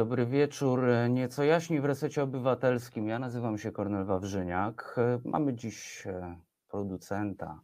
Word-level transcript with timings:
Dobry 0.00 0.26
wieczór. 0.26 0.80
Nieco 1.10 1.44
jaśniej 1.44 1.80
w 1.80 1.84
resecie 1.84 2.22
obywatelskim. 2.22 3.08
Ja 3.08 3.18
nazywam 3.18 3.58
się 3.58 3.72
Kornel 3.72 4.04
Wawrzyniak. 4.04 4.96
Mamy 5.24 5.54
dziś 5.54 6.06
e, 6.06 6.36
producenta 6.68 7.60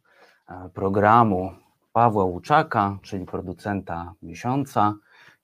e, 0.49 0.69
programu 0.73 1.51
Pawła 1.93 2.23
Łuczaka, 2.23 2.97
czyli 3.01 3.25
producenta 3.25 4.13
miesiąca. 4.21 4.93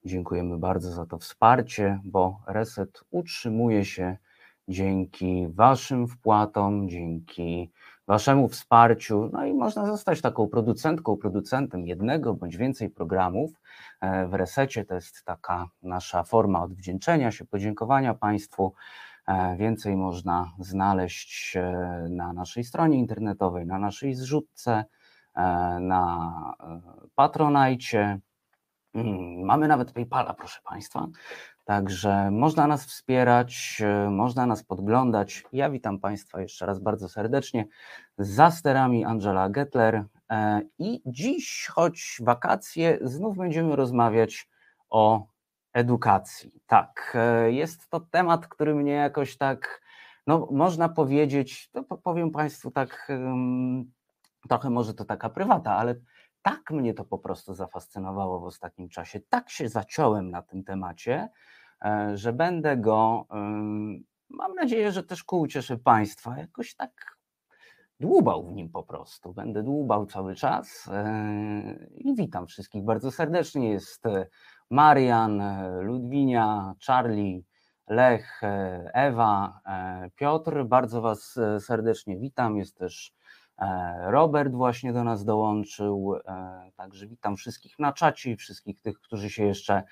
Dziękujemy 0.05 0.57
bardzo 0.57 0.91
za 0.91 1.05
to 1.05 1.17
wsparcie, 1.17 1.99
bo 2.03 2.39
reset 2.47 3.03
utrzymuje 3.11 3.85
się 3.85 4.17
dzięki 4.67 5.47
Waszym 5.49 6.07
wpłatom, 6.07 6.89
dzięki 6.89 7.71
Waszemu 8.07 8.47
wsparciu. 8.47 9.29
No 9.33 9.45
i 9.45 9.53
można 9.53 9.85
zostać 9.85 10.21
taką 10.21 10.47
producentką, 10.47 11.17
producentem 11.17 11.87
jednego 11.87 12.33
bądź 12.33 12.57
więcej 12.57 12.89
programów. 12.89 13.51
E, 14.01 14.27
w 14.27 14.33
resecie 14.33 14.85
to 14.85 14.95
jest 14.95 15.23
taka 15.25 15.67
nasza 15.83 16.23
forma 16.23 16.63
odwdzięczenia 16.63 17.31
się, 17.31 17.45
podziękowania 17.45 18.13
Państwu. 18.13 18.73
E, 19.27 19.57
więcej 19.57 19.95
można 19.95 20.51
znaleźć 20.59 21.57
e, 21.57 21.61
na 22.09 22.33
naszej 22.33 22.63
stronie 22.63 22.97
internetowej, 22.97 23.65
na 23.65 23.79
naszej 23.79 24.15
zrzutce, 24.15 24.85
na 25.79 26.55
Patronajcie. 27.15 28.19
Mm, 28.95 29.45
mamy 29.45 29.67
nawet 29.67 29.91
PayPala, 29.91 30.33
proszę 30.33 30.59
Państwa. 30.63 31.07
Także 31.65 32.31
można 32.31 32.67
nas 32.67 32.85
wspierać, 32.85 33.81
e, 33.85 34.09
można 34.09 34.45
nas 34.45 34.63
podglądać. 34.63 35.43
Ja 35.53 35.69
witam 35.69 35.99
Państwa 35.99 36.41
jeszcze 36.41 36.65
raz 36.65 36.79
bardzo 36.79 37.09
serdecznie. 37.09 37.65
Za 38.17 38.51
sterami 38.51 39.05
Angela 39.05 39.49
Gettler. 39.49 40.05
E, 40.31 40.61
I 40.79 41.01
dziś, 41.05 41.67
choć 41.71 42.17
wakacje, 42.21 42.99
znów 43.01 43.37
będziemy 43.37 43.75
rozmawiać 43.75 44.49
o 44.89 45.27
edukacji. 45.73 46.51
Tak, 46.67 47.17
e, 47.19 47.51
jest 47.51 47.89
to 47.89 47.99
temat, 47.99 48.47
który 48.47 48.75
mnie 48.75 48.91
jakoś 48.91 49.37
tak, 49.37 49.81
no 50.27 50.47
można 50.51 50.89
powiedzieć, 50.89 51.69
to 51.71 51.83
powiem 51.83 52.31
Państwu 52.31 52.71
tak, 52.71 53.11
trochę 54.49 54.69
może 54.69 54.93
to 54.93 55.05
taka 55.05 55.29
prywata, 55.29 55.75
ale 55.77 55.95
tak 56.43 56.71
mnie 56.71 56.93
to 56.93 57.05
po 57.05 57.17
prostu 57.17 57.53
zafascynowało 57.53 58.39
w 58.39 58.43
ostatnim 58.43 58.89
czasie, 58.89 59.19
tak 59.19 59.49
się 59.49 59.69
zaciąłem 59.69 60.29
na 60.29 60.41
tym 60.41 60.63
temacie, 60.63 61.29
e, 61.85 62.17
że 62.17 62.33
będę 62.33 62.77
go, 62.77 63.27
mam 64.29 64.53
nadzieję, 64.55 64.91
że 64.91 65.03
też 65.03 65.23
ku 65.23 65.39
ucieszy 65.39 65.77
Państwa, 65.77 66.37
jakoś 66.37 66.75
tak 66.75 67.17
dłubał 67.99 68.47
w 68.47 68.53
nim 68.53 68.69
po 68.69 68.83
prostu. 68.83 69.33
Będę 69.33 69.63
dłubał 69.63 70.05
cały 70.05 70.35
czas 70.35 70.89
e, 70.91 71.87
i 71.95 72.15
witam 72.15 72.47
wszystkich 72.47 72.83
bardzo 72.83 73.11
serdecznie. 73.11 73.69
Jest 73.69 74.05
e, 74.05 74.27
Marian, 74.69 75.41
Ludwinia, 75.81 76.73
Charlie, 76.87 77.41
Lech, 77.87 78.41
Ewa, 78.93 79.61
Piotr. 80.15 80.63
Bardzo 80.65 81.01
Was 81.01 81.39
serdecznie 81.59 82.17
witam. 82.17 82.57
Jest 82.57 82.77
też 82.77 83.13
Robert 84.01 84.53
właśnie 84.53 84.93
do 84.93 85.03
nas 85.03 85.25
dołączył, 85.25 86.15
e, 86.25 86.71
także 86.75 87.07
witam 87.07 87.35
wszystkich 87.35 87.79
na 87.79 87.93
czacie 87.93 88.31
i 88.31 88.35
wszystkich 88.35 88.81
tych, 88.81 88.99
którzy 88.99 89.29
się 89.29 89.45
jeszcze 89.45 89.83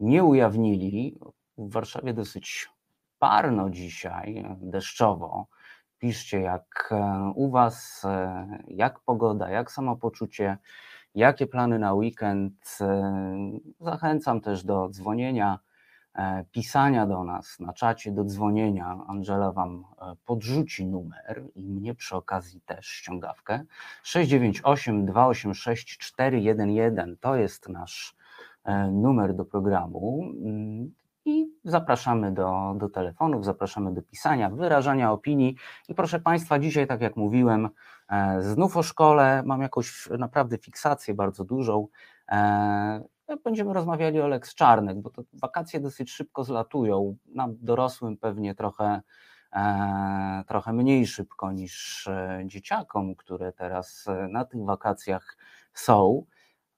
nie 0.00 0.24
ujawnili. 0.24 1.18
W 1.58 1.72
Warszawie 1.72 2.14
dosyć 2.14 2.68
parno 3.18 3.70
dzisiaj, 3.70 4.44
deszczowo. 4.60 5.46
Piszcie 5.98 6.40
jak 6.40 6.88
e, 6.92 7.32
u 7.34 7.50
Was, 7.50 8.06
jak 8.68 9.00
pogoda, 9.00 9.50
jak 9.50 9.72
samopoczucie, 9.72 10.58
jakie 11.14 11.46
plany 11.46 11.78
na 11.78 11.94
weekend. 11.94 12.78
Zachęcam 13.80 14.40
też 14.40 14.64
do 14.64 14.88
dzwonienia 14.88 15.58
E, 15.58 15.67
pisania 16.52 17.06
do 17.06 17.24
nas 17.24 17.60
na 17.60 17.72
czacie, 17.72 18.12
do 18.12 18.24
dzwonienia. 18.24 18.98
Angela 19.08 19.52
Wam 19.52 19.84
e, 20.00 20.14
podrzuci 20.24 20.86
numer 20.86 21.44
i 21.54 21.62
mnie 21.62 21.94
przy 21.94 22.16
okazji 22.16 22.60
też 22.60 22.86
ściągawkę. 22.86 23.64
698 24.02 25.06
286 25.06 25.98
411 25.98 27.16
to 27.20 27.36
jest 27.36 27.68
nasz 27.68 28.16
e, 28.64 28.90
numer 28.90 29.34
do 29.34 29.44
programu. 29.44 30.22
Mm, 30.44 30.92
I 31.24 31.52
zapraszamy 31.64 32.32
do, 32.32 32.74
do 32.78 32.88
telefonów, 32.88 33.44
zapraszamy 33.44 33.94
do 33.94 34.02
pisania, 34.02 34.50
wyrażania 34.50 35.12
opinii. 35.12 35.56
I 35.88 35.94
proszę 35.94 36.20
Państwa, 36.20 36.58
dzisiaj, 36.58 36.86
tak 36.86 37.00
jak 37.00 37.16
mówiłem, 37.16 37.68
znów 38.40 38.76
o 38.76 38.82
szkole. 38.82 39.42
Mam 39.46 39.62
jakąś 39.62 40.08
naprawdę 40.18 40.58
fiksację 40.58 41.14
bardzo 41.14 41.44
dużą 41.44 41.88
będziemy 43.36 43.72
rozmawiali 43.72 44.20
o 44.20 44.28
Lex 44.28 44.54
Czarnek, 44.54 45.00
bo 45.00 45.10
to 45.10 45.22
wakacje 45.32 45.80
dosyć 45.80 46.10
szybko 46.10 46.44
zlatują. 46.44 47.16
Nam 47.26 47.54
dorosłym 47.60 48.16
pewnie 48.16 48.54
trochę, 48.54 49.02
e, 49.52 50.44
trochę 50.46 50.72
mniej 50.72 51.06
szybko 51.06 51.52
niż 51.52 52.06
e, 52.06 52.42
dzieciakom, 52.46 53.14
które 53.14 53.52
teraz 53.52 54.04
e, 54.08 54.28
na 54.28 54.44
tych 54.44 54.64
wakacjach 54.64 55.36
są, 55.74 56.24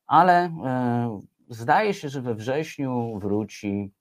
ale 0.06 0.44
e, 0.44 1.20
zdaje 1.48 1.94
się, 1.94 2.08
że 2.08 2.22
we 2.22 2.34
wrześniu 2.34 3.18
wróci 3.18 3.92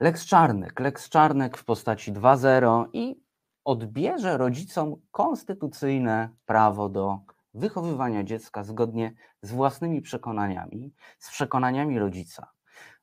Lex 0.00 0.26
Czarnek. 0.26 0.80
Lex 0.80 1.08
Czarnek 1.08 1.56
w 1.56 1.64
postaci 1.64 2.12
2.0 2.12 2.86
i 2.92 3.20
odbierze 3.64 4.36
rodzicom 4.36 4.96
konstytucyjne 5.10 6.28
prawo 6.46 6.88
do 6.88 7.18
wychowywania 7.58 8.24
dziecka 8.24 8.64
zgodnie 8.64 9.12
z 9.42 9.52
własnymi 9.52 10.02
przekonaniami, 10.02 10.94
z 11.18 11.30
przekonaniami 11.30 11.98
rodzica. 11.98 12.50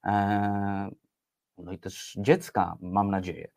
E, 0.05 0.89
no 1.57 1.71
i 1.71 1.79
też 1.79 2.17
dziecka, 2.19 2.77
mam 2.81 3.11
nadzieję. 3.11 3.47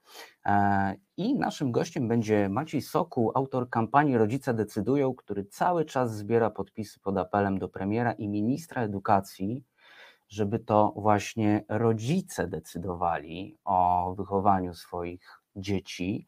E, 0.47 0.95
I 1.17 1.35
naszym 1.35 1.73
gościem 1.73 2.09
będzie 2.09 2.49
Maciej 2.49 2.83
Sokół, 2.83 3.33
autor 3.35 3.71
kampanii 3.71 4.17
Rodzice 4.17 4.55
decydują, 4.55 5.15
który 5.15 5.45
cały 5.45 5.85
czas 5.85 6.17
zbiera 6.17 6.51
podpisy 6.51 7.01
pod 7.01 7.19
apelem 7.19 7.59
do 7.59 7.69
premiera 7.69 8.13
i 8.13 8.29
ministra 8.29 8.83
edukacji, 8.83 9.65
żeby 10.29 10.59
to 10.59 10.93
właśnie 10.97 11.65
rodzice 11.69 12.49
decydowali 12.49 13.57
o 13.65 14.15
wychowaniu 14.17 14.75
swoich 14.75 15.41
dzieci, 15.57 16.27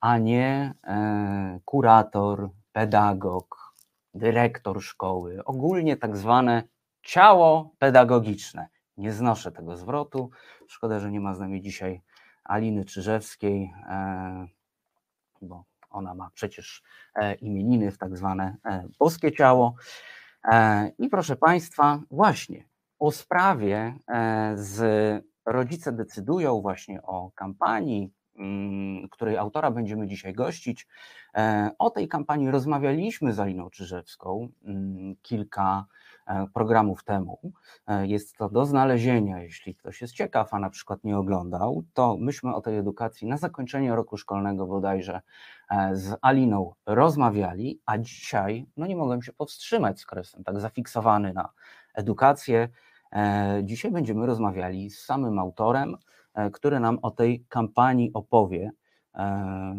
a 0.00 0.18
nie 0.18 0.74
e, 0.84 1.60
kurator, 1.64 2.50
pedagog, 2.72 3.63
dyrektor 4.14 4.82
szkoły, 4.82 5.44
ogólnie 5.44 5.96
tak 5.96 6.16
zwane 6.16 6.62
ciało 7.02 7.74
pedagogiczne. 7.78 8.68
Nie 8.96 9.12
znoszę 9.12 9.52
tego 9.52 9.76
zwrotu. 9.76 10.30
Szkoda, 10.68 11.00
że 11.00 11.10
nie 11.10 11.20
ma 11.20 11.34
z 11.34 11.40
nami 11.40 11.62
dzisiaj 11.62 12.02
Aliny 12.44 12.84
Czyżewskiej, 12.84 13.74
e, 13.88 14.46
bo 15.42 15.64
ona 15.90 16.14
ma 16.14 16.30
przecież 16.34 16.82
e, 17.14 17.34
imieniny 17.34 17.90
w 17.90 17.98
tak 17.98 18.16
zwane 18.16 18.56
e, 18.64 18.88
boskie 18.98 19.32
ciało. 19.32 19.74
I 20.98 21.08
proszę 21.08 21.36
Państwa, 21.36 22.00
właśnie 22.10 22.64
o 22.98 23.12
sprawie 23.12 23.94
z 24.54 24.80
rodzice 25.46 25.92
decydują 25.92 26.60
właśnie 26.60 27.02
o 27.02 27.30
kampanii 27.34 28.12
której 29.10 29.36
autora 29.36 29.70
będziemy 29.70 30.06
dzisiaj 30.06 30.32
gościć. 30.32 30.86
E, 31.36 31.70
o 31.78 31.90
tej 31.90 32.08
kampanii 32.08 32.50
rozmawialiśmy 32.50 33.32
z 33.32 33.40
Aliną 33.40 33.70
Czyżewską 33.70 34.48
mm, 34.64 35.16
kilka 35.22 35.84
e, 36.26 36.46
programów 36.54 37.04
temu. 37.04 37.38
E, 37.86 38.06
jest 38.06 38.36
to 38.36 38.48
do 38.48 38.66
znalezienia, 38.66 39.42
jeśli 39.42 39.74
ktoś 39.74 40.00
jest 40.00 40.14
ciekaw, 40.14 40.54
a 40.54 40.58
na 40.58 40.70
przykład 40.70 41.04
nie 41.04 41.18
oglądał, 41.18 41.84
to 41.94 42.16
myśmy 42.16 42.54
o 42.54 42.60
tej 42.60 42.78
edukacji 42.78 43.28
na 43.28 43.36
zakończenie 43.36 43.94
roku 43.94 44.16
szkolnego 44.16 44.66
bodajże 44.66 45.20
z 45.92 46.16
Aliną 46.22 46.74
rozmawiali, 46.86 47.80
a 47.86 47.98
dzisiaj 47.98 48.66
no 48.76 48.86
nie 48.86 48.96
mogłem 48.96 49.22
się 49.22 49.32
powstrzymać, 49.32 50.00
skoro 50.00 50.20
jestem 50.20 50.44
tak 50.44 50.60
zafiksowany 50.60 51.32
na 51.32 51.48
edukację. 51.94 52.68
Dzisiaj 53.62 53.90
będziemy 53.90 54.26
rozmawiali 54.26 54.90
z 54.90 55.04
samym 55.04 55.38
autorem, 55.38 55.96
który 56.52 56.80
nam 56.80 56.98
o 57.02 57.10
tej 57.10 57.44
kampanii 57.48 58.12
opowie. 58.12 58.70
E, 59.14 59.74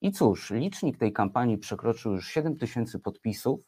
I 0.00 0.12
cóż, 0.12 0.50
licznik 0.50 0.98
tej 0.98 1.12
kampanii 1.12 1.58
przekroczył 1.58 2.12
już 2.12 2.28
7 2.28 2.56
tysięcy 2.56 2.98
podpisów 2.98 3.60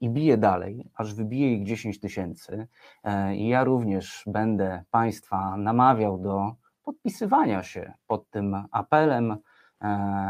i 0.00 0.10
bije 0.10 0.36
dalej, 0.36 0.90
aż 0.94 1.14
wybije 1.14 1.54
ich 1.54 1.66
10 1.66 2.00
tysięcy. 2.00 2.66
E, 3.04 3.36
I 3.36 3.48
ja 3.48 3.64
również 3.64 4.22
będę 4.26 4.84
Państwa 4.90 5.56
namawiał 5.56 6.18
do 6.18 6.54
podpisywania 6.82 7.62
się 7.62 7.92
pod 8.06 8.30
tym 8.30 8.56
apelem. 8.70 9.36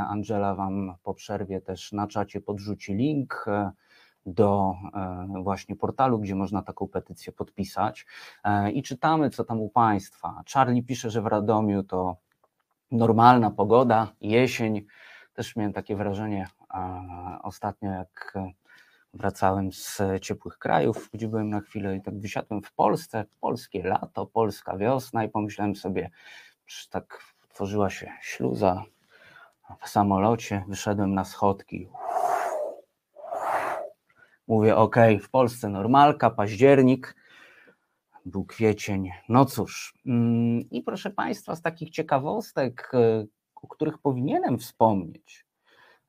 Angela 0.09 0.55
Wam 0.55 0.95
po 1.03 1.15
przerwie 1.15 1.61
też 1.61 1.93
na 1.93 2.07
czacie 2.07 2.41
podrzuci 2.41 2.95
link 2.95 3.47
do 4.27 4.75
e, 4.95 5.43
właśnie 5.43 5.77
portalu, 5.77 6.19
gdzie 6.19 6.35
można 6.35 6.63
taką 6.63 6.89
petycję 6.89 7.33
podpisać 7.33 8.07
e, 8.45 8.71
i 8.71 8.83
czytamy, 8.83 9.31
co 9.31 9.45
tam 9.45 9.61
u 9.61 9.69
Państwa. 9.69 10.43
Charlie 10.55 10.83
pisze, 10.83 11.11
że 11.11 11.23
w 11.23 11.27
Radomiu 11.27 11.83
to 11.83 12.17
normalna 12.91 13.51
pogoda, 13.51 14.13
jesień. 14.21 14.87
Też 15.35 15.57
miałem 15.57 15.73
takie 15.73 15.97
wrażenie 15.97 16.49
ostatnio, 17.43 17.91
jak 17.91 18.35
wracałem 19.15 19.73
z 19.73 20.03
ciepłych 20.21 20.59
krajów, 20.59 21.11
gdzie 21.13 21.29
byłem 21.29 21.51
na 21.51 21.61
chwilę 21.61 21.97
i 21.97 22.03
tak 22.03 22.21
wysiadłem 22.21 22.63
w 22.63 22.73
Polsce, 22.73 23.25
polskie 23.41 23.83
lato, 23.83 24.27
polska 24.27 24.77
wiosna 24.77 25.25
i 25.25 25.29
pomyślałem 25.29 25.77
sobie, 25.77 26.11
że 26.67 26.89
tak 26.91 27.19
tworzyła 27.49 27.91
się 27.91 28.13
śluza 28.21 28.85
w 29.81 29.89
samolocie, 29.89 30.65
wyszedłem 30.69 31.15
na 31.15 31.25
schodki. 31.25 31.89
Mówię, 34.49 34.77
ok, 34.77 34.97
w 35.23 35.31
Polsce 35.31 35.69
normalka, 35.69 36.31
październik, 36.31 37.17
był 38.27 38.45
kwiecień. 38.45 39.11
No 39.29 39.45
cóż, 39.45 39.95
mm, 40.07 40.71
i 40.71 40.83
proszę 40.83 41.11
Państwa, 41.11 41.57
z 41.57 41.63
takich 41.63 41.91
ciekawostek, 41.91 42.91
e, 42.95 43.27
o 43.55 43.69
których 43.69 43.99
powinienem 43.99 44.59
wspomnieć 44.59 45.47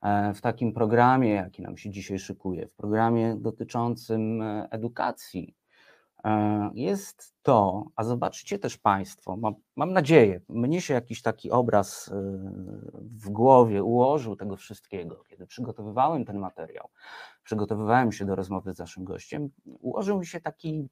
e, 0.02 0.34
w 0.34 0.40
takim 0.40 0.72
programie, 0.72 1.30
jaki 1.30 1.62
nam 1.62 1.76
się 1.76 1.90
dzisiaj 1.90 2.18
szykuje, 2.18 2.66
w 2.66 2.74
programie 2.74 3.36
dotyczącym 3.38 4.42
e, 4.42 4.68
edukacji, 4.70 5.54
jest 6.74 7.34
to, 7.42 7.84
a 7.96 8.04
zobaczcie 8.04 8.58
też 8.58 8.78
Państwo, 8.78 9.36
mam, 9.36 9.54
mam 9.76 9.92
nadzieję, 9.92 10.40
mnie 10.48 10.80
się 10.80 10.94
jakiś 10.94 11.22
taki 11.22 11.50
obraz 11.50 12.10
w 13.00 13.28
głowie 13.28 13.84
ułożył 13.84 14.36
tego 14.36 14.56
wszystkiego, 14.56 15.22
kiedy 15.28 15.46
przygotowywałem 15.46 16.24
ten 16.24 16.38
materiał, 16.38 16.88
przygotowywałem 17.42 18.12
się 18.12 18.24
do 18.24 18.34
rozmowy 18.34 18.72
z 18.72 18.78
naszym 18.78 19.04
gościem, 19.04 19.48
ułożył 19.64 20.18
mi 20.18 20.26
się 20.26 20.40
taki 20.40 20.88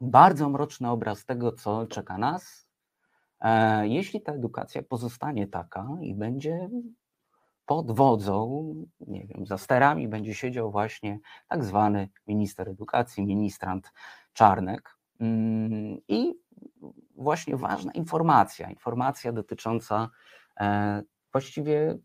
bardzo 0.00 0.48
mroczny 0.48 0.90
obraz 0.90 1.24
tego, 1.24 1.52
co 1.52 1.86
czeka 1.86 2.18
nas, 2.18 2.68
e, 3.40 3.88
jeśli 3.88 4.22
ta 4.22 4.32
edukacja 4.32 4.82
pozostanie 4.82 5.46
taka 5.46 5.86
i 6.00 6.14
będzie 6.14 6.68
pod 7.66 7.92
wodzą, 7.92 8.64
nie 9.00 9.26
wiem, 9.26 9.46
za 9.46 9.58
sterami 9.58 10.08
będzie 10.08 10.34
siedział 10.34 10.70
właśnie 10.70 11.18
tak 11.48 11.64
zwany 11.64 12.08
minister 12.26 12.68
edukacji, 12.68 13.26
ministrant 13.26 13.92
Czarnek. 14.34 14.96
Mm, 15.20 15.98
I 16.08 16.34
właśnie 17.16 17.56
ważna 17.56 17.92
informacja, 17.92 18.70
informacja 18.70 19.32
dotycząca 19.32 20.10
e, 20.60 21.02
właściwie 21.32 21.98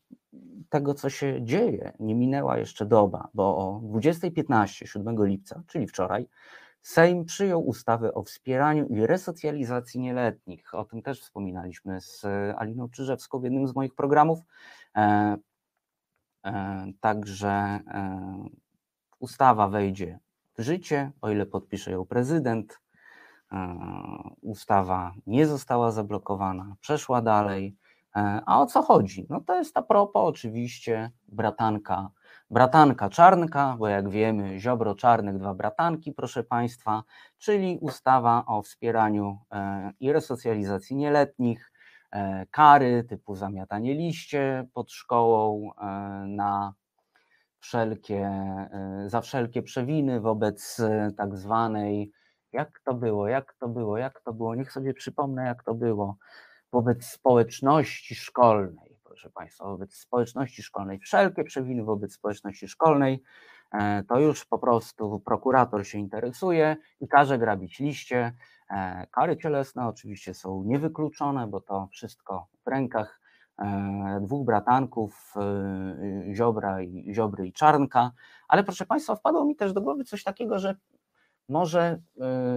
tego, 0.70 0.94
co 0.94 1.10
się 1.10 1.40
dzieje. 1.44 1.94
Nie 2.00 2.16
minęła 2.16 2.58
jeszcze 2.58 2.86
doba, 2.86 3.30
bo 3.34 3.58
o 3.58 3.81
20.15, 3.84 4.86
7 4.86 5.26
lipca, 5.26 5.64
czyli 5.68 5.88
wczoraj, 5.88 6.28
Sejm 6.81 7.26
przyjął 7.26 7.68
ustawę 7.68 8.14
o 8.14 8.24
wspieraniu 8.24 8.88
i 8.88 9.08
resocjalizacji 9.08 10.00
nieletnich. 10.00 10.74
O 10.74 10.86
tym 10.86 11.02
też 11.02 11.22
wspominaliśmy 11.22 12.02
z 12.02 12.25
Aliną 12.58 12.90
Czyżewską 12.90 13.40
w 13.40 13.44
jednym 13.44 13.68
z 13.68 13.75
moich 13.75 13.96
programów. 13.96 14.40
E, 14.96 15.38
e, 16.46 16.86
także 17.00 17.50
e, 17.50 17.80
ustawa 19.20 19.68
wejdzie 19.68 20.20
życie, 20.60 21.12
o 21.22 21.30
ile 21.30 21.46
podpisze 21.46 21.92
ją 21.92 22.06
prezydent. 22.06 22.80
Ustawa 24.42 25.14
nie 25.28 25.48
została 25.48 25.92
zablokowana, 25.92 26.76
przeszła 26.82 27.22
dalej. 27.22 27.76
A 28.46 28.62
o 28.62 28.66
co 28.66 28.82
chodzi? 28.82 29.26
No 29.30 29.42
to 29.42 29.56
jest 29.56 29.78
a 29.78 29.82
propos 29.82 30.22
oczywiście 30.26 31.12
bratanka 31.28 32.10
bratanka 32.52 33.10
czarnka, 33.10 33.76
bo 33.80 33.88
jak 33.88 34.10
wiemy, 34.10 34.60
Ziobro 34.60 34.96
Czarnek, 34.96 35.38
dwa 35.38 35.54
bratanki, 35.54 36.14
proszę 36.14 36.44
Państwa, 36.44 37.04
czyli 37.38 37.78
ustawa 37.82 38.44
o 38.48 38.62
wspieraniu 38.62 39.40
e, 39.52 39.92
i 40.00 40.12
resocjalizacji 40.12 40.96
nieletnich, 40.96 41.72
e, 42.12 42.46
kary 42.52 43.04
typu 43.04 43.36
zamiatanie 43.36 43.94
liście 43.94 44.68
pod 44.74 44.92
szkołą 44.92 45.72
e, 45.72 45.86
na 46.28 46.74
wszelkie, 47.60 48.32
za 49.06 49.22
wszelkie 49.22 49.64
przewiny 49.64 50.22
wobec 50.22 50.82
tak 51.18 51.38
zwanej, 51.38 52.12
jak 52.52 52.80
to 52.86 52.94
było, 52.94 53.28
jak 53.28 53.54
to 53.54 53.68
było, 53.68 53.98
jak 53.98 54.22
to 54.22 54.34
było, 54.34 54.56
niech 54.56 54.72
sobie 54.72 54.94
przypomnę, 54.94 55.46
jak 55.46 55.64
to 55.64 55.74
było, 55.74 56.18
wobec 56.72 57.06
społeczności 57.06 58.16
szkolnej 58.16 58.90
proszę 59.20 59.30
Państwa, 59.30 59.66
wobec 59.66 59.94
społeczności 59.94 60.64
szkolnej. 60.64 61.00
Wszelkie 61.00 61.44
przewiny 61.44 61.84
wobec 61.84 62.14
społeczności 62.14 62.68
szkolnej 62.68 63.24
e, 63.72 64.04
to 64.04 64.20
już 64.20 64.46
po 64.46 64.60
prostu 64.60 65.20
prokurator 65.20 65.88
się 65.88 65.98
interesuje 65.98 66.78
i 67.02 67.08
każe 67.08 67.40
grabić 67.40 67.80
liście. 67.80 68.34
E, 68.70 69.08
kary 69.12 69.38
cielesne 69.38 69.88
oczywiście 69.88 70.34
są 70.34 70.64
niewykluczone, 70.64 71.48
bo 71.48 71.62
to 71.62 71.88
wszystko 71.92 72.48
w 72.66 72.68
rękach 72.68 73.19
e, 73.19 73.19
dwóch 74.22 74.46
bratanków, 74.46 75.34
Ziobra 76.34 76.82
i, 76.82 77.14
Ziobry 77.14 77.48
i 77.48 77.54
Czarnka. 77.54 78.12
Ale 78.48 78.64
proszę 78.64 78.86
Państwa, 78.86 79.16
wpadło 79.16 79.46
mi 79.46 79.56
też 79.56 79.74
do 79.74 79.82
głowy 79.82 80.04
coś 80.04 80.24
takiego, 80.24 80.60
że 80.60 80.76
może 81.50 82.02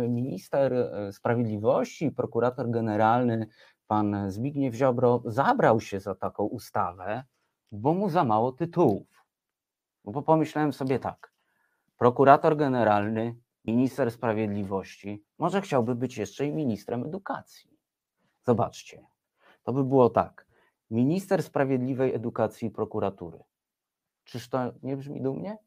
minister 0.08 0.72
sprawiedliwości, 1.12 2.10
prokurator 2.10 2.70
generalny 2.70 3.46
pan 3.86 4.30
Zbigniew 4.30 4.74
Ziobro 4.74 5.22
zabrał 5.24 5.80
się 5.80 6.00
za 6.00 6.14
taką 6.14 6.44
ustawę, 6.44 7.24
bo 7.72 7.94
mu 7.94 8.10
za 8.10 8.24
mało 8.24 8.52
tytułów. 8.52 9.26
Bo 10.04 10.22
pomyślałem 10.22 10.72
sobie 10.72 10.98
tak, 10.98 11.32
prokurator 11.96 12.56
generalny, 12.56 13.36
minister 13.64 14.10
sprawiedliwości, 14.10 15.24
może 15.38 15.60
chciałby 15.60 15.94
być 15.94 16.18
jeszcze 16.18 16.46
i 16.46 16.52
ministrem 16.52 17.04
edukacji. 17.04 17.70
Zobaczcie, 18.42 19.06
to 19.62 19.72
by 19.72 19.84
było 19.84 20.10
tak, 20.10 20.46
minister 20.92 21.42
sprawiedliwej 21.42 22.14
edukacji 22.14 22.68
i 22.68 22.70
prokuratury. 22.70 23.38
Czyż 24.24 24.48
to 24.48 24.58
nie 24.82 24.96
brzmi 24.96 25.22
dumnie? 25.22 25.58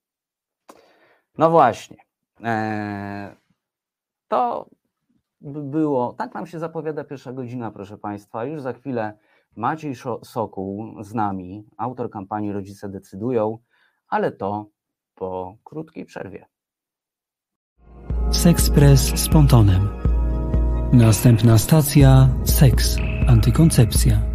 No 1.37 1.49
właśnie. 1.49 1.97
Eee, 2.43 3.35
to 4.27 4.69
by 5.41 5.63
było, 5.63 6.13
tak 6.13 6.33
nam 6.33 6.47
się 6.47 6.59
zapowiada 6.59 7.03
pierwsza 7.03 7.33
godzina, 7.33 7.71
proszę 7.71 7.97
Państwa. 7.97 8.45
Już 8.45 8.61
za 8.61 8.73
chwilę 8.73 9.17
Maciej 9.55 9.95
Sokół 10.23 11.03
z 11.03 11.13
nami, 11.13 11.65
autor 11.77 12.09
kampanii 12.09 12.51
Rodzice 12.51 12.89
decydują, 12.89 13.57
ale 14.07 14.31
to 14.31 14.69
po 15.15 15.57
krótkiej 15.63 16.05
przerwie. 16.05 16.45
Sexpress 18.31 19.01
z 19.01 19.29
pontonem. 19.29 19.89
Następna 20.93 21.57
stacja 21.57 22.29
seks, 22.45 22.97
antykoncepcja, 23.27 24.34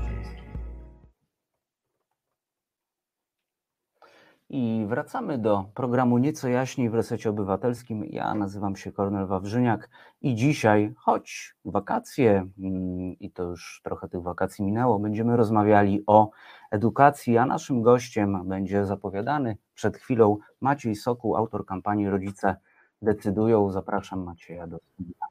I 4.53 4.85
wracamy 4.87 5.37
do 5.37 5.65
programu 5.73 6.17
Nieco 6.17 6.47
jaśniej 6.47 6.89
w 6.89 6.93
resecie 6.93 7.29
obywatelskim. 7.29 8.05
Ja 8.05 8.35
nazywam 8.35 8.75
się 8.75 8.91
Kornel 8.91 9.27
Wawrzyniak 9.27 9.89
i 10.21 10.35
dzisiaj, 10.35 10.93
choć 10.97 11.55
wakacje 11.65 12.47
mm, 12.59 13.19
i 13.19 13.31
to 13.31 13.43
już 13.43 13.81
trochę 13.83 14.09
tych 14.09 14.21
wakacji 14.21 14.65
minęło, 14.65 14.99
będziemy 14.99 15.37
rozmawiali 15.37 16.03
o 16.07 16.29
edukacji, 16.71 17.37
a 17.37 17.45
naszym 17.45 17.81
gościem 17.81 18.47
będzie 18.49 18.85
zapowiadany 18.85 19.57
przed 19.75 19.97
chwilą 19.97 20.37
Maciej 20.61 20.95
Sokół, 20.95 21.35
autor 21.35 21.65
kampanii 21.65 22.09
Rodzice 22.09 22.55
Decydują. 23.01 23.71
Zapraszam 23.71 24.23
Macieja 24.23 24.67
do 24.67 24.77
studia. 24.77 25.25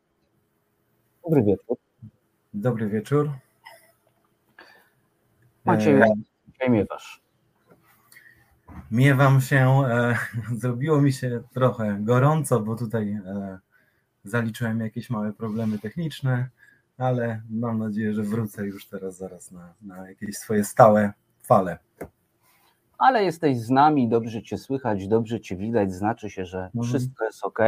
Dobry 1.25 1.43
wieczór. 1.43 1.77
Dobry 2.55 2.89
wieczór. 2.89 3.31
Maciej, 5.65 5.95
e... 5.95 6.07
jak 6.61 6.71
miewasz? 6.71 7.20
Miewam 8.91 9.41
się, 9.41 9.83
e, 9.87 10.17
zrobiło 10.61 11.01
mi 11.01 11.13
się 11.13 11.43
trochę 11.53 11.97
gorąco, 12.01 12.61
bo 12.61 12.77
tutaj 12.77 13.13
e, 13.13 13.59
zaliczyłem 14.25 14.81
jakieś 14.81 15.11
małe 15.11 15.33
problemy 15.33 15.79
techniczne, 15.79 16.49
ale 16.99 17.43
mam 17.51 17.79
nadzieję, 17.79 18.15
że 18.15 18.23
wrócę 18.23 18.67
już 18.67 18.87
teraz 18.87 19.17
zaraz 19.17 19.53
na, 19.53 19.75
na 19.83 20.09
jakieś 20.09 20.37
swoje 20.37 20.65
stałe 20.65 21.13
fale. 21.43 21.79
Ale 22.99 23.25
jesteś 23.25 23.61
z 23.61 23.71
nami, 23.71 24.09
dobrze 24.09 24.43
Cię 24.43 24.59
słychać, 24.59 25.09
dobrze 25.09 25.41
Cię 25.41 25.57
widać, 25.57 25.93
znaczy 25.93 26.31
się, 26.31 26.45
że 26.47 26.59
mhm. 26.65 26.85
wszystko 26.85 27.25
jest 27.25 27.45
ok. 27.45 27.59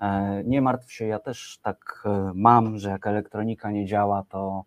E, 0.00 0.42
nie 0.44 0.62
martw 0.62 0.92
się, 0.92 1.06
ja 1.06 1.18
też 1.18 1.58
tak 1.62 2.02
e, 2.04 2.32
mam, 2.34 2.78
że 2.78 2.90
jak 2.90 3.06
elektronika 3.06 3.70
nie 3.70 3.86
działa, 3.86 4.24
to 4.28 4.64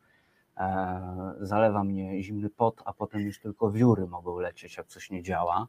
zalewa 1.41 1.83
mnie 1.83 2.23
zimny 2.23 2.49
pot, 2.49 2.81
a 2.85 2.93
potem 2.93 3.21
już 3.21 3.39
tylko 3.39 3.71
wióry 3.71 4.07
mogą 4.07 4.39
lecieć, 4.39 4.77
jak 4.77 4.87
coś 4.87 5.09
nie 5.09 5.23
działa. 5.23 5.67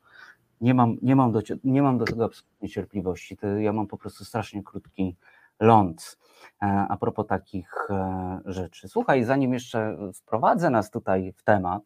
Nie 0.61 0.75
mam, 0.75 0.97
nie 1.03 1.17
mam, 1.17 1.33
do, 1.33 1.41
nie 1.65 1.83
mam 1.83 1.99
do 1.99 2.05
tego 2.05 2.25
absolutnie 2.25 2.69
cierpliwości. 2.69 3.37
To 3.37 3.47
ja 3.47 3.73
mam 3.73 3.87
po 3.87 3.99
prostu 3.99 4.25
strasznie 4.25 4.63
krótki 4.63 5.17
ląd. 5.61 6.19
E, 6.63 6.67
a 6.89 6.97
propos 6.97 7.27
takich 7.27 7.91
e, 7.91 8.41
rzeczy. 8.45 8.89
Słuchaj, 8.89 9.25
zanim 9.25 9.53
jeszcze 9.53 9.97
wprowadzę 10.15 10.71
nas 10.71 10.91
tutaj 10.91 11.33
w 11.37 11.43
temat, 11.43 11.83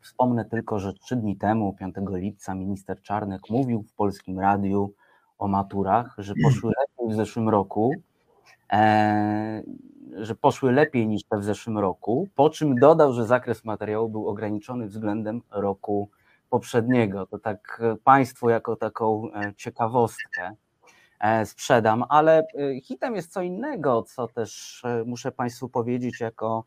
wspomnę 0.00 0.44
tylko, 0.44 0.78
że 0.78 0.92
trzy 0.92 1.16
dni 1.16 1.36
temu, 1.36 1.72
5 1.72 1.94
lipca, 2.08 2.54
minister 2.54 3.02
Czarnek 3.02 3.50
mówił 3.50 3.82
w 3.82 3.92
polskim 3.92 4.40
radiu 4.40 4.94
o 5.38 5.48
maturach, 5.48 6.14
że 6.18 6.34
poszły 6.44 6.72
lepiej 6.80 7.14
w 7.14 7.16
zeszłym 7.16 7.48
roku, 7.48 7.92
e, 8.72 9.62
że 10.16 10.34
poszły 10.34 10.72
lepiej 10.72 11.08
niż 11.08 11.24
te 11.24 11.38
w 11.38 11.44
zeszłym 11.44 11.78
roku, 11.78 12.28
po 12.34 12.50
czym 12.50 12.74
dodał, 12.74 13.12
że 13.12 13.26
zakres 13.26 13.64
materiału 13.64 14.08
był 14.08 14.28
ograniczony 14.28 14.86
względem 14.86 15.42
roku 15.50 16.10
poprzedniego. 16.50 17.26
To 17.26 17.38
tak 17.38 17.82
Państwu 18.04 18.48
jako 18.48 18.76
taką 18.76 19.28
ciekawostkę 19.56 20.56
E, 21.22 21.46
sprzedam, 21.46 22.04
ale 22.08 22.38
e, 22.38 22.80
hitem 22.80 23.14
jest 23.14 23.32
co 23.32 23.42
innego, 23.42 24.02
co 24.02 24.28
też 24.28 24.82
e, 24.84 25.04
muszę 25.06 25.32
Państwu 25.32 25.68
powiedzieć 25.68 26.20
jako 26.20 26.64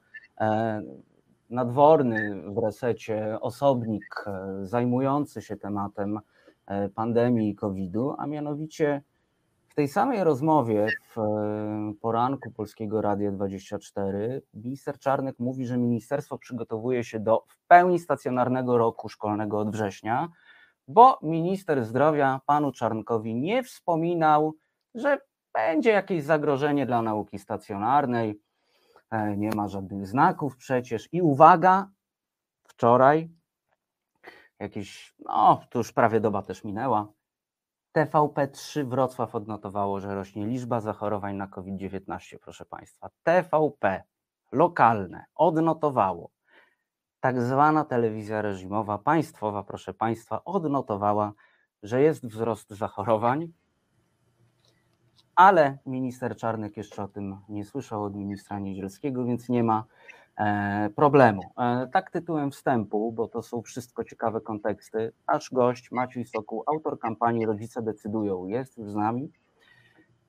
nadworny 1.49 2.41
w 2.47 2.57
resecie 2.57 3.37
osobnik 3.41 4.25
zajmujący 4.63 5.41
się 5.41 5.57
tematem 5.57 6.19
pandemii 6.95 7.55
COVID-u, 7.55 8.15
a 8.17 8.27
mianowicie 8.27 9.01
w 9.75 9.83
tej 9.83 9.87
samej 9.87 10.23
rozmowie 10.23 10.87
w 11.15 11.21
poranku 12.01 12.51
Polskiego 12.51 13.01
Radia 13.01 13.31
24 13.31 14.41
minister 14.53 14.99
Czarnek 14.99 15.39
mówi, 15.39 15.65
że 15.65 15.77
ministerstwo 15.77 16.37
przygotowuje 16.37 17.03
się 17.03 17.19
do 17.19 17.43
w 17.47 17.67
pełni 17.67 17.99
stacjonarnego 17.99 18.77
roku 18.77 19.09
szkolnego 19.09 19.59
od 19.59 19.71
września, 19.71 20.29
bo 20.87 21.19
minister 21.21 21.85
zdrowia 21.85 22.41
panu 22.45 22.71
Czarnkowi 22.71 23.35
nie 23.35 23.63
wspominał, 23.63 24.55
że 24.93 25.17
będzie 25.53 25.89
jakieś 25.89 26.23
zagrożenie 26.23 26.85
dla 26.85 27.01
nauki 27.01 27.39
stacjonarnej. 27.39 28.41
E, 29.11 29.37
nie 29.37 29.49
ma 29.49 29.67
żadnych 29.67 30.07
znaków 30.07 30.57
przecież. 30.57 31.09
I 31.11 31.21
uwaga, 31.21 31.89
wczoraj, 32.63 33.29
jakieś, 34.59 35.15
no, 35.19 35.61
to 35.69 35.79
już 35.79 35.91
prawie 35.91 36.19
doba 36.19 36.41
też 36.41 36.63
minęła. 36.63 37.07
TVP3 37.95 38.85
Wrocław 38.85 39.35
odnotowało, 39.35 39.99
że 39.99 40.15
rośnie 40.15 40.47
liczba 40.47 40.81
zachorowań 40.81 41.35
na 41.35 41.47
COVID-19, 41.47 42.37
proszę 42.41 42.65
Państwa. 42.65 43.09
TVP 43.23 44.03
lokalne 44.51 45.25
odnotowało, 45.35 46.29
tak 47.19 47.41
zwana 47.41 47.85
telewizja 47.85 48.41
reżimowa, 48.41 48.97
państwowa, 48.97 49.63
proszę 49.63 49.93
Państwa, 49.93 50.43
odnotowała, 50.43 51.33
że 51.83 52.01
jest 52.01 52.27
wzrost 52.27 52.69
zachorowań, 52.69 53.47
ale 55.35 55.77
minister 55.85 56.37
Czarnek 56.37 56.77
jeszcze 56.77 57.03
o 57.03 57.07
tym 57.07 57.37
nie 57.49 57.65
słyszał 57.65 58.03
od 58.03 58.15
ministra 58.15 58.59
Niedzielskiego, 58.59 59.25
więc 59.25 59.49
nie 59.49 59.63
ma 59.63 59.83
problemu. 60.95 61.41
E, 61.57 61.87
tak 61.93 62.11
tytułem 62.11 62.51
wstępu, 62.51 63.11
bo 63.11 63.27
to 63.27 63.41
są 63.41 63.61
wszystko 63.61 64.03
ciekawe 64.03 64.41
konteksty. 64.41 65.11
Nasz 65.27 65.49
gość 65.51 65.91
Maciej 65.91 66.25
Sokół, 66.25 66.63
autor 66.67 66.99
kampanii 66.99 67.45
Rodzice 67.45 67.81
decydują, 67.81 68.45
jest 68.45 68.77
już 68.77 68.91
z 68.91 68.95
nami. 68.95 69.31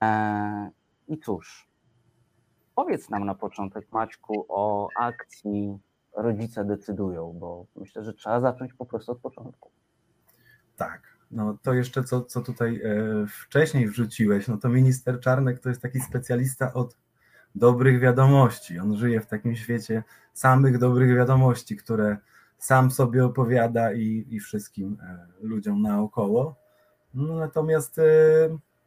E, 0.03 0.71
I 1.09 1.19
cóż, 1.19 1.69
powiedz 2.75 3.11
nam 3.11 3.25
na 3.25 3.35
początek, 3.35 3.93
Maćku, 3.93 4.47
o 4.49 4.89
akcji 4.97 5.79
rodzice 6.17 6.65
decydują, 6.65 7.33
bo 7.33 7.67
myślę, 7.77 8.05
że 8.05 8.15
trzeba 8.15 8.41
zacząć 8.41 8.75
po 8.75 8.87
prostu 8.87 9.13
od 9.13 9.19
początku. 9.19 9.71
Tak. 10.77 11.17
No 11.31 11.59
to 11.63 11.75
jeszcze 11.75 12.05
co, 12.05 12.23
co 12.23 12.41
tutaj 12.43 12.83
e, 12.85 13.27
wcześniej 13.27 13.89
wrzuciłeś, 13.89 14.49
no 14.49 14.57
to 14.57 14.69
minister 14.69 15.21
Czarnek 15.21 15.61
to 15.61 15.69
jest 15.69 15.83
taki 15.83 16.01
specjalista 16.01 16.75
od 16.75 16.97
dobrych 17.57 18.01
wiadomości. 18.01 18.79
On 18.79 18.97
żyje 18.97 19.21
w 19.21 19.27
takim 19.27 19.57
świecie 19.57 20.05
samych 20.33 20.79
dobrych 20.79 21.17
wiadomości, 21.17 21.77
które 21.77 22.17
sam 22.59 22.91
sobie 22.91 23.25
opowiada 23.25 23.93
i, 23.93 24.27
i 24.31 24.41
wszystkim 24.41 24.99
e, 25.03 25.27
ludziom 25.41 25.83
naokoło. 25.83 26.57
No, 27.15 27.35
natomiast 27.35 27.99
e, 27.99 28.03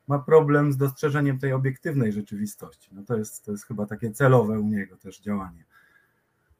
ma 0.08 0.20
problem 0.20 0.74
z 0.74 0.78
dostrzeżeniem 0.78 1.40
tej 1.40 1.54
obiektywnej 1.54 2.12
rzeczywistości. 2.12 2.90
No 2.94 3.04
to 3.04 3.18
jest, 3.18 3.46
to 3.46 3.52
jest 3.52 3.66
chyba 3.66 3.86
takie 3.86 4.12
celowe 4.12 4.60
u 4.60 4.68
niego 4.68 4.98
też 4.98 5.20
działanie. 5.22 5.66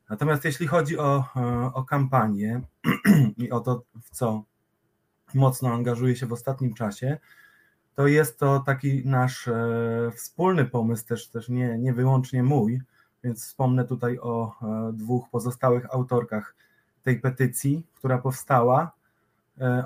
Natomiast 0.10 0.46
jeśli 0.46 0.68
chodzi 0.68 0.98
o, 0.98 1.24
e, 1.36 1.72
o 1.74 1.84
kampanię 1.84 2.62
i 3.38 3.52
o 3.52 3.60
to, 3.60 3.84
w 4.02 4.10
co 4.10 4.44
mocno 5.34 5.74
angażuje 5.74 6.16
się 6.16 6.26
w 6.26 6.34
ostatnim 6.34 6.74
czasie, 6.74 7.18
to 7.96 8.08
jest 8.08 8.40
to 8.40 8.60
taki 8.60 9.06
nasz 9.06 9.48
e, 9.48 10.12
wspólny 10.16 10.66
pomysł, 10.66 11.08
też, 11.08 11.28
też 11.28 11.50
nie, 11.50 11.78
nie 11.78 11.94
wyłącznie 11.94 12.44
mój, 12.44 12.82
więc 13.24 13.46
wspomnę 13.46 13.86
tutaj 13.86 14.20
o 14.20 14.56
e, 14.62 14.94
dwóch 14.94 15.30
pozostałych 15.30 15.94
autorkach 15.94 16.56
tej 17.04 17.20
petycji, 17.20 17.84
która 17.96 18.18
powstała, 18.18 18.92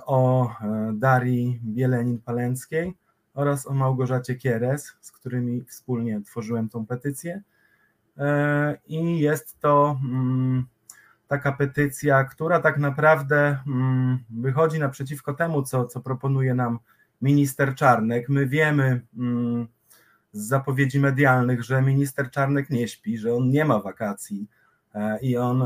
o 0.05 0.49
Darii 0.93 1.61
Bielenin-Palenckiej 1.65 2.93
oraz 3.33 3.67
o 3.67 3.73
Małgorzacie 3.73 4.35
Kieres, 4.35 4.93
z 5.01 5.11
którymi 5.11 5.63
wspólnie 5.63 6.21
tworzyłem 6.21 6.69
tą 6.69 6.85
petycję. 6.85 7.41
E, 8.17 8.77
i 8.87 9.19
jest 9.19 9.59
to 9.59 9.99
mm, 10.03 10.65
taka 11.27 11.51
petycja, 11.51 12.23
która 12.23 12.59
tak 12.59 12.77
naprawdę 12.77 13.57
mm, 13.67 14.19
wychodzi 14.29 14.79
naprzeciwko 14.79 15.33
temu, 15.33 15.63
co, 15.63 15.85
co 15.85 16.01
proponuje 16.01 16.53
nam 16.53 16.79
minister 17.23 17.75
Czarnek. 17.75 18.29
My 18.29 18.47
wiemy 18.47 19.01
mm, 19.17 19.67
z 20.31 20.47
zapowiedzi 20.47 20.99
medialnych, 20.99 21.63
że 21.63 21.81
minister 21.81 22.31
Czarnek 22.31 22.69
nie 22.69 22.87
śpi, 22.87 23.17
że 23.17 23.33
on 23.33 23.49
nie 23.49 23.65
ma 23.65 23.79
wakacji 23.79 24.47
e, 24.95 25.19
i 25.21 25.37
on 25.37 25.63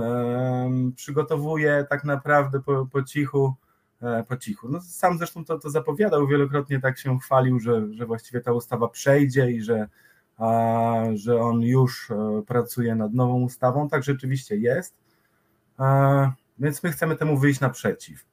przygotowuje 0.96 1.86
tak 1.90 2.04
naprawdę 2.04 2.60
po, 2.60 2.86
po 2.86 3.04
cichu, 3.04 3.54
e, 4.02 4.24
po 4.24 4.38
cichu. 4.38 4.70
No, 4.70 4.82
sam 4.82 5.18
zresztą 5.18 5.46
to, 5.46 5.60
to 5.60 5.70
zapowiadał, 5.70 6.28
wielokrotnie 6.28 6.80
tak 6.80 6.98
się 7.00 7.20
chwalił, 7.20 7.60
że, 7.60 7.94
że 7.94 8.06
właściwie 8.06 8.42
ta 8.42 8.54
ustawa 8.54 8.88
przejdzie 8.88 9.52
i 9.52 9.62
że 9.62 9.88
że 11.14 11.42
on 11.42 11.62
już 11.62 12.12
e, 12.12 12.44
pracuje 12.48 12.96
nad 12.96 13.14
nową 13.14 13.42
ustawą. 13.42 13.90
Tak 13.90 14.04
rzeczywiście 14.04 14.56
jest. 14.56 14.96
Więc 16.60 16.84
my 16.84 16.92
chcemy 16.92 17.16
temu 17.16 17.38
wyjść 17.38 17.60
naprzeciw. 17.60 18.26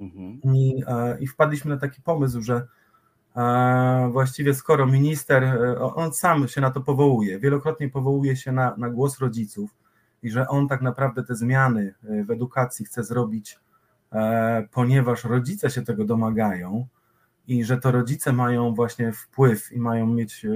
Mhm. 0.00 0.40
I, 0.54 0.84
I 1.20 1.26
wpadliśmy 1.26 1.74
na 1.74 1.80
taki 1.80 2.02
pomysł, 2.02 2.42
że 2.42 2.66
właściwie 4.10 4.54
skoro 4.54 4.86
minister, 4.86 5.44
e, 5.44 5.80
on 5.80 6.12
sam 6.12 6.48
się 6.48 6.60
na 6.60 6.70
to 6.70 6.80
powołuje, 6.80 7.38
wielokrotnie 7.38 7.88
powołuje 7.88 8.36
się 8.36 8.52
na, 8.52 8.74
na 8.76 8.90
głos 8.90 9.18
rodziców 9.18 9.70
i 10.22 10.30
że 10.30 10.48
on 10.48 10.68
tak 10.68 10.82
naprawdę 10.82 11.24
te 11.24 11.34
zmiany 11.34 11.94
e, 12.04 12.24
w 12.24 12.30
edukacji 12.30 12.84
chce 12.84 13.04
zrobić, 13.04 13.58
ponieważ 14.72 15.24
rodzice 15.24 15.70
się 15.70 15.82
tego 15.82 16.04
domagają, 16.04 16.86
i 17.48 17.64
że 17.64 17.78
to 17.78 17.92
rodzice 17.92 18.32
mają 18.32 18.74
właśnie 18.74 19.12
wpływ 19.12 19.72
i 19.72 19.78
mają 19.78 20.06
mieć 20.06 20.46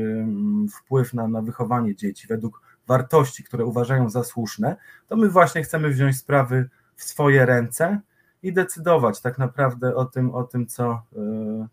wpływ 0.73 1.15
na, 1.15 1.29
na 1.29 1.43
wychowanie 1.43 1.95
dzieci 1.95 2.27
według 2.27 2.61
wartości, 2.87 3.45
które 3.45 3.65
uważają 3.65 4.11
za 4.11 4.25
słuszne, 4.25 4.77
to 5.09 5.17
my 5.17 5.29
właśnie 5.29 5.63
chcemy 5.63 5.89
wziąć 5.89 6.17
sprawy 6.17 6.69
w 6.97 7.05
swoje 7.05 7.47
ręce 7.47 8.01
i 8.43 8.53
decydować 8.53 9.21
tak 9.21 9.39
naprawdę 9.39 9.95
o 9.95 10.05
tym, 10.05 10.35
o 10.35 10.45
tym 10.45 10.67
co 10.67 11.03
e, 11.17 11.69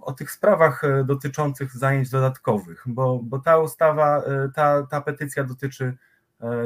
o 0.00 0.12
tych 0.12 0.30
sprawach 0.30 0.84
e, 0.84 1.04
dotyczących 1.04 1.76
zajęć 1.76 2.10
dodatkowych, 2.10 2.84
bo, 2.86 3.20
bo 3.22 3.38
ta 3.38 3.58
ustawa, 3.58 4.18
e, 4.18 4.48
ta, 4.54 4.86
ta 4.86 5.00
petycja 5.00 5.44
dotyczy 5.44 5.96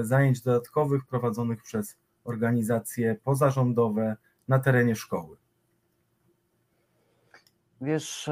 zajęć 0.00 0.40
dodatkowych 0.40 1.06
prowadzonych 1.06 1.62
przez 1.62 1.97
organizacje 2.25 3.16
pozarządowe 3.25 4.16
na 4.49 4.58
terenie 4.58 4.97
szkoły. 4.97 5.37
Wiesz, 7.80 8.30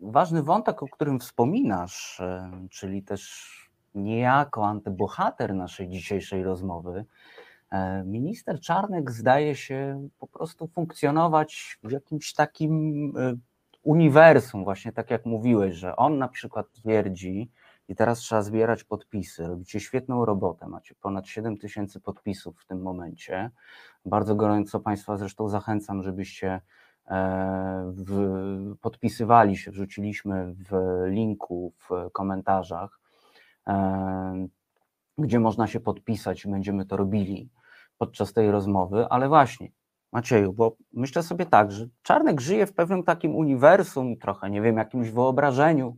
ważny 0.00 0.42
wątek, 0.42 0.82
o 0.82 0.88
którym 0.88 1.20
wspominasz, 1.20 2.22
czyli 2.70 3.02
też 3.02 3.50
niejako 3.94 4.66
antybohater 4.66 5.54
naszej 5.54 5.88
dzisiejszej 5.88 6.42
rozmowy, 6.42 7.04
minister 8.04 8.60
Czarnek 8.60 9.10
zdaje 9.10 9.56
się 9.56 10.08
po 10.18 10.26
prostu 10.26 10.68
funkcjonować 10.68 11.78
w 11.82 11.90
jakimś 11.90 12.34
takim 12.34 13.12
e, 13.16 13.34
uniwersum, 13.82 14.64
właśnie 14.64 14.92
tak 14.92 15.10
jak 15.10 15.26
mówiłeś, 15.26 15.74
że 15.74 15.96
on 15.96 16.18
na 16.18 16.28
przykład 16.28 16.72
twierdzi, 16.72 17.50
i 17.88 17.94
teraz 17.96 18.18
trzeba 18.18 18.42
zbierać 18.42 18.84
podpisy. 18.84 19.46
Robicie 19.46 19.80
świetną 19.80 20.24
robotę, 20.24 20.68
macie 20.68 20.94
ponad 20.94 21.26
7 21.26 21.58
tysięcy 21.58 22.00
podpisów 22.00 22.60
w 22.60 22.66
tym 22.66 22.82
momencie. 22.82 23.50
Bardzo 24.04 24.34
gorąco 24.34 24.80
Państwa 24.80 25.16
zresztą 25.16 25.48
zachęcam, 25.48 26.02
żebyście 26.02 26.60
E, 27.06 27.92
w, 27.96 28.76
podpisywali 28.80 29.56
się, 29.56 29.70
wrzuciliśmy 29.70 30.54
w 30.54 31.02
linku 31.06 31.72
w 31.78 32.10
komentarzach, 32.12 33.00
e, 33.66 34.46
gdzie 35.18 35.40
można 35.40 35.66
się 35.66 35.80
podpisać, 35.80 36.46
będziemy 36.46 36.86
to 36.86 36.96
robili 36.96 37.48
podczas 38.02 38.32
tej 38.32 38.50
rozmowy, 38.50 39.06
ale 39.10 39.28
właśnie 39.28 39.68
Macieju, 40.12 40.52
bo 40.52 40.76
myślę 40.92 41.22
sobie 41.22 41.46
tak, 41.46 41.72
że 41.72 41.86
Czarnek 42.02 42.40
żyje 42.40 42.66
w 42.66 42.74
pewnym 42.74 43.02
takim 43.02 43.36
uniwersum, 43.36 44.16
trochę 44.16 44.50
nie 44.50 44.62
wiem, 44.62 44.76
jakimś 44.76 45.10
wyobrażeniu 45.10 45.96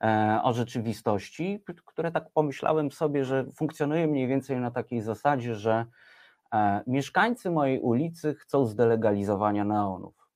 e, 0.00 0.40
o 0.42 0.52
rzeczywistości, 0.52 1.62
które 1.84 2.12
tak 2.12 2.30
pomyślałem 2.32 2.90
sobie, 2.92 3.24
że 3.24 3.46
funkcjonuje 3.54 4.06
mniej 4.06 4.26
więcej 4.26 4.60
na 4.60 4.70
takiej 4.70 5.00
zasadzie, 5.00 5.54
że 5.54 5.86
e, 6.52 6.82
mieszkańcy 6.86 7.50
mojej 7.50 7.80
ulicy 7.80 8.34
chcą 8.34 8.66
zdelegalizowania 8.66 9.64
neonów, 9.64 10.28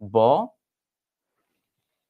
bo 0.00 0.56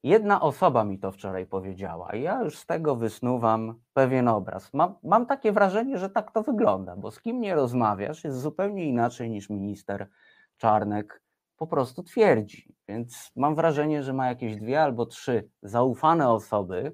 Jedna 0.05 0.41
osoba 0.41 0.85
mi 0.85 0.99
to 0.99 1.13
wczoraj 1.13 1.47
powiedziała, 1.47 2.13
i 2.13 2.23
ja 2.23 2.43
już 2.43 2.59
z 2.59 2.67
tego 2.67 2.97
wysnuwam 2.97 3.81
pewien 3.93 4.29
obraz. 4.29 4.75
Mam, 4.75 4.95
mam, 5.03 5.27
takie 5.27 5.53
wrażenie, 5.53 5.99
że 5.99 6.11
tak 6.11 6.33
to 6.33 6.43
wygląda, 6.43 6.97
bo 6.97 7.11
z 7.11 7.21
kim 7.21 7.41
nie 7.41 7.55
rozmawiasz, 7.55 8.25
jest 8.25 8.41
zupełnie 8.41 8.85
inaczej 8.85 9.31
niż 9.31 9.51
minister 9.51 10.09
Czarnek 10.57 11.23
po 11.57 11.67
prostu 11.67 12.03
twierdzi. 12.03 12.75
Więc 12.89 13.33
mam 13.37 13.55
wrażenie, 13.55 14.03
że 14.03 14.13
ma 14.13 14.27
jakieś 14.27 14.57
dwie 14.57 14.83
albo 14.83 15.07
trzy 15.07 15.49
zaufane 15.63 16.31
osoby, 16.31 16.93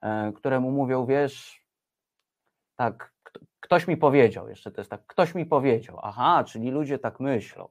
e, 0.00 0.32
które 0.32 0.60
mu 0.60 0.70
mówią, 0.70 1.06
wiesz, 1.06 1.66
tak, 2.76 3.15
ktoś 3.66 3.88
mi 3.88 3.96
powiedział, 3.96 4.48
jeszcze 4.48 4.70
to 4.70 4.80
jest 4.80 4.90
tak, 4.90 5.06
ktoś 5.06 5.34
mi 5.34 5.46
powiedział, 5.46 5.98
aha, 6.02 6.44
czyli 6.46 6.70
ludzie 6.70 6.98
tak 6.98 7.20
myślą. 7.20 7.68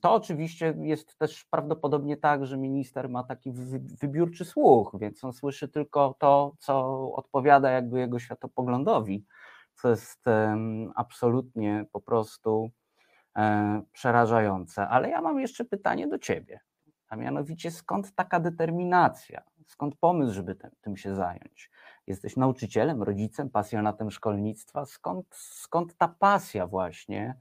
To 0.00 0.14
oczywiście 0.14 0.74
jest 0.80 1.18
też 1.18 1.44
prawdopodobnie 1.44 2.16
tak, 2.16 2.46
że 2.46 2.58
minister 2.58 3.08
ma 3.08 3.24
taki 3.24 3.52
wybiórczy 4.00 4.44
słuch, 4.44 4.96
więc 5.00 5.24
on 5.24 5.32
słyszy 5.32 5.68
tylko 5.68 6.14
to, 6.18 6.54
co 6.58 6.84
odpowiada 7.12 7.70
jakby 7.70 7.98
jego 7.98 8.18
światopoglądowi, 8.18 9.24
co 9.74 9.88
jest 9.88 10.24
absolutnie 10.94 11.86
po 11.92 12.00
prostu 12.00 12.70
e, 13.36 13.82
przerażające. 13.92 14.88
Ale 14.88 15.10
ja 15.10 15.22
mam 15.22 15.40
jeszcze 15.40 15.64
pytanie 15.64 16.08
do 16.08 16.18
ciebie, 16.18 16.60
a 17.08 17.16
mianowicie 17.16 17.70
skąd 17.70 18.14
taka 18.14 18.40
determinacja, 18.40 19.42
skąd 19.66 19.96
pomysł, 19.96 20.32
żeby 20.34 20.54
tym, 20.54 20.70
tym 20.80 20.96
się 20.96 21.14
zająć? 21.14 21.70
Jesteś 22.06 22.36
nauczycielem, 22.36 23.02
rodzicem, 23.02 23.50
pasjonatem 23.50 24.10
szkolnictwa, 24.10 24.86
skąd, 24.86 25.26
skąd 25.34 25.96
ta 25.96 26.08
pasja 26.08 26.66
właśnie? 26.66 27.34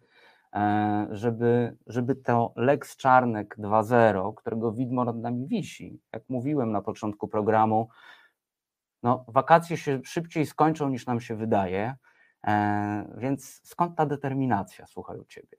E, 0.53 1.07
żeby, 1.11 1.77
żeby 1.87 2.15
to 2.15 2.53
Lex 2.55 2.97
Czarnek 2.97 3.57
2.0, 3.57 4.33
którego 4.35 4.71
widmo 4.71 5.05
nad 5.05 5.17
nami 5.17 5.47
wisi, 5.47 5.99
jak 6.13 6.23
mówiłem 6.29 6.71
na 6.71 6.81
początku 6.81 7.27
programu, 7.27 7.89
no, 9.03 9.25
wakacje 9.27 9.77
się 9.77 10.01
szybciej 10.03 10.45
skończą 10.45 10.89
niż 10.89 11.05
nam 11.05 11.19
się 11.19 11.35
wydaje, 11.35 11.95
e, 12.47 13.15
więc 13.17 13.61
skąd 13.63 13.95
ta 13.95 14.05
determinacja, 14.05 14.85
słuchaj, 14.85 15.19
u 15.19 15.25
Ciebie? 15.25 15.57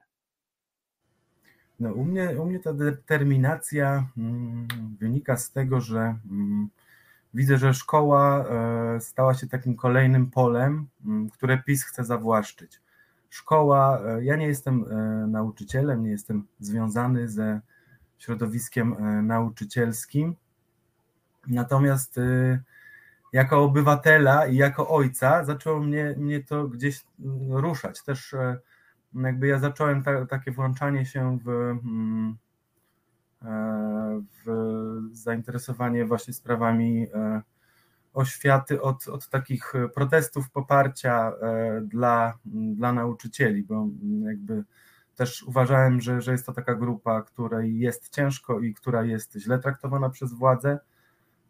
No, 1.80 1.92
u, 1.92 2.04
mnie, 2.04 2.40
u 2.40 2.46
mnie 2.46 2.60
ta 2.60 2.72
determinacja 2.72 4.06
mm, 4.16 4.66
wynika 4.98 5.36
z 5.36 5.52
tego, 5.52 5.80
że 5.80 6.18
mm, 6.30 6.68
widzę, 7.36 7.58
że 7.58 7.74
szkoła 7.74 8.44
e, 8.44 9.00
stała 9.00 9.34
się 9.34 9.46
takim 9.46 9.76
kolejnym 9.76 10.30
polem, 10.30 10.86
które 11.32 11.62
PiS 11.62 11.84
chce 11.84 12.04
zawłaszczyć 12.04 12.80
szkoła, 13.30 14.00
e, 14.00 14.24
ja 14.24 14.36
nie 14.36 14.46
jestem 14.46 14.84
e, 14.90 15.26
nauczycielem, 15.26 16.02
nie 16.02 16.10
jestem 16.10 16.46
związany 16.60 17.28
ze 17.28 17.60
środowiskiem 18.18 18.96
nauczycielskim, 19.26 20.36
natomiast 21.46 22.20
jako 23.32 23.62
obywatela 23.62 24.46
i 24.46 24.56
jako 24.56 24.88
ojca 24.88 25.44
zaczęło 25.44 25.80
mnie, 25.80 26.14
mnie 26.18 26.42
to 26.42 26.68
gdzieś 26.68 27.04
ruszać. 27.48 28.02
Też 28.02 28.34
jakby 29.14 29.46
ja 29.46 29.58
zacząłem 29.58 30.02
ta, 30.02 30.26
takie 30.26 30.52
włączanie 30.52 31.06
się 31.06 31.38
w, 31.44 31.76
w 34.44 34.50
zainteresowanie 35.12 36.04
właśnie 36.04 36.34
sprawami 36.34 37.06
oświaty 38.16 38.82
od, 38.82 39.08
od 39.08 39.28
takich 39.28 39.74
e, 39.74 39.88
protestów 39.88 40.50
poparcia 40.50 41.32
e, 41.42 41.80
dla, 41.80 42.38
dla 42.74 42.92
nauczycieli, 42.92 43.62
bo 43.62 43.88
jakby 44.24 44.64
też 45.16 45.42
uważałem, 45.42 46.00
że, 46.00 46.20
że 46.20 46.32
jest 46.32 46.46
to 46.46 46.52
taka 46.52 46.74
grupa, 46.74 47.22
której 47.22 47.78
jest 47.78 48.14
ciężko 48.14 48.60
i 48.60 48.74
która 48.74 49.04
jest 49.04 49.34
źle 49.34 49.58
traktowana 49.58 50.10
przez 50.10 50.32
władze 50.32 50.78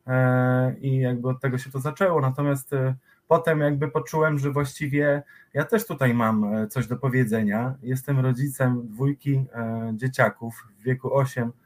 e, 0.07 0.77
i 0.81 0.99
jakby 0.99 1.29
od 1.29 1.41
tego 1.41 1.59
się 1.59 1.71
to 1.71 1.81
zaczęło, 1.81 2.21
natomiast 2.21 2.71
potem 3.29 3.61
jakby 3.61 3.89
poczułem, 3.91 4.39
że 4.39 4.51
właściwie 4.51 5.23
ja 5.55 5.65
też 5.65 5.87
tutaj 5.87 6.15
mam 6.15 6.69
coś 6.69 6.87
do 6.87 6.97
powiedzenia. 6.97 7.75
Jestem 7.83 8.21
rodzicem 8.21 8.89
dwójki 8.89 9.47
dzieciaków 9.95 10.67
w 10.79 10.83
wieku 10.83 11.15
8 11.15 11.49
i 11.49 11.66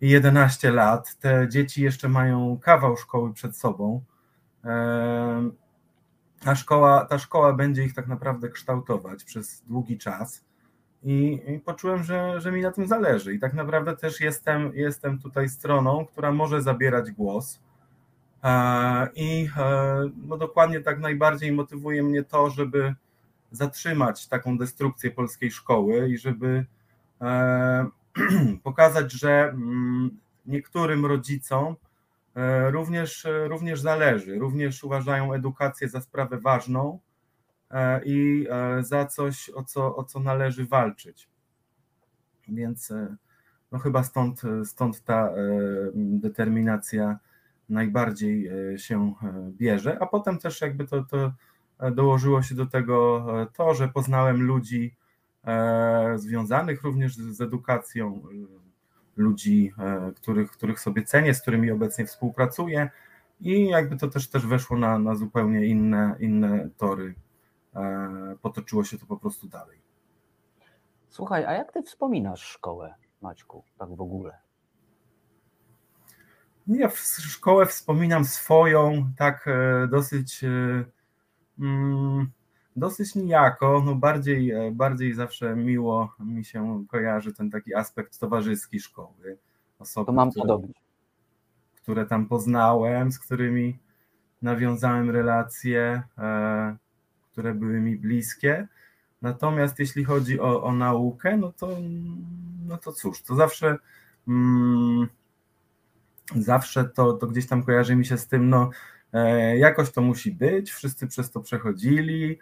11 0.00 0.70
lat. 0.70 1.16
Te 1.16 1.48
dzieci 1.48 1.82
jeszcze 1.82 2.08
mają 2.08 2.58
kawał 2.62 2.96
szkoły 2.96 3.32
przed 3.32 3.56
sobą 3.56 4.02
ta 6.40 6.54
szkoła, 6.54 7.04
ta 7.04 7.18
szkoła 7.18 7.52
będzie 7.52 7.84
ich 7.84 7.94
tak 7.94 8.06
naprawdę 8.06 8.48
kształtować 8.48 9.24
przez 9.24 9.62
długi 9.66 9.98
czas. 9.98 10.44
I, 11.02 11.40
i 11.46 11.58
poczułem, 11.58 12.02
że, 12.02 12.40
że 12.40 12.52
mi 12.52 12.62
na 12.62 12.70
tym 12.70 12.86
zależy. 12.86 13.34
I 13.34 13.38
tak 13.38 13.54
naprawdę 13.54 13.96
też 13.96 14.20
jestem, 14.20 14.72
jestem 14.74 15.18
tutaj 15.18 15.48
stroną, 15.48 16.06
która 16.06 16.32
może 16.32 16.62
zabierać 16.62 17.10
głos. 17.10 17.60
E, 18.44 19.08
I 19.14 19.48
e, 19.56 20.10
no 20.26 20.36
dokładnie 20.36 20.80
tak 20.80 21.00
najbardziej 21.00 21.52
motywuje 21.52 22.02
mnie 22.02 22.24
to, 22.24 22.50
żeby 22.50 22.94
zatrzymać 23.50 24.28
taką 24.28 24.58
destrukcję 24.58 25.10
polskiej 25.10 25.50
szkoły 25.50 26.08
i 26.08 26.18
żeby 26.18 26.64
e, 27.20 27.86
pokazać, 28.62 29.12
że 29.12 29.42
mm, 29.42 30.18
niektórym 30.46 31.06
rodzicom 31.06 31.76
E, 32.34 32.70
również, 32.70 33.26
e, 33.26 33.48
również 33.48 33.80
zależy, 33.80 34.38
również 34.38 34.84
uważają 34.84 35.32
edukację 35.32 35.88
za 35.88 36.00
sprawę 36.00 36.38
ważną 36.38 36.98
e, 37.70 38.00
i 38.04 38.46
za 38.80 39.06
coś, 39.06 39.50
o 39.50 39.64
co, 39.64 39.96
o 39.96 40.04
co 40.04 40.20
należy 40.20 40.66
walczyć. 40.66 41.28
Więc 42.48 42.92
no 43.72 43.78
chyba 43.78 44.02
stąd, 44.02 44.42
stąd 44.64 45.04
ta 45.04 45.30
determinacja 45.94 47.18
najbardziej 47.68 48.50
się 48.76 49.14
bierze, 49.50 49.98
a 50.00 50.06
potem 50.06 50.38
też 50.38 50.60
jakby 50.60 50.86
to, 50.86 51.04
to 51.04 51.32
dołożyło 51.92 52.42
się 52.42 52.54
do 52.54 52.66
tego 52.66 53.26
to, 53.52 53.74
że 53.74 53.88
poznałem 53.88 54.42
ludzi 54.42 54.94
związanych 56.16 56.82
również 56.82 57.16
z 57.16 57.40
edukacją, 57.40 58.22
ludzi, 59.20 59.72
e, 59.78 60.12
których, 60.16 60.50
których 60.50 60.80
sobie 60.80 61.02
cenię, 61.02 61.34
z 61.34 61.42
którymi 61.42 61.70
obecnie 61.70 62.06
współpracuję 62.06 62.90
i 63.40 63.66
jakby 63.66 63.96
to 63.96 64.08
też, 64.08 64.28
też 64.28 64.46
weszło 64.46 64.78
na, 64.78 64.98
na 64.98 65.14
zupełnie 65.14 65.66
inne, 65.66 66.16
inne 66.20 66.68
tory. 66.76 67.14
E, 67.74 68.36
potoczyło 68.42 68.84
się 68.84 68.98
to 68.98 69.06
po 69.06 69.16
prostu 69.16 69.48
dalej. 69.48 69.78
Słuchaj, 71.08 71.44
a 71.44 71.52
jak 71.52 71.72
ty 71.72 71.82
wspominasz 71.82 72.42
szkołę, 72.42 72.94
Maćku, 73.20 73.64
tak 73.78 73.88
w 73.96 74.00
ogóle? 74.00 74.38
Ja 76.66 76.90
szkołę 77.06 77.66
wspominam 77.66 78.24
swoją, 78.24 79.12
tak 79.16 79.48
e, 79.48 79.88
dosyć 79.88 80.44
mm, 81.58 82.30
dosyć 82.76 83.14
nijako, 83.14 83.82
no 83.84 83.94
bardziej, 83.94 84.50
e, 84.50 84.70
bardziej 84.70 85.14
zawsze 85.14 85.56
miło 85.56 86.14
mi 86.18 86.44
się 86.44 86.84
kojarzy 86.88 87.32
ten 87.32 87.50
taki 87.50 87.74
aspekt 87.74 88.18
towarzyski 88.20 88.80
szkoły. 88.80 89.38
Osoby, 89.78 90.06
to 90.06 90.12
mam 90.12 90.30
które, 90.30 90.42
podobnie. 90.42 90.74
które 91.76 92.06
tam 92.06 92.26
poznałem, 92.26 93.12
z 93.12 93.18
którymi 93.18 93.78
nawiązałem 94.42 95.10
relacje, 95.10 96.02
e, 96.18 96.76
które 97.32 97.54
były 97.54 97.80
mi 97.80 97.96
bliskie. 97.96 98.68
Natomiast 99.22 99.78
jeśli 99.78 100.04
chodzi 100.04 100.40
o, 100.40 100.62
o 100.62 100.72
naukę, 100.72 101.36
no 101.36 101.52
to, 101.52 101.68
no 102.66 102.76
to 102.76 102.92
cóż, 102.92 103.22
to 103.22 103.34
zawsze 103.34 103.76
mm, 104.28 105.08
zawsze 106.36 106.84
to, 106.84 107.12
to 107.12 107.26
gdzieś 107.26 107.46
tam 107.46 107.62
kojarzy 107.62 107.96
mi 107.96 108.06
się 108.06 108.18
z 108.18 108.26
tym, 108.26 108.48
no 108.48 108.70
e, 109.12 109.58
jakoś 109.58 109.90
to 109.90 110.02
musi 110.02 110.32
być, 110.32 110.72
wszyscy 110.72 111.06
przez 111.06 111.30
to 111.30 111.40
przechodzili, 111.40 112.38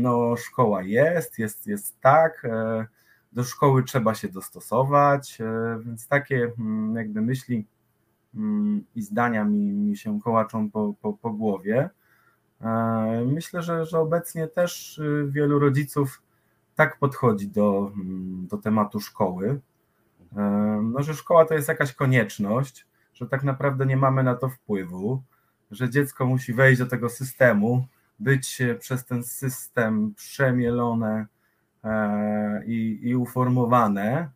no, 0.00 0.36
szkoła 0.36 0.82
jest, 0.82 1.38
jest, 1.38 1.66
jest 1.66 2.00
tak, 2.00 2.44
e, 2.44 2.86
do 3.32 3.44
szkoły 3.44 3.82
trzeba 3.82 4.14
się 4.14 4.28
dostosować, 4.28 5.40
e, 5.40 5.78
więc 5.84 6.08
takie 6.08 6.52
mm, 6.58 6.96
jakby 6.96 7.22
myśli 7.22 7.66
mm, 8.34 8.84
i 8.94 9.02
zdania 9.02 9.44
mi, 9.44 9.72
mi 9.72 9.96
się 9.96 10.20
kołaczą 10.20 10.70
po, 10.70 10.94
po, 11.00 11.12
po 11.12 11.30
głowie. 11.30 11.90
E, 12.60 13.24
myślę, 13.26 13.62
że, 13.62 13.86
że 13.86 13.98
obecnie 13.98 14.48
też 14.48 14.98
y, 14.98 15.26
wielu 15.30 15.58
rodziców 15.58 16.22
tak 16.74 16.98
podchodzi 16.98 17.48
do, 17.48 17.92
mm, 17.94 18.46
do 18.46 18.56
tematu 18.56 19.00
szkoły, 19.00 19.60
no, 20.82 21.02
że 21.02 21.14
szkoła 21.14 21.44
to 21.44 21.54
jest 21.54 21.68
jakaś 21.68 21.92
konieczność, 21.92 22.86
że 23.14 23.26
tak 23.26 23.44
naprawdę 23.44 23.86
nie 23.86 23.96
mamy 23.96 24.22
na 24.22 24.34
to 24.34 24.48
wpływu, 24.48 25.22
że 25.70 25.90
dziecko 25.90 26.26
musi 26.26 26.52
wejść 26.52 26.78
do 26.78 26.86
tego 26.86 27.08
systemu, 27.08 27.86
być 28.18 28.62
przez 28.78 29.04
ten 29.04 29.24
system 29.24 30.14
przemielone 30.14 31.26
i, 32.66 32.98
i 33.02 33.16
uformowane. 33.16 34.30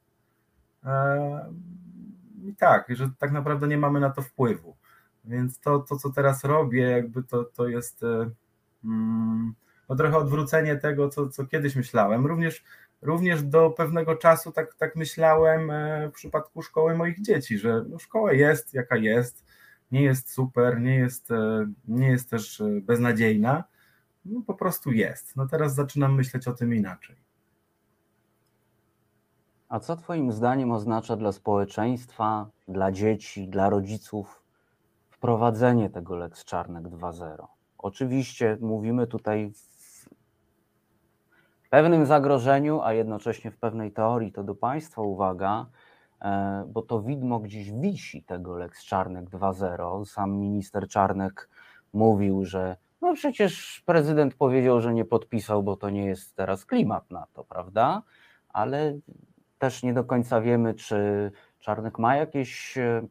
I 2.45 2.55
tak, 2.55 2.87
że 2.89 3.11
tak 3.19 3.33
naprawdę 3.33 3.69
nie 3.69 3.79
mamy 3.79 4.01
na 4.01 4.11
to 4.11 4.23
wpływu. 4.23 4.77
Więc 5.25 5.61
to, 5.61 5.79
to 5.79 5.97
co 5.97 6.11
teraz 6.11 6.45
robię, 6.45 6.83
jakby 6.83 7.23
to, 7.23 7.45
to 7.45 7.69
jest 7.69 8.03
mm, 8.85 9.55
no 9.91 9.97
trochę 9.97 10.17
odwrócenie 10.17 10.77
tego, 10.77 11.09
co, 11.09 11.29
co 11.29 11.47
kiedyś 11.47 11.77
myślałem. 11.77 12.27
Również, 12.27 12.65
również 13.03 13.43
do 13.43 13.71
pewnego 13.71 14.17
czasu 14.17 14.53
tak, 14.53 14.75
tak 14.75 14.97
myślałem 14.97 15.71
e, 15.71 16.09
w 16.09 16.13
przypadku 16.13 16.63
szkoły 16.63 16.95
moich 16.95 17.21
dzieci, 17.21 17.59
że 17.59 17.85
no 17.89 17.99
szkoła 17.99 18.33
jest 18.33 18.75
jaka 18.75 18.97
jest, 18.97 19.45
nie 19.93 20.03
jest 20.03 20.33
super, 20.33 20.81
nie 20.81 20.97
jest, 20.97 21.31
e, 21.31 21.67
nie 21.89 22.09
jest 22.09 22.31
też 22.31 22.61
e, 22.61 22.81
beznadziejna, 22.81 23.65
no 24.25 24.43
po 24.47 24.55
prostu 24.55 24.93
jest. 24.93 25.37
No 25.37 25.47
teraz 25.47 25.75
zaczynam 25.75 26.15
myśleć 26.15 26.49
o 26.49 26.53
tym 26.53 26.75
inaczej. 26.75 27.17
A 29.69 29.81
co 29.81 29.97
Twoim 29.97 30.33
zdaniem 30.33 30.73
oznacza 30.73 31.17
dla 31.17 31.33
społeczeństwa, 31.33 32.51
dla 32.69 32.93
dzieci, 32.93 33.49
dla 33.49 33.71
rodziców 33.71 34.43
wprowadzenie 35.09 35.91
tego 35.91 36.17
Lex 36.17 36.45
Czarnek 36.45 36.85
2.0? 36.85 37.47
Oczywiście 37.79 38.59
mówimy 38.61 39.07
tutaj 39.07 39.53
pewnym 41.71 42.07
zagrożeniu, 42.07 42.81
a 42.81 42.93
jednocześnie 42.93 43.51
w 43.51 43.57
pewnej 43.57 43.93
teorii, 43.93 44.33
to 44.33 44.43
do 44.43 44.55
Państwa 44.55 45.03
uwaga, 45.03 45.67
e, 46.23 46.65
bo 46.69 46.83
to 46.83 47.03
widmo 47.03 47.41
gdzieś 47.41 47.73
wisi 47.73 48.23
tego 48.23 48.57
Lex 48.57 48.85
Czarnek 48.85 49.31
2.0. 49.31 50.05
Sam 50.05 50.37
minister 50.39 50.89
Czarnek 50.89 51.49
mówił, 51.93 52.45
że 52.45 52.77
no 53.03 53.15
przecież 53.15 53.83
prezydent 53.87 54.35
powiedział, 54.35 54.81
że 54.81 54.95
nie 54.95 55.05
podpisał, 55.05 55.63
bo 55.63 55.77
to 55.77 55.91
nie 55.91 56.07
jest 56.07 56.37
teraz 56.37 56.67
klimat 56.67 57.11
na 57.11 57.27
to, 57.33 57.45
prawda? 57.45 58.03
Ale 58.49 58.99
też 59.59 59.83
nie 59.83 59.95
do 59.95 60.05
końca 60.05 60.41
wiemy, 60.41 60.75
czy 60.75 61.31
Czarnek 61.59 61.99
ma 61.99 62.17
jakieś 62.17 62.79
e, 62.79 63.03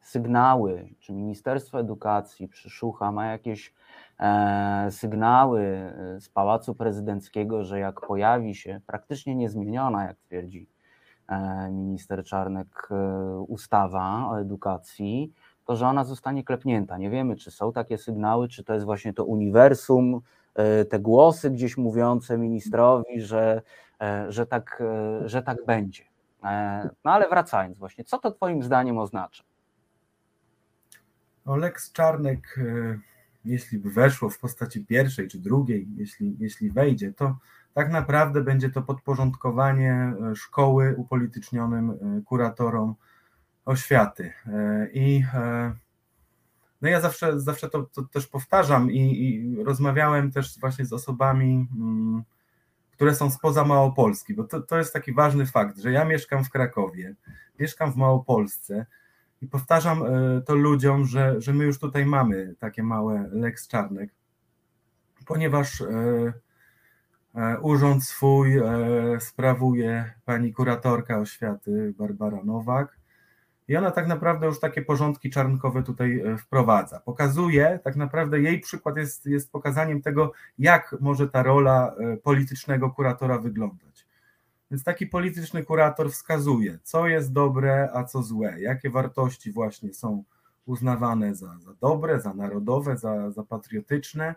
sygnały, 0.00 0.88
czy 0.98 1.12
Ministerstwo 1.12 1.80
Edukacji, 1.80 2.48
czy 2.48 2.70
Szucha 2.70 3.12
ma 3.12 3.26
jakieś 3.26 3.74
E, 4.20 4.90
sygnały 4.90 5.60
e, 5.60 6.20
z 6.20 6.28
Pałacu 6.28 6.74
Prezydenckiego, 6.74 7.64
że 7.64 7.78
jak 7.78 8.00
pojawi 8.06 8.54
się 8.54 8.80
praktycznie 8.86 9.34
niezmieniona, 9.34 10.04
jak 10.04 10.16
twierdzi 10.16 10.68
minister 11.70 12.24
Czarnek, 12.24 12.88
ustawa 13.48 14.28
o 14.30 14.40
edukacji, 14.40 15.32
to 15.70 15.76
że 15.76 15.86
ona 15.86 16.04
zostanie 16.04 16.44
klepnięta. 16.44 16.98
Nie 16.98 17.10
wiemy, 17.10 17.36
czy 17.36 17.50
są 17.50 17.72
takie 17.72 17.98
sygnały, 17.98 18.48
czy 18.48 18.64
to 18.64 18.74
jest 18.74 18.86
właśnie 18.86 19.12
to 19.12 19.24
uniwersum, 19.24 20.20
te 20.88 20.98
głosy 20.98 21.50
gdzieś 21.50 21.76
mówiące 21.76 22.38
ministrowi, 22.38 23.20
że, 23.20 23.62
że, 24.28 24.46
tak, 24.46 24.82
że 25.24 25.42
tak 25.42 25.56
będzie. 25.66 26.04
No 27.04 27.12
ale 27.12 27.28
wracając 27.28 27.78
właśnie, 27.78 28.04
co 28.04 28.18
to 28.18 28.30
Twoim 28.30 28.62
zdaniem 28.62 28.98
oznacza? 28.98 29.44
Oleks 31.44 31.92
Czarnek 31.92 32.58
jeśli 33.44 33.78
by 33.78 33.90
weszło 33.90 34.30
w 34.30 34.38
postaci 34.38 34.84
pierwszej 34.86 35.28
czy 35.28 35.38
drugiej, 35.38 35.88
jeśli, 35.96 36.36
jeśli 36.38 36.70
wejdzie, 36.70 37.12
to 37.12 37.36
tak 37.74 37.90
naprawdę 37.90 38.40
będzie 38.40 38.70
to 38.70 38.82
podporządkowanie 38.82 39.92
e, 39.92 40.36
szkoły 40.36 40.94
upolitycznionym 40.96 41.90
e, 41.90 42.22
kuratorom 42.24 42.94
oświaty. 43.70 44.32
E, 44.46 44.88
I 44.92 45.24
no 46.82 46.88
ja 46.88 47.00
zawsze, 47.00 47.40
zawsze 47.40 47.68
to, 47.68 47.82
to 47.82 48.02
też 48.02 48.26
powtarzam 48.26 48.90
i, 48.90 48.98
i, 48.98 49.64
rozmawiałem 49.64 50.32
też 50.32 50.58
właśnie 50.60 50.86
z 50.86 50.92
osobami, 50.92 51.68
mm, 51.76 52.22
które 52.92 53.14
są 53.14 53.30
spoza 53.30 53.64
Małopolski, 53.64 54.34
bo 54.34 54.44
to, 54.44 54.60
to 54.60 54.78
jest 54.78 54.92
taki 54.92 55.12
ważny 55.12 55.46
fakt, 55.46 55.78
że 55.78 55.92
ja 55.92 56.04
mieszkam 56.04 56.44
w 56.44 56.50
Krakowie, 56.50 57.14
mieszkam 57.58 57.92
w 57.92 57.96
Małopolsce, 57.96 58.86
i 59.42 59.46
powtarzam 59.46 60.02
e, 60.02 60.40
to 60.40 60.54
ludziom, 60.54 61.06
że, 61.06 61.40
że 61.40 61.52
my 61.52 61.64
już 61.64 61.78
tutaj 61.78 62.06
mamy 62.06 62.54
takie 62.58 62.82
małe 62.82 63.28
Lex 63.32 63.68
Czarnek, 63.68 64.10
ponieważ 65.26 65.80
e, 65.80 65.86
e, 67.34 67.60
urząd 67.60 68.04
swój 68.04 68.60
sprawuje 69.18 70.12
pani 70.24 70.52
kuratorka 70.52 71.18
oświaty 71.18 71.94
Barbara 71.98 72.44
Nowak 72.44 72.99
i 73.70 73.76
ona 73.76 73.90
tak 73.90 74.06
naprawdę 74.06 74.46
już 74.46 74.60
takie 74.60 74.82
porządki 74.82 75.30
czarnkowe 75.30 75.82
tutaj 75.82 76.22
wprowadza. 76.38 77.00
Pokazuje, 77.00 77.78
tak 77.84 77.96
naprawdę 77.96 78.40
jej 78.40 78.60
przykład 78.60 78.96
jest, 78.96 79.26
jest 79.26 79.52
pokazaniem 79.52 80.02
tego, 80.02 80.32
jak 80.58 80.96
może 81.00 81.28
ta 81.28 81.42
rola 81.42 81.94
politycznego 82.22 82.90
kuratora 82.90 83.38
wyglądać. 83.38 84.06
Więc 84.70 84.84
taki 84.84 85.06
polityczny 85.06 85.64
kurator 85.64 86.12
wskazuje, 86.12 86.78
co 86.82 87.08
jest 87.08 87.32
dobre, 87.32 87.88
a 87.94 88.04
co 88.04 88.22
złe, 88.22 88.60
jakie 88.60 88.90
wartości 88.90 89.52
właśnie 89.52 89.94
są 89.94 90.24
uznawane 90.66 91.34
za, 91.34 91.58
za 91.58 91.74
dobre, 91.80 92.20
za 92.20 92.34
narodowe, 92.34 92.96
za, 92.96 93.30
za 93.30 93.42
patriotyczne, 93.42 94.34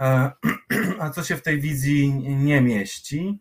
e, 0.00 0.30
a 1.00 1.10
co 1.10 1.22
się 1.22 1.36
w 1.36 1.42
tej 1.42 1.60
wizji 1.60 2.12
nie 2.36 2.60
mieści. 2.60 3.38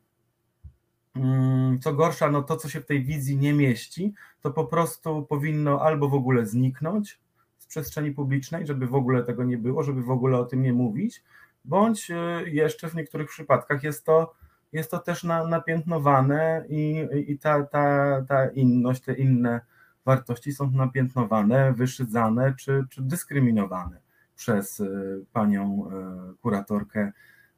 Mm, 1.15 1.79
co 1.79 1.93
gorsza, 1.93 2.31
no 2.31 2.41
to, 2.41 2.57
co 2.57 2.69
się 2.69 2.81
w 2.81 2.85
tej 2.85 3.03
wizji 3.03 3.37
nie 3.37 3.53
mieści, 3.53 4.13
to 4.41 4.51
po 4.51 4.65
prostu 4.65 5.25
powinno 5.25 5.81
albo 5.81 6.09
w 6.09 6.13
ogóle 6.13 6.45
zniknąć 6.45 7.19
z 7.57 7.65
przestrzeni 7.67 8.11
publicznej, 8.11 8.67
żeby 8.67 8.87
w 8.87 8.95
ogóle 8.95 9.23
tego 9.23 9.43
nie 9.43 9.57
było, 9.57 9.83
żeby 9.83 10.03
w 10.03 10.09
ogóle 10.09 10.37
o 10.37 10.45
tym 10.45 10.61
nie 10.61 10.73
mówić, 10.73 11.23
bądź 11.65 12.11
e, 12.11 12.43
jeszcze 12.45 12.89
w 12.89 12.95
niektórych 12.95 13.29
przypadkach 13.29 13.83
jest 13.83 14.05
to 14.05 14.33
jest 14.73 14.91
to 14.91 14.99
też 14.99 15.23
na, 15.23 15.47
napiętnowane 15.47 16.65
i, 16.69 17.07
i 17.27 17.39
ta, 17.39 17.63
ta, 17.63 18.21
ta 18.27 18.49
inność, 18.49 19.01
te 19.01 19.13
inne 19.13 19.61
wartości 20.05 20.51
są 20.51 20.71
napiętnowane, 20.71 21.73
wyszydzane 21.73 22.53
czy, 22.59 22.85
czy 22.89 23.01
dyskryminowane 23.01 23.99
przez 24.35 24.79
e, 24.79 24.85
panią 25.33 25.89
e, 25.91 26.33
kuratorkę 26.41 27.11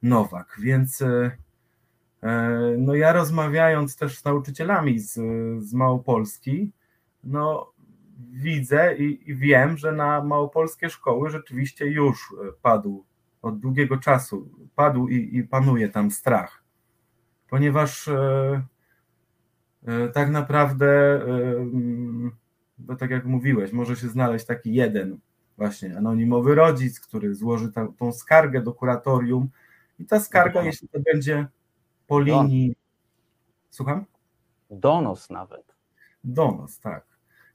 Nowak. 0.04 0.58
Więc 0.62 1.04
no 2.78 2.96
ja 2.96 3.14
rozmawiając 3.14 3.98
też 3.98 4.18
z 4.18 4.26
nauczycielami 4.26 5.00
z, 5.00 5.14
z 5.64 5.74
Małopolski, 5.74 6.72
no 7.24 7.74
widzę 8.32 8.96
i, 8.98 9.32
i 9.32 9.36
wiem, 9.36 9.78
że 9.78 9.92
na 9.92 10.24
małopolskie 10.24 10.90
szkoły 10.90 11.30
rzeczywiście 11.30 11.86
już 11.86 12.36
padł 12.62 13.06
od 13.42 13.60
długiego 13.60 13.98
czasu, 13.98 14.50
padł 14.76 15.08
i, 15.08 15.38
i 15.38 15.44
panuje 15.44 15.90
tam 15.90 16.12
strach 16.12 16.68
ponieważ 17.50 18.08
e, 18.08 18.62
e, 19.88 20.08
tak 20.08 20.30
naprawdę, 20.30 20.88
e, 20.88 21.66
bo 22.78 22.96
tak 22.96 23.12
jak 23.12 23.26
mówiłeś, 23.26 23.72
może 23.72 23.96
się 23.96 24.08
znaleźć 24.08 24.46
taki 24.46 24.74
jeden 24.74 25.20
właśnie 25.58 25.98
anonimowy 25.98 26.56
rodzic, 26.56 27.00
który 27.00 27.36
złoży 27.36 27.72
ta, 27.72 27.88
tą 27.98 28.12
skargę 28.12 28.62
do 28.62 28.74
kuratorium 28.74 29.50
i 30.00 30.06
ta 30.06 30.20
skarga, 30.20 30.64
jeśli 30.64 30.88
to 30.88 31.00
będzie 31.00 31.48
po 32.08 32.20
linii. 32.20 32.76
Słucham? 33.70 34.06
Donos 34.72 35.30
nawet. 35.30 35.76
Donos, 36.24 36.80
tak. 36.80 37.06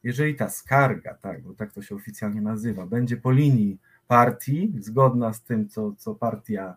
Jeżeli 0.03 0.35
ta 0.35 0.49
skarga, 0.49 1.15
tak, 1.15 1.43
bo 1.43 1.55
tak 1.55 1.73
to 1.73 1.83
się 1.83 1.95
oficjalnie 1.95 2.41
nazywa, 2.41 2.87
będzie 2.87 3.17
po 3.17 3.33
linii 3.33 3.79
partii, 4.09 4.73
zgodna 4.79 5.33
z 5.33 5.43
tym, 5.43 5.69
co, 5.69 5.93
co 5.99 6.15
partia 6.15 6.77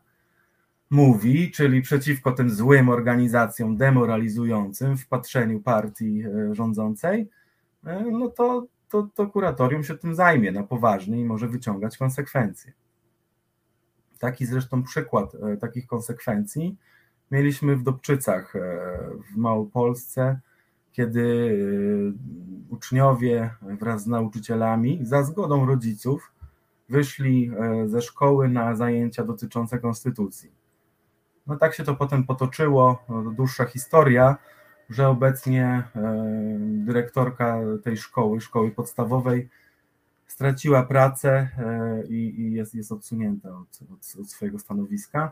mówi, 0.90 1.52
czyli 1.52 1.82
przeciwko 1.82 2.32
tym 2.32 2.50
złym 2.50 2.90
organizacjom 2.90 3.78
demoralizującym 3.78 4.98
w 4.98 5.08
patrzeniu 5.08 5.62
partii 5.62 6.24
e, 6.24 6.56
rządzącej, 6.56 7.30
e, 7.86 8.04
no 8.12 8.30
to, 8.30 8.68
to, 8.90 9.08
to 9.16 9.28
kuratorium 9.28 9.84
się 9.84 9.98
tym 9.98 10.16
zajmie 10.16 10.52
na 10.52 10.64
poważnie 10.64 11.22
i 11.22 11.26
może 11.26 11.48
wyciągać 11.48 11.98
konsekwencje. 11.98 12.74
Taki 14.20 14.46
zresztą 14.46 14.84
przykład 14.84 15.36
e, 15.36 15.58
takich 15.58 15.88
konsekwencji 15.88 16.78
mieliśmy 17.32 17.76
w 17.76 17.84
Dobczycach 17.84 18.54
w 19.34 19.38
Małopolsce, 19.38 20.40
kiedy 20.92 21.58
uczniowie 22.70 23.50
wraz 23.62 24.04
z 24.04 24.08
nauczycielami 24.08 25.00
za 25.06 25.24
zgodą 25.24 25.66
rodziców 25.66 26.32
wyszli 26.90 27.52
ze 27.86 28.02
szkoły 28.02 28.48
na 28.48 28.76
zajęcia 28.76 29.24
dotyczące 29.24 29.80
konstytucji 29.80 30.52
no 31.48 31.56
tak 31.58 31.74
się 31.74 31.84
to 31.84 31.96
potem 31.96 32.24
potoczyło, 32.24 33.04
no, 33.10 33.32
dłuższa 33.32 33.66
historia, 33.66 34.38
że 34.90 35.08
obecnie 35.08 35.66
e, 35.66 36.26
dyrektorka 36.60 37.60
tej 37.84 37.98
szkoły, 37.98 38.42
szkoły 38.42 38.72
podstawowej, 38.72 39.50
straciła 40.28 40.84
pracę 40.84 41.30
e, 41.58 42.04
i, 42.08 42.52
jest, 42.54 42.92
odsunięta 42.92 43.50
od, 43.50 43.80
od, 43.94 44.22
od, 44.22 44.30
swojego 44.30 44.60
stanowiska. 44.60 45.32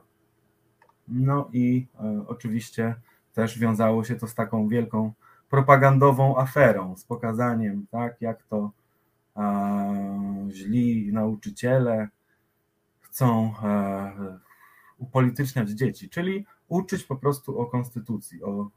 No 1.08 1.50
i 1.54 1.88
e, 2.00 2.26
oczywiście 2.28 2.96
też 3.34 3.60
wiązało 3.60 4.04
się 4.04 4.16
to 4.16 4.28
z 4.28 4.36
taką 4.36 4.68
wielką 4.68 5.14
propagandową 5.50 6.38
aferą, 6.38 6.96
z 6.98 7.04
pokazaniem, 7.04 7.88
tak, 7.92 8.22
jak 8.22 8.44
to 8.44 8.72
źli 10.50 11.14
nauczyciele 11.14 12.08
chcą 13.02 13.54
upolityczniać 14.98 15.70
dzieci, 15.70 16.10
czyli 16.10 16.46
uczyć 16.68 17.04
po 17.04 17.16
prostu 17.16 17.60
o 17.60 17.66
konstytucji, 17.66 18.44
o, 18.44 18.70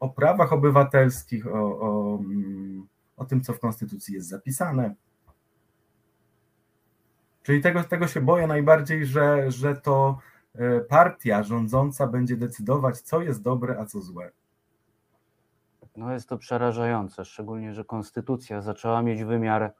o, 0.00 0.08
prawach 0.08 0.52
obywatelskich, 0.52 1.46
o, 1.46 1.80
o, 1.80 2.18
mm, 2.18 2.86
o 3.16 3.24
tym, 3.24 3.40
co 3.40 3.52
w 3.52 3.60
konstytucji 3.60 4.14
jest 4.14 4.28
zapisane. 4.28 4.94
Czyli 7.42 7.60
tego, 7.60 7.84
tego 7.84 8.08
się 8.08 8.20
boję 8.20 8.46
najbardziej, 8.46 9.06
że, 9.06 9.50
że 9.50 9.76
to 9.76 10.18
e, 10.18 10.37
partia 10.88 11.42
rządząca 11.42 12.06
będzie 12.06 12.36
decydować, 12.36 13.00
co 13.00 13.22
jest 13.22 13.42
dobre, 13.42 13.78
a 13.78 13.86
co 13.86 14.00
złe. 14.00 14.30
No 15.98 16.12
jest 16.12 16.28
to 16.28 16.38
przerażające, 16.38 17.24
szczególnie, 17.24 17.74
że 17.74 17.84
konstytucja 17.84 18.62
zaczęła 18.62 19.02
mieć 19.02 19.24
wymiar 19.24 19.62
e, 19.62 19.72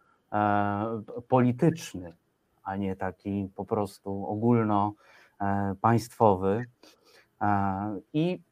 polityczny, 1.29 2.17
a 2.63 2.77
nie 2.77 2.97
taki 2.97 3.51
po 3.55 3.65
prostu 3.65 4.27
ogólnopaństwowy. 4.27 6.67
E, 7.41 7.47
e, 7.47 8.01
I 8.13 8.43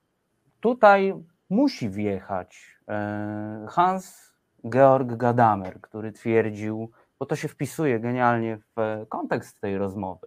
tutaj 0.60 1.14
musi 1.50 1.90
wjechać 1.90 2.76
e, 2.88 3.66
Hans 3.68 4.32
Georg 4.68 5.16
Gadamer, 5.16 5.80
który 5.80 6.12
twierdził, 6.12 6.90
bo 7.18 7.26
to 7.26 7.36
się 7.36 7.48
wpisuje 7.48 8.00
genialnie 8.00 8.58
w 8.76 9.06
kontekst 9.08 9.60
tej 9.60 9.78
rozmowy. 9.78 10.26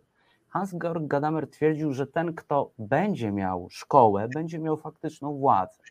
Hans 0.50 0.76
Georg 0.78 1.08
Gadamer 1.08 1.50
twierdził, 1.50 1.94
że 1.94 2.08
ten, 2.08 2.34
kto 2.34 2.72
będzie 2.80 3.32
miał 3.32 3.68
szkołę, 3.70 4.28
będzie 4.34 4.60
miał 4.60 4.78
faktyczną 4.78 5.38
władzę. 5.38 5.84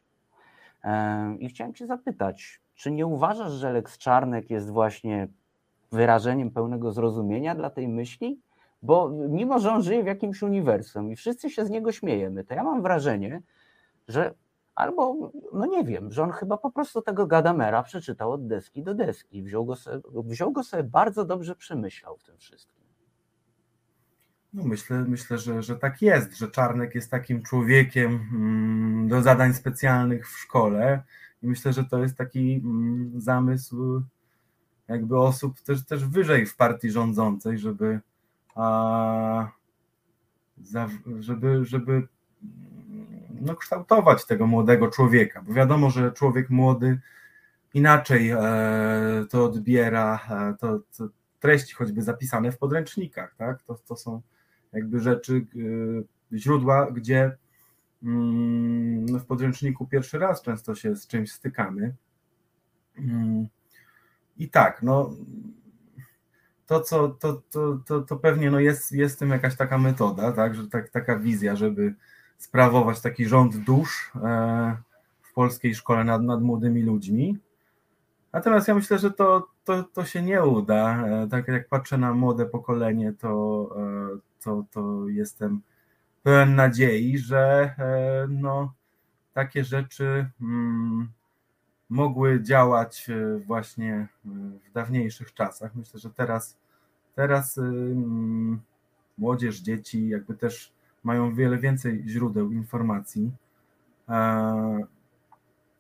I 1.38 1.49
chciałem 1.49 1.75
Cię 1.75 1.87
zapytać, 1.87 2.61
czy 2.75 2.90
nie 2.90 3.07
uważasz, 3.07 3.53
że 3.53 3.73
Lex 3.73 3.99
Czarnek 3.99 4.51
jest 4.51 4.71
właśnie 4.71 5.29
wyrażeniem 5.92 6.51
pełnego 6.51 6.92
zrozumienia 6.92 7.55
dla 7.55 7.71
tej 7.71 7.88
myśli? 7.88 8.40
Bo 8.83 9.09
mimo, 9.09 9.59
że 9.59 9.73
on 9.73 9.83
żyje 9.83 10.03
w 10.03 10.07
jakimś 10.07 10.42
uniwersum 10.42 11.12
i 11.12 11.16
wszyscy 11.16 11.51
się 11.51 11.66
z 11.66 11.71
niego 11.71 11.92
śmiejemy, 11.92 12.44
to 12.44 12.55
ja 12.55 12.64
mam 12.64 12.83
wrażenie, 12.83 13.42
że 14.09 14.35
albo, 14.75 15.16
no 15.53 15.66
nie 15.66 15.85
wiem, 15.85 16.12
że 16.12 16.23
on 16.23 16.31
chyba 16.31 16.57
po 16.57 16.71
prostu 16.71 17.03
tego 17.03 17.27
Gadamera 17.27 17.83
przeczytał 17.83 18.33
od 18.33 18.47
deski 18.47 18.83
do 18.83 18.94
deski. 18.94 19.42
Wziął 19.42 19.64
go 19.64 19.77
sobie, 19.77 20.01
wziął 20.14 20.53
go 20.53 20.62
sobie 20.62 20.83
bardzo 20.83 21.25
dobrze 21.25 21.57
przemyślał 21.57 22.16
w 22.16 22.25
tym 22.25 22.38
wszystkim. 22.38 22.88
No 24.52 24.64
myślę, 24.64 25.04
myślę 25.08 25.38
że, 25.38 25.62
że 25.62 25.76
tak 25.76 26.02
jest, 26.02 26.38
że 26.38 26.50
Czarnek 26.50 26.94
jest 26.94 27.11
takim 27.11 27.42
człowiekiem 27.42 28.28
mm, 28.32 29.08
do 29.08 29.22
zadań 29.22 29.54
specjalnych 29.54 30.28
w 30.28 30.38
szkole 30.38 31.02
i 31.42 31.46
myślę, 31.46 31.72
że 31.72 31.84
to 31.84 31.98
jest 31.98 32.16
taki 32.16 32.54
mm, 32.64 33.20
zamysł 33.20 34.02
jakby 34.88 35.18
osób 35.18 35.61
też, 35.61 35.84
też 35.84 36.04
wyżej 36.04 36.46
w 36.46 36.56
partii 36.56 36.90
rządzącej, 36.90 37.58
żeby 37.58 38.00
a, 38.54 39.48
żeby, 41.18 41.64
żeby 41.64 42.08
no, 43.40 43.56
kształtować 43.56 44.26
tego 44.26 44.46
młodego 44.46 44.88
człowieka, 44.88 45.42
bo 45.42 45.52
wiadomo, 45.52 45.90
że 45.90 46.12
człowiek 46.12 46.50
młody 46.50 47.00
inaczej 47.74 48.30
e, 48.30 48.38
to 49.30 49.44
odbiera, 49.44 50.20
e, 50.30 50.54
to, 50.61 50.80
to, 50.96 51.08
treści 51.40 51.74
choćby 51.74 52.02
zapisane 52.02 52.52
w 52.52 52.58
podręcznikach, 52.58 53.34
tak? 53.37 53.62
To, 53.62 53.74
to 53.74 53.96
są 53.96 54.22
jakby 54.72 55.00
rzeczy, 55.00 55.46
e, 56.33 56.38
źródła, 56.38 56.90
gdzie 56.90 57.37
mm, 58.02 59.18
w 59.18 59.24
podręczniku 59.24 59.87
pierwszy 59.87 60.18
raz 60.18 60.42
często 60.42 60.74
się 60.74 60.96
z 60.96 61.07
czymś 61.07 61.33
stykamy. 61.33 61.94
Mm, 62.98 63.48
I 64.38 64.48
tak, 64.48 64.83
no 64.83 65.11
to, 66.68 66.81
co, 66.81 67.09
to, 67.09 67.42
to, 67.50 67.78
to, 67.87 68.00
to 68.00 68.16
pewnie 68.16 68.50
no 68.50 68.61
jest, 68.61 68.92
jest 68.92 69.18
tym 69.18 69.31
jakaś 69.31 69.57
taka 69.57 69.78
metoda, 69.78 70.33
tak, 70.33 70.54
że 70.54 70.68
tak, 70.68 70.90
taka 70.90 71.18
wizja, 71.18 71.57
żeby 71.57 71.94
sprawować 72.38 73.00
taki 73.00 73.26
rząd 73.26 73.57
dusz 73.57 74.12
e, 74.14 74.76
w 75.22 75.33
polskiej 75.33 75.74
szkole 75.74 76.04
nad, 76.04 76.22
nad 76.22 76.42
młodymi 76.42 76.83
ludźmi. 76.83 77.38
Natomiast 78.33 78.68
ja 78.68 78.74
myślę, 78.74 78.98
że 78.98 79.11
to, 79.11 79.48
to, 79.68 79.83
to 79.83 80.04
się 80.04 80.22
nie 80.22 80.44
uda. 80.44 81.07
E, 81.07 81.28
tak 81.28 81.48
jak 81.48 81.68
patrzę 81.68 81.98
na 81.98 82.14
młode 82.14 82.46
pokolenie, 82.46 83.12
to, 83.12 83.68
e, 83.76 84.18
to, 84.44 84.64
to 84.70 85.09
jestem 85.09 85.61
pełen 86.22 86.54
nadziei, 86.54 87.18
że 87.18 87.74
no, 88.28 88.74
takie 89.35 89.64
rzeczy 89.64 90.31
mm, 90.40 91.09
mogły 91.88 92.42
działać 92.42 93.07
właśnie 93.46 94.09
w 94.24 94.72
dawniejszych 94.72 95.35
czasach. 95.35 95.74
Myślę, 95.74 96.00
że 96.00 96.11
teraz, 96.11 96.57
teraz 97.14 97.59
mm, 97.59 98.61
młodzież, 99.18 99.61
dzieci 99.61 100.09
jakby 100.09 100.35
też 100.35 100.72
mają 101.04 101.35
wiele 101.35 101.59
więcej 101.59 102.04
źródeł 102.07 102.52
informacji. 102.52 103.33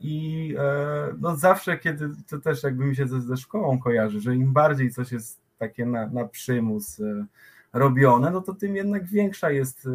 E, 0.00 0.04
I 0.04 0.54
e, 0.58 1.14
no 1.20 1.36
zawsze, 1.36 1.78
kiedy 1.78 2.10
to 2.28 2.38
też 2.38 2.62
jakby 2.62 2.84
mi 2.84 2.96
się 2.96 3.08
ze, 3.08 3.20
ze 3.20 3.36
szkołą 3.36 3.78
kojarzy, 3.78 4.20
że 4.20 4.36
im 4.36 4.52
bardziej 4.52 4.90
coś 4.90 5.12
jest 5.12 5.40
takie 5.58 5.86
na, 5.86 6.06
na 6.06 6.24
przymus 6.24 7.00
e, 7.00 7.26
robione, 7.72 8.30
no 8.30 8.40
to 8.40 8.54
tym 8.54 8.76
jednak 8.76 9.06
większa 9.06 9.50
jest 9.50 9.88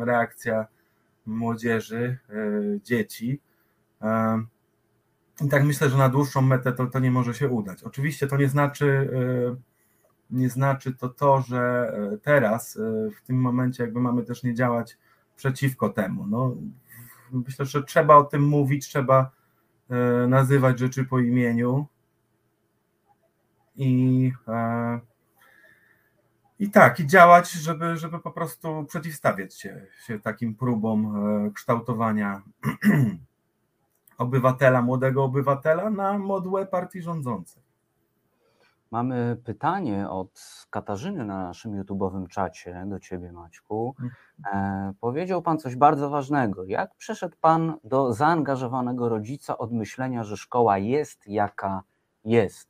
reakcja 0.00 0.66
młodzieży, 1.26 2.18
dzieci. 2.84 3.40
I 5.44 5.48
tak 5.48 5.64
myślę, 5.64 5.90
że 5.90 5.96
na 5.96 6.08
dłuższą 6.08 6.42
metę 6.42 6.72
to, 6.72 6.86
to 6.86 6.98
nie 6.98 7.10
może 7.10 7.34
się 7.34 7.48
udać. 7.48 7.82
Oczywiście 7.82 8.26
to 8.26 8.36
nie 8.36 8.48
znaczy, 8.48 9.10
nie 10.30 10.50
znaczy 10.50 10.94
to 10.94 11.08
to, 11.08 11.40
że 11.40 11.92
e, 12.12 12.18
teraz, 12.18 12.76
e, 12.76 12.80
w 13.10 13.22
tym 13.26 13.36
momencie, 13.40 13.82
jakby 13.82 14.00
mamy 14.00 14.22
też 14.22 14.42
nie 14.42 14.54
działać 14.54 14.98
przeciwko 15.36 15.88
temu. 15.88 16.26
No, 16.26 16.54
myślę, 17.32 17.66
że 17.66 17.82
trzeba 17.82 18.16
o 18.16 18.24
tym 18.24 18.42
mówić, 18.42 18.88
trzeba 18.88 19.30
e, 19.90 20.26
nazywać 20.26 20.78
rzeczy 20.78 21.04
po 21.04 21.18
imieniu. 21.18 21.86
I, 23.76 24.32
i 26.58 26.70
tak, 26.70 27.00
i 27.00 27.06
działać, 27.06 27.50
żeby, 27.50 27.96
żeby 27.96 28.18
po 28.18 28.30
prostu 28.30 28.84
przeciwstawiać 28.84 29.54
się, 29.60 29.86
się 30.06 30.20
takim 30.20 30.54
próbom 30.54 31.14
kształtowania 31.52 32.42
obywatela, 34.18 34.82
młodego 34.82 35.24
obywatela 35.24 35.90
na 35.90 36.18
modłę 36.18 36.66
partii 36.66 37.02
rządzącej. 37.02 37.65
Mamy 38.90 39.36
pytanie 39.44 40.10
od 40.10 40.66
Katarzyny 40.70 41.24
na 41.24 41.42
naszym 41.42 41.82
YouTube'owym 41.82 42.26
czacie 42.28 42.84
do 42.86 43.00
Ciebie, 43.00 43.32
Maćku. 43.32 43.94
Mhm. 44.00 44.12
E, 44.52 44.92
powiedział 45.00 45.42
Pan 45.42 45.58
coś 45.58 45.76
bardzo 45.76 46.10
ważnego. 46.10 46.64
Jak 46.64 46.94
przeszedł 46.94 47.36
Pan 47.40 47.78
do 47.84 48.12
zaangażowanego 48.12 49.08
rodzica 49.08 49.58
od 49.58 49.72
myślenia, 49.72 50.24
że 50.24 50.36
szkoła 50.36 50.78
jest 50.78 51.26
jaka 51.26 51.82
jest? 52.24 52.68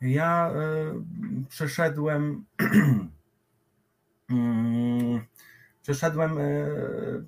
Ja 0.00 0.50
y, 0.50 1.44
przeszedłem. 1.48 2.44
y, 4.30 5.20
przeszedłem 5.82 6.38
y, 6.38 7.24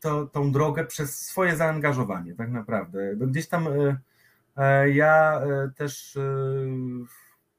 to, 0.00 0.26
tą 0.26 0.52
drogę 0.52 0.84
przez 0.84 1.18
swoje 1.18 1.56
zaangażowanie, 1.56 2.34
tak 2.34 2.50
naprawdę. 2.50 3.16
Gdzieś 3.16 3.48
tam 3.48 3.68
E, 3.68 3.96
ja 4.92 5.40
e, 5.40 5.70
też 5.76 6.16
e, 6.16 6.22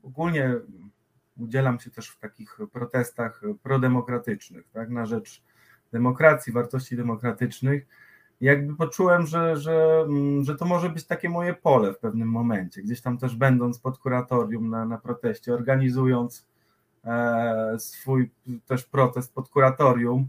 ogólnie 0.03 0.55
udzielam 1.37 1.79
się 1.79 1.91
też 1.91 2.09
w 2.09 2.19
takich 2.19 2.57
protestach 2.71 3.41
prodemokratycznych, 3.63 4.69
tak, 4.73 4.89
na 4.89 5.05
rzecz 5.05 5.43
demokracji, 5.91 6.53
wartości 6.53 6.97
demokratycznych. 6.97 7.87
Jakby 8.41 8.75
poczułem, 8.75 9.27
że, 9.27 9.57
że, 9.57 10.05
mm, 10.07 10.43
że 10.43 10.55
to 10.55 10.65
może 10.65 10.89
być 10.89 11.05
takie 11.05 11.29
moje 11.29 11.53
pole 11.53 11.93
w 11.93 11.99
pewnym 11.99 12.27
momencie, 12.27 12.81
gdzieś 12.81 13.01
tam 13.01 13.17
też 13.17 13.35
będąc 13.35 13.79
pod 13.79 13.97
kuratorium 13.97 14.69
na, 14.69 14.85
na 14.85 14.97
proteście, 14.97 15.53
organizując 15.53 16.47
e, 17.05 17.75
swój 17.79 18.31
też 18.65 18.83
protest 18.83 19.33
pod 19.33 19.49
kuratorium, 19.49 20.27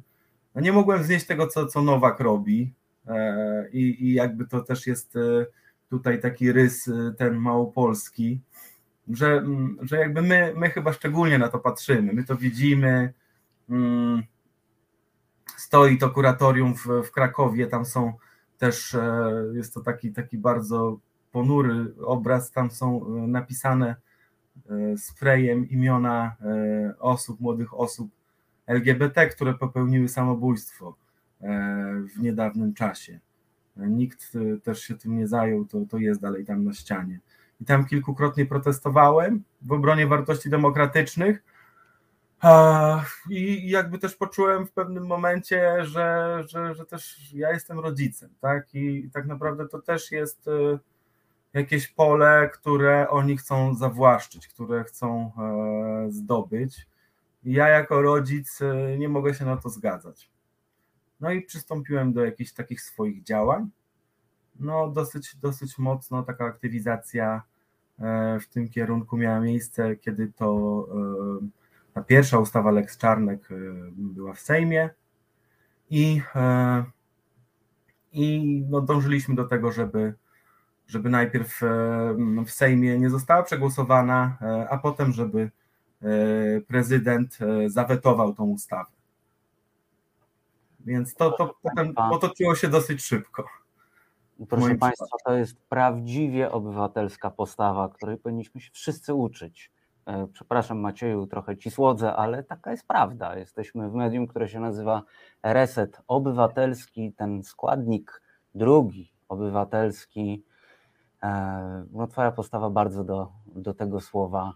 no 0.55 0.61
nie 0.61 0.73
mogłem 0.73 1.03
znieść 1.03 1.27
tego, 1.27 1.47
co, 1.47 1.67
co 1.67 1.83
Nowak 1.83 2.21
robi 2.21 2.73
e, 3.07 3.69
i, 3.71 4.05
i 4.05 4.13
jakby 4.13 4.47
to 4.47 4.61
też 4.61 4.87
jest 4.87 5.17
e, 5.17 5.47
tutaj 5.91 6.21
taki 6.21 6.53
rys 6.53 6.89
y, 6.89 7.15
ten 7.19 7.35
małopolski, 7.35 8.41
że, 9.09 9.33
mm, 9.33 9.77
że 9.83 9.97
jakby 9.97 10.23
my, 10.23 10.55
my 10.57 10.71
chyba 10.71 10.93
szczególnie 10.93 11.39
na 11.39 11.49
to 11.49 11.59
patrzymy, 11.59 12.13
my 12.13 12.25
to 12.25 12.37
widzimy, 12.37 13.13
mm, 13.71 14.23
stoi 15.57 15.99
to 15.99 16.11
kuratorium 16.11 16.75
w, 16.75 16.87
w 17.05 17.11
Krakowie, 17.11 17.67
tam 17.67 17.85
są 17.85 18.13
też, 18.59 18.95
e, 18.95 19.33
jest 19.55 19.75
to 19.75 19.81
taki, 19.81 20.13
taki 20.13 20.39
bardzo 20.39 20.99
ponury 21.33 21.95
obraz, 22.05 22.51
tam 22.51 22.71
są 22.71 23.07
e, 23.07 23.11
napisane 23.11 23.97
e, 24.71 24.99
sprayem 24.99 25.69
imiona 25.69 26.37
osób, 26.99 27.41
młodych 27.41 27.75
osób 27.75 28.11
LGBT, 28.67 29.27
które 29.27 29.55
popełniły 29.55 30.09
samobójstwo 30.09 30.97
w 32.15 32.19
niedawnym 32.19 32.75
czasie 32.75 33.21
nikt 33.77 34.33
e, 34.35 34.61
też 34.61 34.81
się 34.81 34.95
tym 34.95 35.17
nie 35.17 35.29
zajął, 35.29 35.65
to, 35.65 35.79
to 35.91 35.99
jest 35.99 36.21
dalej 36.21 36.45
tam 36.45 36.65
na 36.65 36.73
ścianie. 36.73 37.21
I 37.61 37.65
tam 37.65 37.87
kilkukrotnie 37.87 38.47
protestowałem 38.47 39.43
w 39.63 39.73
obronie 39.73 40.07
wartości 40.07 40.51
demokratycznych, 40.51 41.43
I 43.31 43.71
jakby 43.71 43.99
też 43.99 44.17
poczułem 44.17 44.67
w 44.67 44.73
pewnym 44.73 45.07
momencie, 45.07 45.85
że, 45.85 46.39
że, 46.47 46.75
że 46.75 46.87
też 46.87 47.33
ja 47.33 47.53
jestem 47.53 47.81
rodzicem, 47.81 48.31
tak? 48.41 48.75
I 48.75 49.11
tak 49.13 49.27
naprawdę 49.27 49.69
to 49.69 49.83
też 49.83 50.13
jest 50.13 50.49
y, 50.49 50.79
jakieś 51.53 51.89
pole, 51.89 52.51
które 52.53 53.11
oni 53.11 53.37
chcą 53.37 53.75
zawłaszczyć, 53.75 54.49
które 54.49 54.85
chcą 54.85 55.33
e, 55.39 56.11
zdobyć. 56.11 56.87
I 57.45 57.53
ja 57.53 57.69
jako 57.69 58.03
rodzic 58.03 58.61
nie 58.99 59.09
mogę 59.09 59.35
się 59.35 59.45
na 59.45 59.57
to 59.57 59.69
zgadzać. 59.69 60.31
No 61.21 61.31
i 61.31 61.43
przystąpiłem 61.43 62.13
do 62.13 62.25
jakichś 62.25 62.53
takich 62.53 62.81
swoich 62.81 63.23
działań. 63.23 63.71
No 64.61 64.91
dosyć, 64.91 65.37
dosyć 65.37 65.79
mocno 65.79 66.23
taka 66.23 66.45
aktywizacja 66.45 67.43
e, 67.99 68.41
w 68.41 68.49
tym 68.49 68.69
kierunku 68.69 69.17
miała 69.17 69.41
miejsce, 69.41 69.97
kiedy 69.97 70.33
to 70.37 70.87
e, 71.43 71.47
ta 71.95 72.03
pierwsza 72.03 72.39
ustawa 72.39 72.71
Lex 72.71 72.99
Czarnek 72.99 73.49
e, 73.51 73.55
była 73.93 74.33
w 74.33 74.41
Sejmie 74.41 74.91
i, 75.91 76.23
i 78.13 78.65
no 78.71 78.81
dążyliśmy 78.81 79.35
do 79.35 79.45
tego, 79.45 79.73
żeby, 79.73 80.15
żeby 80.87 81.11
najpierw 81.11 81.61
w 82.47 82.51
Sejmie 82.51 82.99
nie 82.99 83.11
została 83.11 83.43
przegłosowana, 83.43 84.39
a 84.71 84.79
potem, 84.79 85.13
żeby 85.13 85.51
prezydent 86.67 87.39
zawetował 87.67 88.35
tą 88.35 88.45
ustawę. 88.45 88.91
Więc 90.85 91.15
to, 91.15 91.31
to 91.31 91.55
potem 91.63 91.95
potoczyło 91.95 92.55
się 92.55 92.69
dosyć 92.69 93.03
szybko. 93.03 93.45
Proszę 94.49 94.75
Państwa, 94.75 95.17
to 95.25 95.35
jest 95.35 95.57
prawdziwie 95.69 96.53
obywatelska 96.53 97.31
postawa, 97.31 97.89
której 97.89 98.17
powinniśmy 98.17 98.61
się 98.61 98.71
wszyscy 98.73 99.15
uczyć. 99.15 99.71
E, 100.07 100.27
przepraszam 100.33 100.79
Macieju, 100.79 101.27
trochę 101.27 101.57
ci 101.57 101.71
słodzę, 101.71 102.17
ale 102.17 102.43
taka 102.43 102.71
jest 102.71 102.87
prawda. 102.87 103.39
Jesteśmy 103.39 103.91
w 103.91 103.95
medium, 103.95 104.27
które 104.27 104.49
się 104.49 104.61
nazywa 104.61 105.03
Reset 105.43 106.01
Obywatelski, 106.07 107.13
ten 107.13 107.45
składnik 107.45 108.23
drugi, 108.55 109.13
obywatelski. 109.29 110.45
E, 111.23 111.87
no, 111.93 112.07
twoja 112.07 112.33
postawa 112.33 112.71
bardzo 112.71 113.05
do, 113.05 113.33
do 113.47 113.75
tego 113.75 114.01
słowa 114.01 114.53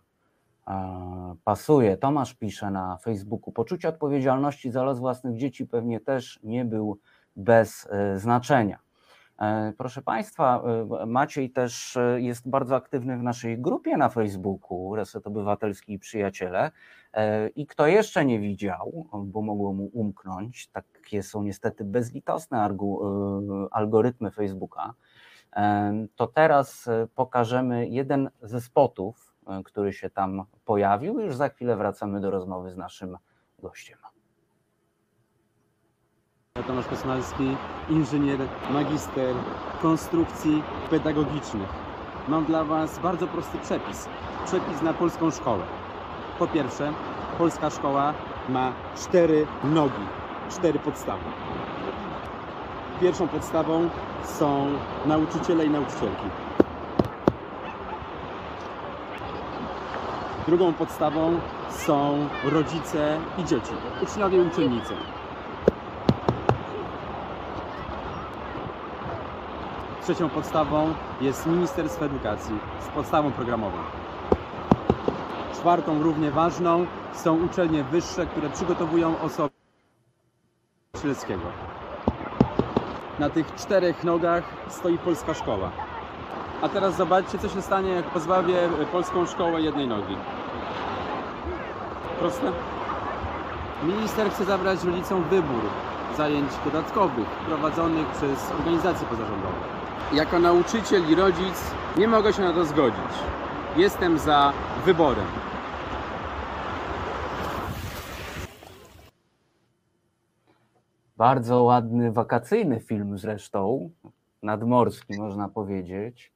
pasuje. 1.45 1.97
Tomasz 1.97 2.35
pisze 2.35 2.71
na 2.71 2.97
Facebooku, 2.97 3.53
poczucie 3.53 3.89
odpowiedzialności 3.89 4.71
za 4.71 4.83
los 4.83 4.99
własnych 4.99 5.37
dzieci 5.37 5.67
pewnie 5.67 6.01
też 6.01 6.41
nie 6.43 6.65
był 6.65 6.99
bez 7.37 7.89
znaczenia. 8.17 8.79
E, 9.39 9.73
proszę 9.79 10.03
Państwa, 10.03 10.63
e, 11.01 11.07
Maciej 11.07 11.51
też 11.51 11.97
e, 11.97 12.21
jest 12.21 12.49
bardzo 12.49 12.77
aktywny 12.77 13.19
w 13.19 13.23
naszej 13.23 13.59
grupie 13.59 13.97
na 13.97 14.09
Facebooku 14.09 14.97
Reset 14.97 15.27
Obywatelski 15.27 15.93
i 15.93 15.99
Przyjaciele. 15.99 16.71
I 17.57 17.67
kto 17.67 17.87
jeszcze 17.87 18.25
nie 18.25 18.41
widział, 18.41 19.07
bo 19.25 19.43
mogło 19.43 19.73
mu 19.73 19.91
umknąć, 19.93 20.69
takie 20.69 21.23
są 21.23 21.43
niestety 21.43 21.85
bezlitosne 21.85 22.69
algorytmy 23.71 24.31
Facebooka, 24.31 24.95
to 26.17 26.27
teraz 26.27 26.89
pokażemy 27.15 27.89
jeden 27.89 28.31
ze 28.43 28.61
spotów, 28.61 29.28
który 29.65 29.93
się 29.93 30.11
tam 30.11 30.45
pojawił. 30.65 31.21
Już 31.21 31.37
za 31.37 31.49
chwilę 31.49 31.77
wracamy 31.77 32.21
do 32.21 32.31
rozmowy 32.31 32.71
z 32.71 32.77
naszym 32.77 33.17
gościem. 33.59 33.99
Tomasz 36.67 36.87
Kosmalski, 36.87 37.57
inżynier, 37.89 38.41
magister 38.71 39.35
konstrukcji 39.83 40.63
pedagogicznych. 40.91 41.69
Mam 42.29 42.45
dla 42.45 42.65
Was 42.65 42.99
bardzo 42.99 43.27
prosty 43.27 43.59
przepis. 43.59 44.09
Przepis 44.45 44.83
na 44.83 44.95
polską 44.95 45.31
szkołę. 45.31 45.65
Po 46.39 46.47
pierwsze, 46.47 46.93
polska 47.39 47.71
szkoła 47.71 48.15
ma 48.49 48.73
cztery 48.97 49.47
nogi, 49.65 50.07
cztery 50.51 50.79
podstawy. 50.79 51.25
Pierwszą 53.01 53.29
podstawą 53.29 53.91
są 54.25 54.67
nauczyciele 55.07 55.67
i 55.67 55.71
nauczycielki. 55.71 56.48
Drugą 60.49 60.73
podstawą 60.73 61.41
są 61.71 62.29
rodzice 62.45 63.19
i 63.39 63.45
dzieci, 63.45 63.73
uczniowie 64.03 64.39
i 64.39 64.41
uczennice. 64.41 64.95
Trzecią 70.03 70.29
podstawą 70.29 70.95
jest 71.21 71.47
Ministerstwo 71.47 72.05
Edukacji 72.05 72.59
z 72.81 72.87
podstawą 72.89 73.33
programową. 73.33 73.77
Czwartą, 75.55 76.03
równie 76.03 76.31
ważną, 76.31 76.87
są 77.13 77.45
uczelnie 77.45 77.85
wyższe, 77.85 78.27
które 78.27 78.51
przygotowują 78.51 79.21
osoby 79.21 79.55
Strzeleckiego. 80.97 81.47
Na 83.19 83.31
tych 83.31 83.55
czterech 83.55 84.05
nogach 84.05 84.45
stoi 84.69 84.99
polska 84.99 85.35
szkoła. 85.35 85.88
A 86.62 86.68
teraz 86.68 86.97
zobaczcie, 86.97 87.38
co 87.38 87.49
się 87.49 87.62
stanie, 87.62 87.90
jak 87.90 88.05
pozbawię 88.05 88.68
polską 88.92 89.27
szkołę 89.27 89.61
jednej 89.61 89.88
nogi. 89.88 90.16
Proste? 92.18 92.53
Minister 93.83 94.31
chce 94.31 94.44
zabrać 94.44 94.85
rodzicom 94.85 95.25
wybór 95.25 95.62
zajęć 96.16 96.51
dodatkowych 96.64 97.29
prowadzonych 97.29 98.07
przez 98.07 98.51
organizacje 98.51 99.07
pozarządowe 99.07 99.79
jako 100.12 100.38
nauczyciel 100.38 101.11
i 101.11 101.14
rodzic 101.14 101.75
nie 101.97 102.09
mogę 102.09 102.33
się 102.33 102.42
na 102.42 102.53
to 102.53 102.64
zgodzić. 102.64 103.14
Jestem 103.77 104.18
za 104.18 104.53
wyborem. 104.85 105.27
Bardzo 111.16 111.62
ładny 111.62 112.12
wakacyjny 112.12 112.81
film 112.81 113.18
zresztą, 113.18 113.90
nadmorski 114.42 115.18
można 115.18 115.49
powiedzieć. 115.49 116.33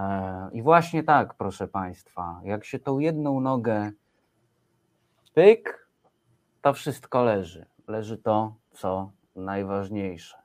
E, 0.00 0.50
I 0.52 0.62
właśnie 0.62 1.02
tak, 1.02 1.34
proszę 1.34 1.68
Państwa, 1.68 2.40
jak 2.44 2.64
się 2.64 2.78
tą 2.78 2.98
jedną 2.98 3.40
nogę 3.40 3.90
pyk, 5.34 5.88
to 6.62 6.72
wszystko 6.72 7.24
leży. 7.24 7.66
Leży 7.88 8.18
to, 8.18 8.54
co 8.72 9.10
najważniejsze. 9.36 10.36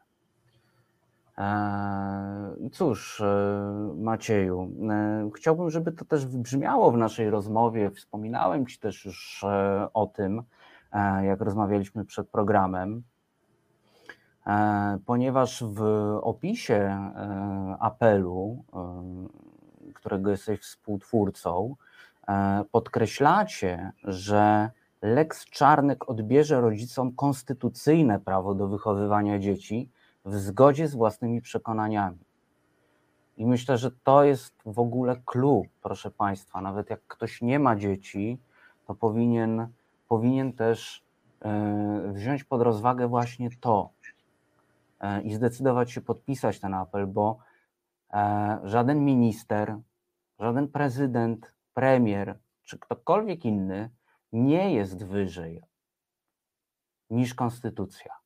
Eee, 1.38 2.70
cóż, 2.72 3.22
e, 3.22 3.94
Macieju, 3.96 4.72
e, 4.89 5.30
chciałbym, 5.36 5.70
żeby 5.70 5.91
to 5.91 6.06
też 6.06 6.26
wybrzmiało 6.26 6.91
w 6.91 6.98
naszej 6.98 7.30
rozmowie. 7.30 7.91
Wspominałem 7.91 8.65
Ci 8.65 8.80
też 8.80 9.06
już 9.06 9.44
e, 9.44 9.88
o 9.94 10.06
tym, 10.08 10.44
jak 11.24 11.41
rozmawialiśmy 11.41 12.06
przed 12.06 12.30
programem, 12.30 13.04
ponieważ 15.06 15.63
w 15.63 15.82
opisie 16.22 17.12
apelu, 17.80 18.63
którego 19.95 20.31
jesteś 20.31 20.60
współtwórcą, 20.60 21.75
podkreślacie, 22.71 23.91
że 24.03 24.69
Lex 25.01 25.45
Czarnek 25.45 26.10
odbierze 26.10 26.62
rodzicom 26.62 27.15
konstytucyjne 27.15 28.19
prawo 28.19 28.55
do 28.55 28.67
wychowywania 28.67 29.39
dzieci 29.39 29.89
w 30.25 30.36
zgodzie 30.36 30.88
z 30.88 30.95
własnymi 30.95 31.41
przekonaniami. 31.41 32.17
I 33.38 33.45
myślę, 33.45 33.77
że 33.77 33.91
to 34.03 34.23
jest 34.23 34.53
w 34.65 34.79
ogóle 34.79 35.15
clue, 35.25 35.65
proszę 35.81 36.12
Państwa. 36.12 36.62
Nawet 36.62 36.89
jak 36.89 37.01
ktoś 37.08 37.41
nie 37.41 37.60
ma 37.60 37.75
dzieci, 37.75 38.39
to 38.88 38.95
powinien, 38.95 39.67
powinien 40.08 40.53
też 40.53 41.03
e, 41.41 42.12
wziąć 42.13 42.43
pod 42.43 42.62
rozwagę 42.62 43.08
właśnie 43.08 43.49
to 43.60 43.89
e, 44.99 45.21
i 45.21 45.34
zdecydować 45.34 45.91
się 45.91 46.01
podpisać 46.01 46.60
ten 46.60 46.73
apel, 46.73 47.08
bo 47.08 47.38
e, 47.38 47.55
żaden 48.63 49.06
minister, 49.06 49.78
żaden 50.39 50.67
prezydent, 50.67 51.54
premier 51.73 52.39
czy 52.63 52.80
ktokolwiek 52.80 53.45
inny 53.45 53.89
nie 54.32 54.73
jest 54.73 55.06
wyżej 55.06 55.63
niż 57.10 57.34
konstytucja. 57.34 58.25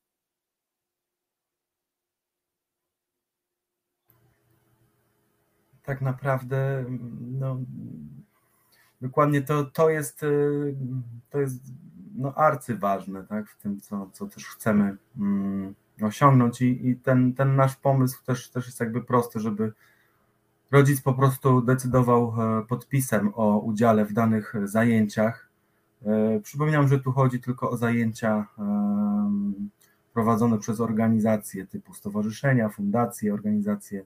tak 5.90 6.02
naprawdę 6.02 6.86
no, 7.22 7.58
dokładnie 9.02 9.42
to, 9.42 9.66
to 9.66 9.90
jest, 9.90 10.24
y, 10.24 10.76
to 11.30 11.40
jest 11.40 11.64
no, 12.16 12.34
arcyważne 12.34 13.24
tak, 13.24 13.50
w 13.50 13.58
tym, 13.62 13.82
co, 13.82 14.10
co 14.14 14.28
też 14.28 14.46
chcemy 14.46 14.98
mm, 15.18 15.76
osiągnąć 16.04 16.62
i, 16.62 16.90
i 16.90 16.96
ten, 16.96 17.34
ten 17.34 17.56
nasz 17.56 17.76
pomysł 17.76 18.24
też, 18.26 18.50
też 18.50 18.66
jest 18.66 18.80
jakby 18.80 19.02
prosty, 19.02 19.40
żeby 19.40 19.74
rodzic 20.72 21.02
po 21.02 21.14
prostu 21.14 21.62
decydował 21.62 22.34
e, 22.38 22.66
podpisem 22.66 23.32
o 23.36 23.60
udziale 23.60 24.06
w 24.06 24.14
danych 24.14 24.54
zajęciach. 24.64 25.50
E, 26.06 26.40
przypominam, 26.40 26.88
że 26.88 27.00
tu 27.00 27.12
chodzi 27.12 27.40
tylko 27.40 27.70
o 27.70 27.78
zajęcia 27.78 28.48
prowadzone 30.14 30.58
przez 30.58 30.80
organizacje 30.80 31.68
typu 31.68 31.94
stowarzyszenia, 31.94 32.70
fundacje, 32.70 33.34
organizacje 33.34 34.06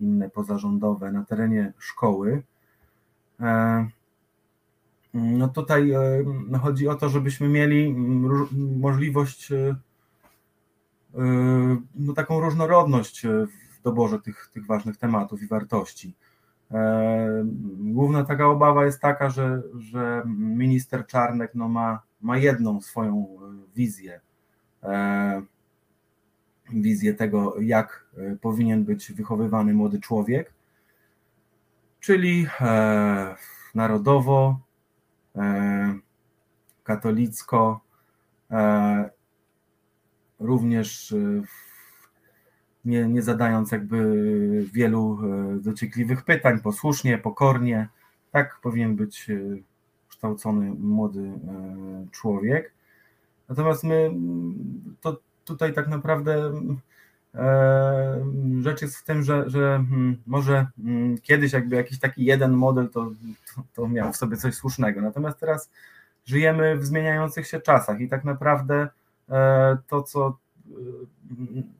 inne 0.00 0.30
pozarządowe 0.30 1.12
na 1.12 1.24
terenie 1.24 1.72
szkoły. 1.78 2.42
E, 3.40 3.86
No 5.14 5.48
tutaj 5.48 5.92
chodzi 6.62 6.88
o 6.88 6.94
to, 6.94 7.08
żebyśmy 7.08 7.48
mieli 7.48 7.94
możliwość, 8.80 9.52
no 11.94 12.12
taką 12.12 12.40
różnorodność 12.40 13.26
w 13.78 13.82
doborze 13.82 14.20
tych, 14.20 14.50
tych 14.52 14.66
ważnych 14.66 14.96
tematów 14.96 15.42
i 15.42 15.46
wartości. 15.46 16.14
Główna 17.78 18.24
taka 18.24 18.46
obawa 18.46 18.84
jest 18.84 19.00
taka, 19.00 19.30
że, 19.30 19.62
że 19.78 20.22
minister 20.26 21.06
Czarnek 21.06 21.54
no 21.54 21.68
ma, 21.68 22.02
ma 22.20 22.38
jedną 22.38 22.80
swoją 22.80 23.26
wizję, 23.76 24.20
wizję 26.72 27.14
tego, 27.14 27.60
jak 27.60 28.06
powinien 28.40 28.84
być 28.84 29.12
wychowywany 29.12 29.74
młody 29.74 30.00
człowiek, 30.00 30.52
czyli 32.00 32.46
narodowo, 33.74 34.60
katolicko, 36.84 37.80
również 40.42 41.12
e, 41.12 41.42
nie, 42.84 43.08
nie 43.08 43.22
zadając 43.22 43.72
jakby 43.72 43.98
wielu 44.72 45.18
dociekliwych 45.60 46.24
pytań, 46.24 46.60
posłusznie, 46.60 47.18
pokornie. 47.18 47.88
Tak 48.30 48.58
powinien 48.62 48.96
być 48.96 49.26
kształcony 50.08 50.74
młody 50.78 51.32
człowiek. 52.10 52.72
Natomiast 53.48 53.84
my 53.84 54.10
to 55.00 55.20
tutaj 55.44 55.72
tak 55.72 55.88
naprawdę 55.88 56.52
rzecz 58.60 58.82
jest 58.82 58.96
w 58.96 59.04
tym, 59.04 59.22
że, 59.22 59.50
że 59.50 59.60
hmm, 59.60 60.22
może 60.26 60.66
hmm, 60.84 61.18
kiedyś 61.18 61.52
jakby 61.52 61.76
jakiś 61.76 61.98
taki 61.98 62.24
jeden 62.24 62.52
model 62.52 62.88
to, 62.88 63.10
to, 63.54 63.62
to 63.74 63.88
miał 63.88 64.12
w 64.12 64.16
sobie 64.16 64.36
coś 64.36 64.54
słusznego. 64.54 65.00
Natomiast 65.00 65.38
teraz 65.38 65.70
żyjemy 66.24 66.76
w 66.76 66.86
zmieniających 66.86 67.46
się 67.46 67.60
czasach 67.60 68.00
i 68.00 68.08
tak 68.08 68.24
naprawdę 68.24 68.88
to, 69.86 70.02
co 70.02 70.26
e, 70.28 70.72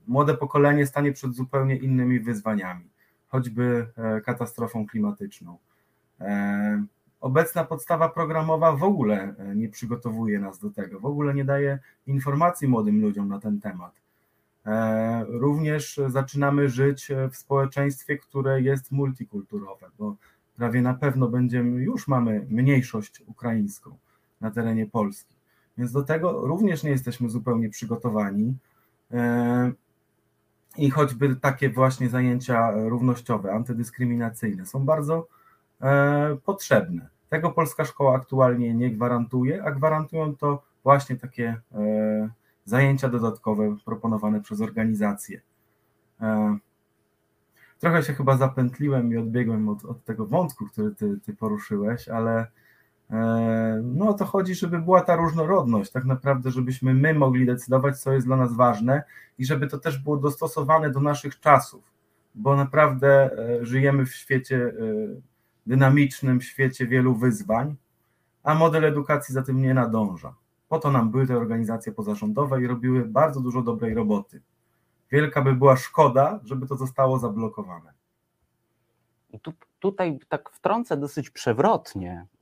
młode 0.07 0.35
pokolenie 0.35 0.87
stanie 0.87 1.13
przed 1.13 1.35
zupełnie 1.35 1.77
innymi 1.77 2.21
wyzwaniami, 2.21 2.85
choćby 3.29 3.87
e, 3.97 4.21
katastrofą 4.21 4.87
klimatyczną. 4.87 5.59
Obecna 7.21 7.65
podstawa 7.65 8.09
programowa 8.09 8.73
w 8.73 8.83
ogóle 8.83 9.35
nie 9.55 9.69
przygotowuje 9.69 10.39
nas 10.39 10.59
do 10.59 10.71
tego, 10.71 11.01
w 11.01 11.07
ogóle 11.07 11.35
nie 11.35 11.45
daje 11.45 11.79
informacji 12.07 12.69
młodym 12.69 13.01
ludziom 13.01 13.29
na 13.29 13.39
ten 13.39 13.61
temat. 13.61 13.93
Również 15.29 16.01
zaczynamy 16.09 16.69
żyć 16.69 17.09
w 17.31 17.37
społeczeństwie, 17.37 18.19
które 18.19 18.63
jest 18.63 18.93
multikulturowe, 18.93 19.91
bo 19.99 20.17
prawie 20.57 20.83
na 20.83 20.95
pewno 20.95 21.29
będziemy, 21.29 21.83
już 21.83 22.09
mamy 22.09 22.47
mniejszość 22.51 23.23
ukraińską 23.27 23.97
na 24.41 24.51
terenie 24.51 24.87
Polski. 24.87 25.42
Więc 25.79 25.93
do 25.93 26.03
tego 26.03 26.47
również 26.47 26.83
nie 26.83 26.91
jesteśmy 26.91 27.31
zupełnie 27.31 27.69
przygotowani. 27.69 28.57
E, 29.11 29.73
I 30.79 30.91
choćby 30.91 31.37
takie 31.37 31.71
właśnie 31.71 32.09
zajęcia 32.09 32.71
równościowe, 32.71 33.53
antydyskryminacyjne 33.53 34.67
są 34.67 34.85
bardzo 34.85 35.27
e, 35.81 36.37
potrzebne. 36.45 37.09
Tego 37.29 37.51
polska 37.51 37.85
szkoła 37.85 38.15
aktualnie 38.17 38.75
nie 38.75 38.91
gwarantuje, 38.91 39.65
a 39.65 39.71
gwarantują 39.71 40.37
to 40.37 40.63
właśnie 40.83 41.17
takie 41.17 41.61
e, 41.75 42.29
zajęcia 42.65 43.09
dodatkowe 43.09 43.77
proponowane 43.85 44.41
przez 44.41 44.61
organizacje. 44.61 45.41
Trochę 47.79 48.03
się 48.03 48.15
chyba 48.15 48.37
zapętliłem 48.37 49.13
i 49.13 49.17
odbiegłem 49.17 49.69
od, 49.69 49.85
od 49.85 50.05
tego 50.05 50.27
wątku, 50.27 50.67
który 50.67 50.95
ty, 50.95 51.21
ty 51.27 51.35
poruszyłeś, 51.35 52.09
ale 52.09 52.47
no 53.83 54.09
o 54.09 54.15
to 54.15 54.25
chodzi, 54.25 54.55
żeby 54.55 54.79
była 54.79 55.01
ta 55.01 55.17
różnorodność, 55.17 55.91
tak 55.91 56.05
naprawdę, 56.05 56.51
żebyśmy 56.51 56.95
my 56.95 57.15
mogli 57.15 57.47
decydować, 57.47 57.99
co 57.99 58.13
jest 58.13 58.27
dla 58.27 58.37
nas 58.37 58.53
ważne 58.53 59.03
i 59.39 59.45
żeby 59.45 59.67
to 59.67 59.79
też 59.79 59.99
było 59.99 60.17
dostosowane 60.17 60.91
do 60.91 61.01
naszych 61.01 61.41
czasów, 61.41 61.93
bo 62.35 62.57
naprawdę 62.57 63.31
e, 63.39 63.67
żyjemy 63.67 64.07
w 64.07 64.15
świecie 64.15 64.57
e, 64.57 64.73
dynamicznym, 65.67 66.41
świecie 66.41 66.87
wielu 66.87 67.15
wyzwań, 67.15 67.77
a 68.43 68.55
model 68.55 68.85
edukacji 68.85 69.35
za 69.35 69.43
tym 69.43 69.63
nie 69.63 69.75
nadąża. 69.75 70.35
Po 70.69 70.79
to 70.79 70.91
nam 70.91 71.11
były 71.11 71.27
te 71.27 71.37
organizacje 71.37 71.93
pozarządowe 71.93 72.63
i 72.63 72.67
robiły 72.67 73.05
bardzo 73.05 73.41
dużo 73.41 73.63
dobrej 73.63 73.95
roboty 73.95 74.41
wielka 75.13 75.43
by 75.43 75.55
była 75.55 75.77
szkoda, 75.77 76.41
żeby 76.45 76.67
to 76.67 76.77
zostało 76.77 77.19
zablokowane. 77.19 77.93
Tu, 79.43 79.53
tutaj 79.79 80.19
tak 80.29 80.51
wtrącę 80.51 80.97
dosyć 80.97 81.31
przewrotnie, 81.31 82.27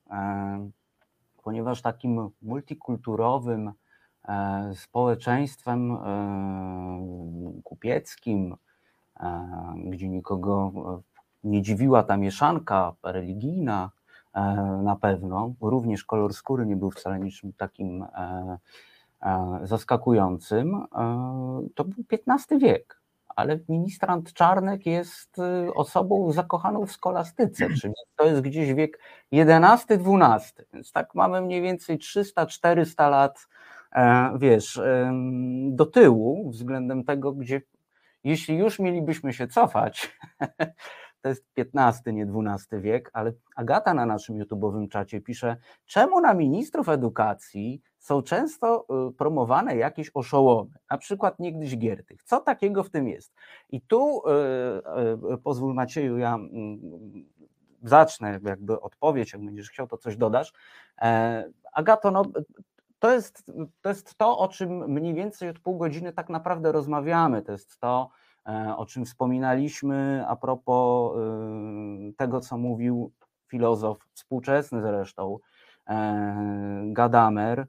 ponieważ 1.43 1.81
takim 1.81 2.29
multikulturowym 2.41 3.71
e, 4.27 4.71
społeczeństwem 4.75 5.91
e, 5.91 5.97
kupieckim, 7.63 8.55
gdzie 9.85 10.09
nikogo 10.09 10.71
nie 11.43 11.61
dziwiła 11.61 12.03
ta 12.03 12.17
mieszanka 12.17 12.93
religijna, 13.03 13.91
na 14.83 14.95
pewno, 15.01 15.53
również 15.61 16.03
kolor 16.03 16.33
skóry 16.33 16.65
nie 16.65 16.75
był 16.75 16.91
wcale 16.91 17.19
niczym 17.19 17.53
takim 17.53 18.05
E, 19.21 19.59
zaskakującym, 19.63 20.75
e, 20.75 20.87
to 21.75 21.83
był 21.83 22.03
XV 22.11 22.59
wiek, 22.59 23.00
ale 23.35 23.59
ministrant 23.69 24.33
Czarnek 24.33 24.85
jest 24.85 25.39
e, 25.39 25.73
osobą 25.73 26.31
zakochaną 26.31 26.85
w 26.85 26.91
skolastyce, 26.91 27.67
czyli 27.81 27.93
to 28.15 28.25
jest 28.25 28.41
gdzieś 28.41 28.73
wiek 28.73 28.99
XI-XII, 29.33 30.65
więc 30.73 30.91
tak 30.91 31.15
mamy 31.15 31.41
mniej 31.41 31.61
więcej 31.61 31.99
300-400 31.99 33.09
lat, 33.09 33.47
wiesz, 34.39 34.81
do 35.69 35.85
tyłu 35.85 36.49
względem 36.49 37.03
tego, 37.03 37.33
gdzie 37.33 37.61
jeśli 38.23 38.57
już 38.57 38.79
mielibyśmy 38.79 39.33
się 39.33 39.47
cofać, 39.47 40.17
to 41.21 41.29
jest 41.29 41.45
XV, 41.57 42.13
nie 42.13 42.23
XII 42.23 42.81
wiek, 42.81 43.09
ale 43.13 43.33
Agata 43.55 43.93
na 43.93 44.05
naszym 44.05 44.39
YouTube'owym 44.39 44.87
czacie 44.87 45.21
pisze, 45.21 45.57
czemu 45.85 46.21
na 46.21 46.33
ministrów 46.33 46.89
edukacji 46.89 47.81
są 48.01 48.21
często 48.21 48.85
y, 49.09 49.13
promowane 49.13 49.75
jakieś 49.75 50.11
oszołomy, 50.13 50.71
na 50.91 50.97
przykład 50.97 51.39
niegdyś 51.39 51.77
Giertych. 51.77 52.23
Co 52.23 52.39
takiego 52.39 52.83
w 52.83 52.89
tym 52.89 53.07
jest? 53.07 53.33
I 53.69 53.81
tu 53.81 54.21
y, 54.27 55.33
y, 55.33 55.37
pozwól 55.37 55.73
Macieju, 55.73 56.17
ja 56.17 56.35
mm, 56.35 56.79
zacznę 57.83 58.39
jakby 58.43 58.81
odpowiedź, 58.81 59.33
jak 59.33 59.45
będziesz 59.45 59.69
chciał, 59.69 59.87
to 59.87 59.97
coś 59.97 60.17
dodasz. 60.17 60.53
E, 61.01 61.49
Agato, 61.73 62.11
no, 62.11 62.23
to 62.99 63.11
jest, 63.11 63.51
to 63.81 63.89
jest 63.89 64.15
to, 64.15 64.37
o 64.37 64.47
czym 64.47 64.91
mniej 64.91 65.13
więcej 65.13 65.49
od 65.49 65.59
pół 65.59 65.77
godziny 65.77 66.13
tak 66.13 66.29
naprawdę 66.29 66.71
rozmawiamy. 66.71 67.41
To 67.41 67.51
jest 67.51 67.79
to, 67.79 68.09
e, 68.47 68.73
o 68.77 68.85
czym 68.85 69.05
wspominaliśmy 69.05 70.25
a 70.27 70.35
propos 70.35 71.17
tego, 72.17 72.39
co 72.39 72.57
mówił 72.57 73.11
filozof 73.47 74.07
współczesny 74.13 74.81
zresztą, 74.81 75.37
e, 75.89 76.83
Gadamer, 76.85 77.67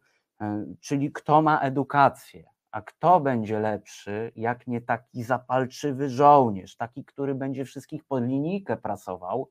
czyli 0.80 1.12
kto 1.12 1.42
ma 1.42 1.60
edukację, 1.60 2.44
a 2.70 2.82
kto 2.82 3.20
będzie 3.20 3.60
lepszy, 3.60 4.32
jak 4.36 4.66
nie 4.66 4.80
taki 4.80 5.22
zapalczywy 5.22 6.10
żołnierz, 6.10 6.76
taki, 6.76 7.04
który 7.04 7.34
będzie 7.34 7.64
wszystkich 7.64 8.04
pod 8.04 8.24
linijkę 8.24 8.76
prasował, 8.76 9.50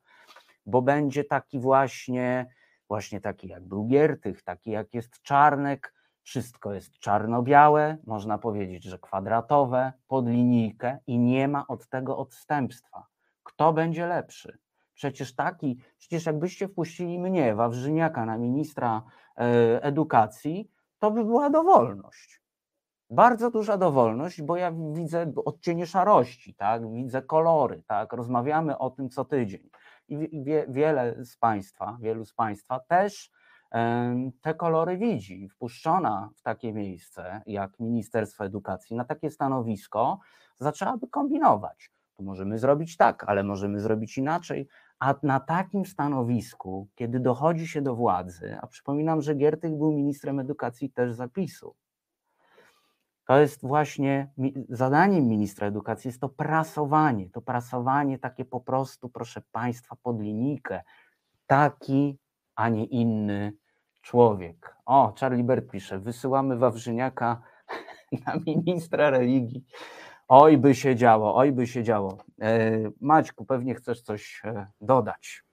bo 0.66 0.82
będzie 0.82 1.24
taki 1.24 1.58
właśnie, 1.58 2.46
właśnie 2.88 3.20
taki 3.20 3.48
jak 3.48 3.64
był 3.64 3.86
Giertych, 3.86 4.42
taki 4.42 4.70
jak 4.70 4.94
jest 4.94 5.22
Czarnek, 5.22 5.94
wszystko 6.22 6.74
jest 6.74 6.98
czarno-białe, 6.98 7.96
można 8.06 8.38
powiedzieć, 8.38 8.84
że 8.84 8.98
kwadratowe, 8.98 9.92
pod 10.08 10.28
linijkę 10.28 10.98
i 11.06 11.18
nie 11.18 11.48
ma 11.48 11.66
od 11.66 11.88
tego 11.88 12.18
odstępstwa. 12.18 13.06
Kto 13.42 13.72
będzie 13.72 14.06
lepszy? 14.06 14.58
Przecież 14.94 15.34
taki, 15.34 15.78
przecież 15.98 16.26
jakbyście 16.26 16.68
wpuścili 16.68 17.18
mnie, 17.18 17.54
Wawrzyniaka, 17.54 18.26
na 18.26 18.38
ministra 18.38 19.02
e, 19.36 19.82
edukacji, 19.82 20.70
to 21.02 21.10
by 21.10 21.24
była 21.24 21.50
dowolność. 21.50 22.42
Bardzo 23.10 23.50
duża 23.50 23.76
dowolność, 23.76 24.42
bo 24.42 24.56
ja 24.56 24.72
widzę 24.92 25.32
odcienie 25.44 25.86
szarości, 25.86 26.54
tak? 26.54 26.92
widzę 26.92 27.22
kolory, 27.22 27.82
tak? 27.86 28.12
rozmawiamy 28.12 28.78
o 28.78 28.90
tym 28.90 29.08
co 29.08 29.24
tydzień. 29.24 29.70
I 30.08 30.44
wie, 30.44 30.66
wiele 30.68 31.24
z 31.24 31.36
Państwa, 31.36 31.98
wielu 32.00 32.24
z 32.24 32.34
Państwa 32.34 32.80
też 32.80 33.30
te 34.40 34.54
kolory 34.54 34.96
widzi. 34.96 35.48
Wpuszczona 35.48 36.30
w 36.36 36.42
takie 36.42 36.72
miejsce 36.72 37.42
jak 37.46 37.80
Ministerstwo 37.80 38.44
Edukacji 38.44 38.96
na 38.96 39.04
takie 39.04 39.30
stanowisko, 39.30 40.18
zaczęłaby 40.56 41.08
kombinować. 41.08 41.92
To 42.16 42.22
możemy 42.22 42.58
zrobić 42.58 42.96
tak, 42.96 43.24
ale 43.26 43.44
możemy 43.44 43.80
zrobić 43.80 44.18
inaczej. 44.18 44.68
A 45.02 45.14
na 45.22 45.40
takim 45.40 45.86
stanowisku, 45.86 46.88
kiedy 46.94 47.20
dochodzi 47.20 47.66
się 47.66 47.82
do 47.82 47.94
władzy, 47.94 48.58
a 48.60 48.66
przypominam, 48.66 49.22
że 49.22 49.34
Giertych 49.34 49.74
był 49.74 49.92
ministrem 49.92 50.40
edukacji 50.40 50.90
też 50.90 51.12
zapisu, 51.12 51.74
to 53.26 53.38
jest 53.38 53.66
właśnie 53.66 54.32
zadaniem 54.68 55.28
ministra 55.28 55.66
edukacji, 55.66 56.08
jest 56.08 56.20
to 56.20 56.28
prasowanie, 56.28 57.30
to 57.30 57.40
prasowanie 57.40 58.18
takie 58.18 58.44
po 58.44 58.60
prostu, 58.60 59.08
proszę 59.08 59.42
Państwa, 59.52 59.96
pod 60.02 60.20
linijkę, 60.20 60.82
taki, 61.46 62.18
a 62.54 62.68
nie 62.68 62.84
inny 62.84 63.52
człowiek. 64.02 64.76
O, 64.86 65.14
Charlie 65.20 65.44
Bert 65.44 65.70
pisze, 65.70 65.98
wysyłamy 65.98 66.56
Wawrzyniaka 66.56 67.42
na 68.26 68.34
ministra 68.46 69.10
religii. 69.10 69.64
Oj 70.34 70.58
by 70.58 70.74
się 70.74 70.96
działo, 70.96 71.36
oj 71.36 71.52
by 71.52 71.66
się 71.66 71.84
działo. 71.84 72.18
E, 72.40 72.70
Maćku, 73.00 73.44
pewnie 73.44 73.74
chcesz 73.74 74.02
coś 74.02 74.42
e, 74.44 74.66
dodać. 74.80 75.44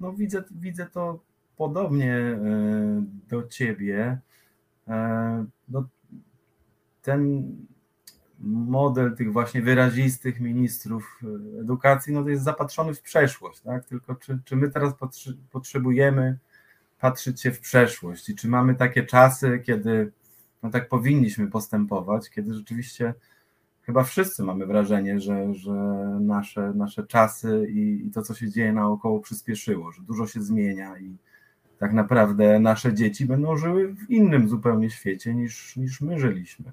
No 0.00 0.12
widzę, 0.12 0.44
widzę 0.50 0.86
to 0.86 1.20
podobnie 1.56 2.14
e, 2.14 2.38
do 3.28 3.48
ciebie. 3.48 4.18
No, 5.68 5.88
ten 7.02 7.52
model 8.68 9.16
tych 9.16 9.32
właśnie 9.32 9.62
wyrazistych 9.62 10.40
ministrów 10.40 11.20
edukacji 11.60 12.12
no 12.12 12.22
to 12.22 12.28
jest 12.28 12.44
zapatrzony 12.44 12.94
w 12.94 13.02
przeszłość, 13.02 13.60
tak? 13.60 13.84
Tylko 13.84 14.14
czy, 14.14 14.38
czy 14.44 14.56
my 14.56 14.70
teraz 14.70 14.94
potrzebujemy 15.50 16.38
patrzeć 17.00 17.40
się 17.40 17.52
w 17.52 17.60
przeszłość 17.60 18.28
i 18.28 18.34
czy 18.34 18.48
mamy 18.48 18.74
takie 18.74 19.02
czasy, 19.02 19.62
kiedy 19.64 20.12
no 20.62 20.70
tak 20.70 20.88
powinniśmy 20.88 21.50
postępować, 21.50 22.30
kiedy 22.30 22.54
rzeczywiście 22.54 23.14
chyba 23.90 24.04
wszyscy 24.04 24.42
mamy 24.42 24.66
wrażenie, 24.66 25.20
że, 25.20 25.54
że 25.54 25.72
nasze, 26.20 26.72
nasze 26.74 27.06
czasy 27.06 27.66
i, 27.70 28.06
i 28.06 28.10
to, 28.10 28.22
co 28.22 28.34
się 28.34 28.50
dzieje 28.50 28.72
naokoło, 28.72 29.20
przyspieszyło, 29.20 29.92
że 29.92 30.02
dużo 30.02 30.26
się 30.26 30.42
zmienia 30.42 30.98
i 30.98 31.16
tak 31.78 31.92
naprawdę 31.92 32.60
nasze 32.60 32.94
dzieci 32.94 33.26
będą 33.26 33.56
żyły 33.56 33.94
w 33.94 34.10
innym 34.10 34.48
zupełnie 34.48 34.90
świecie 34.90 35.34
niż, 35.34 35.76
niż 35.76 36.00
my 36.00 36.18
żyliśmy. 36.18 36.72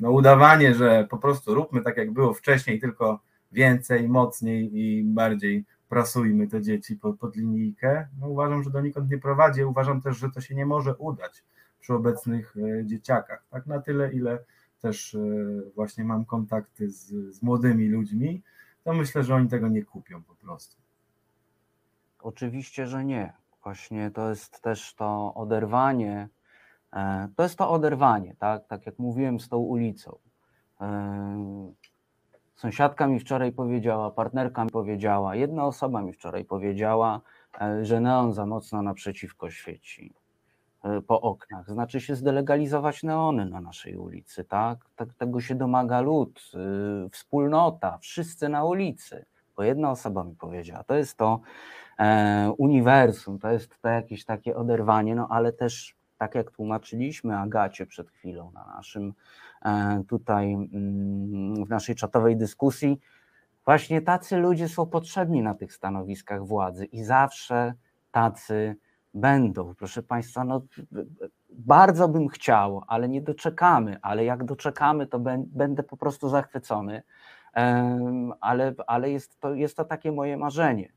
No, 0.00 0.10
udawanie, 0.10 0.74
że 0.74 1.06
po 1.10 1.18
prostu 1.18 1.54
róbmy 1.54 1.82
tak, 1.82 1.96
jak 1.96 2.10
było 2.10 2.34
wcześniej, 2.34 2.80
tylko 2.80 3.20
więcej, 3.52 4.08
mocniej 4.08 4.78
i 4.78 5.04
bardziej 5.04 5.64
prasujmy 5.88 6.48
te 6.48 6.62
dzieci 6.62 6.96
pod, 6.96 7.18
pod 7.18 7.36
linijkę, 7.36 8.08
no 8.20 8.28
uważam, 8.28 8.62
że 8.62 8.70
donikąd 8.70 9.10
nie 9.10 9.18
prowadzi. 9.18 9.64
Uważam 9.64 10.00
też, 10.00 10.16
że 10.16 10.30
to 10.30 10.40
się 10.40 10.54
nie 10.54 10.66
może 10.66 10.94
udać 10.96 11.44
przy 11.80 11.94
obecnych 11.94 12.54
e, 12.56 12.86
dzieciakach. 12.86 13.44
Tak 13.50 13.66
na 13.66 13.80
tyle, 13.80 14.12
ile 14.12 14.38
też 14.80 15.14
e, 15.14 15.18
właśnie 15.74 16.04
mam 16.04 16.24
kontakty 16.24 16.90
z, 16.90 17.06
z 17.34 17.42
młodymi 17.42 17.88
ludźmi, 17.88 18.42
to 18.84 18.92
myślę, 18.92 19.24
że 19.24 19.34
oni 19.34 19.48
tego 19.48 19.68
nie 19.68 19.84
kupią 19.84 20.22
po 20.22 20.34
prostu. 20.34 20.76
Oczywiście, 22.22 22.86
że 22.86 23.04
nie. 23.04 23.32
Właśnie 23.62 24.10
to 24.10 24.28
jest 24.28 24.62
też 24.62 24.94
to 24.94 25.34
oderwanie, 25.34 26.28
e, 26.92 27.28
to 27.36 27.42
jest 27.42 27.58
to 27.58 27.70
oderwanie, 27.70 28.36
tak, 28.38 28.66
tak 28.66 28.86
jak 28.86 28.98
mówiłem 28.98 29.40
z 29.40 29.48
tą 29.48 29.58
ulicą. 29.58 30.18
Sąsiadka 32.54 33.06
mi 33.06 33.20
wczoraj 33.20 33.52
powiedziała, 33.52 34.10
partnerka 34.10 34.64
mi 34.64 34.70
powiedziała, 34.70 35.36
jedna 35.36 35.64
osoba 35.64 36.02
mi 36.02 36.12
wczoraj 36.12 36.44
powiedziała, 36.44 37.20
że 37.82 38.00
neon 38.00 38.32
za 38.32 38.46
mocno 38.46 38.82
naprzeciwko 38.82 39.50
świeci. 39.50 40.14
E, 40.84 41.00
po 41.02 41.20
oknach. 41.20 41.70
Znaczy 41.70 42.00
się 42.00 42.16
zdelegalizować 42.16 43.02
neony 43.02 43.46
na 43.46 43.60
naszej 43.60 43.96
ulicy, 43.96 44.44
tak? 44.44 44.78
tak 44.96 45.14
tego 45.14 45.40
się 45.40 45.54
domaga 45.54 46.00
lud, 46.00 46.40
yy, 46.54 47.10
wspólnota, 47.10 47.98
wszyscy 47.98 48.48
na 48.48 48.64
ulicy. 48.64 49.24
Bo 49.56 49.62
jedna 49.62 49.90
osoba 49.90 50.24
mi 50.24 50.34
powiedziała, 50.34 50.84
to 50.84 50.94
jest 50.94 51.16
to 51.18 51.40
e, 51.98 52.52
uniwersum, 52.58 53.38
to 53.38 53.50
jest 53.50 53.82
to 53.82 53.88
jakieś 53.88 54.24
takie 54.24 54.56
oderwanie, 54.56 55.14
no 55.14 55.28
ale 55.30 55.52
też 55.52 55.96
tak 56.18 56.34
jak 56.34 56.50
tłumaczyliśmy 56.50 57.38
Agacie 57.38 57.86
przed 57.86 58.10
chwilą 58.10 58.50
na 58.50 58.66
naszym 58.66 59.12
e, 59.64 60.02
tutaj 60.08 60.52
mm, 60.52 61.64
w 61.64 61.68
naszej 61.68 61.94
czatowej 61.94 62.36
dyskusji, 62.36 63.00
właśnie 63.64 64.02
tacy 64.02 64.36
ludzie 64.36 64.68
są 64.68 64.86
potrzebni 64.86 65.42
na 65.42 65.54
tych 65.54 65.72
stanowiskach 65.72 66.46
władzy 66.46 66.84
i 66.84 67.04
zawsze 67.04 67.74
tacy 68.10 68.76
będą. 69.14 69.74
Proszę 69.74 70.02
Państwa, 70.02 70.44
no, 70.44 70.62
bardzo 71.50 72.08
bym 72.08 72.28
chciał, 72.28 72.82
ale 72.86 73.08
nie 73.08 73.22
doczekamy, 73.22 73.98
ale 74.02 74.24
jak 74.24 74.44
doczekamy, 74.44 75.06
to 75.06 75.20
będę 75.46 75.82
po 75.82 75.96
prostu 75.96 76.28
zachwycony. 76.28 77.02
Ale, 78.40 78.74
ale 78.86 79.10
jest, 79.10 79.40
to, 79.40 79.54
jest 79.54 79.76
to 79.76 79.84
takie 79.84 80.12
moje 80.12 80.36
marzenie, 80.36 80.92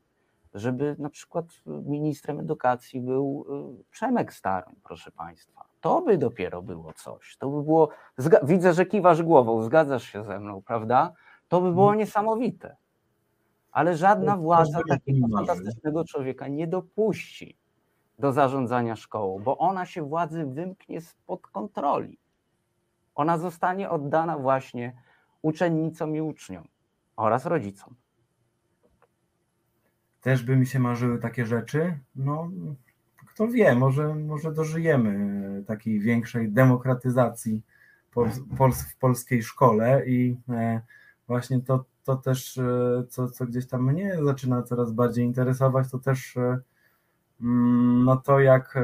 żeby 0.54 0.96
na 0.98 1.10
przykład 1.10 1.46
ministrem 1.66 2.40
edukacji 2.40 3.00
był 3.00 3.46
y, 3.80 3.84
Przemek 3.90 4.32
Staroń, 4.32 4.74
proszę 4.84 5.10
Państwa. 5.10 5.64
To 5.80 6.02
by 6.02 6.18
dopiero 6.18 6.62
było 6.62 6.92
coś. 6.92 7.36
To 7.36 7.50
by 7.50 7.62
było. 7.62 7.88
Widzę, 8.42 8.72
że 8.72 8.86
kiwasz 8.86 9.22
głową, 9.22 9.62
zgadzasz 9.62 10.04
się 10.04 10.24
ze 10.24 10.40
mną, 10.40 10.62
prawda? 10.62 11.12
To 11.48 11.60
by 11.60 11.72
było 11.72 11.86
mhm. 11.86 11.98
niesamowite. 11.98 12.76
Ale 13.72 13.96
żadna 13.96 14.36
władza 14.36 14.80
takiego 14.88 15.28
fantastycznego 15.28 16.04
człowieka 16.04 16.48
nie 16.48 16.66
dopuści 16.66 17.61
do 18.18 18.32
zarządzania 18.32 18.96
szkołą, 18.96 19.38
bo 19.38 19.58
ona 19.58 19.86
się 19.86 20.02
władzy 20.02 20.44
wymknie 20.46 21.00
spod 21.00 21.46
kontroli. 21.46 22.18
Ona 23.14 23.38
zostanie 23.38 23.90
oddana 23.90 24.38
właśnie 24.38 24.96
uczennicom 25.42 26.16
i 26.16 26.20
uczniom 26.20 26.68
oraz 27.16 27.46
rodzicom. 27.46 27.94
Też 30.20 30.42
by 30.42 30.56
mi 30.56 30.66
się 30.66 30.78
marzyły 30.78 31.18
takie 31.18 31.46
rzeczy. 31.46 31.98
No, 32.16 32.50
kto 33.16 33.48
wie, 33.48 33.74
może, 33.74 34.14
może 34.14 34.52
dożyjemy 34.52 35.64
takiej 35.66 36.00
większej 36.00 36.52
demokratyzacji 36.52 37.62
w 38.90 38.96
polskiej 38.98 39.42
szkole 39.42 40.06
i 40.06 40.36
e, 40.48 40.80
właśnie 41.26 41.60
to, 41.60 41.84
to 42.04 42.16
też, 42.16 42.58
e, 42.58 43.04
co, 43.08 43.30
co 43.30 43.46
gdzieś 43.46 43.66
tam 43.66 43.92
mnie 43.92 44.18
zaczyna 44.24 44.62
coraz 44.62 44.92
bardziej 44.92 45.24
interesować, 45.24 45.90
to 45.90 45.98
też 45.98 46.36
e, 46.36 46.58
no 47.42 48.16
to 48.16 48.40
jak, 48.40 48.76
e, 48.76 48.82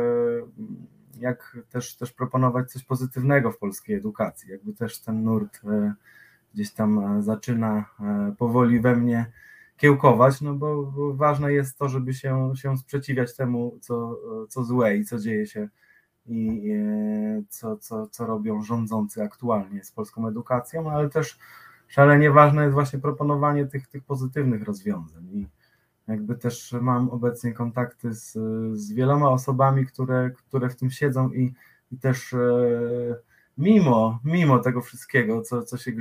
jak 1.18 1.59
też, 1.70 1.96
też 1.96 2.12
proponować 2.12 2.72
coś 2.72 2.84
pozytywnego 2.84 3.52
w 3.52 3.59
polskiej 3.59 3.96
edukacji. 3.96 4.50
Jakby 4.50 4.72
też 4.72 5.00
ten 5.00 5.24
nurt 5.24 5.61
e, 5.64 5.94
gdzieś 6.54 6.72
tam 6.72 6.98
e, 6.98 7.22
zaczyna 7.22 7.84
powoli 8.38 8.80
we 8.80 8.96
mnie 8.96 9.26
kiełkować, 9.76 10.40
no 10.40 10.54
bo, 10.54 10.82
bo 10.82 11.14
ważne 11.14 11.52
jest 11.52 11.78
to, 11.78 11.88
żeby 11.88 12.14
się, 12.14 12.52
się 12.56 12.78
sprzeciwiać 12.78 13.36
temu, 13.36 13.78
co, 13.80 14.18
co 14.48 14.64
złe 14.64 14.96
i 14.96 15.04
co 15.04 15.18
dzieje 15.18 15.46
się 15.46 15.68
i 16.26 16.72
co, 17.48 17.76
co, 17.76 18.06
co 18.06 18.26
robią 18.26 18.62
rządzący 18.62 19.22
aktualnie 19.22 19.84
z 19.84 19.92
polską 19.92 20.28
edukacją, 20.28 20.90
ale 20.90 21.09
też 21.09 21.38
szalenie 21.88 22.30
ważne 22.30 22.62
jest 22.62 22.74
właśnie 22.74 22.98
proponowanie 22.98 23.66
tych, 23.66 23.86
tych 23.86 24.04
pozytywnych 24.04 24.62
rozwiązań. 24.62 25.28
I 25.32 25.46
jakby 26.09 26.34
też 26.34 26.72
mam 26.80 27.11
obecnie 27.11 27.52
kontakty 27.52 28.14
z, 28.14 28.32
z 28.78 28.92
wieloma 28.92 29.30
osobami, 29.30 29.86
które, 29.86 30.30
które 30.30 30.68
w 30.68 30.76
tym 30.76 30.90
siedzą 30.90 31.32
i, 31.32 31.54
i 31.92 31.98
też 31.98 32.32
e, 32.32 32.38
mimo, 33.59 34.20
mimo 34.24 34.59
tego 34.59 34.80
wszystkiego, 34.80 35.42
co, 35.42 35.62
co 35.62 35.78
się 35.78 35.92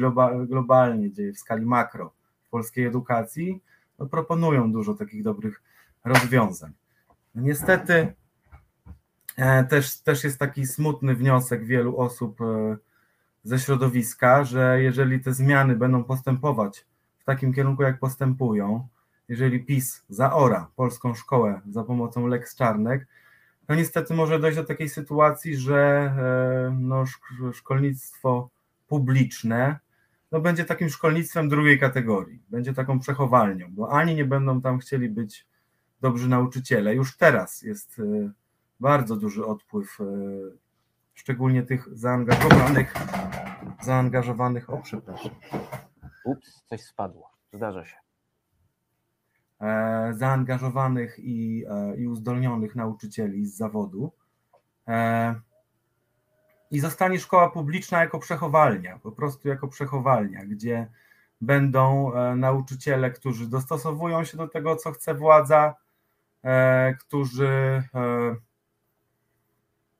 globalnie 0.47 1.12
dzieje 1.12 1.34
w 1.34 1.39
skali 1.39 1.66
makro 1.66 2.14
w 2.47 2.49
polskiej 2.49 2.86
edukacji, 2.86 3.62
no 3.99 4.05
proponują 4.05 4.72
dużo 4.72 4.93
takich 4.93 5.24
dobrych 5.24 5.62
rozwiązań. 6.03 6.72
No 7.36 7.41
niestety 7.41 8.14
e, 9.38 9.64
też, 9.64 10.01
też 10.01 10.24
jest 10.24 10.39
taki 10.39 10.66
smutny 10.66 11.16
wniosek 11.16 11.66
wielu 11.66 11.97
osób 11.97 12.41
e, 12.41 12.78
ze 13.43 13.60
środowiska, 13.60 14.43
że 14.43 14.82
jeżeli 14.82 15.20
te 15.20 15.34
zmiany 15.34 15.76
będą 15.76 16.03
postępować 16.03 16.86
w 17.20 17.24
takim 17.24 17.53
kierunku, 17.53 17.84
jak 17.84 17.99
postępują, 17.99 18.88
jeżeli 19.30 19.66
PiS 19.66 20.06
zaora 20.10 20.72
polską 20.76 21.16
szkołę 21.16 21.62
za 21.70 21.84
pomocą 21.84 22.28
Lex 22.28 22.56
Czarnek, 22.56 23.08
no 23.70 23.76
niestety 23.76 24.14
może 24.14 24.40
dojść 24.40 24.58
do 24.58 24.64
takiej 24.64 24.90
sytuacji, 24.90 25.58
że 25.58 25.78
e, 25.78 26.78
no, 26.80 27.04
szkolnictwo 27.54 28.50
publiczne 28.88 29.80
no, 30.32 30.40
będzie 30.40 30.66
takim 30.66 30.90
szkolnictwem 30.90 31.50
drugiej 31.50 31.80
kategorii, 31.80 32.42
będzie 32.50 32.74
taką 32.74 33.00
przechowalnią, 33.00 33.68
bo 33.72 33.92
ani 33.92 34.16
nie 34.16 34.26
będą 34.26 34.62
tam 34.62 34.80
chcieli 34.80 35.10
być 35.10 35.48
dobrzy 36.02 36.30
nauczyciele. 36.30 36.96
Już 36.96 37.18
teraz 37.18 37.62
jest 37.62 38.00
e, 38.00 38.32
bardzo 38.80 39.16
duży 39.16 39.46
odpływ, 39.46 39.98
e, 40.02 40.04
szczególnie 41.14 41.64
tych 41.64 41.98
zaangażowanych, 41.98 42.94
zaangażowanych, 43.82 44.70
o 44.70 44.78
przepraszam. 44.78 45.32
Ups, 46.26 46.64
coś 46.66 46.82
spadło, 46.82 47.30
zdarza 47.54 47.86
się. 47.86 48.07
E, 49.62 50.14
zaangażowanych 50.14 51.20
i, 51.20 51.66
e, 51.70 51.95
i 51.95 52.08
uzdolnionych 52.08 52.76
nauczycieli 52.76 53.45
z 53.45 53.58
zawodu. 53.58 54.12
E, 54.88 55.36
I 56.72 56.80
zostanie 56.80 57.20
szkoła 57.20 57.49
publiczna 57.49 57.99
jako 57.99 58.20
przechowalnia, 58.20 58.99
po 58.99 59.12
prostu 59.12 59.47
jako 59.47 59.68
przechowalnia, 59.68 60.45
gdzie 60.45 60.88
będą 61.41 62.12
nauczyciele, 62.36 63.12
którzy 63.12 63.49
dostosowują 63.49 64.24
się 64.24 64.38
do 64.38 64.47
tego, 64.47 64.76
co 64.76 64.91
chce 64.91 65.14
władza, 65.14 65.76
którzy, 66.99 67.84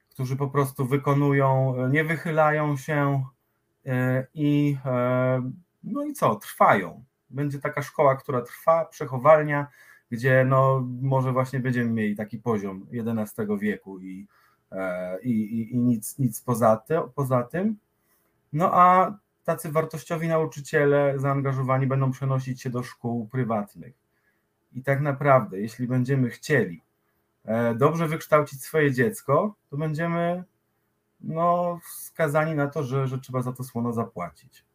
którzy 0.10 0.36
po 0.36 0.48
prostu 0.48 0.86
wykonują, 0.86 1.76
nie 1.90 2.04
wychylają 2.04 2.78
się 2.78 3.24
i 4.34 4.78
no 5.84 6.04
i 6.04 6.14
co, 6.14 6.36
trwają 6.36 7.04
będzie 7.30 7.60
taka 7.60 7.82
szkoła, 7.82 8.16
która 8.16 8.42
trwa, 8.42 8.86
przechowalnia, 8.86 9.68
gdzie 10.12 10.46
no, 10.46 10.88
może 11.02 11.32
właśnie 11.32 11.60
będziemy 11.60 11.90
mieli 11.90 12.16
taki 12.16 12.38
poziom 12.38 12.88
XI 12.94 13.42
wieku 13.60 14.00
i, 14.00 14.28
i, 15.24 15.32
i, 15.32 15.74
i 15.74 15.78
nic, 15.78 16.20
nic 16.20 16.42
poza, 16.42 16.78
ty, 16.78 16.96
poza 17.16 17.44
tym. 17.44 17.78
No 18.54 18.74
a 18.74 19.18
tacy 19.44 19.72
wartościowi 19.72 20.28
nauczyciele 20.28 21.14
zaangażowani 21.20 21.88
będą 21.88 22.12
przenosić 22.12 22.62
się 22.62 22.70
do 22.70 22.84
szkół 22.84 23.28
prywatnych. 23.28 23.94
I 24.74 24.84
tak 24.84 25.02
naprawdę, 25.02 25.60
jeśli 25.60 25.88
będziemy 25.88 26.30
chcieli 26.30 26.82
dobrze 27.76 28.08
wykształcić 28.08 28.64
swoje 28.64 28.92
dziecko, 28.92 29.56
to 29.70 29.78
będziemy 29.78 30.44
no, 31.22 31.80
skazani 31.84 32.56
na 32.56 32.68
to, 32.68 32.84
że, 32.84 33.08
że 33.08 33.20
trzeba 33.20 33.42
za 33.42 33.54
to 33.54 33.64
słono 33.64 33.94
zapłacić. 33.94 34.67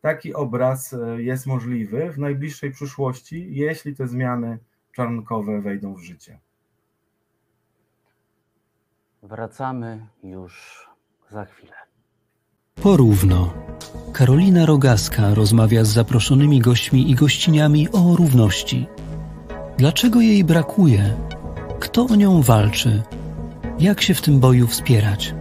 Taki 0.00 0.34
obraz 0.34 0.92
e, 0.92 1.22
jest 1.22 1.46
możliwy 1.46 2.12
w 2.12 2.18
najbliższej 2.18 2.70
przyszłości, 2.70 3.46
jeśli 3.50 3.96
te 3.96 4.08
zmiany 4.08 4.58
czarnkowe 4.92 5.60
wejdą 5.60 5.94
w 5.94 6.00
życie. 6.00 6.38
Wracamy 9.22 10.06
już 10.22 10.86
za 11.30 11.44
chwilę. 11.44 11.72
Porówno. 12.82 13.54
Karolina 14.12 14.66
Rogaska 14.66 15.34
rozmawia 15.34 15.84
z 15.84 15.88
zaproszonymi 15.88 16.60
gośćmi 16.60 17.10
i 17.10 17.14
gościniami 17.14 17.88
o 17.92 18.16
równości. 18.16 18.86
Dlaczego 19.78 20.20
jej 20.20 20.44
brakuje? 20.44 21.14
Kto 21.80 22.06
o 22.06 22.16
nią 22.16 22.42
walczy? 22.42 23.02
Jak 23.78 24.02
się 24.02 24.14
w 24.14 24.22
tym 24.22 24.40
boju 24.40 24.66
wspierać? 24.66 25.34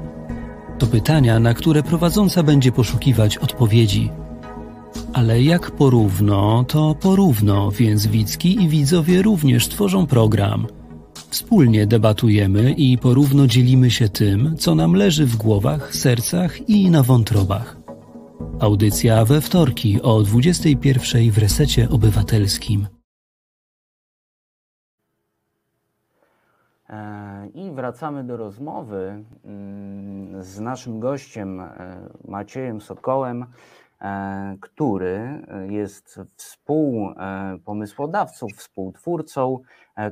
To 0.80 0.88
pytania, 0.88 1.40
na 1.40 1.54
które 1.54 1.84
prowadząca 1.84 2.44
będzie 2.44 2.72
poszukiwać 2.72 3.38
odpowiedzi. 3.38 4.12
Ale 5.14 5.42
jak 5.42 5.72
porówno, 5.72 6.66
to 6.68 6.96
porówno, 7.02 7.72
więc 7.72 8.08
i 8.44 8.70
widzowie 8.70 9.22
również 9.22 9.68
tworzą 9.68 10.08
program. 10.08 10.68
Wspólnie 11.30 11.88
debatujemy 11.88 12.72
i 12.72 12.98
porówno 12.98 13.48
dzielimy 13.48 13.92
się 13.92 14.10
tym, 14.10 14.56
co 14.58 14.76
nam 14.76 14.94
leży 14.94 15.26
w 15.26 15.36
głowach, 15.36 15.96
sercach 15.96 16.70
i 16.70 16.92
na 16.92 17.04
wątrobach. 17.04 17.78
Audycja 18.60 19.26
we 19.26 19.42
wtorki 19.42 20.02
o 20.02 20.22
21 20.22 21.32
w 21.32 21.38
resecie 21.38 21.90
obywatelskim. 21.90 22.88
E, 26.90 27.48
I 27.54 27.72
wracamy 27.72 28.24
do 28.24 28.38
rozmowy 28.38 29.24
mm, 29.46 30.44
z 30.44 30.60
naszym 30.60 31.00
gościem 31.00 31.60
e, 31.60 31.70
Maciejem 32.28 32.82
Sokołem, 32.82 33.46
który 34.62 35.46
jest 35.70 36.20
współpomysłodawcą, 36.36 38.48
współtwórcą 38.56 39.60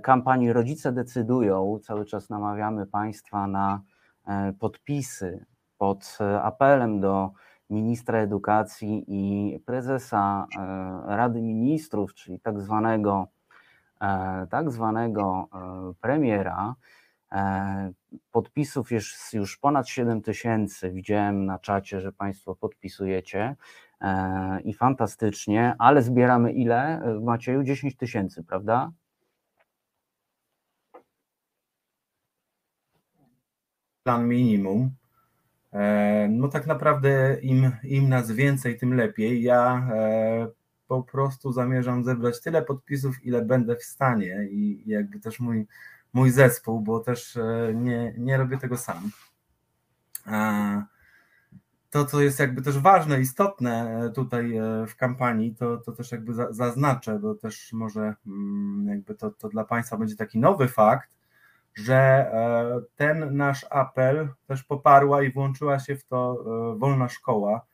kampanii 0.01 0.53
Rodzice 0.53 0.91
decydują. 0.91 1.79
Cały 1.83 2.05
czas 2.05 2.29
namawiamy 2.29 2.85
Państwa 2.85 3.47
na 3.47 3.81
podpisy 4.59 5.45
pod 5.77 6.17
apelem 6.41 6.99
do 6.99 7.31
ministra 7.69 8.19
edukacji 8.19 9.03
i 9.07 9.59
prezesa 9.59 10.47
Rady 11.05 11.41
Ministrów, 11.41 12.13
czyli 12.13 12.39
tak 12.39 12.61
zwanego 12.61 13.27
E, 14.01 14.47
tak 14.49 14.71
zwanego 14.71 15.47
e, 15.53 15.93
premiera. 16.01 16.75
E, 17.35 17.91
podpisów 18.31 18.91
jest 18.91 19.33
już 19.33 19.57
ponad 19.57 19.89
7 19.89 20.21
tysięcy. 20.21 20.91
Widziałem 20.91 21.45
na 21.45 21.59
czacie, 21.59 22.01
że 22.01 22.11
Państwo 22.11 22.55
podpisujecie 22.55 23.55
i 24.63 24.73
fantastycznie, 24.73 25.75
ale 25.79 26.01
zbieramy 26.01 26.53
ile? 26.53 27.01
Macieju 27.21 27.63
10 27.63 27.95
tysięcy, 27.95 28.43
prawda? 28.43 28.91
Plan 34.03 34.27
minimum. 34.27 34.91
No 36.29 36.47
tak 36.47 36.67
naprawdę 36.67 37.39
im, 37.41 37.71
im 37.83 38.09
nas 38.09 38.31
więcej, 38.31 38.77
tym 38.77 38.93
lepiej. 38.93 39.43
Ja 39.43 39.87
po 40.87 41.03
prostu 41.03 41.51
zamierzam 41.51 42.03
zebrać 42.03 42.41
tyle 42.41 42.61
podpisów, 42.61 43.25
ile 43.25 43.45
będę 43.45 43.75
w 43.75 43.83
stanie 43.83 44.47
i 44.51 44.83
jakby 44.85 45.19
też 45.19 45.39
mój, 45.39 45.67
mój 46.15 46.31
zespół, 46.31 46.81
bo 46.81 46.99
też 46.99 47.37
e, 47.37 47.73
nie, 47.73 48.13
nie 48.17 48.37
robię 48.37 48.57
tego 48.57 48.77
sam. 48.77 49.11
To, 51.89 52.05
co 52.05 52.21
jest 52.21 52.39
jakby 52.39 52.61
też 52.61 52.79
ważne, 52.79 53.19
istotne 53.19 53.99
e, 54.05 54.09
tutaj 54.09 54.57
e, 54.57 54.85
w 54.87 54.95
kampanii, 54.95 55.55
to, 55.55 55.77
to 55.77 55.91
też 55.91 56.11
jakby 56.11 56.33
zaznaczę, 56.49 57.19
bo 57.19 57.35
też 57.35 57.73
może 57.73 58.15
mm, 58.27 58.87
jakby 58.87 59.15
to, 59.15 59.31
to 59.31 59.49
dla 59.49 59.63
Państwa 59.63 59.97
będzie 59.97 60.15
taki 60.15 60.39
nowy 60.39 60.67
fakt, 60.67 61.15
że 61.75 62.31
ten 62.95 63.37
nasz 63.37 63.65
apel 63.69 64.29
też 64.47 64.63
poparła 64.63 65.23
i 65.23 65.31
włączyła 65.31 65.79
się 65.79 65.95
w 65.95 66.03
to 66.03 66.43
Wolna 66.77 67.09
Szkoła, 67.09 67.65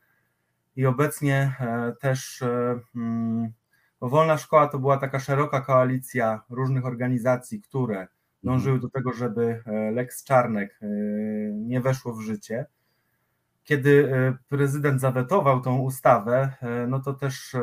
i 0.76 0.86
obecnie 0.86 1.56
e, 1.60 1.94
też 2.00 2.42
e, 2.42 2.80
mm, 2.96 3.52
Wolna 4.02 4.38
Szkoła 4.38 4.68
to 4.68 4.80
była 4.80 4.98
taka 4.98 5.20
szeroka 5.20 5.62
koalicja 5.62 6.44
różnych 6.50 6.86
organizacji, 6.86 7.62
które 7.62 8.08
dążyły 8.44 8.80
do 8.80 8.89
tego, 8.89 9.14
żeby 9.14 9.64
e, 9.66 9.92
Lex 9.92 10.24
Czarnek 10.24 10.80
nie 11.54 11.82
weszło 11.82 12.14
w 12.14 12.22
życie. 12.22 12.66
Kiedy 13.64 14.14
prezydent 14.50 15.02
zawetował 15.02 15.62
tą 15.62 15.80
ustawę, 15.80 16.54
no 16.88 17.00
to 17.00 17.14
też 17.14 17.56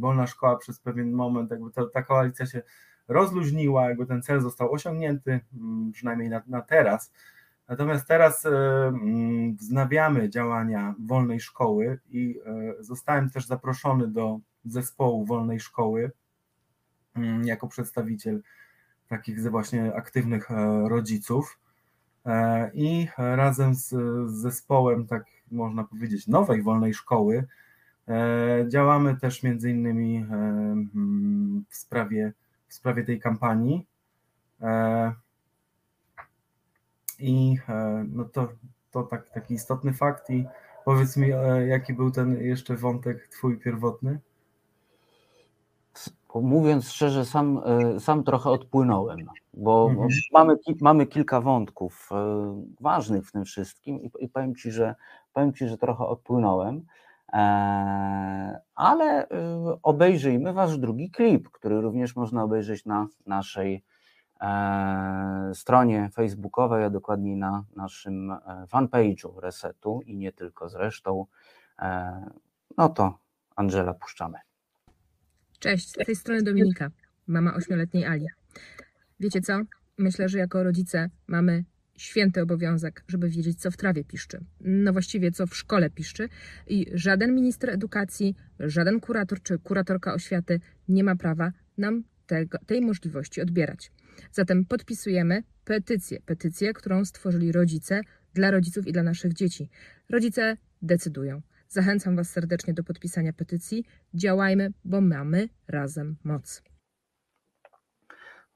Wolna 0.00 0.26
Szkoła 0.26 0.56
przez 0.56 0.80
pewien 0.80 1.12
moment, 1.12 1.50
jakby 1.50 1.70
to, 1.70 1.86
ta 1.86 2.02
koalicja 2.02 2.46
się 2.46 2.62
rozluźniła, 3.08 3.88
jakby 3.88 4.06
ten 4.06 4.22
cel 4.22 4.40
został 4.40 4.72
osiągnięty, 4.72 5.40
przynajmniej 5.92 6.28
na, 6.28 6.42
na 6.46 6.60
teraz. 6.60 7.12
Natomiast 7.68 8.08
teraz 8.08 8.46
e, 8.46 8.50
wznawiamy 9.56 10.30
działania 10.30 10.94
wolnej 11.06 11.40
szkoły 11.40 11.98
i 12.10 12.40
e, 12.46 12.74
zostałem 12.82 13.30
też 13.30 13.46
zaproszony 13.46 14.08
do 14.08 14.38
zespołu 14.64 15.24
wolnej 15.24 15.60
szkoły 15.60 16.12
jako 17.44 17.68
przedstawiciel 17.68 18.42
takich 19.16 19.50
właśnie 19.50 19.94
aktywnych 19.94 20.50
e, 20.50 20.88
rodziców. 20.88 21.58
I 22.74 23.08
razem 23.16 23.74
z, 23.74 23.94
zespołem, 24.30 25.06
tak 25.06 25.24
można 25.50 25.84
powiedzieć, 25.84 26.26
nowej 26.26 26.62
wolnej 26.62 26.94
szkoły 26.94 27.46
działamy 28.68 29.16
też 29.16 29.42
między 29.42 29.70
innymi 29.70 30.16
mm, 30.16 31.64
w 31.68 31.76
sprawie, 31.76 32.32
w 32.68 32.74
sprawie 32.74 33.04
tej 33.04 33.20
kampanii. 33.20 33.86
I 37.18 37.56
e, 37.68 38.06
no 38.12 38.24
to, 38.24 38.52
to 38.90 39.02
tak, 39.02 39.30
taki 39.30 39.54
istotny 39.54 39.92
fakt. 39.92 40.30
I 40.30 40.46
powiedz 40.84 41.16
mi, 41.16 41.32
e, 41.32 41.66
jaki 41.66 41.94
był 41.94 42.10
ten 42.10 42.42
jeszcze 42.42 42.76
wątek 42.76 43.28
twój 43.28 43.58
pierwotny? 43.58 44.18
Mówiąc 46.42 46.88
szczerze, 46.88 47.24
sam, 47.24 47.60
e, 47.64 48.00
sam 48.00 48.24
trochę 48.24 48.50
odpłynąłem, 48.50 49.18
bo 49.54 49.88
mhm. 49.90 50.08
mamy, 50.32 50.56
mamy 50.80 51.06
kilka 51.06 51.40
wątków 51.40 52.10
ważnych 52.80 53.28
w 53.28 53.32
tym 53.32 53.44
wszystkim 53.44 54.02
i, 54.02 54.10
i 54.18 54.28
powiem, 54.28 54.54
ci, 54.54 54.70
że, 54.70 54.94
powiem 55.32 55.52
Ci, 55.52 55.68
że 55.68 55.78
trochę 55.78 56.06
odpłynąłem, 56.06 56.82
ale 58.74 59.28
obejrzyjmy 59.82 60.52
Wasz 60.52 60.78
drugi 60.78 61.10
klip, 61.10 61.48
który 61.50 61.80
również 61.80 62.16
można 62.16 62.42
obejrzeć 62.42 62.84
na 62.84 63.06
naszej 63.26 63.84
E, 64.40 65.50
stronie 65.54 66.10
facebookowej, 66.14 66.84
a 66.84 66.90
dokładniej 66.90 67.36
na 67.36 67.64
naszym 67.76 68.30
e, 68.30 68.38
fanpage'u 68.72 69.38
Resetu 69.40 70.00
i 70.06 70.16
nie 70.16 70.32
tylko 70.32 70.68
zresztą. 70.68 71.26
E, 71.78 72.30
no 72.76 72.88
to 72.88 73.18
Angela 73.56 73.94
puszczamy. 73.94 74.38
Cześć, 75.64 75.88
z 75.88 75.92
tej 75.92 76.16
strony 76.16 76.42
Dominika, 76.42 76.90
mama 77.26 77.54
ośmioletniej 77.54 78.04
Ali. 78.04 78.26
Wiecie 79.20 79.40
co? 79.40 79.60
Myślę, 79.98 80.28
że 80.28 80.38
jako 80.38 80.62
rodzice 80.62 81.10
mamy 81.26 81.64
święty 81.96 82.42
obowiązek, 82.42 83.04
żeby 83.08 83.28
wiedzieć, 83.28 83.60
co 83.60 83.70
w 83.70 83.76
trawie 83.76 84.04
piszczy. 84.04 84.40
No 84.60 84.92
właściwie, 84.92 85.30
co 85.30 85.46
w 85.46 85.56
szkole 85.56 85.90
piszczy. 85.90 86.28
I 86.66 86.86
żaden 86.92 87.34
minister 87.34 87.70
edukacji, 87.70 88.34
żaden 88.60 89.00
kurator 89.00 89.42
czy 89.42 89.58
kuratorka 89.58 90.14
oświaty 90.14 90.60
nie 90.88 91.04
ma 91.04 91.16
prawa 91.16 91.52
nam 91.78 92.04
tego, 92.26 92.58
tej 92.66 92.80
możliwości 92.80 93.40
odbierać. 93.40 93.92
Zatem 94.32 94.64
podpisujemy 94.64 95.42
petycję, 95.64 96.20
petycję, 96.26 96.72
którą 96.72 97.04
stworzyli 97.04 97.52
rodzice 97.52 98.00
dla 98.34 98.50
rodziców 98.50 98.86
i 98.86 98.92
dla 98.92 99.02
naszych 99.02 99.32
dzieci. 99.32 99.70
Rodzice 100.10 100.56
decydują. 100.82 101.42
Zachęcam 101.68 102.16
Was 102.16 102.30
serdecznie 102.30 102.74
do 102.74 102.84
podpisania 102.84 103.32
petycji. 103.32 103.84
Działajmy, 104.14 104.72
bo 104.84 105.00
mamy 105.00 105.48
razem 105.68 106.16
moc. 106.24 106.62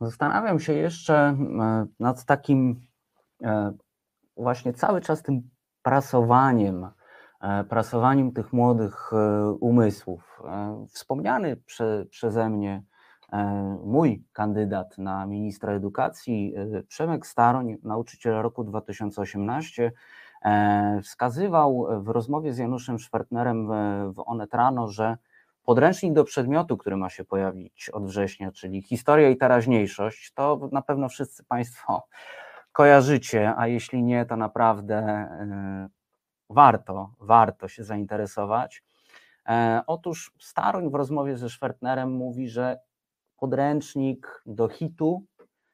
Zastanawiam 0.01 0.61
się 0.61 0.73
jeszcze 0.73 1.15
e, 1.15 1.87
nad 2.01 2.25
takim 2.25 2.81
e, 3.43 3.73
właśnie 4.37 4.73
cały 4.73 5.01
czas 5.01 5.23
tym 5.23 5.51
prasowaniem, 5.83 6.89
e, 7.41 7.65
prasowaniem 7.65 8.33
tych 8.33 8.53
młodych 8.53 9.11
umysłów. 9.61 10.43
Wspomniany 10.89 11.57
prze, 11.57 12.07
przeze 12.11 12.51
mnie 12.51 12.83
mój 13.85 14.25
kandydat 14.33 14.99
na 14.99 15.27
ministra 15.27 15.73
edukacji, 15.73 16.55
Przemek 16.89 17.27
Staroń, 17.27 17.77
nauczyciel 17.83 18.43
roku 18.43 18.65
2018, 18.65 19.93
wskazywał 21.03 21.87
w 22.03 22.09
rozmowie 22.09 22.53
z 22.53 22.59
Januszem 22.59 22.99
Szwartnerem 22.99 23.69
w 24.13 24.23
Onet 24.27 24.55
Rano, 24.55 24.89
że 24.89 25.17
podręcznik 25.63 26.13
do 26.13 26.25
przedmiotu, 26.25 26.77
który 26.77 26.97
ma 26.97 27.11
się 27.11 27.25
pojawić 27.25 27.91
od 27.91 28.07
września, 28.07 28.53
czyli 28.53 28.83
historia 28.83 29.29
i 29.29 29.37
teraźniejszość, 29.37 30.33
to 30.33 30.69
na 30.73 30.83
pewno 30.83 31.09
wszyscy 31.09 31.45
Państwo 31.45 32.03
kojarzycie, 32.73 33.55
a 33.57 33.67
jeśli 33.67 34.03
nie, 34.03 34.27
to 34.27 34.37
naprawdę 34.37 35.29
warto, 36.51 37.15
warto 37.21 37.69
się 37.69 37.85
zainteresować. 37.85 38.83
E, 39.49 39.83
otóż 39.87 40.33
Staroń 40.39 40.91
w 40.91 40.95
rozmowie 40.95 41.37
ze 41.37 41.49
Schwertnerem 41.49 42.13
mówi, 42.13 42.49
że 42.49 42.79
podręcznik 43.37 44.43
do 44.47 44.69
hitu 44.69 45.25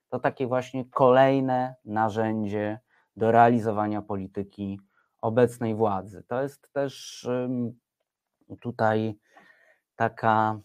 to 0.08 0.18
takie 0.18 0.46
właśnie 0.46 0.84
kolejne 0.84 1.74
narzędzie 1.84 2.80
do 3.16 3.32
realizowania 3.32 4.02
polityki 4.02 4.80
obecnej 5.20 5.74
władzy. 5.74 6.24
To 6.28 6.42
jest 6.42 6.72
też 6.72 7.26
tutaj 8.60 9.18
taka 9.96 10.60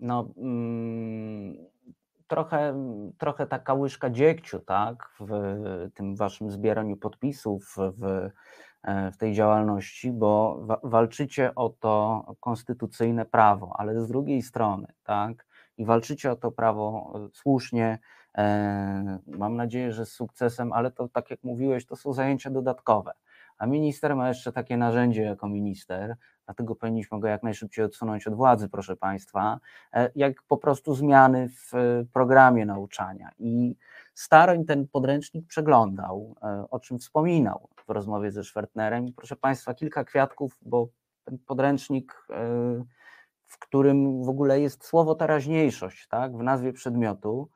no, 0.00 0.28
mm, 0.36 1.56
trochę, 2.26 2.74
trochę 3.18 3.46
taka 3.46 3.74
łyżka 3.74 4.10
dziegciu, 4.10 4.58
tak, 4.58 5.10
w 5.20 5.30
tym 5.94 6.16
waszym 6.16 6.50
zbieraniu 6.50 6.96
podpisów, 6.96 7.76
w 7.76 8.30
E, 8.86 9.12
w 9.12 9.16
tej 9.16 9.34
działalności, 9.34 10.12
bo 10.12 10.60
walczycie 10.82 11.54
o 11.54 11.68
to 11.68 12.24
konstytucyjne 12.40 13.24
prawo, 13.24 13.74
ale 13.78 14.00
z 14.00 14.08
drugiej 14.08 14.42
strony, 14.42 14.86
tak, 15.04 15.46
i 15.76 15.84
walczycie 15.84 16.32
o 16.32 16.36
to 16.36 16.50
prawo 16.50 17.12
e, 17.14 17.28
słusznie, 17.32 17.86
e, 17.88 17.98
mam 19.26 19.56
nadzieję, 19.56 19.92
że 19.92 20.06
z 20.06 20.12
sukcesem, 20.12 20.72
ale 20.72 20.90
to 20.90 21.08
tak 21.08 21.30
jak 21.30 21.44
mówiłeś, 21.44 21.86
to 21.86 21.96
są 21.96 22.12
zajęcia 22.12 22.50
dodatkowe. 22.50 23.12
A 23.58 23.66
minister 23.66 24.16
ma 24.16 24.28
jeszcze 24.28 24.52
takie 24.52 24.76
narzędzie 24.76 25.22
jako 25.22 25.48
minister, 25.48 26.16
dlatego 26.44 26.74
powinniśmy 26.74 27.20
go 27.20 27.28
jak 27.28 27.42
najszybciej 27.42 27.84
odsunąć 27.84 28.26
od 28.26 28.34
władzy, 28.34 28.68
proszę 28.68 28.96
Państwa, 28.96 29.60
jak 30.14 30.42
po 30.42 30.56
prostu 30.56 30.94
zmiany 30.94 31.48
w 31.48 31.72
programie 32.12 32.66
nauczania. 32.66 33.30
I 33.38 33.76
Staroń 34.14 34.64
ten 34.64 34.88
podręcznik 34.88 35.46
przeglądał, 35.46 36.36
o 36.70 36.80
czym 36.80 36.98
wspominał 36.98 37.68
w 37.86 37.90
rozmowie 37.90 38.32
ze 38.32 38.44
Schwertnerem. 38.44 39.12
Proszę 39.16 39.36
Państwa, 39.36 39.74
kilka 39.74 40.04
kwiatków, 40.04 40.58
bo 40.62 40.88
ten 41.24 41.38
podręcznik, 41.38 42.26
e, 42.30 42.34
w 43.46 43.58
którym 43.58 44.24
w 44.24 44.28
ogóle 44.28 44.60
jest 44.60 44.84
słowo 44.84 45.14
teraźniejszość, 45.14 46.08
tak, 46.08 46.36
w 46.36 46.42
nazwie 46.42 46.72
przedmiotu, 46.72 47.48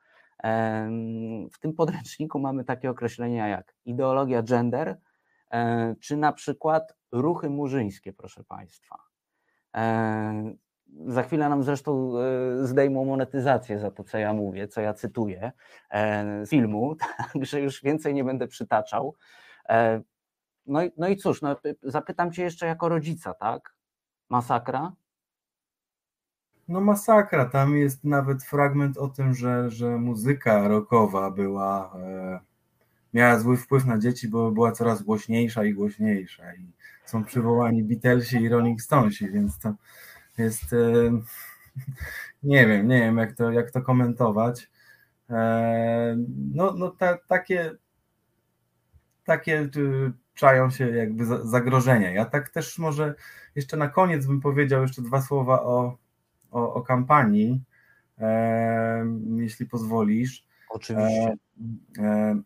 w 1.53 1.59
tym 1.59 1.73
podręczniku 1.73 2.39
mamy 2.39 2.63
takie 2.63 2.89
określenia 2.89 3.47
jak 3.47 3.75
ideologia 3.85 4.43
gender, 4.43 4.97
e, 5.51 5.95
czy 5.99 6.17
na 6.17 6.33
przykład 6.33 6.95
ruchy 7.11 7.49
murzyńskie, 7.49 8.13
proszę 8.13 8.43
Państwa. 8.43 8.97
E, 9.75 10.53
za 11.07 11.23
chwilę 11.23 11.49
nam 11.49 11.63
zresztą 11.63 12.13
zdejmą 12.61 13.05
monetyzację 13.05 13.79
za 13.79 13.91
to, 13.91 14.03
co 14.03 14.17
ja 14.17 14.33
mówię, 14.33 14.67
co 14.67 14.81
ja 14.81 14.93
cytuję 14.93 15.51
z 16.43 16.49
filmu, 16.49 16.95
także 17.33 17.61
już 17.61 17.83
więcej 17.83 18.13
nie 18.13 18.23
będę 18.23 18.47
przytaczał. 18.47 19.15
No 20.65 20.83
i, 20.83 20.91
no 20.97 21.07
i 21.07 21.17
cóż, 21.17 21.41
no, 21.41 21.55
zapytam 21.83 22.31
Cię 22.31 22.43
jeszcze 22.43 22.65
jako 22.65 22.89
rodzica, 22.89 23.33
tak? 23.33 23.75
Masakra? 24.29 24.91
No 26.71 26.81
masakra, 26.81 27.45
tam 27.45 27.77
jest 27.77 28.03
nawet 28.03 28.43
fragment 28.43 28.97
o 28.97 29.07
tym, 29.07 29.33
że, 29.33 29.71
że 29.71 29.97
muzyka 29.97 30.67
rockowa 30.67 31.31
była, 31.31 31.93
e, 31.95 32.39
miała 33.13 33.39
zły 33.39 33.57
wpływ 33.57 33.85
na 33.85 33.99
dzieci, 33.99 34.27
bo 34.27 34.51
była 34.51 34.71
coraz 34.71 35.03
głośniejsza 35.03 35.63
i 35.63 35.73
głośniejsza 35.73 36.53
i 36.53 36.71
są 37.05 37.23
przywołani 37.23 37.83
Beatlesi 37.83 38.37
i 38.37 38.49
Rolling 38.49 38.81
Stonesi, 38.81 39.31
więc 39.31 39.59
to 39.59 39.73
jest, 40.37 40.73
e, 40.73 40.77
nie 42.43 42.67
wiem, 42.67 42.87
nie 42.87 42.99
wiem 42.99 43.17
jak 43.17 43.33
to, 43.33 43.51
jak 43.51 43.71
to 43.71 43.81
komentować. 43.81 44.69
E, 45.29 46.15
no, 46.53 46.73
no 46.77 46.89
ta, 46.89 47.17
takie 47.27 47.71
takie 49.23 49.69
czają 50.33 50.69
się 50.69 50.89
jakby 50.89 51.25
zagrożenia. 51.25 52.11
Ja 52.11 52.25
tak 52.25 52.49
też 52.49 52.79
może 52.79 53.15
jeszcze 53.55 53.77
na 53.77 53.87
koniec 53.87 54.25
bym 54.25 54.41
powiedział 54.41 54.81
jeszcze 54.81 55.01
dwa 55.01 55.21
słowa 55.21 55.63
o, 55.63 55.97
o, 56.51 56.73
o 56.73 56.81
kampanii, 56.81 57.61
e, 58.19 59.05
jeśli 59.35 59.65
pozwolisz. 59.65 60.45
Oczywiście. 60.69 61.37
E, 61.99 62.41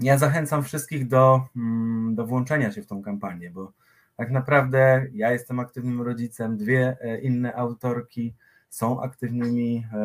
ja 0.00 0.18
zachęcam 0.18 0.62
wszystkich 0.62 1.08
do, 1.08 1.46
mm, 1.56 2.14
do 2.14 2.26
włączenia 2.26 2.72
się 2.72 2.82
w 2.82 2.86
tą 2.86 3.02
kampanię, 3.02 3.50
bo 3.50 3.72
tak 4.16 4.30
naprawdę 4.30 5.06
ja 5.12 5.32
jestem 5.32 5.60
aktywnym 5.60 6.02
rodzicem, 6.02 6.56
dwie 6.56 6.96
e, 7.00 7.20
inne 7.20 7.54
autorki 7.54 8.34
są 8.68 9.02
aktywnymi 9.02 9.86
e, 9.92 9.98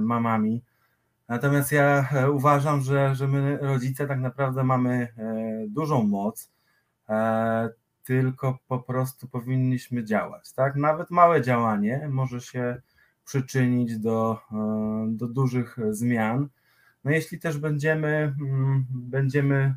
mamami. 0.00 0.62
Natomiast 1.28 1.72
ja 1.72 2.08
e, 2.12 2.30
uważam, 2.30 2.80
że, 2.80 3.14
że 3.14 3.28
my 3.28 3.58
rodzice 3.60 4.06
tak 4.06 4.20
naprawdę 4.20 4.64
mamy 4.64 5.08
dużą 5.68 6.02
moc, 6.02 6.52
tylko 8.04 8.58
po 8.68 8.78
prostu 8.78 9.28
powinniśmy 9.28 10.04
działać. 10.04 10.52
Tak? 10.52 10.76
Nawet 10.76 11.10
małe 11.10 11.42
działanie 11.42 12.08
może 12.12 12.40
się 12.40 12.82
przyczynić 13.24 13.98
do, 13.98 14.38
do 15.08 15.28
dużych 15.28 15.76
zmian. 15.90 16.48
No 17.04 17.10
jeśli 17.10 17.38
też 17.38 17.58
będziemy, 17.58 18.34
mm, 18.40 18.86
będziemy 18.90 19.74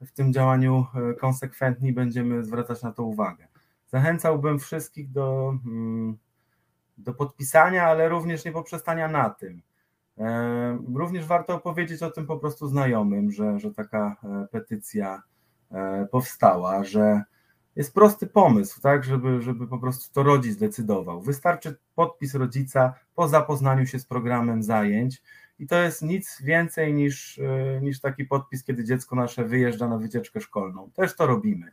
w 0.00 0.12
tym 0.12 0.32
działaniu 0.32 0.86
konsekwentni, 1.20 1.92
będziemy 1.92 2.44
zwracać 2.44 2.82
na 2.82 2.92
to 2.92 3.02
uwagę. 3.02 3.48
Zachęcałbym 3.86 4.58
wszystkich 4.58 5.10
do, 5.10 5.58
mm, 5.66 6.18
do 6.98 7.14
podpisania, 7.14 7.86
ale 7.86 8.08
również 8.08 8.44
nie 8.44 8.52
poprzestania 8.52 9.08
na 9.08 9.30
tym. 9.30 9.62
E, 10.18 10.78
również 10.94 11.26
warto 11.26 11.54
opowiedzieć 11.54 12.02
o 12.02 12.10
tym 12.10 12.26
po 12.26 12.38
prostu 12.38 12.68
znajomym, 12.68 13.30
że, 13.30 13.58
że 13.58 13.70
taka 13.70 14.16
e, 14.24 14.46
petycja 14.50 15.22
e, 15.70 16.06
powstała, 16.10 16.84
że 16.84 17.22
jest 17.78 17.94
prosty 17.94 18.26
pomysł, 18.26 18.80
tak, 18.80 19.04
żeby, 19.04 19.42
żeby 19.42 19.66
po 19.66 19.78
prostu 19.78 20.14
to 20.14 20.22
rodzic 20.22 20.56
decydował. 20.56 21.22
Wystarczy 21.22 21.76
podpis 21.94 22.34
rodzica 22.34 22.94
po 23.14 23.28
zapoznaniu 23.28 23.86
się 23.86 23.98
z 23.98 24.06
programem 24.06 24.62
zajęć 24.62 25.22
i 25.58 25.66
to 25.66 25.82
jest 25.82 26.02
nic 26.02 26.42
więcej 26.42 26.94
niż, 26.94 27.40
niż 27.82 28.00
taki 28.00 28.24
podpis, 28.24 28.64
kiedy 28.64 28.84
dziecko 28.84 29.16
nasze 29.16 29.44
wyjeżdża 29.44 29.88
na 29.88 29.98
wycieczkę 29.98 30.40
szkolną. 30.40 30.90
Też 30.94 31.16
to 31.16 31.26
robimy. 31.26 31.72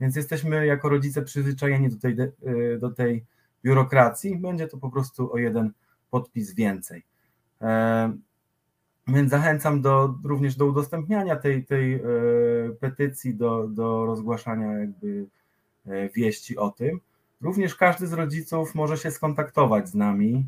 Więc 0.00 0.16
jesteśmy 0.16 0.66
jako 0.66 0.88
rodzice 0.88 1.22
przyzwyczajeni 1.22 1.88
do 1.88 1.96
tej, 1.96 2.16
do 2.78 2.90
tej 2.90 3.24
biurokracji. 3.64 4.36
Będzie 4.38 4.68
to 4.68 4.78
po 4.78 4.90
prostu 4.90 5.32
o 5.32 5.38
jeden 5.38 5.72
podpis 6.10 6.54
więcej. 6.54 7.02
E, 9.08 9.12
więc 9.12 9.30
zachęcam 9.30 9.80
do, 9.80 10.14
również 10.24 10.56
do 10.56 10.66
udostępniania 10.66 11.36
tej, 11.36 11.64
tej 11.64 11.94
e, 11.94 12.00
petycji, 12.80 13.34
do, 13.34 13.68
do 13.68 14.06
rozgłaszania 14.06 14.72
jakby 14.72 15.26
e, 15.86 16.08
wieści 16.08 16.56
o 16.56 16.70
tym. 16.70 17.00
Również 17.40 17.74
każdy 17.74 18.06
z 18.06 18.12
rodziców 18.12 18.74
może 18.74 18.96
się 18.96 19.10
skontaktować 19.10 19.88
z 19.88 19.94
nami. 19.94 20.46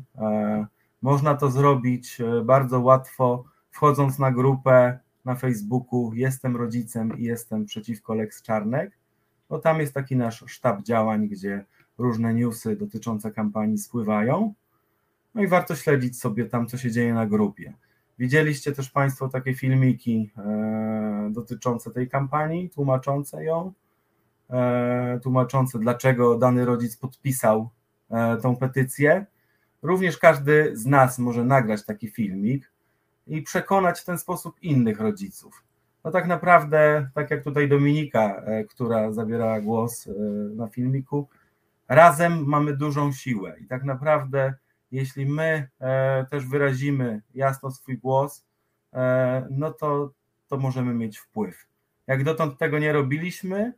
Można 1.01 1.35
to 1.35 1.51
zrobić 1.51 2.17
bardzo 2.45 2.79
łatwo, 2.79 3.43
wchodząc 3.71 4.19
na 4.19 4.31
grupę 4.31 4.99
na 5.25 5.35
Facebooku 5.35 6.11
Jestem 6.13 6.57
rodzicem 6.57 7.17
i 7.19 7.23
jestem 7.23 7.65
przeciwko 7.65 8.15
Lex 8.15 8.41
Czarnek. 8.41 8.91
No 9.49 9.59
tam 9.59 9.79
jest 9.79 9.93
taki 9.93 10.15
nasz 10.15 10.43
sztab 10.47 10.83
działań, 10.83 11.27
gdzie 11.27 11.65
różne 11.97 12.33
newsy 12.33 12.75
dotyczące 12.75 13.31
kampanii 13.31 13.77
spływają. 13.77 14.53
No 15.35 15.41
i 15.43 15.47
warto 15.47 15.75
śledzić 15.75 16.19
sobie 16.19 16.45
tam, 16.45 16.67
co 16.67 16.77
się 16.77 16.91
dzieje 16.91 17.13
na 17.13 17.25
grupie. 17.25 17.73
Widzieliście 18.19 18.71
też 18.71 18.89
Państwo 18.89 19.29
takie 19.29 19.53
filmiki 19.53 20.31
e, 20.37 21.29
dotyczące 21.31 21.91
tej 21.91 22.09
kampanii, 22.09 22.69
tłumaczące 22.69 23.43
ją, 23.43 23.73
e, 24.49 25.19
tłumaczące, 25.23 25.79
dlaczego 25.79 26.37
dany 26.37 26.65
rodzic 26.65 26.97
podpisał 26.97 27.69
e, 28.11 28.37
tą 28.37 28.55
petycję. 28.55 29.25
Również 29.81 30.17
każdy 30.17 30.71
z 30.77 30.85
nas 30.85 31.19
może 31.19 31.43
nagrać 31.43 31.85
taki 31.85 32.07
filmik 32.07 32.71
i 33.27 33.41
przekonać 33.41 33.99
w 33.99 34.05
ten 34.05 34.17
sposób 34.17 34.55
innych 34.61 34.99
rodziców. 34.99 35.63
No 36.03 36.11
tak 36.11 36.27
naprawdę, 36.27 37.09
tak 37.13 37.31
jak 37.31 37.43
tutaj 37.43 37.69
Dominika, 37.69 38.41
która 38.69 39.11
zabierała 39.11 39.61
głos 39.61 40.09
na 40.55 40.67
filmiku, 40.67 41.27
razem 41.87 42.45
mamy 42.45 42.77
dużą 42.77 43.11
siłę 43.11 43.55
i 43.59 43.65
tak 43.65 43.83
naprawdę 43.83 44.53
jeśli 44.91 45.25
my 45.25 45.69
e, 45.79 46.25
też 46.25 46.45
wyrazimy 46.45 47.21
jasno 47.35 47.71
swój 47.71 47.97
głos, 47.97 48.45
e, 48.93 49.47
no 49.51 49.73
to, 49.73 50.13
to 50.47 50.57
możemy 50.57 50.93
mieć 50.93 51.17
wpływ. 51.17 51.67
Jak 52.07 52.23
dotąd 52.23 52.57
tego 52.57 52.79
nie 52.79 52.93
robiliśmy, 52.93 53.73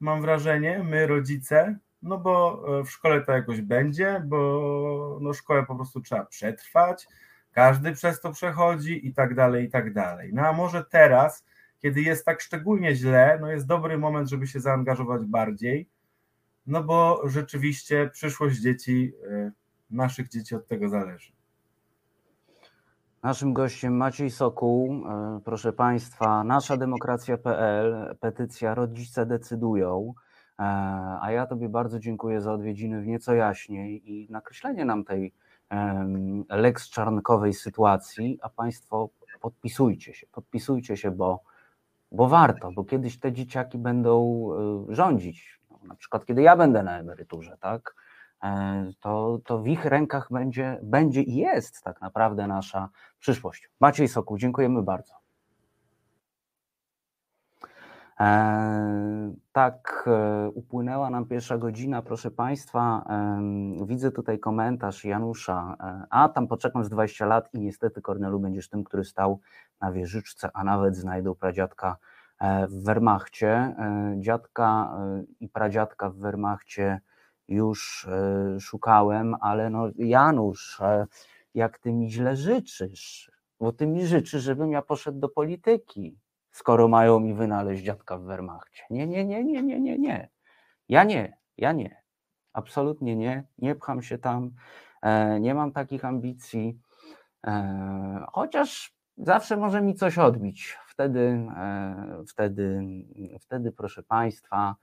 mam 0.00 0.20
wrażenie, 0.20 0.82
my 0.84 1.06
rodzice, 1.06 1.78
no 2.02 2.18
bo 2.18 2.64
e, 2.80 2.84
w 2.84 2.90
szkole 2.90 3.20
to 3.20 3.32
jakoś 3.32 3.60
będzie, 3.60 4.22
bo 4.26 5.18
no 5.20 5.32
szkołę 5.32 5.66
po 5.66 5.76
prostu 5.76 6.00
trzeba 6.00 6.24
przetrwać, 6.24 7.08
każdy 7.52 7.92
przez 7.92 8.20
to 8.20 8.32
przechodzi 8.32 9.06
i 9.06 9.14
tak 9.14 9.34
dalej, 9.34 9.64
i 9.64 9.70
tak 9.70 9.92
dalej. 9.92 10.30
No 10.32 10.42
a 10.42 10.52
może 10.52 10.84
teraz, 10.84 11.44
kiedy 11.78 12.00
jest 12.00 12.24
tak 12.24 12.40
szczególnie 12.40 12.94
źle, 12.94 13.38
no 13.40 13.50
jest 13.50 13.66
dobry 13.66 13.98
moment, 13.98 14.28
żeby 14.28 14.46
się 14.46 14.60
zaangażować 14.60 15.24
bardziej, 15.24 15.88
no 16.66 16.82
bo 16.82 17.22
rzeczywiście 17.28 18.10
przyszłość 18.12 18.60
dzieci, 18.60 19.12
naszych 19.90 20.28
dzieci 20.28 20.54
od 20.54 20.66
tego 20.66 20.88
zależy. 20.88 21.32
Naszym 23.22 23.52
gościem 23.52 23.96
Maciej 23.96 24.30
Sokół, 24.30 25.06
e, 25.08 25.40
proszę 25.44 25.72
Państwa, 25.72 26.44
nasza 26.44 26.76
demokracja.pl, 26.76 28.16
petycja 28.20 28.74
Rodzice 28.74 29.26
decydują. 29.26 30.14
E, 30.58 30.62
a 31.20 31.32
ja 31.32 31.46
Tobie 31.46 31.68
bardzo 31.68 31.98
dziękuję 31.98 32.40
za 32.40 32.52
odwiedziny 32.52 33.00
w 33.00 33.06
nieco 33.06 33.34
jaśniej 33.34 34.12
i 34.12 34.30
nakreślenie 34.30 34.84
nam 34.84 35.04
tej 35.04 35.32
Lex 36.48 36.90
Czarnkowej 36.90 37.54
sytuacji, 37.54 38.38
a 38.42 38.48
Państwo 38.48 39.10
podpisujcie 39.40 40.14
się, 40.14 40.26
podpisujcie 40.32 40.96
się, 40.96 41.10
bo, 41.10 41.40
bo 42.12 42.28
warto, 42.28 42.72
bo 42.72 42.84
kiedyś 42.84 43.18
te 43.18 43.32
dzieciaki 43.32 43.78
będą 43.78 44.48
e, 44.90 44.94
rządzić. 44.94 45.60
No, 45.70 45.78
na 45.88 45.94
przykład, 45.94 46.26
kiedy 46.26 46.42
ja 46.42 46.56
będę 46.56 46.82
na 46.82 46.98
emeryturze, 46.98 47.56
tak? 47.60 47.94
E, 48.42 48.92
to, 49.00 49.38
to 49.44 49.58
w 49.58 49.66
ich 49.66 49.84
rękach 49.84 50.28
będzie, 50.30 50.78
będzie 50.82 51.22
i 51.22 51.36
jest 51.36 51.82
tak 51.82 52.00
naprawdę 52.00 52.46
nasza 52.46 52.88
przyszłość. 53.18 53.70
Maciej 53.80 54.08
Sokół, 54.08 54.38
dziękujemy 54.38 54.82
bardzo. 54.82 55.14
E, 58.20 59.34
tak, 59.52 60.04
e, 60.06 60.48
upłynęła 60.50 61.10
nam 61.10 61.24
pierwsza 61.24 61.58
godzina, 61.58 62.02
proszę 62.02 62.30
Państwa. 62.30 63.04
Widzę 63.86 64.10
tutaj 64.10 64.38
komentarz 64.38 65.04
Janusza. 65.04 65.76
A 66.10 66.28
tam 66.28 66.48
poczekam 66.48 66.84
z 66.84 66.88
20 66.88 67.26
lat 67.26 67.54
i 67.54 67.60
niestety 67.60 68.02
Kornelu 68.02 68.40
będziesz 68.40 68.68
tym, 68.68 68.84
który 68.84 69.04
stał 69.04 69.40
na 69.80 69.92
wieżyczce, 69.92 70.50
a 70.54 70.64
nawet 70.64 70.96
znajdą 70.96 71.34
pradziadka 71.34 71.96
w 72.68 72.84
Wehrmachcie. 72.84 73.76
Dziadka 74.18 74.96
i 75.40 75.48
pradziadka 75.48 76.10
w 76.10 76.16
Wehrmachcie 76.16 77.00
już 77.48 78.08
e, 78.08 78.60
szukałem, 78.60 79.36
ale 79.40 79.70
no 79.70 79.88
Janusz, 79.96 80.80
e, 80.80 81.06
jak 81.54 81.78
ty 81.78 81.92
mi 81.92 82.10
źle 82.10 82.36
życzysz, 82.36 83.30
bo 83.60 83.72
ty 83.72 83.86
mi 83.86 84.06
życzysz, 84.06 84.42
żebym 84.42 84.72
ja 84.72 84.82
poszedł 84.82 85.18
do 85.18 85.28
polityki, 85.28 86.18
skoro 86.50 86.88
mają 86.88 87.20
mi 87.20 87.34
wynaleźć 87.34 87.84
dziadka 87.84 88.18
w 88.18 88.22
Wehrmachcie. 88.22 88.82
Nie, 88.90 89.06
nie, 89.06 89.24
nie, 89.24 89.44
nie, 89.44 89.62
nie, 89.62 89.80
nie, 89.80 89.98
nie. 89.98 90.28
Ja 90.88 91.04
nie, 91.04 91.38
ja 91.56 91.72
nie. 91.72 92.02
Absolutnie 92.52 93.16
nie, 93.16 93.44
nie 93.58 93.74
pcham 93.74 94.02
się 94.02 94.18
tam, 94.18 94.50
e, 95.02 95.40
nie 95.40 95.54
mam 95.54 95.72
takich 95.72 96.04
ambicji, 96.04 96.80
chociaż 98.32 98.94
zawsze 99.18 99.56
może 99.56 99.82
mi 99.82 99.94
coś 99.94 100.18
odbić. 100.18 100.78
Wtedy, 100.86 101.46
wtedy, 102.28 102.82
wtedy 103.40 103.72
proszę 103.72 104.02
Państwa, 104.02 104.76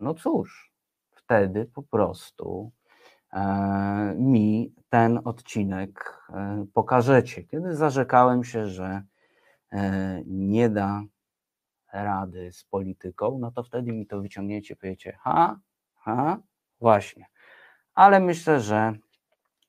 no 0.00 0.14
cóż, 0.14 0.69
wtedy 1.30 1.66
po 1.74 1.82
prostu 1.82 2.72
e, 3.32 4.14
mi 4.18 4.74
ten 4.88 5.20
odcinek 5.24 6.22
e, 6.28 6.66
pokażecie. 6.74 7.44
Kiedy 7.44 7.76
zarzekałem 7.76 8.44
się, 8.44 8.66
że 8.66 9.02
e, 9.72 10.22
nie 10.26 10.68
da 10.68 11.02
rady 11.92 12.52
z 12.52 12.64
polityką, 12.64 13.38
no 13.40 13.50
to 13.50 13.62
wtedy 13.62 13.92
mi 13.92 14.06
to 14.06 14.20
wyciągniecie, 14.20 14.76
powiecie, 14.76 15.18
ha, 15.20 15.58
ha, 15.96 16.38
właśnie. 16.80 17.26
Ale 17.94 18.20
myślę, 18.20 18.60
że 18.60 18.92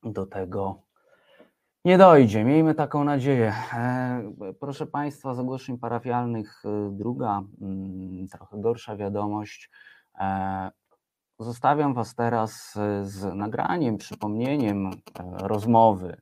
do 0.04 0.26
tego 0.26 0.82
nie 1.86 1.98
dojdzie. 1.98 2.44
Miejmy 2.44 2.76
taką 2.76 3.04
nadzieję. 3.04 3.54
Proszę 4.60 4.88
Państwa, 4.88 5.36
z 5.36 5.40
ogłoszeń 5.40 5.78
parafialnych 5.78 6.64
druga, 6.92 7.42
mm, 7.62 8.28
trochę 8.28 8.62
gorsza 8.62 8.96
wiadomość. 8.96 9.70
Zostawiam 11.42 11.94
Was 11.94 12.16
teraz 12.16 12.78
e, 12.78 13.06
z 13.06 13.36
nagraniem, 13.36 13.98
przypomnieniem 13.98 14.88
e, 14.88 14.92
rozmowy 15.38 16.18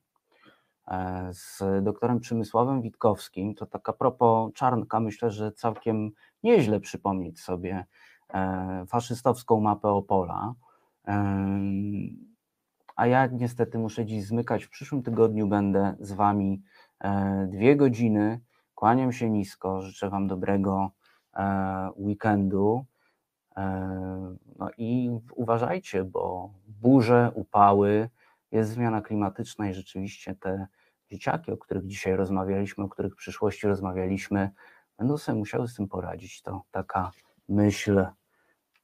e, 0.87 1.29
z 1.33 1.63
doktorem 1.81 2.19
Przemysławem 2.19 2.81
Witkowskim. 2.81 3.55
To 3.55 3.65
taka 3.65 3.93
propos 3.93 4.53
Czarnka, 4.53 4.99
myślę, 4.99 5.31
że 5.31 5.51
całkiem 5.51 6.11
nieźle 6.43 6.79
przypomnieć 6.79 7.41
sobie 7.41 7.85
faszystowską 8.87 9.59
mapę 9.59 9.89
Opola. 9.89 10.53
A 12.95 13.07
ja 13.07 13.27
niestety 13.27 13.77
muszę 13.77 14.05
dziś 14.05 14.25
zmykać. 14.25 14.65
W 14.65 14.69
przyszłym 14.69 15.03
tygodniu 15.03 15.47
będę 15.47 15.95
z 15.99 16.11
Wami 16.11 16.63
dwie 17.47 17.75
godziny. 17.75 18.39
Kłaniam 18.75 19.11
się 19.11 19.29
nisko, 19.29 19.81
życzę 19.81 20.09
Wam 20.09 20.27
dobrego 20.27 20.91
weekendu. 21.97 22.85
No 24.59 24.69
i 24.77 25.09
uważajcie, 25.35 26.03
bo 26.03 26.53
burze, 26.67 27.31
upały, 27.35 28.09
jest 28.51 28.71
zmiana 28.71 29.01
klimatyczna 29.01 29.69
i 29.69 29.73
rzeczywiście 29.73 30.35
te 30.35 30.67
dzieciaki, 31.11 31.51
o 31.51 31.57
których 31.57 31.85
dzisiaj 31.85 32.15
rozmawialiśmy, 32.15 32.83
o 32.83 32.89
których 32.89 33.13
w 33.13 33.17
przyszłości 33.17 33.67
rozmawialiśmy, 33.67 34.51
będą 34.97 35.17
sobie 35.17 35.37
musiały 35.37 35.67
z 35.67 35.75
tym 35.75 35.87
poradzić. 35.87 36.41
To 36.41 36.63
taka 36.71 37.11
myśl 37.49 38.05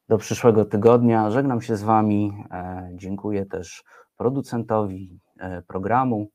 do 0.09 0.18
przyszłego 0.18 0.66
tygodnia. 0.66 1.32
Żegnam 1.32 1.61
się 1.61 1.76
z 1.76 1.84
Wami. 1.84 2.43
E, 2.51 2.89
dziękuję 2.93 3.45
też 3.45 3.84
producentowi 4.18 5.20
e, 5.39 5.61
programu, 5.61 6.28
E, 6.28 6.35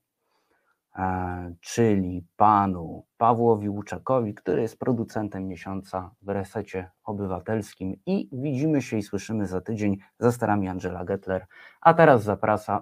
czyli 1.60 2.26
panu 2.36 3.06
Pawłowi 3.16 3.68
Łuczakowi, 3.68 4.34
który 4.34 4.62
jest 4.62 4.78
producentem 4.78 5.48
miesiąca 5.48 6.14
w 6.22 6.28
resecie 6.28 6.90
obywatelskim 7.04 7.96
i 8.06 8.28
widzimy 8.32 8.82
się 8.82 8.96
i 8.96 9.02
słyszymy 9.02 9.46
za 9.46 9.60
tydzień 9.60 9.96
za 10.18 10.32
starami 10.32 10.68
Angela 10.68 11.04
Gettler. 11.04 11.46
A 11.80 11.94
teraz 11.94 12.22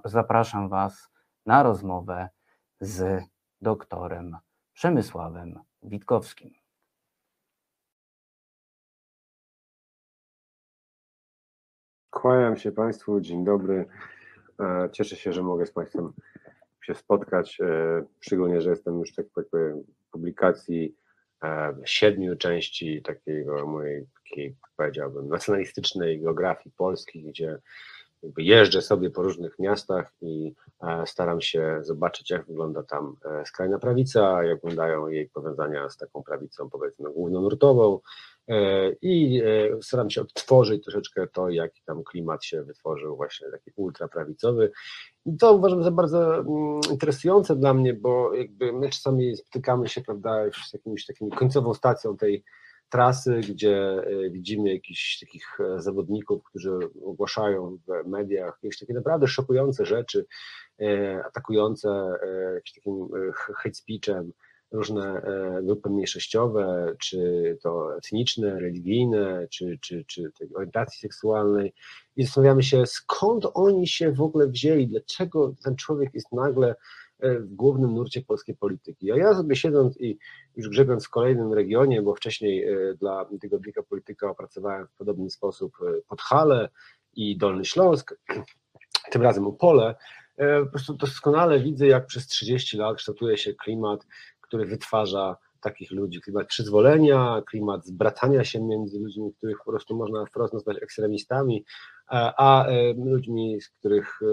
zapraszam, 0.05 0.69
Was 0.69 1.11
na 1.47 1.63
rozmowę 1.63 2.29
z 2.81 3.25
doktorem 3.61 4.37
Przemysławem 4.73 5.61
Witkowskim. 5.83 6.51
Kłaniam 12.11 12.57
się 12.57 12.73
Państwu, 12.73 13.21
dzień 13.21 13.45
dobry. 13.45 13.87
E, 14.61 14.89
cieszę 14.93 15.17
się, 15.17 15.33
że 15.33 15.43
mogę 15.43 15.67
z 15.67 15.73
Państwem 15.73 16.13
się 16.89 16.95
spotkać. 16.95 17.59
E, 17.61 18.05
szczególnie, 18.21 18.61
że 18.61 18.71
jestem 18.71 18.99
już 18.99 19.15
tak 19.15 19.27
jakby 19.37 19.75
publikacji 20.11 20.95
e, 21.43 21.75
siedmiu 21.85 22.37
części 22.37 23.03
takiego 23.03 23.67
mojej, 23.67 24.07
takiej 24.25 24.57
powiedziałbym, 24.77 25.29
nacjonalistycznej 25.29 26.21
geografii 26.21 26.75
Polski, 26.77 27.23
gdzie 27.23 27.59
jeżdżę 28.39 28.83
sobie 28.83 29.11
po 29.11 29.23
różnych 29.23 29.59
miastach 29.59 30.13
i 30.21 30.55
e, 30.83 31.07
staram 31.07 31.41
się 31.41 31.79
zobaczyć, 31.81 32.31
jak 32.31 32.47
wygląda 32.47 32.83
tam 32.83 33.17
skrajna 33.45 33.79
prawica, 33.79 34.45
jak 34.45 34.57
wyglądają 34.57 35.09
jej 35.09 35.29
powiązania 35.29 35.91
z 35.91 35.97
taką 35.97 36.23
prawicą, 36.23 36.71
powiedzmy, 36.71 37.13
głównonurtową, 37.13 38.01
i 39.03 39.43
staram 39.83 40.11
się 40.11 40.21
odtworzyć 40.21 40.85
troszeczkę 40.85 41.27
to, 41.27 41.51
jaki 41.51 41.83
tam 41.87 42.05
klimat 42.05 42.45
się 42.45 42.63
wytworzył, 42.63 43.17
właśnie 43.17 43.51
taki 43.51 43.71
ultraprawicowy. 43.77 44.71
I 45.27 45.37
to 45.37 45.53
uważam 45.53 45.83
za 45.83 45.91
bardzo 45.91 46.39
mm, 46.39 46.81
interesujące 46.91 47.57
dla 47.57 47.75
mnie, 47.75 47.95
bo 47.95 48.35
jakby 48.35 48.73
my 48.73 48.89
czasami 48.89 49.37
spotykamy 49.37 49.89
się, 49.89 50.01
prawda, 50.01 50.45
z 50.69 50.73
jakimś 50.73 51.07
takim 51.07 51.31
końcową 51.31 51.75
stacją 51.75 52.17
tej 52.17 52.45
trasy, 52.89 53.41
gdzie 53.41 53.77
e, 53.77 54.31
widzimy 54.31 54.75
jakichś 54.75 55.19
takich 55.19 55.61
e, 55.61 55.83
zawodników, 55.83 56.45
którzy 56.45 56.79
ogłaszają 57.05 57.79
w 57.87 58.09
mediach 58.09 58.59
jakieś 58.63 58.79
takie 58.79 58.95
naprawdę 58.95 59.29
szokujące 59.29 59.87
rzeczy, 59.87 60.27
e, 60.81 61.25
atakujące 61.25 61.89
jakimś 62.55 62.73
takim 62.75 63.09
hate 63.55 63.75
speechem, 63.75 64.33
różne 64.73 65.23
e, 65.23 65.63
grupy 65.63 65.91
mniejszościowe, 65.91 66.95
czy 66.99 67.59
to 67.63 67.97
etniczne, 67.97 68.61
religijne, 68.61 69.49
czy, 69.51 69.79
czy, 69.81 70.05
czy 70.07 70.33
orientacji 70.55 71.01
seksualnej 71.01 71.75
i 72.17 72.25
zastanawiamy 72.25 72.63
się, 72.63 72.87
skąd 72.87 73.47
oni 73.55 73.87
się 73.87 74.13
w 74.13 74.21
ogóle 74.21 74.47
wzięli, 74.49 74.89
dlaczego 74.89 75.55
ten 75.65 75.77
człowiek 75.77 76.15
jest 76.15 76.33
nagle 76.33 76.75
e, 77.19 77.39
w 77.41 77.55
głównym 77.55 77.95
nurcie 77.95 78.23
polskiej 78.23 78.57
polityki. 78.57 79.13
A 79.13 79.17
ja 79.17 79.35
sobie 79.35 79.57
siedząc 79.57 80.01
i 80.01 80.19
już 80.57 80.69
grzebiąc 80.69 81.07
w 81.07 81.11
kolejnym 81.11 81.53
regionie, 81.53 82.03
bo 82.03 82.15
wcześniej 82.15 82.65
e, 82.65 82.95
dla 82.95 83.29
tygodnika 83.41 83.83
Polityka 83.83 84.31
opracowałem 84.31 84.87
w 84.87 84.93
podobny 84.93 85.31
sposób 85.31 85.77
Podhale 86.09 86.69
i 87.15 87.39
Dolny 87.39 87.65
Śląsk, 87.65 88.15
tym 89.13 89.23
razem 89.23 89.47
Opole, 89.47 89.95
po 90.65 90.71
prostu 90.71 90.95
doskonale 90.95 91.61
widzę, 91.61 91.87
jak 91.87 92.07
przez 92.07 92.27
30 92.27 92.77
lat 92.77 92.97
kształtuje 92.97 93.37
się 93.39 93.55
klimat 93.55 94.07
który 94.49 94.67
wytwarza 94.67 95.37
takich 95.61 95.91
ludzi, 95.91 96.21
klimat 96.21 96.47
przyzwolenia, 96.47 97.43
klimat 97.47 97.87
zbratania 97.87 98.45
się 98.45 98.63
między 98.63 98.99
ludźmi, 98.99 99.33
których 99.39 99.59
po 99.59 99.71
prostu 99.71 99.97
można 99.97 100.27
wprost 100.27 100.55
nazwać 100.55 100.83
ekstremistami, 100.83 101.65
a, 102.09 102.67
e, 102.67 102.93
ludźmi, 102.93 103.61
z 103.61 103.69
których 103.69 104.21
e, 104.23 104.27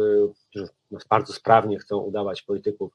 którzy 0.49 0.67
bardzo 1.09 1.33
sprawnie 1.33 1.79
chcą 1.79 1.97
udawać 1.97 2.41
polityków 2.41 2.93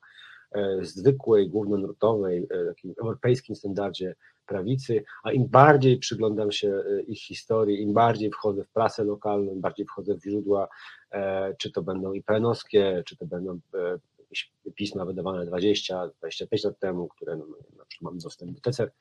e, 0.52 0.84
zwykłej, 0.84 1.48
głównonurtowej, 1.48 2.48
takim 2.68 2.94
europejskim 3.02 3.56
standardzie 3.56 4.14
prawicy, 4.46 5.04
a 5.22 5.32
im 5.32 5.48
bardziej 5.48 5.98
przyglądam 5.98 6.52
się 6.52 6.82
ich 7.06 7.20
historii, 7.20 7.82
im 7.82 7.92
bardziej 7.92 8.30
wchodzę 8.30 8.64
w 8.64 8.68
prasę 8.68 9.04
lokalną, 9.04 9.52
im 9.52 9.60
bardziej 9.60 9.86
wchodzę 9.86 10.14
w 10.14 10.22
źródła, 10.22 10.68
czy 11.58 11.72
to 11.72 11.82
będą 11.82 12.12
IPN-owskie, 12.12 13.02
czy 13.06 13.16
to 13.16 13.26
będą 13.26 13.60
jakieś 14.31 14.53
pisma 14.74 15.05
wydawane 15.05 15.47
20-25 15.47 16.64
lat 16.64 16.78
temu, 16.78 17.09
które 17.09 17.37
no, 17.37 17.47
na 17.76 17.85
przykład 17.85 18.12
mam 18.12 18.18
dostęp 18.18 18.53
do 18.53 18.61
TECER 18.61 18.93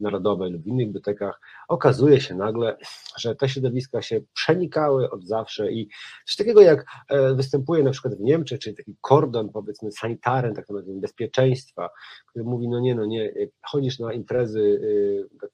Narodowej 0.00 0.52
lub 0.52 0.62
w 0.62 0.66
innych 0.66 0.86
bibliotekach, 0.86 1.40
okazuje 1.68 2.20
się 2.20 2.34
nagle, 2.34 2.76
że 3.16 3.34
te 3.34 3.48
środowiska 3.48 4.02
się 4.02 4.20
przenikały 4.34 5.10
od 5.10 5.24
zawsze 5.24 5.72
i 5.72 5.88
coś 6.26 6.36
takiego 6.36 6.60
jak 6.60 6.86
e, 7.08 7.34
występuje 7.34 7.82
na 7.82 7.90
przykład 7.90 8.14
w 8.14 8.20
Niemczech, 8.20 8.60
czyli 8.60 8.76
taki 8.76 8.96
kordon 9.00 9.48
powiedzmy 9.48 9.92
sanitarny, 9.92 10.54
tak 10.54 10.68
naprawdę 10.68 10.92
bezpieczeństwa, 11.00 11.90
który 12.26 12.44
mówi, 12.44 12.68
no 12.68 12.80
nie, 12.80 12.94
no 12.94 13.04
nie, 13.04 13.32
chodzisz 13.62 13.98
na 13.98 14.12
imprezy 14.12 14.60
y, 14.60 15.28
tak, 15.40 15.50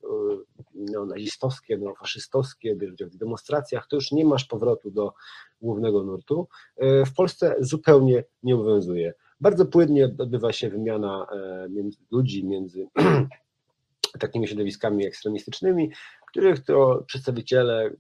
no, 0.75 1.07
nazistowskie, 1.07 1.79
no, 1.79 1.95
faszystowskie, 1.95 2.77
bierzesz 2.77 2.95
udział 2.95 3.09
w 3.09 3.17
demonstracjach, 3.17 3.87
to 3.89 3.97
już 3.97 4.13
nie 4.13 4.25
masz 4.25 4.45
powrotu 4.45 4.91
do 4.91 5.13
głównego 5.61 6.03
nurtu. 6.03 6.49
E, 6.77 7.05
w 7.05 7.15
Polsce 7.15 7.57
zupełnie 7.61 8.25
nie 8.43 8.55
obowiązuje. 8.55 9.15
Bardzo 9.45 9.67
płynnie 9.67 10.05
odbywa 10.05 10.53
się 10.53 10.71
wymiana 10.71 11.27
e, 11.33 11.69
między 11.69 11.99
ludzi, 12.11 12.47
między 12.47 12.89
takimi 14.21 14.49
środowiskami 14.49 15.07
ekstremistycznymi, 15.07 15.93
których 16.29 16.65
to 16.65 17.05
przedstawiciele 17.07 17.91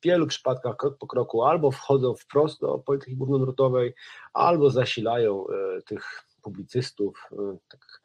w 0.00 0.04
wielu 0.04 0.26
przypadkach 0.26 0.76
krok 0.76 0.98
po 0.98 1.06
kroku 1.06 1.42
albo 1.42 1.70
wchodzą 1.70 2.14
wprost 2.14 2.60
do 2.60 2.78
polityki 2.78 3.16
głównonurtowej, 3.16 3.94
albo 4.32 4.70
zasilają 4.70 5.46
e, 5.48 5.82
tych 5.82 6.24
publicystów, 6.42 7.28
tak, 7.68 8.00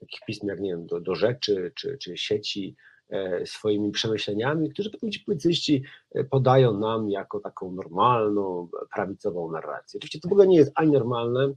takich 0.00 0.20
pism 0.26 0.48
jak 0.48 0.60
nie 0.60 0.70
wiem, 0.70 0.86
do, 0.86 1.00
do 1.00 1.14
rzeczy 1.14 1.72
czy, 1.74 1.98
czy 1.98 2.16
sieci, 2.16 2.76
E, 2.76 2.95
swoimi 3.44 3.90
przemyśleniami, 3.90 4.70
którzy 4.70 4.90
potem 4.90 5.12
ci 5.12 5.20
publicyści 5.20 5.82
e, 6.14 6.24
podają 6.24 6.78
nam 6.78 7.10
jako 7.10 7.40
taką 7.40 7.72
normalną, 7.72 8.68
prawicową 8.94 9.50
narrację. 9.50 9.98
Oczywiście 9.98 10.20
to 10.20 10.28
w 10.28 10.32
ogóle 10.32 10.46
nie 10.46 10.56
jest 10.56 10.72
ani 10.74 10.92
normalne, 10.92 11.52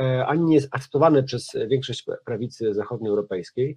e, 0.00 0.26
ani 0.26 0.44
nie 0.44 0.54
jest 0.54 0.68
akceptowane 0.70 1.22
przez 1.22 1.50
większość 1.68 2.06
prawicy 2.24 2.74
zachodnioeuropejskiej, 2.74 3.76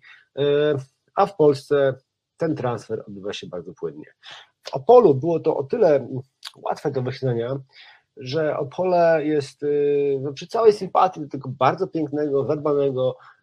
a 1.15 1.25
w 1.25 1.35
Polsce 1.35 1.95
ten 2.37 2.55
transfer 2.55 3.03
odbywa 3.07 3.33
się 3.33 3.47
bardzo 3.47 3.73
płynnie. 3.73 4.05
W 4.63 4.73
Opolu 4.73 5.15
było 5.15 5.39
to 5.39 5.57
o 5.57 5.63
tyle 5.63 6.07
łatwe 6.57 6.91
do 6.91 7.01
wyśledzenia, 7.01 7.59
że 8.17 8.57
Opole 8.57 9.25
jest 9.25 9.65
no, 10.21 10.33
przy 10.33 10.47
całej 10.47 10.73
sympatii 10.73 11.21
do 11.21 11.27
tego 11.27 11.49
bardzo 11.49 11.87
pięknego, 11.87 12.45
zadbanego, 12.45 13.17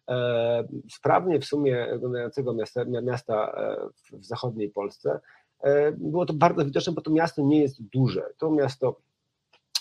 sprawnie 0.91 1.39
w 1.39 1.45
sumie 1.45 1.87
wyglądającego 1.91 2.53
miasta, 2.53 2.85
miasta 2.85 3.51
e, 4.11 4.17
w 4.17 4.25
zachodniej 4.25 4.69
Polsce. 4.69 5.19
E, 5.63 5.91
było 5.91 6.25
to 6.25 6.33
bardzo 6.33 6.65
widoczne, 6.65 6.93
bo 6.93 7.01
to 7.01 7.11
miasto 7.11 7.41
nie 7.41 7.61
jest 7.61 7.83
duże. 7.83 8.23
To 8.37 8.51
miasto 8.51 8.99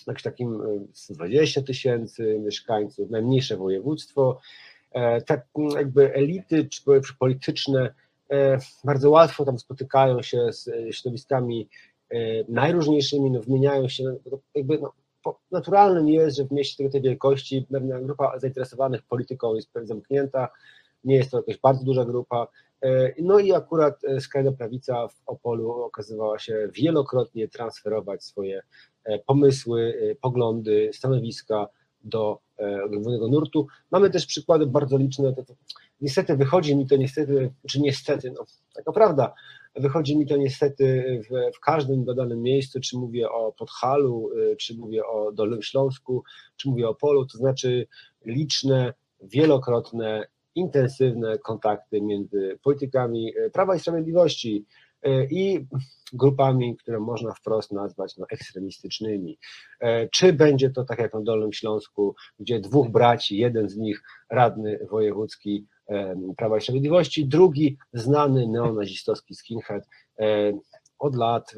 jakimś 0.07 0.22
takim 0.22 0.62
20 1.11 1.62
tysięcy 1.62 2.39
mieszkańców, 2.39 3.11
najmniejsze 3.11 3.57
województwo. 3.57 4.41
Te 5.26 5.43
jakby 5.74 6.14
elity 6.14 6.68
czy 7.05 7.14
polityczne 7.18 7.95
bardzo 8.85 9.11
łatwo 9.11 9.45
tam 9.45 9.59
spotykają 9.59 10.22
się 10.22 10.53
z 10.53 10.70
środowiskami 10.95 11.68
najróżniejszymi, 12.49 13.31
no, 13.31 13.41
wymieniają 13.41 13.89
się, 13.89 14.16
jakby 14.55 14.78
no, 14.78 14.93
naturalnym 15.51 16.09
jest, 16.09 16.37
że 16.37 16.45
w 16.45 16.53
mieście 16.53 16.91
tej 16.91 17.03
wielkości 17.03 17.66
pewna 17.73 18.01
grupa 18.01 18.39
zainteresowanych 18.39 19.03
polityką 19.03 19.55
jest 19.55 19.71
zamknięta, 19.83 20.49
nie 21.05 21.16
jest 21.16 21.31
to 21.31 21.37
jakaś 21.37 21.59
bardzo 21.59 21.85
duża 21.85 22.05
grupa. 22.05 22.47
E, 22.83 23.12
no 23.23 23.39
i 23.39 23.53
akurat 23.53 24.05
e, 24.05 24.21
skrajna 24.21 24.53
prawica 24.53 25.09
w 25.09 25.23
Opolu 25.27 25.71
okazywała 25.71 26.39
się 26.39 26.68
wielokrotnie 26.73 27.49
transferować 27.49 28.25
swoje 28.25 28.62
e, 29.05 29.18
pomysły, 29.18 29.95
poglądy, 30.21 30.91
stanowiska 30.95 31.68
do 32.05 32.39
głównego 32.91 33.29
nurtu. 33.29 33.66
Mamy 33.91 34.11
też 34.11 34.27
przykłady 34.27 34.66
bardzo 34.66 34.97
liczne. 34.97 35.35
Niestety 36.01 36.37
wychodzi 36.37 36.77
mi 36.77 36.87
to 36.87 36.97
niestety, 36.97 37.53
czy 37.68 37.81
niestety, 37.81 38.31
no 38.31 38.45
taka 38.75 38.93
prawda, 38.93 39.35
Wychodzi 39.77 40.18
mi 40.18 40.27
to 40.27 40.37
niestety 40.37 41.21
w, 41.31 41.57
w 41.57 41.61
każdym 41.61 42.05
dodanym 42.05 42.43
miejscu, 42.43 42.81
czy 42.81 42.99
mówię 42.99 43.31
o 43.31 43.53
Podhalu, 43.53 44.31
y, 44.39 44.57
czy 44.57 44.77
mówię 44.77 45.07
o 45.07 45.33
Dolnym 45.33 45.62
Śląsku, 45.62 46.25
czy 46.57 46.68
mówię 46.68 46.89
o 46.89 46.95
Polu, 46.95 47.27
to 47.27 47.39
znaczy 47.39 47.87
liczne, 48.25 48.95
wielokrotne, 49.23 50.27
intensywne 50.55 51.39
kontakty 51.39 52.03
między 52.03 52.59
politykami 52.62 53.37
y, 53.37 53.51
Prawa 53.51 53.77
i 53.77 53.81
Sprawiedliwości 53.81 54.66
y, 55.07 55.29
i 55.31 55.66
grupami, 56.12 56.77
które 56.77 57.01
można 57.01 57.33
wprost 57.35 57.73
nazwać 57.73 58.16
no, 58.16 58.27
ekstremistycznymi. 58.31 59.39
Czy 60.12 60.33
będzie 60.33 60.71
to 60.71 60.85
tak 60.85 60.99
jak 60.99 61.14
na 61.14 61.21
Dolnym 61.21 61.53
Śląsku, 61.53 62.14
gdzie 62.39 62.61
dwóch 62.61 62.91
braci, 62.91 63.37
jeden 63.37 63.68
z 63.68 63.77
nich 63.77 64.03
radny 64.31 64.87
wojewódzki 64.91 65.66
Prawa 66.36 66.59
i 66.59 66.61
Sprawiedliwości, 66.61 67.26
drugi 67.26 67.76
znany 67.93 68.49
neonazistowski 68.49 69.34
skinhead 69.34 69.88
od 70.99 71.16
lat 71.16 71.55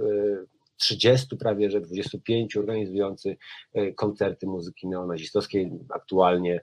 30 0.76 1.36
prawie, 1.36 1.70
że 1.70 1.80
25 1.80 2.56
organizujący 2.56 3.36
e, 3.74 3.92
koncerty 3.92 4.46
muzyki 4.46 4.88
neonazistowskiej, 4.88 5.70
aktualnie 5.94 6.60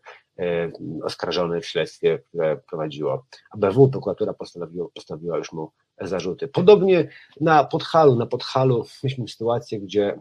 oskarżony 1.04 1.62
w 1.62 1.66
śledztwie, 1.66 2.20
które 2.20 2.58
prowadziło 2.70 3.26
ABW, 3.52 3.90
prokuratura 3.90 4.34
postawiła, 4.34 4.88
postawiła 4.96 5.38
już 5.38 5.52
mu 5.52 5.72
zarzuty. 6.02 6.48
Podobnie 6.48 7.10
na 7.42 7.64
Podhalu, 7.64 8.16
na 8.16 8.26
Podhalu 8.26 8.86
mieliśmy 9.04 9.28
sytuację, 9.28 9.80
gdzie 9.80 10.20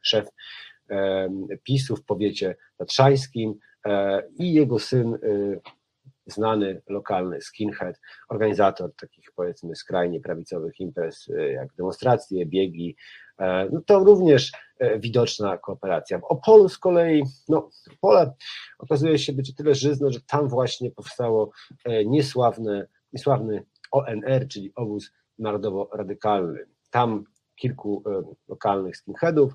szef 0.00 0.28
PiSu 1.62 1.96
w 1.96 2.04
powiecie 2.04 2.56
tatrzańskim 2.76 3.54
e, 3.86 4.22
i 4.38 4.52
jego 4.52 4.78
syn 4.78 5.14
e, 5.14 5.18
znany 6.26 6.82
lokalny 6.88 7.40
skinhead, 7.40 8.00
organizator 8.28 8.94
takich 9.00 9.32
powiedzmy 9.36 9.76
skrajnie 9.76 10.20
prawicowych 10.20 10.80
imprez 10.80 11.28
y, 11.28 11.52
jak 11.52 11.74
demonstracje, 11.74 12.46
biegi, 12.46 12.96
e, 13.38 13.68
no 13.72 13.80
to 13.86 13.98
również 13.98 14.52
e, 14.78 14.98
widoczna 14.98 15.58
kooperacja. 15.58 16.18
W 16.18 16.24
Opolu 16.24 16.68
z 16.68 16.78
kolei, 16.78 17.22
no 17.48 17.70
Opole 17.92 18.34
okazuje 18.78 19.18
się 19.18 19.32
być 19.32 19.54
tyle 19.54 19.74
żyzne, 19.74 20.10
że 20.10 20.20
tam 20.20 20.48
właśnie 20.48 20.90
powstało 20.90 21.50
e, 21.84 22.04
niesławne, 22.04 22.86
niesławny 23.12 23.64
ONR, 23.90 24.48
czyli 24.48 24.72
Obóz 24.74 25.10
Narodowo-Radykalny. 25.38 26.58
Tam 26.90 27.24
kilku 27.56 28.04
lokalnych 28.48 28.96
skinheadów, 28.96 29.52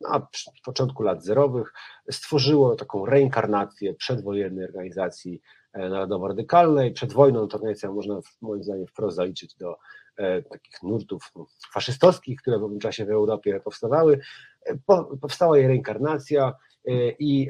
na 0.00 0.28
początku 0.64 1.02
lat 1.02 1.24
zerowych 1.24 1.72
stworzyło 2.10 2.76
taką 2.76 3.06
reinkarnację 3.06 3.94
przedwojennej 3.94 4.64
organizacji 4.64 5.40
e, 5.72 5.88
narodowo-radykalnej. 5.88 6.92
Przed 6.92 7.12
wojną 7.12 7.48
tę 7.48 7.56
organizację 7.56 7.90
można 7.90 8.20
moim 8.40 8.62
zdaniem 8.62 8.86
wprost 8.86 9.16
zaliczyć 9.16 9.56
do 9.56 9.76
e, 10.16 10.42
takich 10.42 10.82
nurtów 10.82 11.32
faszystowskich, 11.72 12.40
które 12.40 12.58
w 12.58 12.64
owym 12.64 12.78
czasie 12.78 13.04
w 13.04 13.10
Europie 13.10 13.60
powstawały. 13.60 14.20
E, 14.66 14.78
powstała 15.20 15.58
jej 15.58 15.66
reinkarnacja 15.66 16.52
i 17.18 17.48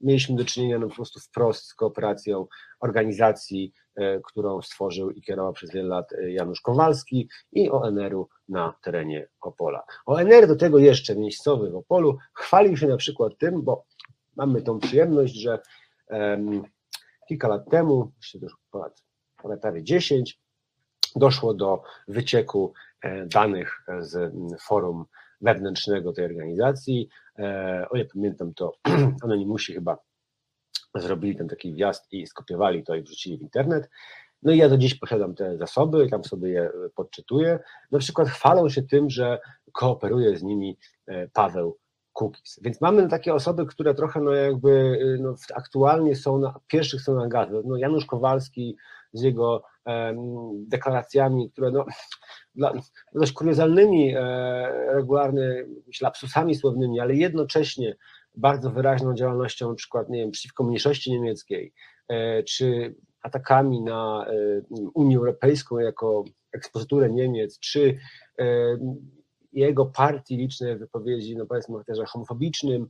mieliśmy 0.00 0.36
do 0.36 0.44
czynienia 0.44 0.78
no, 0.78 0.88
po 0.88 0.94
prostu 0.94 1.20
wprost 1.20 1.66
z 1.66 1.74
kooperacją 1.74 2.46
organizacji, 2.80 3.72
którą 4.24 4.62
stworzył 4.62 5.10
i 5.10 5.22
kierował 5.22 5.52
przez 5.52 5.70
wiele 5.70 5.88
lat 5.88 6.12
e, 6.12 6.32
Janusz 6.32 6.60
Kowalski 6.60 7.28
i 7.52 7.70
ONR-u 7.70 8.28
na 8.48 8.74
terenie 8.82 9.28
Opola. 9.40 9.82
ONR 10.06 10.46
do 10.46 10.56
tego 10.56 10.78
jeszcze 10.78 11.16
miejscowy 11.16 11.70
w 11.70 11.76
Opolu 11.76 12.18
chwalił 12.34 12.76
się 12.76 12.86
na 12.86 12.96
przykład 12.96 13.32
tym, 13.38 13.62
bo 13.62 13.84
mamy 14.36 14.62
tą 14.62 14.78
przyjemność, 14.78 15.34
że 15.34 15.58
um, 16.08 16.62
kilka 17.28 17.48
lat 17.48 17.70
temu, 17.70 18.12
myślę, 18.16 18.40
że 18.40 18.56
ponad, 18.70 19.02
ponad 19.42 19.60
prawie 19.60 19.82
10, 19.82 20.40
doszło 21.16 21.54
do 21.54 21.82
wycieku 22.08 22.72
e, 23.00 23.26
danych 23.26 23.82
z 23.98 24.32
forum 24.62 25.04
wewnętrznego 25.40 26.12
tej 26.12 26.24
organizacji. 26.24 27.08
E, 27.38 27.86
o 27.90 27.96
ile 27.96 28.04
pamiętam, 28.04 28.54
to 28.54 28.72
Anonimusi 29.24 29.74
chyba 29.74 29.98
zrobili 31.00 31.36
tam 31.36 31.48
taki 31.48 31.72
wjazd 31.72 32.12
i 32.12 32.26
skopiowali 32.26 32.84
to 32.84 32.94
i 32.94 33.02
wrzucili 33.02 33.38
w 33.38 33.42
internet. 33.42 33.90
No 34.42 34.52
i 34.52 34.58
ja 34.58 34.68
do 34.68 34.78
dziś 34.78 34.94
posiadam 34.94 35.34
te 35.34 35.58
zasoby, 35.58 36.08
tam 36.08 36.24
sobie 36.24 36.50
je 36.50 36.70
podczytuję. 36.94 37.58
Na 37.92 37.98
przykład 37.98 38.28
chwalą 38.28 38.68
się 38.68 38.82
tym, 38.82 39.10
że 39.10 39.38
kooperuje 39.72 40.36
z 40.36 40.42
nimi 40.42 40.78
e, 41.06 41.28
Paweł 41.28 41.78
cookies. 42.12 42.60
Więc 42.62 42.80
mamy 42.80 43.08
takie 43.08 43.34
osoby, 43.34 43.66
które 43.66 43.94
trochę 43.94 44.20
no 44.20 44.32
jakby 44.32 44.70
y, 44.70 45.18
no, 45.20 45.34
aktualnie 45.54 46.16
są 46.16 46.38
na 46.38 46.60
pierwszych 46.66 47.00
stronach 47.00 47.28
gazet. 47.28 47.66
No 47.66 47.76
Janusz 47.76 48.06
Kowalski 48.06 48.76
z 49.12 49.22
jego 49.22 49.62
em, 49.84 50.16
deklaracjami, 50.68 51.50
które 51.50 51.70
no, 51.70 51.84
dla, 52.54 52.72
dość 53.14 53.32
kuriozalnymi, 53.32 54.14
e, 54.16 54.22
regularnie 54.94 55.64
lapsusami 56.00 56.54
słownymi, 56.54 57.00
ale 57.00 57.14
jednocześnie 57.14 57.96
bardzo 58.34 58.70
wyraźną 58.70 59.14
działalnością, 59.14 59.68
na 59.68 59.74
przykład, 59.74 60.08
nie 60.08 60.18
wiem, 60.18 60.30
przeciwko 60.30 60.64
mniejszości 60.64 61.12
niemieckiej, 61.12 61.72
e, 62.08 62.42
czy 62.42 62.94
atakami 63.22 63.82
na 63.82 64.26
e, 64.28 64.32
Unię 64.94 65.16
Europejską 65.16 65.78
jako 65.78 66.24
ekspozyturę 66.52 67.10
Niemiec, 67.10 67.58
czy 67.58 67.98
e, 68.38 68.44
jego 69.52 69.86
partii 69.86 70.36
liczne 70.36 70.76
wypowiedzi, 70.76 71.36
no 71.36 71.46
powiedzmy 71.46 71.74
o 71.74 71.78
charakterze 71.78 72.04
homofobicznym, 72.06 72.88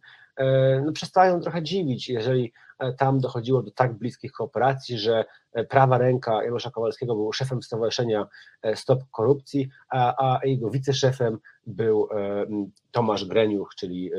no 0.85 0.93
przestają 0.93 1.41
trochę 1.41 1.63
dziwić, 1.63 2.09
jeżeli 2.09 2.53
e, 2.79 2.93
tam 2.93 3.21
dochodziło 3.21 3.63
do 3.63 3.71
tak 3.71 3.95
bliskich 3.99 4.33
kooperacji, 4.33 4.99
że 4.99 5.25
e, 5.53 5.65
prawa 5.65 5.99
ręka 5.99 6.45
Janusza 6.45 6.71
Kowalskiego 6.71 7.15
był 7.15 7.33
szefem 7.33 7.63
Stowarzyszenia 7.63 8.27
Stop 8.75 9.01
Korupcji, 9.11 9.69
a, 9.89 10.15
a 10.29 10.47
jego 10.47 10.71
wiceszefem 10.71 11.39
był 11.67 12.09
Tomasz 12.91 13.25
Greniuch, 13.25 13.75
czyli 13.77 14.11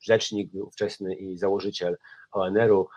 rzecznik 0.00 0.54
ówczesny 0.54 1.14
i 1.14 1.38
założyciel 1.38 1.96
ONR-u. 2.36 2.88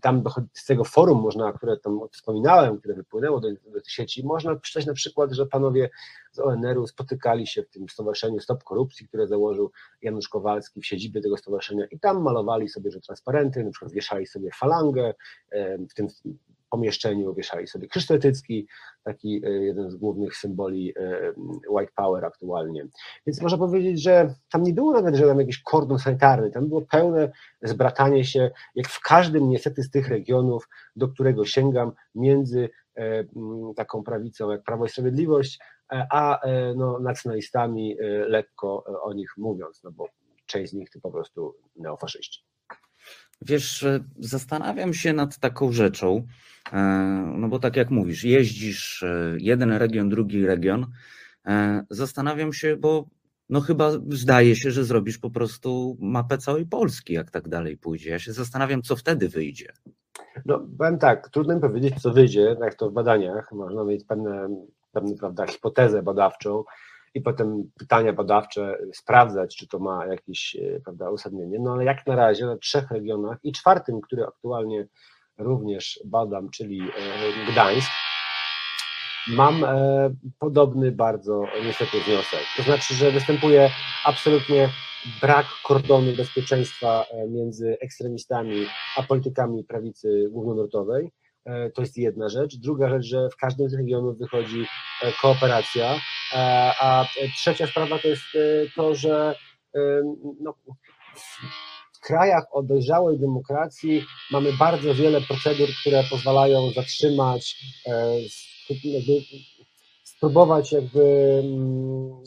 Tam 0.00 0.22
z 0.52 0.66
tego 0.66 0.84
forum 0.84 1.20
można, 1.20 1.52
które 1.52 1.76
tam 1.76 2.00
wspominałem, 2.12 2.78
które 2.78 2.94
wypłynęło 2.94 3.40
do, 3.40 3.48
do 3.50 3.80
sieci, 3.86 4.26
można 4.26 4.56
przeczytać 4.56 4.86
na 4.86 4.94
przykład, 4.94 5.32
że 5.32 5.46
panowie 5.46 5.90
z 6.32 6.38
ONR-u 6.38 6.86
spotykali 6.86 7.46
się 7.46 7.62
w 7.62 7.68
tym 7.68 7.88
stowarzyszeniu 7.88 8.40
Stop 8.40 8.64
Korupcji, 8.64 9.08
które 9.08 9.26
założył 9.26 9.70
Janusz 10.02 10.28
Kowalski 10.28 10.80
w 10.80 10.86
siedzibie 10.86 11.20
tego 11.20 11.36
stowarzyszenia 11.36 11.86
i 11.86 12.00
tam 12.00 12.22
malowali 12.22 12.68
sobie, 12.68 12.90
że 12.90 13.00
transparenty, 13.00 13.64
na 13.64 13.70
przykład 13.70 13.92
wieszali 13.92 14.26
sobie 14.26 14.50
falangę, 14.54 15.14
w 15.90 15.94
tym 15.94 16.08
pomieszczeniu 16.70 17.34
wieszali 17.34 17.66
sobie 17.66 17.88
krzyż 17.88 18.10
etycki, 18.10 18.68
taki 19.04 19.42
e, 19.44 19.50
jeden 19.50 19.90
z 19.90 19.96
głównych 19.96 20.36
symboli 20.36 20.92
e, 20.96 21.32
white 21.70 21.92
power 21.96 22.24
aktualnie. 22.24 22.86
Więc 23.26 23.42
można 23.42 23.58
powiedzieć, 23.58 24.02
że 24.02 24.34
tam 24.52 24.62
nie 24.62 24.72
było 24.72 24.92
nawet, 24.92 25.14
że 25.14 25.26
tam 25.26 25.40
jakiś 25.40 25.62
kordon 25.62 25.98
sanitarny, 25.98 26.50
tam 26.50 26.68
było 26.68 26.82
pełne 26.82 27.32
zbratanie 27.62 28.24
się, 28.24 28.50
jak 28.74 28.88
w 28.88 29.00
każdym 29.00 29.48
niestety 29.48 29.82
z 29.82 29.90
tych 29.90 30.08
regionów, 30.08 30.68
do 30.96 31.08
którego 31.08 31.44
sięgam, 31.44 31.92
między 32.14 32.70
e, 32.96 33.24
taką 33.76 34.02
prawicą 34.02 34.50
jak 34.50 34.62
Prawo 34.62 34.86
i 34.86 34.88
Sprawiedliwość, 34.88 35.58
a 36.10 36.40
no, 36.76 36.98
nacjonalistami 36.98 37.96
lekko 38.26 38.84
o 39.02 39.12
nich 39.12 39.30
mówiąc, 39.36 39.82
no 39.84 39.92
bo 39.92 40.08
część 40.46 40.70
z 40.70 40.74
nich 40.74 40.90
to 40.90 41.00
po 41.00 41.10
prostu 41.10 41.54
neofaszyści. 41.76 42.44
Wiesz, 43.42 43.86
zastanawiam 44.18 44.94
się 44.94 45.12
nad 45.12 45.38
taką 45.38 45.72
rzeczą, 45.72 46.26
no 47.34 47.48
bo 47.48 47.58
tak 47.58 47.76
jak 47.76 47.90
mówisz, 47.90 48.24
jeździsz 48.24 49.02
e, 49.02 49.36
jeden 49.38 49.72
region, 49.72 50.08
drugi 50.08 50.46
region. 50.46 50.86
E, 51.46 51.84
zastanawiam 51.90 52.52
się, 52.52 52.76
bo 52.76 53.08
no 53.48 53.60
chyba 53.60 53.90
zdaje 54.08 54.56
się, 54.56 54.70
że 54.70 54.84
zrobisz 54.84 55.18
po 55.18 55.30
prostu 55.30 55.96
mapę 56.00 56.38
całej 56.38 56.66
Polski, 56.66 57.12
jak 57.12 57.30
tak 57.30 57.48
dalej 57.48 57.76
pójdzie. 57.76 58.10
Ja 58.10 58.18
się 58.18 58.32
zastanawiam, 58.32 58.82
co 58.82 58.96
wtedy 58.96 59.28
wyjdzie. 59.28 59.72
No, 60.46 60.66
powiem 60.78 60.98
tak, 60.98 61.28
trudno 61.28 61.54
mi 61.54 61.60
powiedzieć, 61.60 62.00
co 62.02 62.12
wyjdzie, 62.12 62.56
jak 62.60 62.74
to 62.74 62.90
w 62.90 62.92
badaniach. 62.92 63.52
Można 63.52 63.84
mieć 63.84 64.04
pewne, 64.04 64.48
pewne 64.92 65.14
prawda, 65.14 65.46
hipotezę 65.46 66.02
badawczą, 66.02 66.64
i 67.14 67.20
potem 67.20 67.70
pytania 67.78 68.12
badawcze 68.12 68.78
sprawdzać, 68.92 69.56
czy 69.56 69.68
to 69.68 69.78
ma 69.78 70.06
jakieś 70.06 70.56
e, 70.56 70.80
prawda, 70.80 71.10
uzasadnienie. 71.10 71.58
No 71.58 71.72
ale 71.72 71.84
jak 71.84 72.06
na 72.06 72.16
razie 72.16 72.46
na 72.46 72.56
trzech 72.56 72.90
regionach 72.90 73.38
i 73.42 73.52
czwartym, 73.52 74.00
który 74.00 74.24
aktualnie 74.24 74.86
również 75.38 76.00
badam, 76.04 76.50
czyli 76.50 76.80
e, 76.80 77.52
Gdańsk, 77.52 77.90
mam 79.28 79.64
e, 79.64 80.10
podobny 80.38 80.92
bardzo 80.92 81.44
niestety 81.64 82.00
wniosek. 82.00 82.40
To 82.56 82.62
znaczy, 82.62 82.94
że 82.94 83.10
występuje 83.10 83.70
absolutnie 84.04 84.68
brak 85.20 85.46
kordonu 85.64 86.12
bezpieczeństwa 86.16 87.04
między 87.28 87.76
ekstremistami 87.80 88.66
a 88.96 89.02
politykami 89.02 89.64
prawicy 89.64 90.28
głównonurtowej. 90.30 91.10
E, 91.48 91.70
to 91.70 91.82
jest 91.82 91.96
jedna 91.96 92.28
rzecz. 92.28 92.56
Druga 92.56 92.88
rzecz, 92.88 93.04
że 93.04 93.28
w 93.28 93.36
każdym 93.36 93.68
z 93.68 93.74
regionów 93.74 94.18
wychodzi 94.18 94.64
e, 95.02 95.12
kooperacja. 95.22 95.94
E, 95.94 95.98
a 96.80 97.06
trzecia 97.36 97.66
sprawa 97.66 97.98
to 97.98 98.08
jest 98.08 98.22
to, 98.76 98.94
że 98.94 99.34
no, 100.40 100.54
w 102.02 102.06
krajach 102.06 102.44
o 102.50 102.62
dojrzałej 102.62 103.18
demokracji 103.18 104.02
mamy 104.32 104.52
bardzo 104.58 104.94
wiele 104.94 105.20
procedur, 105.20 105.68
które 105.80 106.02
pozwalają 106.10 106.70
zatrzymać, 106.70 107.56
jakby 108.84 109.12
spróbować 110.04 110.72
jakby 110.72 111.02
mm, 111.44 112.22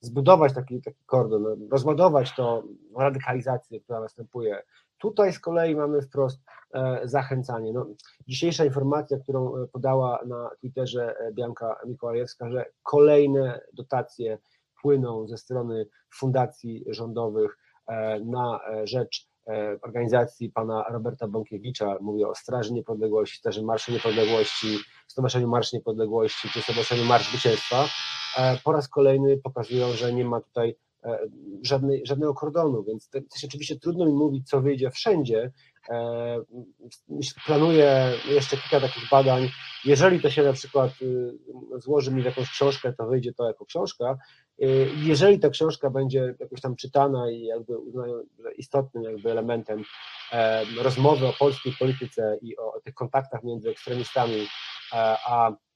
zbudować 0.00 0.54
taki, 0.54 0.82
taki 0.82 1.04
kordon, 1.06 1.68
rozładować 1.70 2.34
to 2.36 2.62
radykalizację, 2.96 3.80
która 3.80 4.00
następuje 4.00 4.62
Tutaj 4.98 5.32
z 5.32 5.40
kolei 5.40 5.76
mamy 5.76 6.02
wprost 6.02 6.40
e, 6.74 7.00
zachęcanie. 7.04 7.72
No, 7.72 7.86
dzisiejsza 8.28 8.64
informacja, 8.64 9.18
którą 9.18 9.56
e, 9.56 9.66
podała 9.66 10.20
na 10.26 10.50
Twitterze 10.60 11.14
e, 11.18 11.32
Bianka 11.32 11.80
Mikołajewska, 11.86 12.50
że 12.50 12.64
kolejne 12.82 13.60
dotacje 13.72 14.38
płyną 14.82 15.28
ze 15.28 15.36
strony 15.36 15.86
fundacji 16.14 16.84
rządowych 16.88 17.58
na 18.24 18.60
rzecz 18.84 19.26
organizacji 19.82 20.50
pana 20.50 20.84
Roberta 20.88 21.28
Bąkiewicza, 21.28 21.96
mówię 22.00 22.28
o 22.28 22.34
Straży 22.34 22.72
Niepodległości, 22.72 23.38
Straży 23.38 23.62
Marszu 23.62 23.92
Niepodległości, 23.92 24.78
Stowarzyszeniu 25.06 25.48
Marsz 25.48 25.72
Niepodległości 25.72 26.48
czy 26.48 26.62
Stowarzyszeniu 26.62 27.04
Marsz 27.04 27.30
Zwycięstwa, 27.30 27.84
po 28.64 28.72
raz 28.72 28.88
kolejny 28.88 29.38
pokazują, 29.38 29.92
że 29.92 30.12
nie 30.12 30.24
ma 30.24 30.40
tutaj 30.40 30.76
E, 31.04 31.18
żadnej, 31.62 32.02
żadnego 32.06 32.34
kordonu, 32.34 32.84
więc 32.84 33.10
jest 33.14 33.44
oczywiście 33.44 33.78
trudno 33.78 34.06
mi 34.06 34.12
mówić, 34.12 34.48
co 34.48 34.60
wyjdzie 34.60 34.90
wszędzie. 34.90 35.52
E, 35.90 36.40
planuję 37.46 38.12
jeszcze 38.28 38.56
kilka 38.56 38.80
takich 38.80 39.10
badań. 39.10 39.48
Jeżeli 39.84 40.20
to 40.20 40.30
się 40.30 40.42
na 40.42 40.52
przykład 40.52 40.90
y, 41.02 41.34
złoży 41.80 42.10
mi 42.10 42.22
w 42.22 42.24
jakąś 42.24 42.50
książkę, 42.50 42.92
to 42.92 43.06
wyjdzie 43.06 43.32
to 43.32 43.46
jako 43.46 43.64
książka. 43.64 44.18
Y, 44.62 44.88
jeżeli 45.02 45.38
ta 45.38 45.50
książka 45.50 45.90
będzie 45.90 46.34
jakoś 46.40 46.60
tam 46.60 46.76
czytana 46.76 47.30
i 47.30 47.42
jakby 47.42 47.74
istotnym 48.56 49.04
jakby 49.04 49.30
elementem 49.30 49.82
e, 50.32 50.64
rozmowy 50.82 51.26
o 51.26 51.32
polskiej 51.32 51.72
polityce 51.78 52.38
i 52.42 52.56
o 52.56 52.80
tych 52.84 52.94
kontaktach 52.94 53.44
między 53.44 53.70
ekstremistami 53.70 54.46
a 55.26 55.52
E, 55.52 55.67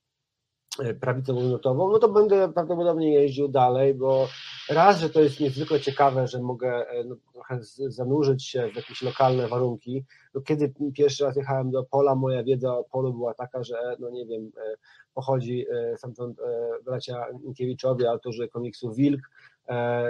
prawicą 1.01 1.35
minutową, 1.35 1.93
no 1.93 1.99
to 1.99 2.09
będę 2.09 2.53
prawdopodobnie 2.53 3.14
jeździł 3.14 3.49
dalej, 3.49 3.95
bo 3.95 4.29
raz, 4.70 5.01
że 5.01 5.11
to 5.11 5.20
jest 5.20 5.41
niezwykle 5.41 5.81
ciekawe, 5.81 6.29
że 6.29 6.43
mogę 6.43 6.89
e, 6.89 7.05
no, 7.05 7.16
trochę 7.33 7.59
zanurzyć 7.89 8.45
się 8.45 8.68
w 8.73 8.77
jakieś 8.77 9.03
lokalne 9.03 9.49
warunki. 9.49 10.05
No, 10.35 10.41
kiedy 10.41 10.75
pierwszy 10.95 11.25
raz 11.25 11.37
jechałem 11.37 11.70
do 11.70 11.85
Pola, 11.85 12.14
moja 12.14 12.43
wiedza 12.43 12.79
o 12.79 12.85
Polu 12.85 13.14
była 13.14 13.35
taka, 13.35 13.64
że 13.64 13.97
no 13.99 14.11
nie 14.11 14.27
wiem, 14.27 14.51
e, 14.57 14.75
pochodzi 15.14 15.67
stamtąd 15.96 16.38
bracia 16.84 17.26
Minkiewiczowie, 17.42 18.11
autorzy 18.11 18.49
komiksu 18.49 18.92
Wilk, 18.92 19.21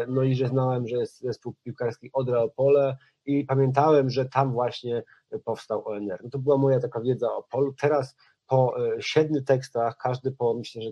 no 0.09 0.23
i 0.23 0.35
że 0.35 0.49
znałem, 0.49 0.89
że 0.89 0.97
jest 0.97 1.21
zespół 1.21 1.55
piłkarski 1.65 2.11
Odra 2.13 2.43
Opole 2.43 2.97
i 3.27 3.45
pamiętałem, 3.45 4.11
że 4.11 4.25
tam 4.25 4.53
właśnie 4.53 5.03
powstał 5.45 5.89
ONR. 5.89 6.21
No 6.25 6.31
to 6.31 6.39
była 6.39 6.57
moja 6.59 6.81
taka 6.81 7.01
wiedza 7.01 7.33
o 7.33 7.43
Polu. 7.43 7.75
Teraz 7.81 8.17
po 8.53 8.75
e, 8.79 9.03
siedmiu 9.03 9.43
tekstach, 9.43 9.97
każdy 9.97 10.33
po 10.33 10.55
myślę, 10.55 10.83
że 10.83 10.91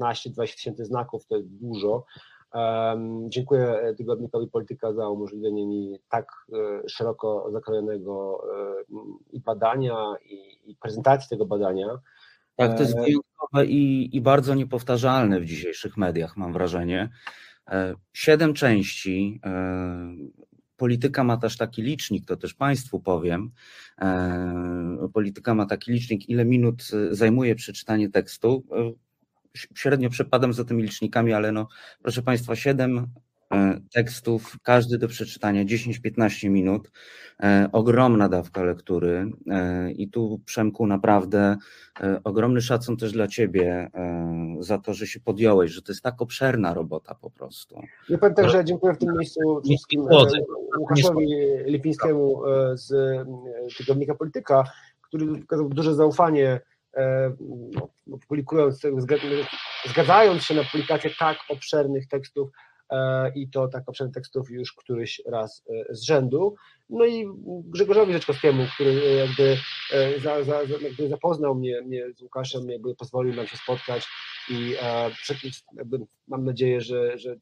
15-20 0.00 0.54
tysięcy 0.54 0.84
znaków, 0.84 1.26
to 1.26 1.36
jest 1.36 1.48
dużo. 1.48 2.04
Um, 2.54 3.30
dziękuję 3.30 3.94
tygodnikowi 3.96 4.48
Polityka 4.48 4.92
za 4.92 5.08
umożliwienie 5.08 5.66
mi 5.66 5.98
tak 6.08 6.26
e, 6.52 6.88
szeroko 6.88 7.50
zakrojonego 7.52 8.44
e, 8.56 8.96
i 9.32 9.40
badania, 9.40 10.14
i, 10.24 10.70
i, 10.70 10.76
prezentacji 10.76 11.28
tego 11.28 11.46
badania. 11.46 11.98
Tak, 12.56 12.74
to 12.76 12.82
jest 12.82 12.94
wyjątkowe 12.94 13.66
i, 13.66 14.16
i 14.16 14.20
bardzo 14.20 14.54
niepowtarzalne 14.54 15.40
w 15.40 15.44
dzisiejszych 15.44 15.96
mediach, 15.96 16.36
mam 16.36 16.52
wrażenie. 16.52 17.10
Siedem 18.12 18.54
części, 18.54 19.40
Polityka 20.76 21.24
ma 21.24 21.36
też 21.36 21.56
taki 21.56 21.82
licznik, 21.82 22.26
to 22.26 22.36
też 22.36 22.54
Państwu 22.54 23.00
powiem. 23.00 23.50
E, 24.00 25.08
polityka 25.12 25.54
ma 25.54 25.66
taki 25.66 25.92
licznik, 25.92 26.28
ile 26.28 26.44
minut 26.44 26.90
zajmuje 27.10 27.54
przeczytanie 27.54 28.10
tekstu. 28.10 28.64
E, 28.72 28.92
średnio 29.74 30.10
przepadam 30.10 30.52
za 30.52 30.64
tymi 30.64 30.82
licznikami, 30.82 31.32
ale 31.32 31.52
no, 31.52 31.68
proszę 32.02 32.22
Państwa, 32.22 32.56
siedem 32.56 32.98
e, 32.98 33.06
tekstów, 33.94 34.56
każdy 34.62 34.98
do 34.98 35.08
przeczytania 35.08 35.64
10-15 35.64 36.50
minut. 36.50 36.90
E, 37.42 37.68
ogromna 37.72 38.28
dawka 38.28 38.62
lektury 38.62 39.30
e, 39.50 39.92
i 39.92 40.08
tu 40.08 40.40
Przemku 40.44 40.86
naprawdę 40.86 41.56
ogromny 42.24 42.60
szacun 42.60 42.96
też 42.96 43.12
dla 43.12 43.28
Ciebie 43.28 43.90
za 44.60 44.78
to, 44.78 44.94
że 44.94 45.06
się 45.06 45.20
podjąłeś, 45.20 45.70
że 45.70 45.82
to 45.82 45.92
jest 45.92 46.02
tak 46.02 46.22
obszerna 46.22 46.74
robota 46.74 47.14
po 47.14 47.30
prostu. 47.30 47.80
Ja 48.08 48.18
powiem 48.18 48.34
tak, 48.34 48.50
że 48.50 48.64
dziękuję 48.64 48.94
w 48.94 48.98
tym 48.98 49.16
miejscu 49.18 49.60
wszystkim 49.64 50.06
Łukaszowi 50.78 51.26
Lipińskiemu 51.66 52.42
z 52.74 52.92
tygodnika 53.78 54.14
Polityka, 54.14 54.64
który 55.02 55.26
wykazał 55.26 55.68
duże 55.68 55.94
zaufanie 55.94 56.60
no, 58.06 58.18
publikując, 58.28 58.82
zgadzając 59.86 60.42
się 60.42 60.54
na 60.54 60.64
publikację 60.64 61.10
tak 61.18 61.38
obszernych 61.48 62.08
tekstów 62.08 62.50
e, 62.50 62.73
i 63.34 63.48
to 63.48 63.68
tak 63.68 63.88
obszernych 63.88 64.14
tekstów 64.14 64.50
już 64.50 64.72
któryś 64.72 65.22
raz 65.26 65.64
e, 65.90 65.94
z 65.94 66.02
rzędu. 66.02 66.54
No 66.90 67.04
i 67.04 67.26
Grzegorzowi 67.46 68.12
Rzeczkowskiemu, 68.12 68.66
który 68.74 68.94
jakby, 68.94 69.56
e, 69.92 70.20
za, 70.20 70.44
za, 70.44 70.62
jakby 70.80 71.08
zapoznał 71.08 71.54
mnie, 71.54 71.82
mnie 71.82 72.04
z 72.16 72.22
Łukaszem, 72.22 72.70
jakby 72.70 72.94
pozwolił 72.94 73.34
nam 73.34 73.46
się 73.46 73.56
spotkać 73.56 74.06
i 74.50 74.74
jakby 75.76 75.98
mam 76.28 76.44
nadzieję, 76.44 76.80
że, 76.80 77.18
że 77.18 77.36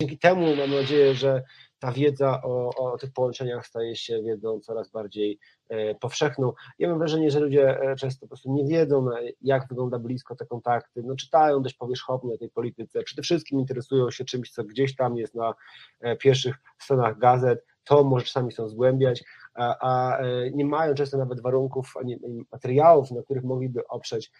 dzięki 0.00 0.18
temu 0.18 0.56
mam 0.56 0.70
nadzieję, 0.70 1.14
że 1.14 1.42
ta 1.78 1.92
wiedza 1.92 2.42
o, 2.42 2.74
o 2.76 2.98
tych 2.98 3.12
połączeniach 3.12 3.66
staje 3.66 3.96
się 3.96 4.22
wiedzą 4.22 4.60
coraz 4.60 4.90
bardziej 4.90 5.38
e, 5.68 5.94
powszechną. 5.94 6.52
Ja 6.78 6.88
mam 6.88 6.98
wrażenie, 6.98 7.30
że 7.30 7.40
ludzie 7.40 7.80
e, 7.80 7.96
często 7.96 8.20
po 8.20 8.26
prostu 8.28 8.52
nie 8.52 8.64
wiedzą, 8.64 9.06
jak 9.42 9.68
wygląda 9.68 9.98
blisko 9.98 10.36
te 10.36 10.46
kontakty, 10.46 11.02
no 11.02 11.16
czytają 11.16 11.62
dość 11.62 11.74
powierzchownie 11.74 12.34
o 12.34 12.38
tej 12.38 12.50
polityce, 12.50 13.02
przede 13.02 13.22
wszystkim 13.22 13.60
interesują 13.60 14.10
się 14.10 14.24
czymś, 14.24 14.50
co 14.50 14.64
gdzieś 14.64 14.96
tam 14.96 15.16
jest 15.16 15.34
na 15.34 15.54
e, 16.00 16.16
pierwszych 16.16 16.56
stronach 16.78 17.18
gazet, 17.18 17.64
to 17.84 18.04
może 18.04 18.24
czasami 18.24 18.52
są 18.52 18.68
zgłębiać, 18.68 19.24
a, 19.54 19.76
a 19.80 20.18
nie 20.52 20.64
mają 20.64 20.94
często 20.94 21.18
nawet 21.18 21.40
warunków 21.40 21.96
ani 21.96 22.18
materiałów, 22.52 23.10
na 23.10 23.22
których 23.22 23.44
mogliby 23.44 23.86
oprzeć 23.86 24.30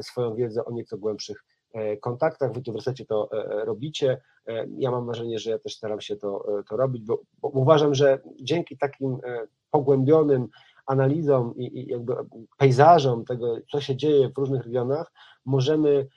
swoją 0.00 0.34
wiedzę 0.34 0.64
o 0.64 0.72
nieco 0.72 0.98
głębszych 0.98 1.44
E, 1.46 1.55
kontaktach, 2.00 2.52
wy 2.52 2.62
tu 2.62 2.72
w 2.72 2.76
resecie 2.76 3.06
to 3.06 3.28
e, 3.32 3.36
e, 3.36 3.64
robicie. 3.64 4.20
Ja 4.78 4.90
mam 4.90 5.06
wrażenie, 5.06 5.38
że 5.38 5.50
ja 5.50 5.58
też 5.58 5.76
staram 5.76 6.00
się 6.00 6.16
to, 6.16 6.46
to 6.68 6.76
robić, 6.76 7.04
bo, 7.04 7.20
bo 7.42 7.48
uważam, 7.48 7.94
że 7.94 8.18
dzięki 8.40 8.78
takim 8.78 9.18
pogłębionym 9.70 10.48
analizom 10.86 11.54
i, 11.56 11.78
i 11.78 11.86
jakby 11.86 12.14
pejzażom 12.56 13.24
tego, 13.24 13.56
co 13.70 13.80
się 13.80 13.96
dzieje 13.96 14.28
w 14.28 14.38
różnych 14.38 14.64
regionach, 14.64 15.12
możemy 15.44 16.08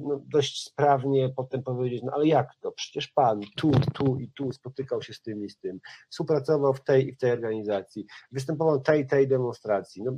no, 0.00 0.20
dość 0.26 0.64
sprawnie 0.64 1.28
potem 1.36 1.62
powiedzieć, 1.62 2.02
no 2.02 2.12
ale 2.14 2.26
jak 2.26 2.54
to, 2.60 2.72
przecież 2.72 3.08
pan 3.08 3.40
tu, 3.56 3.70
tu 3.94 4.18
i 4.18 4.30
tu 4.32 4.52
spotykał 4.52 5.02
się 5.02 5.14
z 5.14 5.22
tym 5.22 5.44
i 5.44 5.50
z 5.50 5.58
tym, 5.58 5.80
współpracował 6.10 6.74
w 6.74 6.84
tej 6.84 7.08
i 7.08 7.12
w 7.12 7.18
tej 7.18 7.32
organizacji, 7.32 8.06
występował 8.32 8.80
tej 8.80 9.06
tej 9.06 9.28
demonstracji. 9.28 10.02
No, 10.02 10.12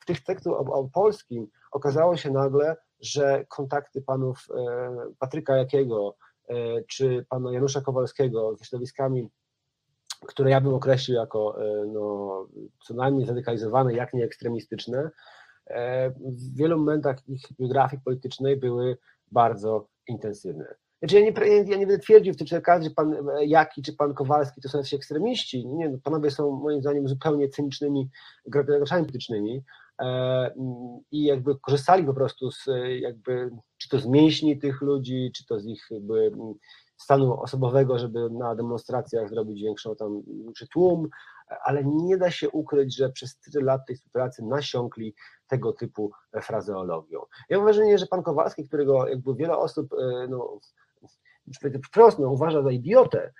w 0.00 0.04
tych 0.04 0.24
tekstach 0.24 0.52
o, 0.52 0.58
o 0.58 0.88
polskim 0.88 1.46
okazało 1.72 2.16
się 2.16 2.30
nagle, 2.30 2.76
że 3.02 3.44
kontakty 3.48 4.02
panów 4.02 4.46
e, 4.50 4.96
Patryka 5.18 5.56
Jakiego 5.56 6.16
e, 6.48 6.54
czy 6.88 7.26
pana 7.28 7.52
Janusza 7.52 7.80
Kowalskiego 7.80 8.56
ze 8.56 8.64
środowiskami, 8.64 9.28
które 10.26 10.50
ja 10.50 10.60
bym 10.60 10.74
określił 10.74 11.16
jako 11.16 11.64
e, 11.64 11.86
no, 11.86 12.46
co 12.86 12.94
najmniej 12.94 13.26
zradykalizowane, 13.26 13.94
jak 13.94 14.14
nie 14.14 14.24
ekstremistyczne, 14.24 15.10
w 16.18 16.56
wielu 16.56 16.78
momentach 16.78 17.28
ich 17.28 17.42
biografii 17.60 18.02
politycznej 18.04 18.56
były 18.56 18.98
bardzo 19.32 19.88
intensywne. 20.08 20.74
Znaczy 20.98 21.20
ja 21.20 21.20
nie, 21.20 21.32
ja 21.70 21.76
nie 21.76 21.86
będę 21.86 21.98
twierdził 21.98 22.34
w 22.34 22.36
tym 22.36 22.44
przypadku, 22.44 22.84
że 22.84 22.90
pan 22.90 23.16
Jaki 23.46 23.82
czy 23.82 23.92
pan 23.92 24.14
Kowalski 24.14 24.60
to 24.60 24.68
są 24.68 24.78
ekstremiści. 24.96 25.66
Nie, 25.66 25.88
no, 25.88 25.98
panowie 26.04 26.30
są 26.30 26.50
moim 26.50 26.80
zdaniem 26.80 27.08
zupełnie 27.08 27.48
cynicznymi 27.48 28.08
graczami 28.46 29.02
politycznymi, 29.02 29.62
i 31.10 31.24
jakby 31.24 31.58
korzystali 31.58 32.04
po 32.04 32.14
prostu 32.14 32.50
z 32.50 32.66
jakby, 33.00 33.50
czy 33.78 33.88
to 33.88 33.98
z 33.98 34.06
mięśni 34.06 34.58
tych 34.58 34.80
ludzi, 34.80 35.30
czy 35.36 35.46
to 35.46 35.60
z 35.60 35.66
ich 35.66 35.86
jakby 35.90 36.32
stanu 36.96 37.40
osobowego, 37.40 37.98
żeby 37.98 38.30
na 38.30 38.54
demonstracjach 38.54 39.28
zrobić 39.28 39.62
większą 39.62 39.96
tam, 39.96 40.22
czy 40.56 40.68
tłum, 40.68 41.08
ale 41.64 41.84
nie 41.84 42.16
da 42.16 42.30
się 42.30 42.50
ukryć, 42.50 42.96
że 42.96 43.10
przez 43.10 43.38
tyle 43.38 43.64
lat 43.64 43.80
tej 43.86 43.96
współpracy 43.96 44.44
nasiąkli 44.44 45.14
tego 45.46 45.72
typu 45.72 46.10
frazeologią. 46.42 47.20
Ja 47.48 47.56
mam 47.56 47.66
wrażenie, 47.66 47.98
że 47.98 48.06
pan 48.06 48.22
Kowalski, 48.22 48.68
którego 48.68 49.08
jakby 49.08 49.34
wiele 49.34 49.56
osób 49.56 49.92
e, 49.92 50.26
no, 50.28 50.58
wprost 51.86 52.18
no, 52.18 52.30
uważa 52.30 52.62
za 52.62 52.70
idiotę, 52.70 53.32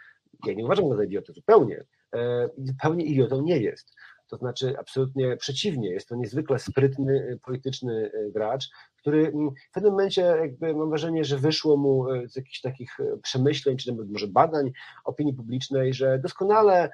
ja 0.47 0.55
nie 0.55 0.65
uważam 0.65 0.89
go 0.89 0.97
za 0.97 1.05
idiotę 1.05 1.33
zupełnie, 1.33 1.85
e, 2.15 2.49
zupełnie 2.59 3.05
idiotą 3.05 3.43
nie 3.43 3.59
jest. 3.59 3.95
To 4.33 4.37
znaczy 4.37 4.75
absolutnie 4.79 5.37
przeciwnie, 5.37 5.91
jest 5.91 6.09
to 6.09 6.17
niezwykle 6.17 6.59
sprytny, 6.59 7.13
y, 7.13 7.39
polityczny 7.45 8.11
y, 8.15 8.31
gracz, 8.33 8.71
który 8.97 9.27
mm, 9.27 9.51
w 9.71 9.75
pewnym 9.75 9.93
momencie 9.93 10.23
jakby 10.23 10.75
mam 10.75 10.89
wrażenie, 10.89 11.25
że 11.25 11.39
wyszło 11.39 11.77
mu 11.77 12.13
y, 12.13 12.29
z 12.29 12.37
jakichś 12.37 12.61
takich 12.61 12.97
przemyśleń, 13.23 13.77
czy 13.77 13.91
nawet 13.93 14.11
może 14.11 14.27
badań 14.27 14.73
opinii 15.05 15.35
publicznej, 15.35 15.95
że 15.95 16.19
doskonale 16.19 16.91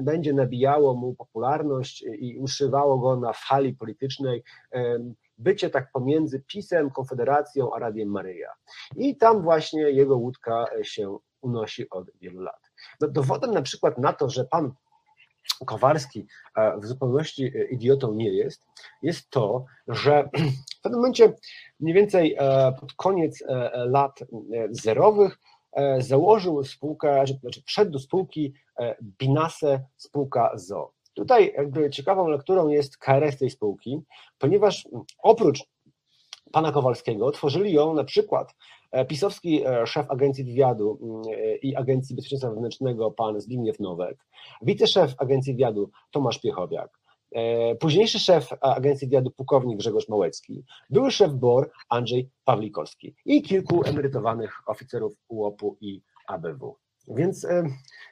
będzie 0.00 0.32
nabijało 0.32 0.94
mu 0.94 1.14
popularność 1.14 2.04
i 2.18 2.38
uszywało 2.38 2.98
go 2.98 3.16
na 3.16 3.32
fali 3.32 3.74
politycznej 3.74 4.42
bycie 5.38 5.70
tak 5.70 5.92
pomiędzy 5.92 6.40
PiSem, 6.40 6.90
Konfederacją 6.90 7.74
a 7.74 7.78
Radiem 7.78 8.08
Maryja. 8.08 8.52
I 8.96 9.16
tam 9.16 9.42
właśnie 9.42 9.82
jego 9.82 10.16
łódka 10.16 10.66
się 10.82 11.18
unosi 11.40 11.90
od 11.90 12.10
wielu 12.20 12.40
lat. 12.40 12.70
No, 13.00 13.08
dowodem 13.08 13.50
na 13.50 13.62
przykład 13.62 13.98
na 13.98 14.12
to, 14.12 14.30
że 14.30 14.44
pan 14.44 14.72
Kowalski 15.66 16.26
e, 16.56 16.80
w 16.80 16.86
zupełności 16.86 17.44
e, 17.44 17.64
idiotą 17.64 18.14
nie 18.14 18.28
jest, 18.28 18.66
jest 19.02 19.30
to, 19.30 19.64
że 19.88 20.28
w 20.78 20.80
pewnym 20.82 21.00
momencie, 21.00 21.32
mniej 21.80 21.94
więcej 21.94 22.36
e, 22.38 22.72
pod 22.80 22.92
koniec 22.92 23.44
lat 23.74 24.20
zerowych, 24.70 25.38
założył 25.98 26.64
spółkę, 26.64 27.24
znaczy 27.40 27.62
wszedł 27.66 27.90
do 27.90 27.98
spółki 27.98 28.54
Binase 29.02 29.84
spółka 29.96 30.50
ZO. 30.54 30.92
Tutaj 31.14 31.52
jakby 31.56 31.90
ciekawą 31.90 32.28
lekturą 32.28 32.68
jest 32.68 32.98
KRS 32.98 33.38
tej 33.38 33.50
spółki, 33.50 34.02
ponieważ 34.38 34.88
oprócz 35.18 35.64
pana 36.52 36.72
Kowalskiego 36.72 37.30
tworzyli 37.30 37.72
ją 37.72 37.94
na 37.94 38.04
przykład 38.04 38.54
pisowski 39.08 39.66
e, 39.66 39.86
szef 39.86 40.10
Agencji 40.10 40.44
Wywiadu 40.44 40.98
mm, 41.02 41.22
e, 41.38 41.56
i 41.56 41.76
Agencji 41.76 42.16
Bezpieczeństwa 42.16 42.50
Wewnętrznego 42.50 43.10
pan 43.10 43.40
Zbigniew 43.40 43.80
Nowek, 43.80 44.18
wiceszef 44.62 45.14
Agencji 45.18 45.52
Wywiadu 45.52 45.90
Tomasz 46.10 46.38
Piechowiak, 46.38 46.90
późniejszy 47.80 48.18
szef 48.18 48.50
Agencji 48.60 49.08
Wywiadu 49.08 49.30
pułkownik 49.30 49.78
Grzegorz 49.78 50.08
Małecki, 50.08 50.64
były 50.90 51.10
szef 51.10 51.32
BOR 51.32 51.70
Andrzej 51.88 52.30
Pawlikowski 52.44 53.14
i 53.24 53.42
kilku 53.42 53.84
emerytowanych 53.84 54.60
oficerów 54.66 55.12
UOP-u 55.28 55.76
i 55.80 56.02
ABW. 56.26 56.76
Więc 57.08 57.46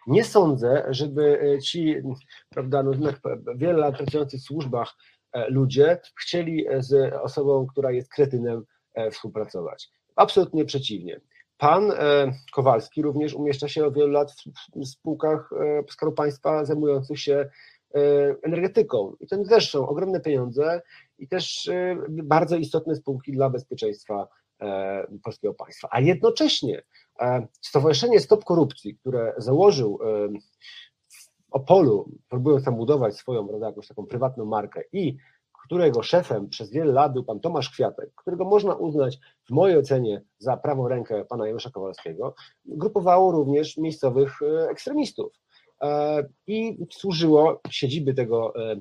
nie 0.06 0.24
sądzę, 0.24 0.86
żeby 0.90 1.58
ci, 1.64 1.96
prawda, 2.48 2.82
no, 2.82 2.90
wiele 3.56 3.78
lat 3.78 3.96
pracujący 3.96 4.38
w 4.38 4.42
służbach 4.42 4.94
ludzie 5.48 6.00
chcieli 6.20 6.66
z 6.78 7.14
osobą, 7.14 7.66
która 7.66 7.92
jest 7.92 8.08
kretynem, 8.10 8.64
współpracować. 9.10 9.90
Absolutnie 10.16 10.64
przeciwnie. 10.64 11.20
Pan 11.58 11.90
e, 11.90 12.32
Kowalski 12.52 13.02
również 13.02 13.34
umieszcza 13.34 13.68
się 13.68 13.86
od 13.86 13.94
wielu 13.94 14.08
lat 14.08 14.34
w 14.76 14.86
spółkach 14.86 15.50
e, 15.52 15.82
Skarbu 15.90 16.14
Państwa 16.14 16.64
zajmujących 16.64 17.20
się 17.20 17.34
e, 17.94 18.00
energetyką. 18.42 19.16
I 19.20 19.26
to 19.26 19.44
też 19.44 19.70
są 19.70 19.88
ogromne 19.88 20.20
pieniądze 20.20 20.82
i 21.18 21.28
też 21.28 21.70
bardzo 22.08 22.56
istotne 22.56 22.94
spółki 22.94 23.32
dla 23.32 23.50
bezpieczeństwa 23.50 24.28
polskiego 25.24 25.54
państwa. 25.54 25.88
A 25.90 26.00
jednocześnie 26.00 26.82
Stowarzyszenie 27.60 28.20
Stop 28.20 28.44
Korupcji, 28.44 28.96
które 28.96 29.34
założył 29.36 29.98
w 31.08 31.52
Opolu, 31.52 32.10
próbując 32.28 32.64
tam 32.64 32.76
budować 32.76 33.16
swoją 33.16 33.48
prawda, 33.48 33.66
jakąś 33.66 33.88
taką 33.88 34.06
prywatną 34.06 34.44
markę 34.44 34.82
i 34.92 35.16
którego 35.64 36.02
szefem 36.02 36.48
przez 36.48 36.70
wiele 36.70 36.92
lat 36.92 37.12
był 37.12 37.24
pan 37.24 37.40
Tomasz 37.40 37.70
Kwiatek, 37.70 38.10
którego 38.14 38.44
można 38.44 38.74
uznać 38.74 39.18
w 39.48 39.50
mojej 39.50 39.78
ocenie 39.78 40.22
za 40.38 40.56
prawą 40.56 40.88
rękę 40.88 41.24
pana 41.24 41.46
Janusza 41.46 41.70
Kowalskiego, 41.70 42.34
grupowało 42.64 43.32
również 43.32 43.76
miejscowych 43.76 44.42
e, 44.42 44.68
ekstremistów. 44.68 45.32
E, 45.82 46.22
I 46.46 46.86
służyło, 46.92 47.60
siedziby 47.70 48.14
tego 48.14 48.52
e, 48.56 48.76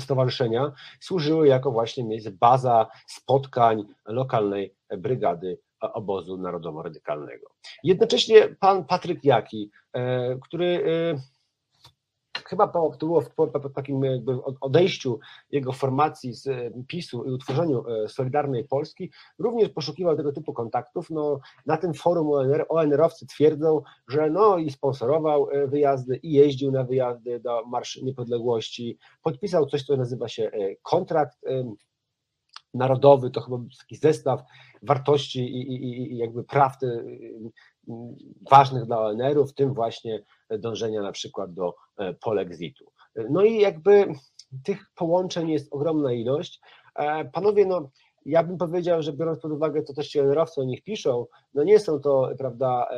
stowarzyszenia, 0.00 0.72
służyły 1.00 1.48
jako 1.48 1.72
właśnie 1.72 2.04
miejsce, 2.04 2.30
baza 2.30 2.86
spotkań 3.06 3.84
lokalnej 4.06 4.74
brygady 4.98 5.58
obozu 5.80 6.36
narodowo-radykalnego. 6.36 7.46
Jednocześnie 7.84 8.56
pan 8.60 8.84
Patryk 8.84 9.24
Jaki, 9.24 9.70
który 10.42 10.84
chyba 12.44 12.68
po, 12.68 12.90
to 12.98 13.06
było 13.06 13.22
po, 13.36 13.46
po, 13.46 13.60
po 13.60 13.70
takim 13.70 14.00
odejściu 14.60 15.18
jego 15.50 15.72
formacji 15.72 16.34
z 16.34 16.74
PiSu 16.86 17.24
i 17.24 17.30
utworzeniu 17.30 17.84
Solidarnej 18.08 18.64
Polski, 18.64 19.10
również 19.38 19.68
poszukiwał 19.68 20.16
tego 20.16 20.32
typu 20.32 20.52
kontaktów. 20.52 21.10
No, 21.10 21.40
na 21.66 21.76
tym 21.76 21.94
forum 21.94 22.32
ONR, 22.32 22.66
ONR-owcy 22.68 23.26
twierdzą, 23.26 23.82
że 24.08 24.30
no 24.30 24.58
i 24.58 24.70
sponsorował 24.70 25.48
wyjazdy 25.66 26.16
i 26.16 26.32
jeździł 26.32 26.70
na 26.70 26.84
wyjazdy 26.84 27.40
do 27.40 27.66
Marsz 27.66 28.02
Niepodległości, 28.02 28.98
podpisał 29.22 29.66
coś, 29.66 29.82
co 29.82 29.96
nazywa 29.96 30.28
się 30.28 30.50
kontrakt 30.82 31.38
narodowy, 32.74 33.30
to 33.30 33.40
chyba 33.40 33.58
taki 33.78 33.96
zestaw 33.96 34.42
wartości 34.82 35.40
i, 35.40 35.74
i, 35.74 36.12
i 36.12 36.16
jakby 36.16 36.44
praw 36.44 36.76
ważnych 38.50 38.84
dla 38.84 39.00
ONR-u, 39.00 39.46
w 39.46 39.54
tym 39.54 39.74
właśnie 39.74 40.22
dążenia 40.58 41.02
na 41.02 41.12
przykład 41.12 41.54
do 41.54 41.74
e, 41.96 42.14
polexitu. 42.14 42.84
No 43.30 43.42
i 43.42 43.60
jakby 43.60 44.06
tych 44.64 44.86
połączeń 44.94 45.50
jest 45.50 45.72
ogromna 45.72 46.12
ilość. 46.12 46.60
E, 46.94 47.24
panowie, 47.24 47.66
no 47.66 47.90
ja 48.26 48.42
bym 48.42 48.58
powiedział, 48.58 49.02
że 49.02 49.12
biorąc 49.12 49.40
pod 49.40 49.52
uwagę 49.52 49.82
to 49.82 49.94
też 49.94 50.08
ci 50.08 50.20
ONR-owcy 50.20 50.60
o 50.60 50.64
nich 50.64 50.82
piszą, 50.82 51.26
no 51.54 51.64
nie 51.64 51.80
są 51.80 52.00
to, 52.00 52.30
prawda, 52.38 52.88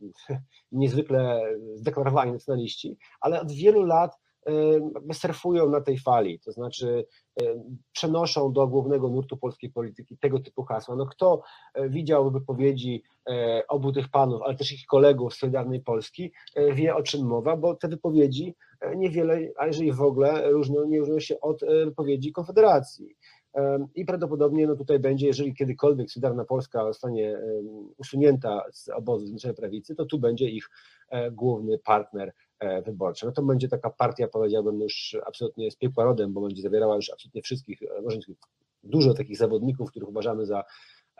niezwykle 0.72 1.42
zdeklarowani 1.74 2.32
nacjonaliści, 2.32 2.96
ale 3.20 3.40
od 3.40 3.52
wielu 3.52 3.82
lat 3.82 4.18
surfują 5.12 5.70
na 5.70 5.80
tej 5.80 5.98
fali, 5.98 6.40
to 6.40 6.52
znaczy 6.52 7.06
przenoszą 7.92 8.52
do 8.52 8.66
głównego 8.66 9.08
nurtu 9.08 9.36
polskiej 9.36 9.70
polityki 9.70 10.18
tego 10.18 10.40
typu 10.40 10.62
hasła. 10.62 10.96
No 10.96 11.06
kto 11.06 11.42
e, 11.74 11.88
widział 11.88 12.30
wypowiedzi 12.30 13.02
e, 13.28 13.62
obu 13.68 13.92
tych 13.92 14.08
panów, 14.08 14.42
ale 14.42 14.56
też 14.56 14.72
ich 14.72 14.86
kolegów 14.86 15.34
z 15.34 15.38
Solidarnej 15.38 15.80
Polski, 15.80 16.32
e, 16.54 16.72
wie 16.74 16.94
o 16.94 17.02
czym 17.02 17.26
mowa, 17.26 17.56
bo 17.56 17.74
te 17.74 17.88
wypowiedzi 17.88 18.54
niewiele, 18.96 19.40
a 19.58 19.66
jeżeli 19.66 19.92
w 19.92 20.02
ogóle, 20.02 20.50
różnią, 20.50 20.84
nie 20.84 20.98
różnią 20.98 21.20
się 21.20 21.40
od 21.40 21.60
wypowiedzi 21.84 22.32
Konfederacji. 22.32 23.16
I 23.94 24.04
prawdopodobnie 24.04 24.66
no 24.66 24.76
tutaj 24.76 24.98
będzie, 24.98 25.26
jeżeli 25.26 25.54
kiedykolwiek 25.54 26.10
Solidarna 26.10 26.44
Polska 26.44 26.84
zostanie 26.84 27.38
usunięta 27.96 28.62
z 28.72 28.88
obozu 28.88 29.26
Zjednoczonej 29.26 29.56
Prawicy, 29.56 29.94
to 29.94 30.04
tu 30.04 30.18
będzie 30.18 30.50
ich 30.50 30.70
główny 31.32 31.78
partner 31.78 32.32
E, 32.32 32.45
wyborcze. 32.84 33.26
No 33.26 33.32
to 33.32 33.42
będzie 33.42 33.68
taka 33.68 33.90
partia, 33.90 34.28
powiedziałbym, 34.28 34.80
już 34.80 35.16
absolutnie 35.26 35.70
z 35.70 35.76
piekła 35.76 36.04
rodem, 36.04 36.32
bo 36.32 36.40
będzie 36.40 36.62
zawierała 36.62 36.96
już 36.96 37.10
absolutnie 37.10 37.42
wszystkich, 37.42 37.82
e, 37.82 38.02
może 38.02 38.18
dużo 38.82 39.14
takich 39.14 39.36
zawodników, 39.36 39.90
których 39.90 40.08
uważamy 40.08 40.46
za 40.46 40.64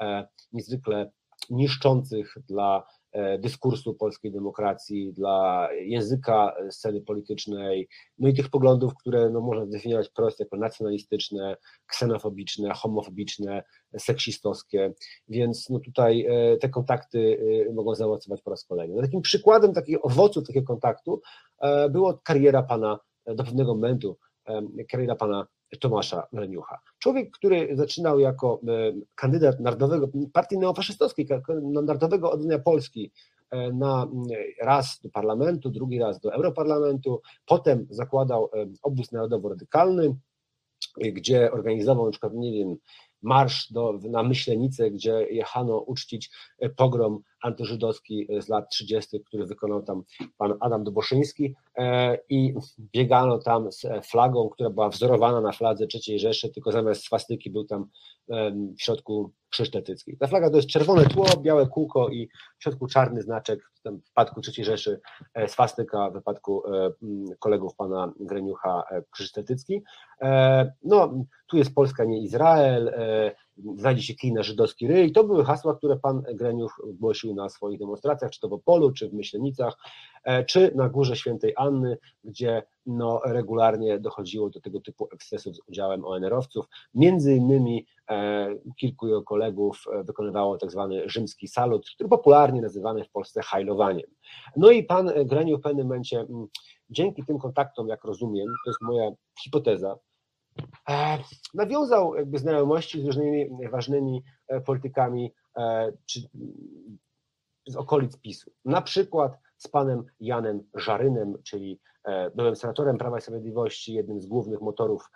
e, 0.00 0.28
niezwykle 0.52 1.10
niszczących 1.50 2.34
dla 2.48 2.86
E, 2.86 2.95
dyskursu 3.38 3.94
polskiej 3.94 4.32
demokracji, 4.32 5.12
dla 5.12 5.68
języka 5.72 6.55
sceny 6.70 7.01
politycznej, 7.01 7.88
no 8.18 8.28
i 8.28 8.34
tych 8.34 8.48
poglądów, 8.48 8.94
które 8.94 9.30
no, 9.30 9.40
można 9.40 9.66
zdefiniować 9.66 10.09
prosto 10.09 10.44
jako 10.44 10.56
nacjonalistyczne, 10.56 11.56
ksenofobiczne, 11.86 12.74
homofobiczne, 12.74 13.62
seksistowskie, 13.98 14.94
więc 15.28 15.70
no 15.70 15.80
tutaj 15.80 16.26
e, 16.28 16.56
te 16.56 16.68
kontakty 16.68 17.38
e, 17.68 17.72
mogą 17.72 17.94
zaowocować 17.94 18.43
po 18.43 18.51
raz 18.51 18.64
kolejny. 18.64 18.94
No, 18.94 19.02
takim 19.02 19.20
przykładem 19.20 19.72
takiego 19.72 20.02
owocu 20.02 20.43
takiego 20.43 20.66
kontaktu 20.66 21.20
była 21.90 22.18
kariera 22.24 22.62
pana 22.62 22.98
do 23.26 23.44
pewnego 23.44 23.74
momentu, 23.74 24.18
kariera 24.90 25.16
pana 25.16 25.47
Tomasza 25.80 26.26
Leniucha. 26.32 26.78
Człowiek, 26.98 27.30
który 27.30 27.76
zaczynał 27.76 28.18
jako 28.18 28.60
e, 28.68 28.93
kandydat 29.14 29.60
narodowego, 29.60 30.09
partii 30.32 30.59
neofaszystowskiej, 30.59 31.28
narodowego 31.62 32.32
oddziału 32.32 32.62
Polski 32.62 33.12
e, 33.51 33.72
na 33.72 34.09
raz 34.62 35.01
do 35.02 35.10
parlamentu, 35.10 35.70
drugi 35.70 35.98
raz 35.98 36.20
do 36.20 36.34
Europarlamentu, 36.34 37.20
potem 37.47 37.86
zakładał 37.90 38.51
e, 38.55 38.66
obóz 38.82 39.12
narodowo-radykalny, 39.12 40.14
gdzie 40.98 41.52
organizował 41.52 42.05
na 42.05 42.10
przykład, 42.10 42.32
nie 42.34 42.52
wiem, 42.52 42.76
marsz 43.22 43.72
do, 43.72 43.98
na 44.10 44.22
Myślenicę, 44.22 44.90
gdzie 44.90 45.26
jechano 45.30 45.78
uczcić 45.78 46.30
pogrom 46.76 47.22
antyżydowski 47.47 48.28
z 48.40 48.48
lat 48.48 48.70
30., 48.70 49.20
który 49.24 49.47
wykonał 49.47 49.82
tam 49.82 50.02
pan 50.39 50.55
Adam 50.60 50.85
Doboszyński 50.85 51.55
e, 51.77 52.18
i 52.28 52.55
biegano 52.78 53.39
tam 53.39 53.73
z 53.73 53.86
flagą, 54.10 54.48
która 54.48 54.70
była 54.70 54.89
wzorowana 54.89 55.40
na 55.40 55.52
fladze 55.52 55.86
III 55.94 56.18
Rzeszy, 56.18 56.52
tylko 56.52 56.73
zamiast 56.73 57.05
swastyki 57.05 57.51
był 57.51 57.64
tam 57.64 57.89
w 58.78 58.82
środku 58.82 59.32
krzyż 59.51 59.70
tetycki. 59.70 60.16
Ta 60.16 60.27
flaga 60.27 60.51
to 60.51 60.56
jest 60.56 60.68
czerwone 60.68 61.05
tło, 61.05 61.27
białe 61.43 61.66
kółko 61.66 62.09
i 62.09 62.28
w 62.59 62.62
środku 62.62 62.86
czarny 62.86 63.23
znaczek, 63.23 63.70
w 63.85 63.90
wypadku 64.09 64.40
III 64.48 64.64
Rzeszy 64.64 65.01
e, 65.35 65.48
swastyka, 65.48 66.10
w 66.10 66.12
wypadku 66.12 66.62
e, 66.74 66.90
kolegów 67.39 67.74
pana 67.77 68.12
Greniucha 68.20 68.82
krzyż 69.10 69.32
tetycki. 69.32 69.82
No, 70.82 71.24
tu 71.47 71.56
jest 71.56 71.74
Polska, 71.74 72.05
nie 72.05 72.23
Izrael, 72.23 72.93
znajdzie 73.76 74.02
się 74.02 74.14
kij 74.14 74.32
na 74.32 74.42
żydowski 74.42 74.88
ryj. 74.88 75.12
To 75.12 75.24
były 75.24 75.44
hasła, 75.44 75.74
które 75.74 75.96
pan 75.96 76.22
Greniuch 76.34 76.82
głosił 76.84 77.34
na 77.34 77.48
swoich 77.48 77.78
demonstracjach, 77.78 78.30
czy 78.30 78.40
to 78.40 78.48
w 78.48 78.52
Opolu, 78.52 78.92
czy 78.92 79.08
w 79.08 79.12
Myślenicach, 79.12 79.76
e, 80.24 80.44
czy 80.44 80.72
na 80.74 80.88
Górze 80.88 81.16
Świętej 81.16 81.52
Anny, 81.56 81.98
gdzie 82.24 82.62
no, 82.86 83.20
regularnie 83.24 83.98
dochodziło 83.98 84.50
do 84.50 84.60
tego 84.60 84.80
typu 84.80 85.08
ekscesów 85.12 85.56
z 85.56 85.60
udziałem 85.68 86.04
ONR-owców. 86.04 86.66
Między 86.94 87.34
innymi 87.34 87.86
e, 88.10 88.48
kilku 88.76 89.06
jego 89.06 89.22
kolegów 89.22 89.84
e, 89.92 90.04
wykonywało 90.04 90.58
tak 90.58 90.70
zwany 90.70 91.08
rzymski 91.08 91.48
salut, 91.48 91.90
który 91.94 92.08
popularnie 92.08 92.60
nazywany 92.60 93.04
w 93.04 93.10
Polsce 93.10 93.42
hajlowaniem. 93.42 94.10
No 94.56 94.70
i 94.70 94.84
pan 94.84 95.10
Greniuch 95.24 95.60
w 95.60 95.62
pewnym 95.62 95.86
momencie, 95.86 96.20
m, 96.20 96.46
dzięki 96.90 97.24
tym 97.24 97.38
kontaktom, 97.38 97.88
jak 97.88 98.04
rozumiem, 98.04 98.46
to 98.64 98.70
jest 98.70 98.82
moja 98.82 99.10
hipoteza, 99.42 99.98
nawiązał 101.54 102.14
jakby 102.14 102.38
znajomości 102.38 103.02
z 103.02 103.06
różnymi 103.06 103.68
ważnymi 103.70 104.22
e, 104.48 104.60
politykami 104.60 105.32
e, 105.56 105.92
czy 106.06 106.20
z 107.66 107.76
okolic 107.76 108.16
PiSu. 108.16 108.50
Na 108.64 108.82
przykład 108.82 109.38
z 109.56 109.68
panem 109.68 110.04
Janem 110.20 110.62
Żarynem, 110.74 111.34
czyli 111.42 111.80
byłem 112.34 112.56
senatorem 112.56 112.98
Prawa 112.98 113.18
i 113.18 113.20
Sprawiedliwości, 113.20 113.94
jednym 113.94 114.20
z 114.20 114.26
głównych 114.26 114.60
motorów 114.60 115.10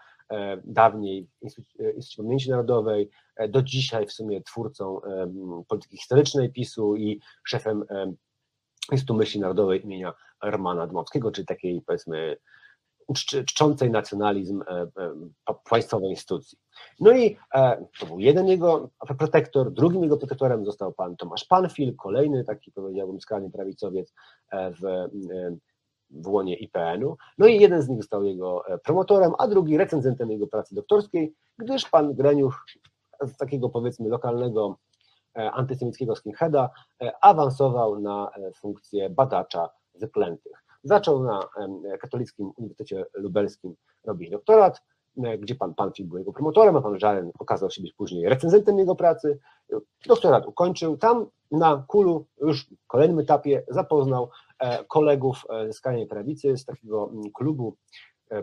dawniej 0.65 1.29
Instytucji 1.43 2.17
Pamięci 2.17 2.51
Narodowej, 2.51 3.11
do 3.49 3.63
dzisiaj 3.63 4.07
w 4.07 4.13
sumie 4.13 4.43
twórcą 4.43 5.01
polityki 5.69 5.97
historycznej 5.97 6.53
PiSu 6.53 6.97
i 6.97 7.21
szefem 7.45 7.85
Instytutu 8.93 9.19
Myśli 9.19 9.41
Narodowej 9.41 9.85
imienia 9.85 10.15
Romana 10.43 10.87
Dmowskiego, 10.87 11.33
czyli 11.33 11.47
takiej 11.47 11.83
powiedzmy 11.83 12.37
czczącej 13.47 13.91
nacjonalizm 13.91 14.63
e, 14.63 14.81
e, 15.49 15.55
państwowej 15.71 16.11
instytucji. 16.11 16.59
No 17.01 17.13
i 17.13 17.37
e, 17.55 17.87
to 18.01 18.07
był 18.07 18.21
jeden 18.21 18.49
jego 18.49 18.91
protektor, 19.19 19.73
drugim 19.73 20.03
jego 20.03 20.17
protektorem 20.17 20.65
został 20.65 20.93
pan 20.93 21.17
Tomasz 21.17 21.45
Panfil, 21.45 21.97
kolejny 21.97 22.45
taki 22.45 22.73
powiedziałbym 22.73 23.21
skrajny 23.21 23.51
prawicowiec 23.51 24.15
w, 24.53 25.09
w 26.11 26.29
łonie 26.29 26.57
IPN-u. 26.57 27.17
No 27.39 27.47
i 27.47 27.61
jeden 27.61 27.83
z 27.83 27.89
nich 27.89 27.99
został 27.99 28.25
jego 28.25 28.65
promotorem, 28.85 29.33
a 29.39 29.49
drugi 29.49 29.77
recenzentem 29.77 30.31
jego 30.31 30.47
pracy 30.47 30.75
doktorskiej, 30.75 31.35
gdyż 31.59 31.89
pan 31.89 32.15
Greniuch 32.15 32.65
z 33.23 33.37
takiego 33.37 33.69
powiedzmy 33.69 34.09
lokalnego 34.09 34.79
antysemickiego 35.35 36.17
skinheada 36.17 36.71
awansował 37.23 38.01
na 38.01 38.31
funkcję 38.55 39.11
badacza 39.11 39.71
wyklętych. 39.95 40.70
Zaczął 40.83 41.23
na 41.23 41.41
Katolickim 42.01 42.53
Uniwersytecie 42.57 43.05
Lubelskim 43.15 43.75
robić 44.05 44.31
doktorat, 44.31 44.83
e, 45.25 45.39
gdzie 45.39 45.55
pan 45.55 45.75
Panfil 45.75 46.07
był 46.07 46.19
jego 46.19 46.33
promotorem, 46.33 46.77
a 46.77 46.81
pan 46.81 46.99
Żaren 46.99 47.31
okazał 47.39 47.71
się 47.71 47.83
być 47.83 47.93
później 47.93 48.29
recenzentem 48.29 48.79
jego 48.79 48.95
pracy. 48.95 49.39
Doktorat 50.07 50.47
ukończył. 50.47 50.97
Tam 50.97 51.27
na 51.51 51.85
Kulu 51.89 52.27
już 52.41 52.67
w 52.67 52.87
kolejnym 52.87 53.19
etapie 53.19 53.63
zapoznał 53.69 54.31
e, 54.59 54.85
kolegów 54.85 55.45
e, 55.51 55.67
ze 55.67 55.73
skrajnej 55.73 56.07
prawicy 56.07 56.57
z 56.57 56.65
takiego 56.65 57.11
klubu 57.35 57.77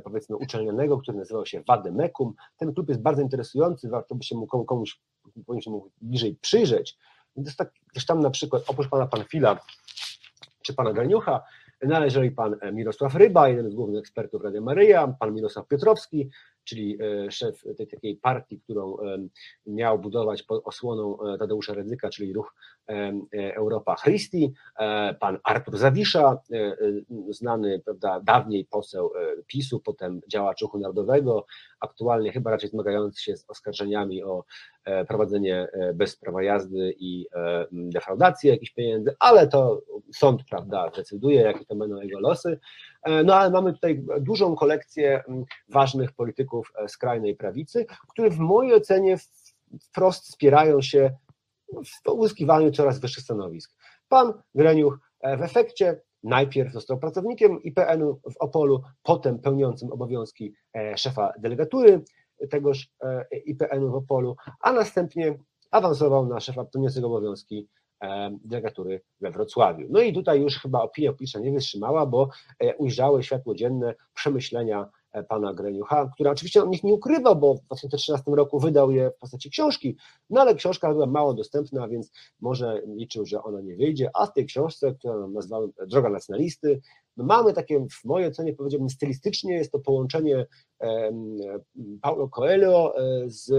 powiedzmy 0.03 0.35
uczelnianego, 0.35 0.97
który 0.97 1.17
nazywał 1.17 1.45
się 1.45 1.63
Wademekum. 1.67 2.33
Ten 2.57 2.73
klub 2.73 2.89
jest 2.89 3.01
bardzo 3.01 3.21
interesujący, 3.21 3.89
warto 3.89 4.15
by 4.15 4.23
się 4.23 4.35
mu 4.35 4.47
komuś, 4.47 4.99
komuś 5.47 5.67
mu 5.67 5.89
bliżej 6.01 6.37
przyjrzeć. 6.41 6.97
Jest 7.35 7.57
tak, 7.57 7.71
tam 8.07 8.19
na 8.19 8.29
przykład 8.29 8.63
oprócz 8.67 8.89
pana 8.89 9.07
Panfila 9.07 9.59
czy 10.61 10.73
pana 10.73 10.93
Graniucha 10.93 11.43
Należeli 11.81 12.31
pan 12.31 12.55
e, 12.61 12.71
Mirosław 12.71 13.15
Ryba, 13.15 13.49
jeden 13.49 13.71
z 13.71 13.75
głównych 13.75 13.99
ekspertów 13.99 14.43
Radia 14.43 14.61
Maryja, 14.61 15.15
pan 15.19 15.33
Mirosław 15.33 15.67
Piotrowski, 15.67 16.29
czyli 16.63 16.97
e, 17.01 17.31
szef 17.31 17.63
tej 17.77 17.87
takiej 17.87 18.15
partii, 18.17 18.59
którą 18.59 18.97
miał 19.65 19.99
budować 19.99 20.43
pod 20.43 20.61
osłoną 20.65 21.17
e, 21.21 21.37
Tadeusza 21.37 21.73
Redzyka, 21.73 22.09
czyli 22.09 22.33
ruch 22.33 22.53
Europa 23.31 23.95
Christi, 23.95 24.53
pan 25.19 25.39
Artur 25.43 25.77
Zawisza, 25.77 26.37
znany 27.29 27.79
prawda, 27.79 28.19
dawniej 28.23 28.65
poseł 28.65 29.11
PiSu, 29.47 29.79
potem 29.79 30.21
działacz 30.27 30.61
ruchu 30.61 30.79
narodowego, 30.79 31.45
aktualnie 31.79 32.31
chyba 32.31 32.51
raczej 32.51 32.69
zmagający 32.69 33.23
się 33.23 33.37
z 33.37 33.49
oskarżeniami 33.49 34.23
o 34.23 34.43
e, 34.83 35.05
prowadzenie 35.05 35.67
e, 35.73 35.93
bez 35.93 36.15
prawa 36.15 36.43
jazdy 36.43 36.95
i 36.99 37.27
defraudację 37.71 38.51
jakichś 38.51 38.71
pieniędzy, 38.71 39.15
ale 39.19 39.47
to 39.47 39.81
sąd, 40.13 40.43
prawda, 40.49 40.89
decyduje, 40.95 41.41
jakie 41.41 41.65
to 41.65 41.75
będą 41.75 42.01
jego 42.01 42.19
losy. 42.19 42.59
No 43.25 43.35
ale 43.35 43.49
mamy 43.49 43.73
tutaj 43.73 44.03
dużą 44.21 44.55
kolekcję 44.55 45.23
ważnych 45.69 46.11
polityków 46.11 46.71
skrajnej 46.87 47.35
prawicy, 47.35 47.85
które 48.09 48.29
w 48.29 48.39
mojej 48.39 48.73
ocenie 48.73 49.17
wprost 49.79 50.23
wspierają 50.23 50.81
się 50.81 51.11
w 52.05 52.09
uzyskiwaniu 52.09 52.71
coraz 52.71 52.99
wyższych 52.99 53.23
stanowisk. 53.23 53.75
Pan 54.07 54.33
Greniuch 54.55 54.99
w 55.23 55.41
efekcie 55.41 56.01
Najpierw 56.23 56.73
został 56.73 56.99
pracownikiem 56.99 57.63
IPN-u 57.63 58.15
w 58.15 58.37
Opolu, 58.39 58.81
potem 59.03 59.39
pełniącym 59.39 59.91
obowiązki 59.91 60.53
e, 60.75 60.97
szefa 60.97 61.33
delegatury 61.39 62.03
tegoż 62.49 62.89
e, 63.03 63.25
IPN-u 63.45 63.91
w 63.91 63.95
Opolu, 63.95 64.35
a 64.61 64.71
następnie 64.71 65.37
awansował 65.71 66.25
na 66.25 66.39
szefa 66.39 66.65
pełniącego 66.65 67.07
obowiązki 67.07 67.69
e, 68.03 68.37
delegatury 68.45 69.01
we 69.21 69.31
Wrocławiu. 69.31 69.87
No 69.89 70.01
i 70.01 70.13
tutaj 70.13 70.41
już 70.41 70.59
chyba 70.59 70.81
opinia 70.81 71.11
publiczna 71.11 71.39
nie 71.39 71.51
wytrzymała, 71.51 72.05
bo 72.05 72.29
ujrzały 72.77 73.23
światło 73.23 73.55
dzienne 73.55 73.95
przemyślenia 74.13 74.89
E, 74.89 74.96
pana 75.23 75.53
Greniucha, 75.53 76.09
która 76.13 76.31
oczywiście 76.31 76.63
on 76.63 76.73
ich 76.73 76.83
nie 76.83 76.93
ukrywał, 76.93 77.35
bo 77.35 77.55
w 77.55 77.61
2013 77.61 78.31
roku 78.31 78.59
wydał 78.59 78.91
je 78.91 79.11
w 79.11 79.17
postaci 79.19 79.49
książki, 79.49 79.97
no 80.29 80.41
ale 80.41 80.55
książka 80.55 80.93
była 80.93 81.05
mało 81.05 81.33
dostępna, 81.33 81.87
więc 81.87 82.11
może 82.39 82.81
liczył, 82.85 83.25
że 83.25 83.43
ona 83.43 83.61
nie 83.61 83.75
wyjdzie, 83.75 84.09
a 84.13 84.25
w 84.25 84.33
tej 84.33 84.45
książce, 84.45 84.93
którą 84.93 85.29
nazwałem 85.29 85.71
Droga 85.87 86.09
Nacjonalisty, 86.09 86.81
mamy 87.17 87.53
takie, 87.53 87.87
w 88.01 88.05
mojej 88.05 88.27
ocenie 88.27 88.53
powiedziałbym 88.53 88.89
stylistycznie, 88.89 89.53
jest 89.53 89.71
to 89.71 89.79
połączenie 89.79 90.45
Paulo 92.01 92.29
Coelho 92.29 92.93
e, 92.97 93.29
z 93.29 93.49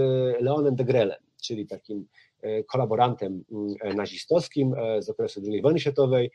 Leonem 0.41 0.75
de 0.75 0.83
Grelem, 0.83 1.19
czyli 1.41 1.67
takim 1.67 2.07
e, 2.41 2.63
kolaborantem 2.63 3.43
mm, 3.51 3.95
nazistowskim 3.95 4.75
z 4.99 5.09
okresu 5.09 5.41
II 5.47 5.61
wojny 5.61 5.79
światowej. 5.79 6.31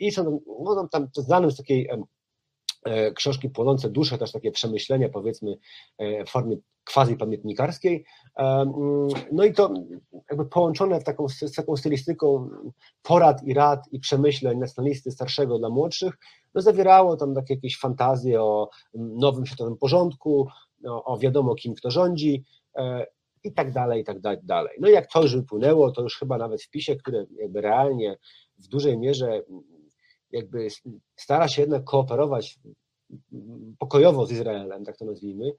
I 0.00 0.10
są 0.10 0.40
no, 0.64 0.88
tam 0.88 1.08
znanym 1.14 1.50
z 1.50 1.56
takiej 1.56 1.88
E, 1.90 2.02
książki 3.14 3.50
płonące 3.50 3.90
dusze, 3.90 4.18
też 4.18 4.32
takie 4.32 4.50
przemyślenia 4.50 5.08
powiedzmy 5.08 5.58
e, 5.98 6.24
w 6.24 6.30
formie 6.30 6.56
quasi 6.84 7.16
pamiętnikarskiej. 7.16 8.04
E, 8.36 8.42
mm, 8.42 9.08
no 9.32 9.44
i 9.44 9.52
to 9.52 9.74
jakby 10.30 10.46
połączone 10.46 11.00
w 11.00 11.04
taką, 11.04 11.28
z 11.28 11.52
taką 11.56 11.76
stylistyką 11.76 12.50
porad 13.02 13.42
i 13.42 13.54
rad 13.54 13.80
i 13.92 14.00
przemyśleń 14.00 14.58
nacjonalisty 14.58 15.10
starszego 15.10 15.58
dla 15.58 15.68
młodszych, 15.68 16.14
no 16.54 16.60
zawierało 16.62 17.16
tam 17.16 17.34
takie 17.34 17.54
jakieś 17.54 17.78
fantazje 17.78 18.42
o 18.42 18.70
nowym 18.94 19.46
światowym 19.46 19.76
porządku, 19.76 20.48
o, 20.86 21.04
o 21.04 21.18
wiadomo 21.18 21.54
kim 21.54 21.74
kto 21.74 21.90
rządzi 21.90 22.44
i 23.44 23.52
tak 23.52 23.72
dalej, 23.72 24.00
i 24.00 24.04
tak 24.04 24.20
dalej. 24.44 24.76
No 24.80 24.88
i 24.88 24.92
jak 24.92 25.12
to 25.12 25.22
już 25.22 25.36
wypłynęło, 25.36 25.90
to 25.90 26.02
już 26.02 26.18
chyba 26.18 26.38
nawet 26.38 26.62
w 26.62 26.70
PiSie, 26.70 26.96
które 26.96 27.26
jakby 27.36 27.60
realnie 27.60 28.18
w 28.58 28.68
dużej 28.68 28.98
mierze 28.98 29.42
jakby 30.32 30.68
stara 31.16 31.48
się 31.48 31.62
jednak 31.62 31.84
kooperować 31.84 32.58
pokojowo 33.78 34.26
z 34.26 34.32
Izraelem, 34.32 34.84
tak 34.84 34.96
to 34.96 35.04
nazwijmy, 35.04 35.52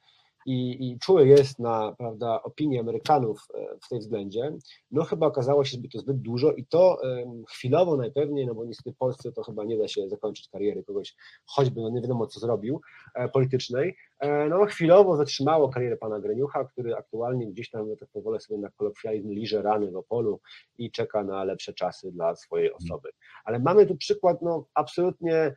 i, 0.45 0.91
i 0.91 0.99
czuły 0.99 1.27
jest 1.27 1.59
na 1.59 1.95
prawda, 1.97 2.43
opinię 2.43 2.79
Amerykanów 2.79 3.47
e, 3.53 3.77
w 3.81 3.89
tej 3.89 3.99
względzie, 3.99 4.53
no 4.91 5.03
chyba 5.03 5.27
okazało 5.27 5.65
się, 5.65 5.77
że 5.77 5.89
to 5.89 5.99
zbyt 5.99 6.17
dużo 6.17 6.51
i 6.51 6.65
to 6.65 7.01
chwilowo 7.49 7.97
najpewniej, 7.97 8.47
no 8.47 8.55
bo 8.55 8.65
niestety 8.65 8.91
w 8.91 8.97
Polsce 8.97 9.31
to 9.31 9.43
chyba 9.43 9.63
nie 9.63 9.77
da 9.77 9.87
się 9.87 10.09
zakończyć 10.09 10.49
kariery 10.49 10.83
kogoś, 10.83 11.15
choćby 11.45 11.81
no 11.81 11.89
nie 11.89 12.01
wiadomo 12.01 12.27
co 12.27 12.39
zrobił, 12.39 12.81
e, 13.15 13.29
politycznej, 13.29 13.95
e, 14.19 14.49
no 14.49 14.65
chwilowo 14.65 15.17
zatrzymało 15.17 15.69
karierę 15.69 15.97
pana 15.97 16.19
Greniucha, 16.19 16.65
który 16.65 16.95
aktualnie 16.95 17.47
gdzieś 17.47 17.69
tam, 17.69 17.95
tak 17.99 18.09
powolę 18.09 18.39
sobie 18.39 18.59
na 18.59 18.69
kolokwializm, 18.69 19.31
liże 19.31 19.61
rany 19.61 19.91
w 19.91 19.95
Opolu 19.95 20.39
i 20.77 20.91
czeka 20.91 21.23
na 21.23 21.43
lepsze 21.43 21.73
czasy 21.73 22.11
dla 22.11 22.35
swojej 22.35 22.73
osoby. 22.73 23.09
Ale 23.45 23.59
mamy 23.59 23.85
tu 23.85 23.97
przykład 23.97 24.41
no 24.41 24.65
absolutnie 24.73 25.55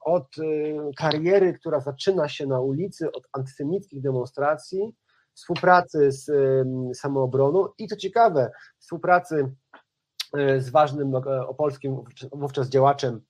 od 0.00 0.38
e, 0.38 0.44
kariery, 0.96 1.52
która 1.52 1.80
zaczyna 1.80 2.28
się 2.28 2.46
na 2.46 2.60
ulicy, 2.60 3.12
od 3.12 3.28
antysemickich 3.32 4.02
demonstracji, 4.02 4.94
współpracy 5.34 6.12
z 6.12 6.30
samoobroną 6.96 7.68
i 7.78 7.88
co 7.88 7.96
ciekawe, 7.96 8.50
współpracy 8.78 9.54
e, 10.36 10.60
z 10.60 10.70
ważnym 10.70 11.14
opolskim 11.48 11.96
wówczas 12.32 12.68
działaczem 12.68 13.20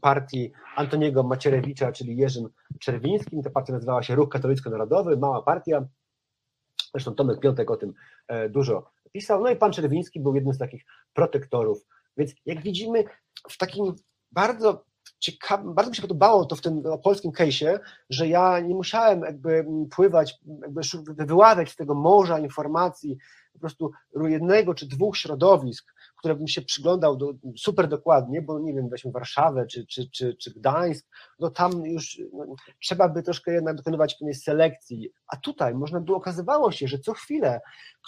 partii 0.00 0.52
Antoniego 0.76 1.22
Macierewicza, 1.22 1.92
czyli 1.92 2.16
Jerzym 2.16 2.48
Czerwińskim. 2.80 3.42
Ta 3.42 3.50
partia 3.50 3.72
nazywała 3.72 4.02
się 4.02 4.14
Ruch 4.14 4.28
Katolicko-Narodowy, 4.28 5.16
mała 5.16 5.42
partia. 5.42 5.86
Zresztą 6.94 7.14
Tomek 7.14 7.40
Piątek 7.40 7.70
o 7.70 7.76
tym 7.76 7.92
dużo 8.50 8.90
pisał. 9.12 9.42
No 9.42 9.50
i 9.50 9.56
pan 9.56 9.72
Czerwiński 9.72 10.20
był 10.20 10.34
jednym 10.34 10.54
z 10.54 10.58
takich 10.58 10.84
protektorów. 11.12 11.86
Więc 12.16 12.32
jak 12.46 12.62
widzimy, 12.62 13.04
w 13.50 13.58
takim 13.58 13.94
bardzo 14.32 14.84
ciekawe, 15.18 15.74
bardzo 15.74 15.90
mi 15.90 15.96
się 15.96 16.02
podobało 16.02 16.44
to 16.44 16.56
w 16.56 16.60
tym 16.60 16.82
polskim 17.02 17.32
case'ie, 17.32 17.78
że 18.10 18.28
ja 18.28 18.60
nie 18.60 18.74
musiałem 18.74 19.20
jakby 19.20 19.64
pływać, 19.90 20.34
jakby 20.62 20.80
wyławiać 21.24 21.70
z 21.70 21.76
tego 21.76 21.94
morza 21.94 22.38
informacji 22.38 23.18
po 23.52 23.58
prostu 23.58 23.90
jednego 24.14 24.74
czy 24.74 24.88
dwóch 24.88 25.16
środowisk, 25.16 25.92
które 26.18 26.34
bym 26.34 26.48
się 26.48 26.62
przyglądał 26.62 27.16
do, 27.16 27.32
super 27.56 27.88
dokładnie, 27.88 28.42
bo 28.42 28.58
nie 28.58 28.74
wiem, 28.74 28.88
weźmy 28.88 29.12
Warszawę 29.12 29.66
czy, 29.66 29.86
czy, 29.86 30.10
czy, 30.10 30.36
czy 30.36 30.50
Gdańsk, 30.54 31.06
no 31.38 31.50
tam 31.50 31.86
już 31.86 32.20
no, 32.32 32.44
trzeba 32.80 33.08
by 33.08 33.22
troszkę 33.22 33.52
jednak 33.52 33.76
dokonywać 33.76 34.14
pewnej 34.14 34.34
selekcji, 34.34 35.12
a 35.26 35.36
tutaj 35.36 35.74
można 35.74 36.00
by 36.00 36.14
okazywało 36.14 36.72
się, 36.72 36.88
że 36.88 36.98
co 36.98 37.12
chwilę 37.12 37.60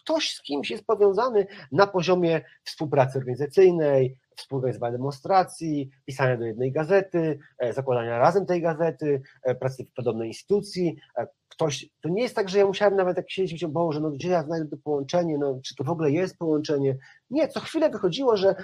ktoś 0.02 0.30
z 0.30 0.42
kimś 0.42 0.70
jest 0.70 0.86
powiązany 0.86 1.46
na 1.72 1.86
poziomie 1.86 2.44
współpracy 2.64 3.18
organizacyjnej, 3.18 4.18
współorganizowania 4.36 4.92
demonstracji, 4.92 5.90
pisania 6.04 6.36
do 6.36 6.44
jednej 6.44 6.72
gazety, 6.72 7.38
e, 7.58 7.72
zakładania 7.72 8.18
razem 8.18 8.46
tej 8.46 8.62
gazety, 8.62 9.22
e, 9.42 9.54
pracy 9.54 9.84
w 9.84 9.92
podobnej 9.92 10.28
instytucji. 10.28 10.96
E, 11.16 11.26
ktoś, 11.48 11.88
to 12.00 12.08
nie 12.08 12.22
jest 12.22 12.36
tak, 12.36 12.48
że 12.48 12.58
ja 12.58 12.66
musiałem 12.66 12.96
nawet 12.96 13.16
jak 13.16 13.30
siedzieć 13.30 13.62
i 13.62 13.68
Boże, 13.68 14.00
no 14.00 14.10
gdzie 14.10 14.28
ja 14.28 14.42
znajdę 14.42 14.68
to 14.68 14.76
połączenie, 14.76 15.38
no 15.38 15.60
czy 15.64 15.74
to 15.74 15.84
w 15.84 15.90
ogóle 15.90 16.10
jest 16.10 16.38
połączenie. 16.38 16.96
Nie, 17.30 17.48
co 17.48 17.60
chwilę 17.60 17.90
wychodziło, 17.90 18.36
że 18.36 18.54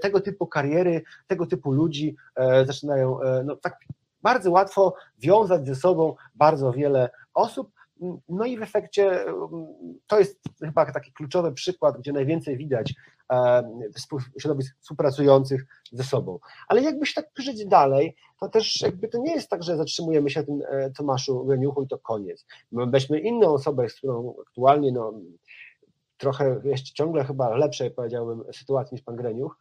tego 0.00 0.20
typu 0.20 0.46
kariery, 0.46 1.02
tego 1.26 1.46
typu 1.46 1.72
ludzi 1.72 2.16
zaczynają 2.66 3.18
no, 3.44 3.56
tak 3.56 3.78
bardzo 4.22 4.50
łatwo 4.50 4.94
wiązać 5.18 5.66
ze 5.66 5.74
sobą 5.74 6.14
bardzo 6.34 6.72
wiele 6.72 7.10
osób, 7.34 7.70
no 8.28 8.44
i 8.44 8.58
w 8.58 8.62
efekcie 8.62 9.24
to 10.06 10.18
jest 10.18 10.40
chyba 10.60 10.92
taki 10.92 11.12
kluczowy 11.12 11.52
przykład, 11.52 11.98
gdzie 11.98 12.12
najwięcej 12.12 12.56
widać 12.56 12.94
środowisk 14.40 14.76
współpracujących 14.80 15.66
ze 15.92 16.04
sobą. 16.04 16.38
Ale 16.68 16.82
jakby 16.82 17.06
się 17.06 17.14
tak 17.14 17.30
żyć 17.38 17.66
dalej, 17.66 18.16
to 18.40 18.48
też 18.48 18.80
jakby 18.80 19.08
to 19.08 19.18
nie 19.18 19.34
jest 19.34 19.48
tak, 19.48 19.62
że 19.62 19.76
zatrzymujemy 19.76 20.30
się 20.30 20.42
tym 20.42 20.62
e, 20.68 20.90
Tomaszu 20.90 21.44
Greniuchu 21.44 21.82
i 21.82 21.88
to 21.88 21.98
koniec. 21.98 22.46
My 22.72 22.86
weźmy 22.86 23.20
inną 23.20 23.48
osobę, 23.48 23.88
z 23.88 23.94
którą 23.94 24.34
aktualnie 24.48 24.92
no, 24.92 25.12
trochę 26.16 26.60
jeszcze 26.64 26.94
ciągle 26.94 27.24
chyba 27.24 27.56
lepszej 27.56 27.90
powiedziałbym 27.90 28.44
sytuacji 28.52 28.94
niż 28.94 29.02
pan 29.02 29.16
Greniuch, 29.16 29.58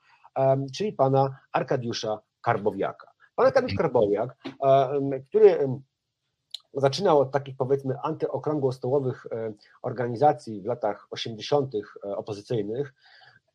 czyli 0.76 0.94
pana 0.94 1.40
Arkadiusza 1.52 2.20
Karbowiaka. 2.42 3.12
Pan 3.36 3.46
Arkadiusz 3.46 3.76
Karbowiak, 3.76 4.38
który 5.30 5.68
zaczynał 6.74 7.20
od 7.20 7.32
takich 7.32 7.58
powiedzmy 7.58 7.96
antyokrągłostołowych 8.04 9.28
e, 9.32 9.54
organizacji 9.82 10.62
w 10.62 10.66
latach 10.66 11.08
80. 11.12 11.76
E, 11.76 12.18
opozycyjnych, 12.18 12.94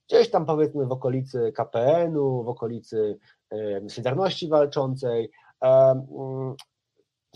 gdzieś 0.08 0.30
tam 0.30 0.46
powiedzmy 0.46 0.86
w 0.86 0.92
okolicy 0.92 1.52
KPN-u, 1.52 2.44
w 2.44 2.48
okolicy 2.48 3.18
Solidarności 3.88 4.48
Walczącej. 4.48 5.30
Mm, 5.60 6.54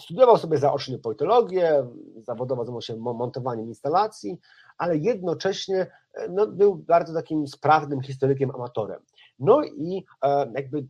studiował 0.01 0.39
sobie 0.39 0.59
zaocznie 0.59 0.99
politologię, 0.99 1.87
zawodowo 2.23 2.65
zajmował 2.65 2.83
się 2.83 2.97
montowaniem 2.97 3.69
instalacji, 3.69 4.39
ale 4.79 4.97
jednocześnie 4.97 5.87
e, 6.15 6.29
no, 6.29 6.47
był 6.47 6.77
bardzo 6.77 7.15
takim 7.15 7.47
sprawnym 7.47 8.03
historykiem, 8.03 8.51
amatorem. 8.51 9.01
No 9.39 9.65
i 9.65 10.05
jakby 10.55 10.87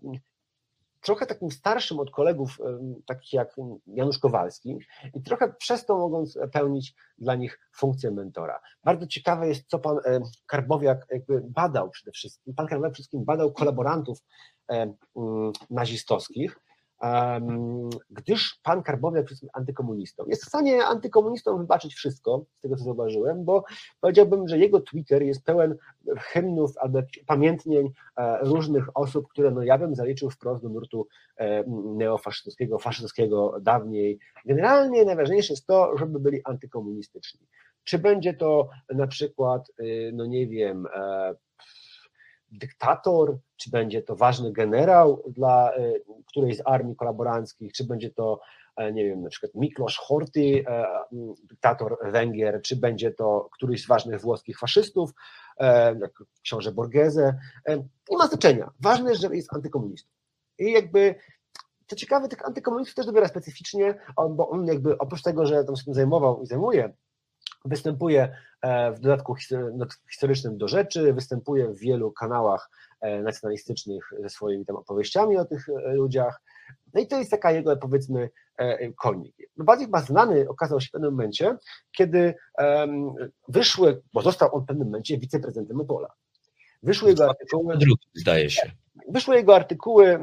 trochę 1.02 1.26
takim 1.26 1.50
starszym 1.50 2.00
od 2.00 2.10
kolegów, 2.10 2.58
takich 3.06 3.32
jak 3.32 3.56
Janusz 3.86 4.18
Kowalski, 4.18 4.78
i 5.14 5.22
trochę 5.22 5.54
przez 5.58 5.86
to 5.86 5.98
mogąc 5.98 6.38
pełnić 6.52 6.94
dla 7.18 7.34
nich 7.34 7.60
funkcję 7.72 8.10
mentora. 8.10 8.60
Bardzo 8.84 9.06
ciekawe 9.06 9.48
jest, 9.48 9.68
co 9.68 9.78
pan 9.78 9.96
Karbowiak 10.46 11.06
badał 11.44 11.90
przede 11.90 12.12
wszystkim. 12.12 12.54
Pan 12.54 12.66
Karbowiak 12.66 12.92
przede 12.92 13.02
wszystkim 13.02 13.24
badał 13.24 13.52
kolaborantów 13.52 14.18
nazistowskich, 15.70 16.60
gdyż 18.10 18.60
pan 18.62 18.82
Karbowiak 18.82 19.30
jest 19.30 19.46
antykomunistą. 19.52 20.24
Jest 20.26 20.44
w 20.44 20.48
stanie 20.48 20.84
antykomunistom 20.84 21.58
wybaczyć 21.58 21.94
wszystko, 21.94 22.44
z 22.58 22.60
tego 22.60 22.76
co 22.76 22.84
zauważyłem, 22.84 23.44
bo 23.44 23.64
powiedziałbym, 24.00 24.48
że 24.48 24.58
jego 24.58 24.80
Twitter 24.80 25.22
jest 25.22 25.44
pełen 25.44 25.76
hymnów 26.18 26.78
albo 26.78 27.02
pamiętnień 27.26 27.90
e, 28.16 28.38
różnych 28.44 28.96
osób, 28.96 29.28
które 29.28 29.50
no 29.50 29.62
ja 29.62 29.78
bym 29.78 29.94
zaliczył 29.94 30.30
wprost 30.30 30.62
do 30.62 30.68
nurtu 30.68 31.06
e, 31.36 31.64
neofaszystowskiego, 31.96 32.78
faszystowskiego 32.78 33.56
dawniej. 33.60 34.18
Generalnie 34.44 35.04
najważniejsze 35.04 35.52
jest 35.52 35.66
to, 35.66 35.98
żeby 35.98 36.20
byli 36.20 36.40
antykomunistyczni. 36.44 37.46
czy 37.84 37.98
będzie 37.98 38.34
to 38.34 38.68
na 38.94 39.06
przykład, 39.06 39.72
y, 39.80 40.10
no 40.14 40.26
nie 40.26 40.46
wiem, 40.46 40.86
e, 40.94 41.34
dyktator, 42.52 43.38
czy 43.56 43.70
będzie 43.70 44.02
to 44.02 44.16
ważny 44.16 44.52
generał 44.52 45.22
dla 45.26 45.76
y, 45.76 46.02
którejś 46.28 46.56
z 46.56 46.62
armii 46.64 46.96
kolaboranckich, 46.96 47.72
czy 47.72 47.84
będzie 47.84 48.10
to, 48.10 48.40
e, 48.76 48.92
nie 48.92 49.04
wiem, 49.04 49.22
na 49.22 49.30
przykład 49.30 49.54
Miklos 49.54 49.96
Horty, 49.96 50.64
e, 50.68 50.86
dyktator 51.44 51.98
Węgier, 52.12 52.60
czy 52.62 52.76
będzie 52.76 53.10
to 53.10 53.48
któryś 53.52 53.84
z 53.84 53.86
ważnych 53.86 54.20
włoskich 54.20 54.58
faszystów, 54.58 55.10
e, 55.58 55.98
jak 55.98 56.12
książę 56.42 56.72
Borghese. 56.72 57.38
E, 57.68 57.76
Nie 58.10 58.18
ma 58.18 58.26
znaczenia. 58.26 58.70
Ważne 58.80 59.10
jest, 59.10 59.22
że 59.22 59.36
jest 59.36 59.54
antykomunistą. 59.54 60.10
I 60.58 60.72
jakby 60.72 61.14
co 61.86 61.96
ciekawe, 61.96 62.28
tych 62.28 62.46
antykomunistów 62.46 62.94
też 62.94 63.06
dobiera 63.06 63.28
specyficznie, 63.28 63.94
bo 64.30 64.48
on 64.48 64.66
jakby 64.66 64.98
oprócz 64.98 65.22
tego, 65.22 65.46
że 65.46 65.64
tam 65.64 65.76
się 65.76 65.84
tym 65.84 65.94
zajmował 65.94 66.42
i 66.42 66.46
zajmuje, 66.46 66.94
występuje 67.64 68.36
e, 68.62 68.92
w 68.92 69.00
dodatku 69.00 69.36
not- 69.72 69.98
historycznym 70.10 70.58
do 70.58 70.68
rzeczy, 70.68 71.12
występuje 71.12 71.68
w 71.68 71.78
wielu 71.78 72.12
kanałach 72.12 72.70
e, 73.00 73.22
nacjonalistycznych 73.22 74.12
ze 74.22 74.28
swoimi 74.28 74.66
tam 74.66 74.76
opowieściami 74.76 75.36
o 75.36 75.44
tych 75.44 75.68
e, 75.68 75.94
ludziach. 75.94 76.42
No 76.94 77.00
i 77.00 77.06
to 77.06 77.18
jest 77.18 77.30
taka 77.30 77.52
jego, 77.52 77.76
powiedzmy, 77.76 78.30
konik. 78.96 79.36
No 79.56 79.64
bardziej 79.64 79.86
chyba 79.86 80.00
znany 80.00 80.48
okazał 80.48 80.80
się 80.80 80.88
w 80.88 80.90
pewnym 80.90 81.10
momencie, 81.10 81.56
kiedy 81.96 82.34
wyszły, 83.48 84.02
bo 84.12 84.22
został 84.22 84.54
on 84.54 84.62
w 84.62 84.66
pewnym 84.66 84.86
momencie 84.86 85.18
wiceprezydentem 85.18 85.80
Opola. 85.80 86.08
Wyszły 86.82 87.08
jego 87.10 87.30
artykuły, 87.30 87.76
Drugi, 87.76 88.06
zdaje 88.14 88.50
się. 88.50 88.70
wyszły 89.08 89.36
jego 89.36 89.54
artykuły, 89.56 90.18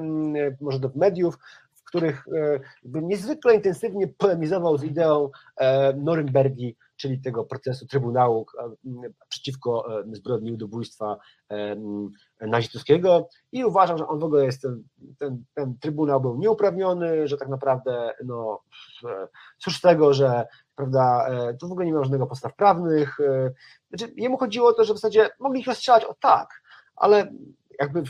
może 0.61 0.79
do 0.79 0.91
mediów, 0.95 1.37
w 1.75 1.83
których 1.83 2.25
niezwykle 2.83 3.55
intensywnie 3.55 4.07
polemizował 4.07 4.77
z 4.77 4.83
ideą 4.83 5.29
Norymbergi, 5.95 6.75
czyli 6.99 7.21
tego 7.21 7.43
procesu 7.43 7.87
Trybunału 7.87 8.45
e, 8.59 9.09
przeciwko 9.29 9.99
e, 9.99 10.03
zbrodni 10.15 10.51
ludobójstwa 10.51 11.17
e, 11.49 11.75
nazistowskiego 12.41 13.29
i 13.51 13.65
uważał, 13.65 13.97
że 13.97 14.07
on 14.07 14.19
w 14.19 14.23
ogóle 14.23 14.45
jest, 14.45 14.67
ten, 15.19 15.43
ten, 15.53 15.77
Trybunał 15.79 16.21
był 16.21 16.37
nieuprawniony, 16.37 17.27
że 17.27 17.37
tak 17.37 17.49
naprawdę 17.49 18.11
no, 18.25 18.61
cóż 19.57 19.77
z 19.77 19.81
tego, 19.81 20.13
że 20.13 20.45
prawda, 20.75 21.27
to 21.59 21.67
w 21.67 21.71
ogóle 21.71 21.85
nie 21.85 21.93
ma 21.93 22.03
żadnego 22.03 22.27
podstaw 22.27 22.55
prawnych. 22.55 23.17
Znaczy, 23.89 24.13
jemu 24.17 24.37
chodziło 24.37 24.69
o 24.69 24.73
to, 24.73 24.83
że 24.83 24.93
w 24.93 24.97
zasadzie 24.97 25.29
mogli 25.39 25.59
ich 25.59 25.67
rozstrzelać 25.67 26.05
o 26.05 26.15
tak, 26.19 26.61
ale 26.95 27.31
jakby 27.79 28.03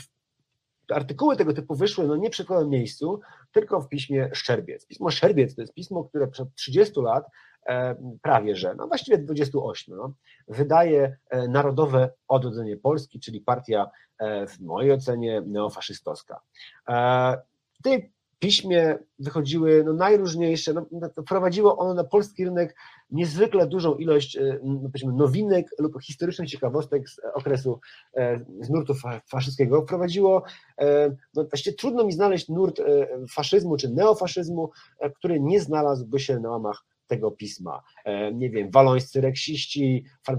artykuły 0.92 1.36
tego 1.36 1.52
typu 1.52 1.74
wyszły 1.74 2.06
no 2.06 2.16
nie 2.16 2.30
przy 2.30 2.44
kolejnym 2.44 2.70
miejscu, 2.70 3.20
tylko 3.52 3.80
w 3.80 3.88
piśmie 3.88 4.30
Szczerbiec. 4.32 4.86
Pismo 4.86 5.10
Szczerbiec 5.10 5.54
to 5.54 5.60
jest 5.60 5.74
pismo, 5.74 6.04
które 6.04 6.28
przed 6.28 6.54
30 6.54 7.00
lat, 7.00 7.24
e, 7.66 7.96
prawie 8.22 8.56
że, 8.56 8.74
no 8.74 8.86
właściwie 8.86 9.18
28, 9.18 9.96
no, 9.96 10.14
wydaje 10.48 11.16
e, 11.30 11.48
Narodowe 11.48 12.10
Odrodzenie 12.28 12.76
Polski, 12.76 13.20
czyli 13.20 13.40
partia 13.40 13.90
e, 14.18 14.46
w 14.46 14.60
mojej 14.60 14.92
ocenie 14.92 15.42
neofaszystowska. 15.46 16.40
W 17.72 17.82
tej 17.82 18.12
piśmie 18.40 18.98
wychodziły 19.18 19.84
no, 19.86 19.92
najróżniejsze, 19.92 20.72
no, 20.74 21.08
to 21.14 21.22
wprowadziło 21.22 21.78
ono 21.78 21.94
na 21.94 22.04
polski 22.04 22.44
rynek 22.44 22.76
niezwykle 23.10 23.66
dużą 23.66 23.94
ilość 23.94 24.36
e, 24.36 24.58
no, 24.62 25.12
nowinek 25.12 25.66
lub 25.78 26.02
historycznych 26.02 26.48
ciekawostek 26.50 27.08
z 27.08 27.20
okresu 27.34 27.80
e, 28.16 28.40
z 28.60 28.70
nurtu 28.70 28.94
fa- 28.94 29.20
faszyskiego. 29.30 29.82
Wprowadziło, 29.82 30.42
e, 30.78 31.16
no 31.34 31.44
właściwie 31.44 31.76
trudno 31.76 32.04
mi 32.04 32.12
znaleźć 32.12 32.48
nurt 32.48 32.80
e, 32.80 33.08
faszyzmu 33.30 33.76
czy 33.76 33.88
neofaszyzmu, 33.90 34.70
e, 35.00 35.10
który 35.10 35.40
nie 35.40 35.60
znalazłby 35.60 36.20
się 36.20 36.38
na 36.40 36.50
łamach 36.50 36.84
tego 37.06 37.30
pisma. 37.30 37.82
E, 38.04 38.32
Nie 38.32 38.50
wiem, 38.50 38.70
walońscy 38.70 39.20
reksiści, 39.20 40.04
e, 40.28 40.36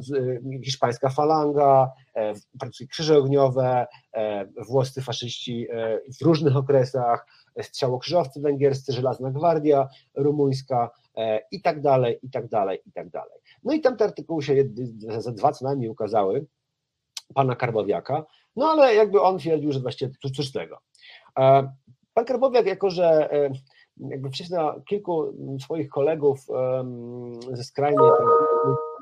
hiszpańska 0.66 1.10
falanga, 1.10 1.90
e, 2.16 2.34
francuskie 2.60 2.88
krzyże 2.88 3.18
ogniowe, 3.18 3.88
e, 4.14 4.46
włoscy 4.70 5.02
faszyści 5.02 5.68
e, 5.72 6.00
w 6.20 6.26
różnych 6.26 6.56
okresach, 6.58 7.26
e, 7.28 7.41
strzałokrzyżowcy 7.62 8.42
węgierscy, 8.42 8.94
żelazna 8.94 9.32
gwardia 9.32 9.90
rumuńska 10.16 10.92
e, 11.18 11.42
i 11.52 11.62
tak 11.62 11.82
dalej, 11.82 12.20
i 12.24 12.30
tak 12.30 12.48
dalej, 12.48 12.80
i 12.86 12.92
tak 12.92 13.10
dalej. 13.10 13.40
No 13.64 13.74
i 13.74 13.82
tam 13.82 13.98
te 13.98 14.04
artykuły 14.04 14.44
się 14.44 14.56
za 15.18 15.32
dwa 15.32 15.52
co 15.52 15.66
najmniej 15.66 15.90
ukazały, 15.90 16.46
pana 17.34 17.56
Karbowiaka, 17.56 18.26
no 18.56 18.66
ale 18.66 18.96
jakby 18.96 19.22
on 19.22 19.38
twierdził, 19.38 19.72
że 19.72 19.80
właściwie 19.80 20.12
cóż, 20.36 20.52
tego. 20.52 20.78
E, 21.40 21.72
Pan 22.14 22.26
Karbowiak, 22.26 22.66
jako 22.66 22.90
że 22.90 23.34
e, 23.34 23.52
jakby 23.98 24.30
wcześniej 24.30 24.60
kilku 24.90 25.34
swoich 25.60 25.90
kolegów 25.90 26.40
ze 27.54 27.64
skrajnej 27.64 28.10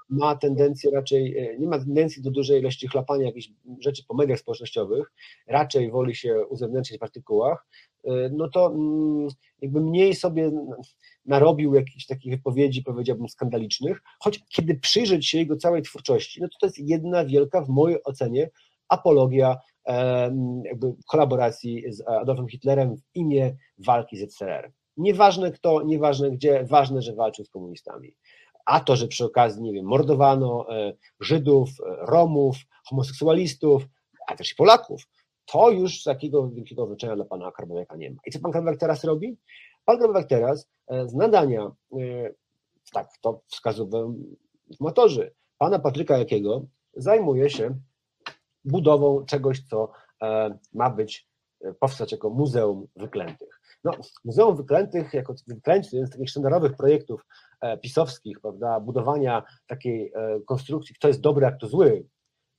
ma 0.10 0.36
tendencję 0.36 0.92
raczej, 0.92 1.38
e, 1.38 1.58
nie 1.58 1.68
ma 1.68 1.80
tendencji 1.80 2.24
do 2.24 2.32
dużej 2.32 2.60
ilości 2.60 2.88
chlapania 2.88 3.26
jakichś 3.26 3.52
rzeczy 3.80 4.04
po 4.08 4.14
mediach 4.14 4.40
społecznościowych, 4.40 5.12
raczej 5.48 5.92
woli 5.92 6.16
się 6.16 6.46
uzewnętrznić 6.46 7.00
w 7.00 7.04
artykułach, 7.04 7.68
e, 7.68 7.89
no 8.32 8.50
to 8.50 8.68
mm, 8.68 9.28
jakby 9.62 9.82
mniej 9.82 10.16
sobie 10.16 10.52
narobił 11.26 11.74
jakichś 11.74 12.06
takich 12.06 12.32
wypowiedzi, 12.32 12.84
powiedziałbym, 12.84 13.30
skandalicznych, 13.30 14.02
choć 14.20 14.40
kiedy 14.50 14.76
przyjrzeć 14.76 15.28
się 15.28 15.38
jego 15.38 15.58
całej 15.58 15.82
twórczości, 15.82 16.42
no 16.42 16.48
to 16.48 16.58
to 16.60 16.66
jest 16.66 16.80
jedna 16.80 17.26
wielka, 17.26 17.62
w 17.62 17.70
mojej 17.70 18.04
ocenie, 18.04 18.50
apologia 18.90 19.58
jakby 20.64 20.94
kolaboracji 21.08 21.84
z 21.88 22.08
Adolfem 22.08 22.50
Hitlerem 22.50 22.96
w 22.96 23.02
imię 23.16 23.56
walki 23.78 24.18
z 24.18 24.20
ZSRR. 24.20 24.72
Nieważne 24.98 25.52
kto, 25.52 25.82
nieważne 25.82 26.32
gdzie, 26.32 26.64
ważne, 26.64 27.02
że 27.02 27.16
walczył 27.16 27.46
z 27.46 27.50
komunistami. 27.50 28.16
A 28.66 28.80
to, 28.80 28.96
że 28.96 29.08
przy 29.08 29.26
okazji, 29.26 29.62
nie 29.62 29.74
wiem, 29.74 29.86
mordowano 29.86 30.76
e, 30.78 30.94
Żydów, 31.20 31.70
e, 31.70 31.96
Romów, 32.06 32.58
homoseksualistów, 32.86 33.84
a 34.28 34.36
też 34.36 34.54
Polaków, 34.54 35.08
to 35.52 35.72
już 35.72 36.04
takiego 36.04 36.50
wielkiego 36.50 36.88
znaczenia 36.88 37.16
dla 37.16 37.26
pana 37.26 37.52
Karbowiaka 37.52 37.96
nie 37.96 38.12
ma. 38.12 38.18
I 38.26 38.32
co 38.32 38.40
pan 38.40 38.52
Karbowiak 38.52 38.80
teraz 38.80 39.04
robi? 39.04 39.38
Pan 39.86 40.00
Karbowiak 40.00 40.28
teraz 40.28 40.70
e, 40.88 41.08
z 41.08 41.14
nadania, 41.14 41.72
e, 41.92 42.34
tak 42.94 43.10
to 43.22 43.42
wskazują 43.48 44.16
informatorzy, 44.68 45.34
pana 45.58 45.80
Patryka 45.80 46.18
Jakiego 46.18 46.66
zajmuje 46.94 47.50
się 47.50 47.80
budową 48.66 49.26
czegoś, 49.26 49.60
co 49.68 49.92
e, 50.22 50.58
ma 50.74 50.90
być, 50.90 51.30
powstać 51.80 52.12
jako 52.12 52.30
Muzeum 52.30 52.88
Wyklętych. 52.96 53.62
No, 53.84 53.92
Muzeum 54.26 54.56
Wyklętych, 54.56 55.14
jako 55.14 55.34
wyklęci, 55.48 55.90
jeden 55.96 56.08
z 56.08 56.12
takich 56.12 56.30
sztandarowych 56.30 56.76
projektów 56.76 57.26
pisowskich, 57.82 58.40
prawda, 58.42 58.80
budowania 58.80 59.44
takiej 59.68 60.14
konstrukcji, 60.46 60.96
kto 60.96 61.08
jest 61.08 61.22
dobry, 61.22 61.46
a 61.46 61.52
kto 61.52 61.68
zły, 61.68 62.06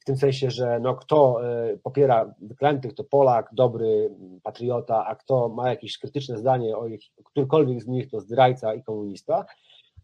w 0.01 0.05
tym 0.05 0.17
sensie, 0.17 0.51
że 0.51 0.81
no, 0.81 0.95
kto 0.95 1.41
e, 1.45 1.77
popiera 1.77 2.35
wyklętych, 2.41 2.95
to 2.95 3.05
Polak, 3.05 3.49
dobry 3.53 4.17
patriota, 4.43 5.07
a 5.07 5.17
kto 5.17 5.49
ma 5.49 5.71
jakieś 5.71 5.99
krytyczne 5.99 6.39
zdanie 6.39 6.77
o 6.77 6.87
ich, 6.87 7.01
którkolwiek 7.25 7.83
z 7.83 7.87
nich, 7.87 8.11
to 8.11 8.21
zdrajca 8.21 8.75
i 8.75 8.83
komunista, 8.83 9.45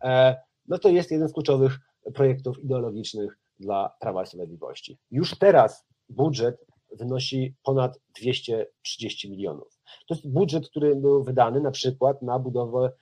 e, 0.04 0.36
no 0.68 0.78
to 0.78 0.88
jest 0.88 1.10
jeden 1.10 1.28
z 1.28 1.32
kluczowych 1.32 1.78
projektów 2.14 2.64
ideologicznych 2.64 3.38
dla 3.60 3.96
Prawa 4.00 4.22
i 4.22 4.26
Sprawiedliwości. 4.26 4.98
Już 5.10 5.38
teraz 5.38 5.86
budżet 6.08 6.66
wynosi 6.92 7.54
ponad 7.64 7.98
230 8.20 9.30
milionów. 9.30 9.78
To 10.08 10.14
jest 10.14 10.32
budżet, 10.32 10.68
który 10.68 10.96
był 10.96 11.24
wydany 11.24 11.60
na 11.60 11.70
przykład 11.70 12.22
na 12.22 12.38
budowę 12.38 12.92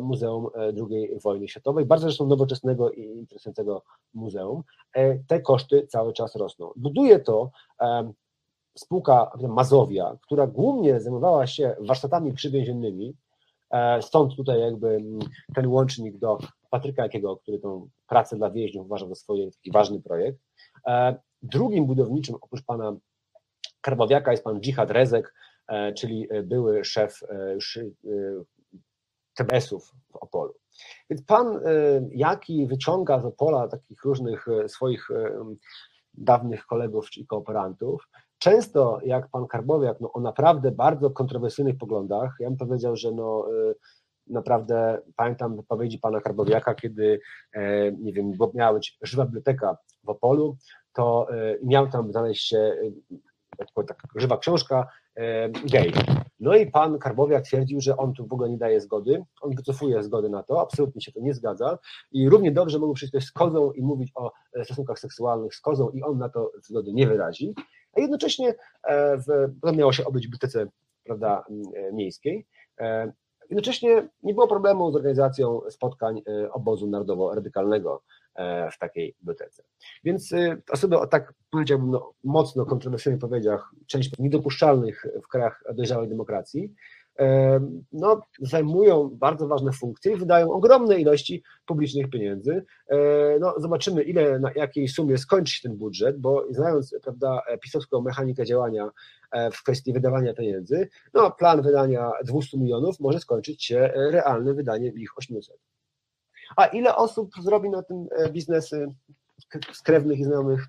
Muzeum 0.00 0.46
e, 0.54 0.72
II 0.90 1.18
Wojny 1.24 1.48
Światowej, 1.48 1.84
bardzo 1.84 2.02
zresztą 2.02 2.26
nowoczesnego 2.26 2.90
i 2.90 3.02
interesującego 3.02 3.82
muzeum. 4.14 4.62
E, 4.92 5.18
Te 5.18 5.40
koszty 5.40 5.86
cały 5.86 6.12
czas 6.12 6.36
rosną. 6.36 6.72
Buduje 6.76 7.20
to 7.20 7.50
spółka 8.78 9.30
Mazowia, 9.48 10.16
która 10.22 10.46
głównie 10.46 11.00
zajmowała 11.00 11.46
się 11.46 11.76
warsztatami 11.80 12.32
przywięziennymi, 12.32 13.14
e, 13.70 14.02
stąd 14.02 14.36
tutaj 14.36 14.60
jakby 14.60 15.02
ten 15.54 15.66
łącznik 15.66 16.18
do 16.18 16.38
Patryka 16.70 17.02
Jakiego, 17.02 17.36
który 17.36 17.58
tą 17.58 17.88
pracę 18.08 18.36
dla 18.36 18.50
więźniów 18.50 18.86
uważa 18.86 19.08
za 19.08 19.14
swój 19.14 19.50
taki 19.52 19.70
ważny 19.70 20.02
projekt. 20.02 20.38
E, 20.86 21.16
Drugim 21.42 21.86
budowniczym 21.86 22.36
oprócz 22.40 22.64
pana 22.64 22.96
Karbowiaka 23.80 24.30
jest 24.30 24.44
pan 24.44 24.60
Dżihad 24.60 24.90
Rezek, 24.90 25.34
e, 25.68 25.92
czyli 25.92 26.26
e, 26.30 26.42
były 26.42 26.84
szef 26.84 27.20
e, 27.28 27.54
już, 27.54 27.76
e, 27.76 27.82
TBS-ów 29.36 29.94
w 30.12 30.16
Opolu. 30.16 30.54
Więc 31.10 31.22
pan 31.22 31.56
e, 31.56 31.60
Jaki 32.10 32.66
wyciąga 32.66 33.20
z 33.20 33.24
Opola 33.24 33.68
takich 33.68 34.04
różnych 34.04 34.48
e, 34.48 34.68
swoich 34.68 35.10
e, 35.10 35.44
dawnych 36.14 36.66
kolegów 36.66 37.16
i 37.16 37.26
kooperantów, 37.26 38.08
często 38.38 39.00
jak 39.04 39.28
pan 39.28 39.46
Karbowiak 39.46 40.00
no, 40.00 40.12
o 40.12 40.20
naprawdę 40.20 40.70
bardzo 40.70 41.10
kontrowersyjnych 41.10 41.78
poglądach, 41.78 42.36
ja 42.40 42.48
bym 42.48 42.58
powiedział, 42.58 42.96
że 42.96 43.12
no, 43.12 43.48
naprawdę 44.26 45.02
pamiętam 45.16 45.56
wypowiedzi 45.56 45.98
pana 45.98 46.20
Karbowiaka, 46.20 46.74
kiedy 46.74 47.20
e, 47.52 47.92
nie 47.92 48.12
wiem, 48.12 48.32
bo 48.36 48.50
miała 48.54 48.74
być 48.74 48.98
żywa 49.02 49.24
biblioteka 49.24 49.76
w 50.04 50.08
Opolu, 50.08 50.56
to 50.92 51.26
miał 51.62 51.88
tam 51.88 52.12
znaleźć 52.12 52.48
się 52.48 52.76
taka, 53.58 53.82
taka 53.94 54.08
żywa 54.16 54.38
książka 54.38 54.88
gej. 55.64 55.92
No 56.40 56.54
i 56.56 56.70
pan 56.70 56.98
Karbowiak 56.98 57.44
twierdził, 57.44 57.80
że 57.80 57.96
on 57.96 58.12
tu 58.12 58.26
w 58.26 58.32
ogóle 58.32 58.50
nie 58.50 58.58
daje 58.58 58.80
zgody, 58.80 59.24
on 59.40 59.54
wycofuje 59.54 60.02
zgody 60.02 60.28
na 60.28 60.42
to, 60.42 60.60
absolutnie 60.60 61.00
się 61.00 61.12
to 61.12 61.20
nie 61.20 61.34
zgadza 61.34 61.78
i 62.12 62.28
równie 62.28 62.52
dobrze 62.52 62.78
mógł 62.78 62.94
przyjść 62.94 63.12
ktoś 63.12 63.24
z 63.24 63.32
kozą 63.32 63.72
i 63.72 63.82
mówić 63.82 64.12
o 64.14 64.32
e, 64.52 64.64
stosunkach 64.64 64.98
seksualnych 64.98 65.54
z 65.54 65.60
kozą 65.60 65.90
i 65.90 66.02
on 66.02 66.18
na 66.18 66.28
to 66.28 66.52
zgody 66.62 66.92
nie 66.92 67.06
wyrazi, 67.06 67.54
a 67.96 68.00
jednocześnie 68.00 68.54
e, 68.82 69.16
w, 69.18 69.24
to 69.62 69.72
miało 69.72 69.92
się 69.92 70.04
odbyć 70.04 70.22
w 70.22 70.26
bibliotece 70.26 70.66
prawda, 71.04 71.44
e, 71.74 71.92
miejskiej. 71.92 72.46
E, 72.80 73.12
Jednocześnie 73.50 74.08
nie 74.22 74.34
było 74.34 74.48
problemu 74.48 74.92
z 74.92 74.96
organizacją 74.96 75.60
spotkań 75.70 76.22
e, 76.28 76.52
obozu 76.52 76.86
narodowo-radykalnego 76.86 77.94
e, 77.96 78.00
w 78.72 78.78
takiej 78.78 79.14
bibliotece. 79.20 79.62
Więc 80.04 80.32
e, 80.32 80.56
osoby 80.70 80.98
o 80.98 81.06
tak 81.06 81.34
powiedziałbym 81.50 81.90
no, 81.90 82.12
mocno 82.24 82.66
kontrowersyjnych 82.66 83.20
powiedziach, 83.20 83.70
część 83.86 84.18
niedopuszczalnych 84.18 85.06
w 85.22 85.28
krajach 85.28 85.64
dojrzałej 85.74 86.08
demokracji, 86.08 86.74
e, 87.18 87.60
no, 87.92 88.20
zajmują 88.40 89.10
bardzo 89.12 89.48
ważne 89.48 89.72
funkcje 89.72 90.12
i 90.12 90.16
wydają 90.16 90.50
ogromne 90.50 91.00
ilości 91.00 91.42
publicznych 91.66 92.10
pieniędzy. 92.10 92.64
E, 92.88 92.96
No, 93.40 93.54
zobaczymy, 93.56 94.02
ile, 94.02 94.38
na 94.38 94.52
jakiej 94.52 94.88
sumie 94.88 95.18
skończy 95.18 95.54
się 95.54 95.68
ten 95.68 95.76
budżet, 95.76 96.18
bo 96.18 96.46
znając 96.50 96.94
prawda, 97.02 97.42
pisowską 97.62 98.00
mechanikę 98.00 98.44
działania 98.44 98.90
e, 99.30 99.50
w 99.50 99.62
kwestii 99.62 99.92
wydawania 99.92 100.34
pieniędzy, 100.34 100.88
no, 101.14 101.30
plan 101.30 101.62
wydania 101.62 102.10
200 102.24 102.58
milionów 102.58 103.00
może 103.00 103.20
skończyć 103.20 103.64
się 103.64 103.78
e, 103.78 104.10
realne 104.10 104.54
wydanie 104.54 104.88
ich 104.88 105.18
800. 105.18 105.56
A 106.56 106.66
ile 106.66 106.96
osób 106.96 107.30
zrobi 107.42 107.70
na 107.70 107.82
tym 107.82 108.06
e, 108.16 108.32
biznesy 108.32 108.86
z 109.72 109.82
krewnych 109.82 110.18
i 110.18 110.24
znajomych, 110.24 110.66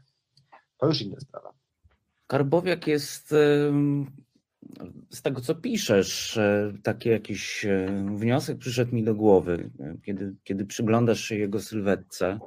to 0.78 0.88
już 0.88 1.02
inna 1.02 1.20
sprawa. 1.20 1.54
Karbowiak 2.28 2.88
jest 2.88 3.34
z 5.10 5.22
tego, 5.22 5.42
co 5.42 5.56
piszesz, 5.56 6.38
e, 6.38 6.74
taki 6.84 7.10
jakiś 7.10 7.66
e, 7.66 8.06
wniosek 8.16 8.58
przyszedł 8.58 8.96
mi 8.96 9.04
do 9.04 9.16
głowy, 9.16 9.70
kiedy, 10.06 10.36
kiedy 10.44 10.66
przyglądasz 10.66 11.20
się 11.20 11.36
jego 11.36 11.60
sylwetce, 11.60 12.40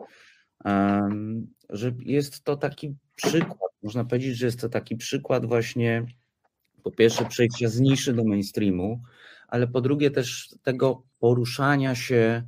że 1.71 1.93
jest 1.99 2.45
to 2.45 2.57
taki 2.57 2.95
przykład, 3.17 3.71
można 3.83 4.05
powiedzieć, 4.05 4.37
że 4.37 4.47
jest 4.47 4.61
to 4.61 4.69
taki 4.69 4.97
przykład 4.97 5.47
właśnie 5.47 6.07
po 6.83 6.91
pierwsze 6.91 7.25
przejścia 7.25 7.69
z 7.69 7.81
niszy 7.81 8.13
do 8.13 8.25
mainstreamu, 8.25 9.03
ale 9.49 9.67
po 9.67 9.81
drugie 9.81 10.11
też 10.11 10.55
tego 10.63 11.03
poruszania 11.19 11.95
się 11.95 12.43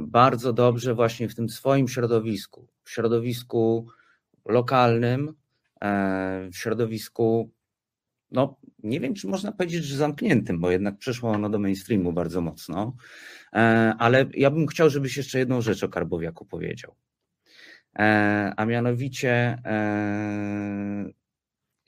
bardzo 0.00 0.52
dobrze 0.52 0.94
właśnie 0.94 1.28
w 1.28 1.34
tym 1.34 1.48
swoim 1.48 1.88
środowisku, 1.88 2.68
w 2.84 2.90
środowisku 2.90 3.88
lokalnym, 4.44 5.34
e, 5.80 6.48
w 6.52 6.56
środowisku, 6.56 7.50
no 8.30 8.56
nie 8.82 9.00
wiem, 9.00 9.14
czy 9.14 9.28
można 9.28 9.52
powiedzieć, 9.52 9.84
że 9.84 9.96
zamkniętym, 9.96 10.60
bo 10.60 10.70
jednak 10.70 10.98
przeszło 10.98 11.30
ono 11.30 11.50
do 11.50 11.58
mainstreamu 11.58 12.12
bardzo 12.12 12.40
mocno, 12.40 12.96
e, 13.52 13.58
ale 13.98 14.26
ja 14.34 14.50
bym 14.50 14.66
chciał, 14.66 14.90
żebyś 14.90 15.16
jeszcze 15.16 15.38
jedną 15.38 15.60
rzecz 15.60 15.82
o 15.82 15.88
Karbowiaku 15.88 16.44
powiedział. 16.44 16.94
E, 17.98 18.52
A 18.56 18.64
mianowicie 18.64 19.58
e, 19.64 21.10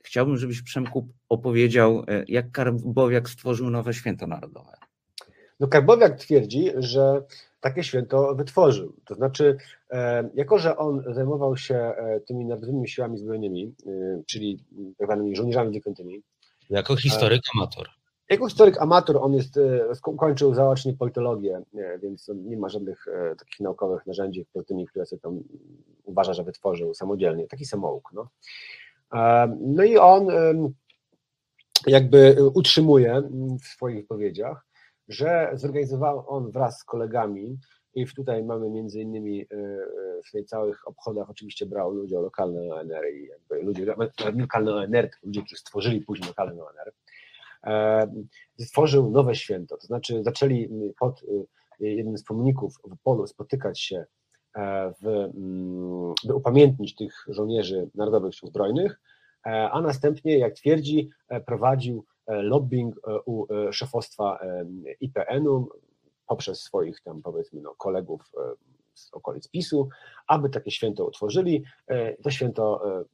chciałbym, 0.05 0.37
żebyś 0.37 0.63
Przemku 0.63 1.09
opowiedział, 1.29 2.05
e, 2.09 2.25
jak 2.29 2.51
Karbowiak 2.51 3.29
stworzył 3.29 3.71
nowe 3.71 3.95
święto 3.95 4.27
narodowe. 4.27 4.86
No 5.61 5.69
Karbowiak 5.69 6.19
twierdzi, 6.19 6.71
że 6.77 7.23
takie 7.61 7.85
święto 7.85 8.35
wytworzył. 8.35 8.93
To 9.05 9.15
znaczy, 9.15 9.57
e, 9.91 10.29
jako 10.35 10.59
że 10.59 10.77
on 10.77 11.05
zajmował 11.15 11.57
się 11.57 11.75
e, 11.75 12.21
tymi 12.21 12.45
narodowymi 12.45 12.89
siłami 12.89 13.19
zbrojnymi, 13.19 13.75
e, 13.87 14.23
czyli 14.27 14.65
tak 14.99 15.07
zwanymi 15.07 15.37
żołnierzami 15.37 15.73
dziesiątymi, 15.73 16.23
Jako 16.71 16.97
historyk 16.97 17.43
amator. 17.57 17.89
jako 18.31 18.49
historyk 18.49 18.83
amator 18.83 19.17
on 19.17 19.35
jest, 19.35 19.59
kończył 20.19 20.55
zaocznie 20.55 20.95
politologię, 20.95 21.63
więc 22.03 22.31
nie 22.35 22.57
ma 22.57 22.69
żadnych 22.69 23.07
takich 23.39 23.61
naukowych 23.61 24.07
narzędzi, 24.07 24.47
tymi, 24.67 24.87
które 24.87 25.07
sobie 25.07 25.21
tam 25.21 25.43
uważa, 26.05 26.35
że 26.35 26.45
wytworzył 26.45 26.95
samodzielnie. 26.95 27.47
Taki 27.47 27.65
samouk. 27.65 28.11
No, 28.13 28.29
no 29.61 29.85
i 29.85 29.97
on 29.97 30.29
jakby 31.87 32.37
utrzymuje 32.55 33.23
w 33.63 33.67
swoich 33.67 33.97
wypowiedziach, 33.97 34.66
że 35.09 35.51
zorganizował 35.55 36.25
on 36.29 36.51
wraz 36.51 36.79
z 36.79 36.85
kolegami 36.85 37.59
i 37.97 38.07
tutaj 38.07 38.45
mamy 38.45 38.71
między 38.71 39.01
innymi 39.01 39.41
e, 39.41 39.45
e, 39.45 39.79
w 40.29 40.31
tych 40.33 40.47
całych 40.47 40.89
obchodach 40.89 41.31
oczywiście 41.31 41.67
brał 41.67 41.91
udział 41.91 42.23
lokalne 42.23 42.75
ONR 42.75 43.05
i 43.15 43.27
jakby 43.27 43.63
ludzie, 43.63 43.95
lokalne 44.35 44.75
ONR, 44.75 45.11
ludzie, 45.23 45.41
którzy 45.41 45.57
stworzyli 45.57 46.01
później 46.01 46.29
lokalne 46.29 46.63
ONR, 46.65 46.93
stworzył 48.59 49.11
nowe 49.11 49.35
święto, 49.35 49.77
to 49.77 49.87
znaczy 49.87 50.23
zaczęli 50.25 50.71
pod 50.99 51.23
e, 51.81 51.87
jednym 51.87 52.19
z 52.19 52.25
pomników 52.25 52.75
w 52.75 52.93
Opolu 52.93 53.27
spotykać 53.27 53.81
się 53.81 54.05
w, 55.03 55.07
mm, 55.07 56.15
by 56.25 56.35
upamiętnić 56.35 56.95
tych 56.95 57.25
żołnierzy 57.29 57.91
Narodowych 57.95 58.35
Sił 58.35 58.49
Zbrojnych, 58.49 59.01
a 59.45 59.81
następnie, 59.81 60.39
jak 60.39 60.55
twierdzi, 60.55 61.11
prowadził 61.47 62.05
lobbying 62.29 62.97
e, 62.97 63.19
u 63.27 63.47
e, 63.53 63.73
szefostwa 63.73 64.39
e, 64.43 64.65
IPN-u 65.01 65.69
poprzez 66.27 66.61
swoich 66.61 67.01
tam 67.01 67.23
powiedzmy 67.23 67.61
no, 67.61 67.75
kolegów 67.75 68.21
e, 68.37 68.55
z 68.95 69.15
okolic 69.15 69.49
PiSu, 69.49 69.89
aby 70.27 70.51
takie 70.51 70.71
święto 70.71 71.07
utworzyli. 71.07 71.65
E, 71.89 72.17
To 72.17 72.31
święto 72.31 72.99
e, 73.01 73.05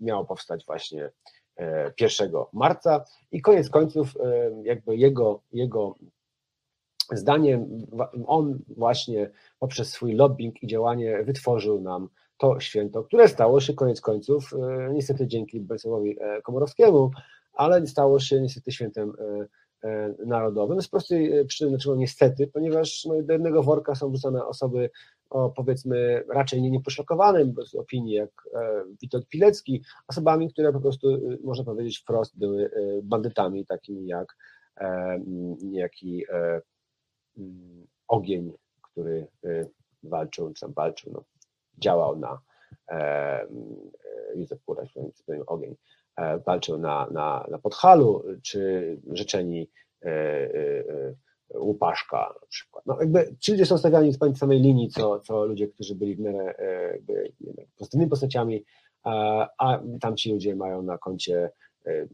miało 0.00 0.24
powstać 0.24 0.66
właśnie 0.66 1.10
e, 1.56 1.92
1 2.00 2.32
marca 2.52 3.04
i 3.32 3.40
koniec 3.40 3.70
końców 3.70 4.16
e, 4.20 4.52
jakby 4.62 4.96
jego, 4.96 5.40
jego 5.52 5.94
zdaniem 7.12 7.86
on 8.26 8.58
właśnie 8.76 9.30
poprzez 9.58 9.90
swój 9.90 10.14
lobbying 10.14 10.62
i 10.62 10.66
działanie 10.66 11.22
wytworzył 11.24 11.80
nam 11.80 12.08
to 12.38 12.60
święto, 12.60 13.04
które 13.04 13.28
stało 13.28 13.60
się 13.60 13.74
koniec 13.74 14.00
końców 14.00 14.50
e, 14.54 14.92
niestety 14.92 15.26
dzięki 15.26 15.60
Bolesławowi 15.60 16.16
e, 16.20 16.42
Komorowskiemu, 16.42 17.10
ale 17.52 17.86
stało 17.86 18.20
się 18.20 18.40
niestety 18.40 18.72
świętem 18.72 19.12
e, 19.18 19.88
e, 19.88 20.14
narodowym. 20.26 20.82
Z 20.82 20.88
prostej 20.88 21.38
e, 21.38 21.44
przyczyny, 21.44 21.70
dlaczego 21.70 21.96
niestety, 21.96 22.46
ponieważ 22.46 23.04
no, 23.04 23.22
do 23.22 23.32
jednego 23.32 23.62
worka 23.62 23.94
są 23.94 24.10
wrzucone 24.10 24.46
osoby 24.46 24.90
o 25.30 25.50
powiedzmy 25.50 26.24
raczej 26.28 26.62
nie 26.62 26.70
nieposzlakowanym 26.70 27.54
z 27.66 27.74
opinii, 27.74 28.14
jak 28.14 28.30
Witold 29.02 29.28
Pilecki, 29.28 29.82
osobami, 30.08 30.52
które 30.52 30.72
po 30.72 30.80
prostu, 30.80 31.20
można 31.44 31.64
powiedzieć 31.64 31.98
wprost, 31.98 32.38
były 32.38 32.70
bandytami 33.02 33.66
takimi 33.66 34.06
jak 34.06 34.36
niejaki 35.62 36.24
ogień, 38.08 38.52
który 38.82 39.26
walczył, 40.02 40.52
czy 40.52 40.60
tam 40.60 40.72
walczył, 40.72 41.12
no, 41.12 41.24
działał 41.78 42.18
na 42.18 42.40
Józef 44.34 44.64
Kuraś, 44.64 44.94
ogień, 45.46 45.76
walczył 46.46 46.78
na, 46.78 47.06
na, 47.10 47.46
na 47.50 47.58
Podhalu, 47.58 48.24
czy 48.42 49.00
rzeczeni 49.12 49.70
e, 50.02 50.08
e, 50.08 50.48
e, 51.54 51.58
Łupaszka 51.58 52.34
na 52.40 52.46
przykład. 52.46 52.86
No 52.86 52.96
jakby 53.00 53.36
ci 53.40 53.52
ludzie 53.52 53.66
są 53.66 53.78
stawiani 53.78 54.12
z 54.12 54.18
tej 54.18 54.36
samej 54.36 54.60
linii, 54.60 54.88
co, 54.88 55.20
co 55.20 55.46
ludzie, 55.46 55.68
którzy 55.68 55.94
byli 55.94 56.16
w 56.16 56.20
miarę 56.20 56.54
e, 56.58 56.98
pozytywnymi 57.76 58.10
postaciami, 58.10 58.64
a, 59.02 59.48
a 59.58 59.80
tamci 60.00 60.32
ludzie 60.32 60.56
mają 60.56 60.82
na 60.82 60.98
koncie 60.98 61.50
e, 61.86 62.06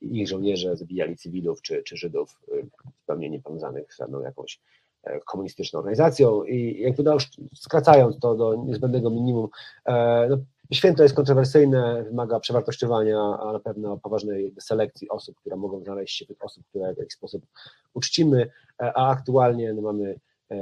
ich 0.00 0.28
żołnierze 0.28 0.76
zabijali 0.76 1.16
cywilów 1.16 1.62
czy, 1.62 1.82
czy 1.82 1.96
Żydów 1.96 2.40
e, 2.52 2.62
zupełnie 3.00 3.30
niepowiązanych 3.30 3.94
z 3.94 3.98
żadną 3.98 4.20
jakąś 4.20 4.60
e, 5.02 5.20
komunistyczną 5.20 5.78
organizacją 5.78 6.44
i 6.44 6.80
jakby 6.80 7.02
no 7.02 7.14
już 7.14 7.30
skracając 7.54 8.18
to 8.18 8.34
do 8.34 8.54
niezbędnego 8.54 9.10
minimum, 9.10 9.48
e, 9.84 10.26
no, 10.30 10.38
święto 10.72 11.02
jest 11.02 11.14
kontrowersyjne, 11.14 12.02
wymaga 12.02 12.40
przewartościowania, 12.40 13.18
a 13.18 13.52
na 13.52 13.60
pewno 13.60 13.96
poważnej 13.96 14.54
selekcji 14.60 15.08
osób, 15.08 15.36
które 15.40 15.56
mogą 15.56 15.80
znaleźć 15.80 16.18
się 16.18 16.24
osób, 16.40 16.64
które 16.68 16.94
w 16.94 16.98
jakiś 16.98 17.14
sposób 17.14 17.46
uczcimy, 17.94 18.50
e, 18.82 18.92
a 18.96 19.08
aktualnie 19.08 19.72
no, 19.72 19.82
mamy 19.82 20.20
e, 20.50 20.56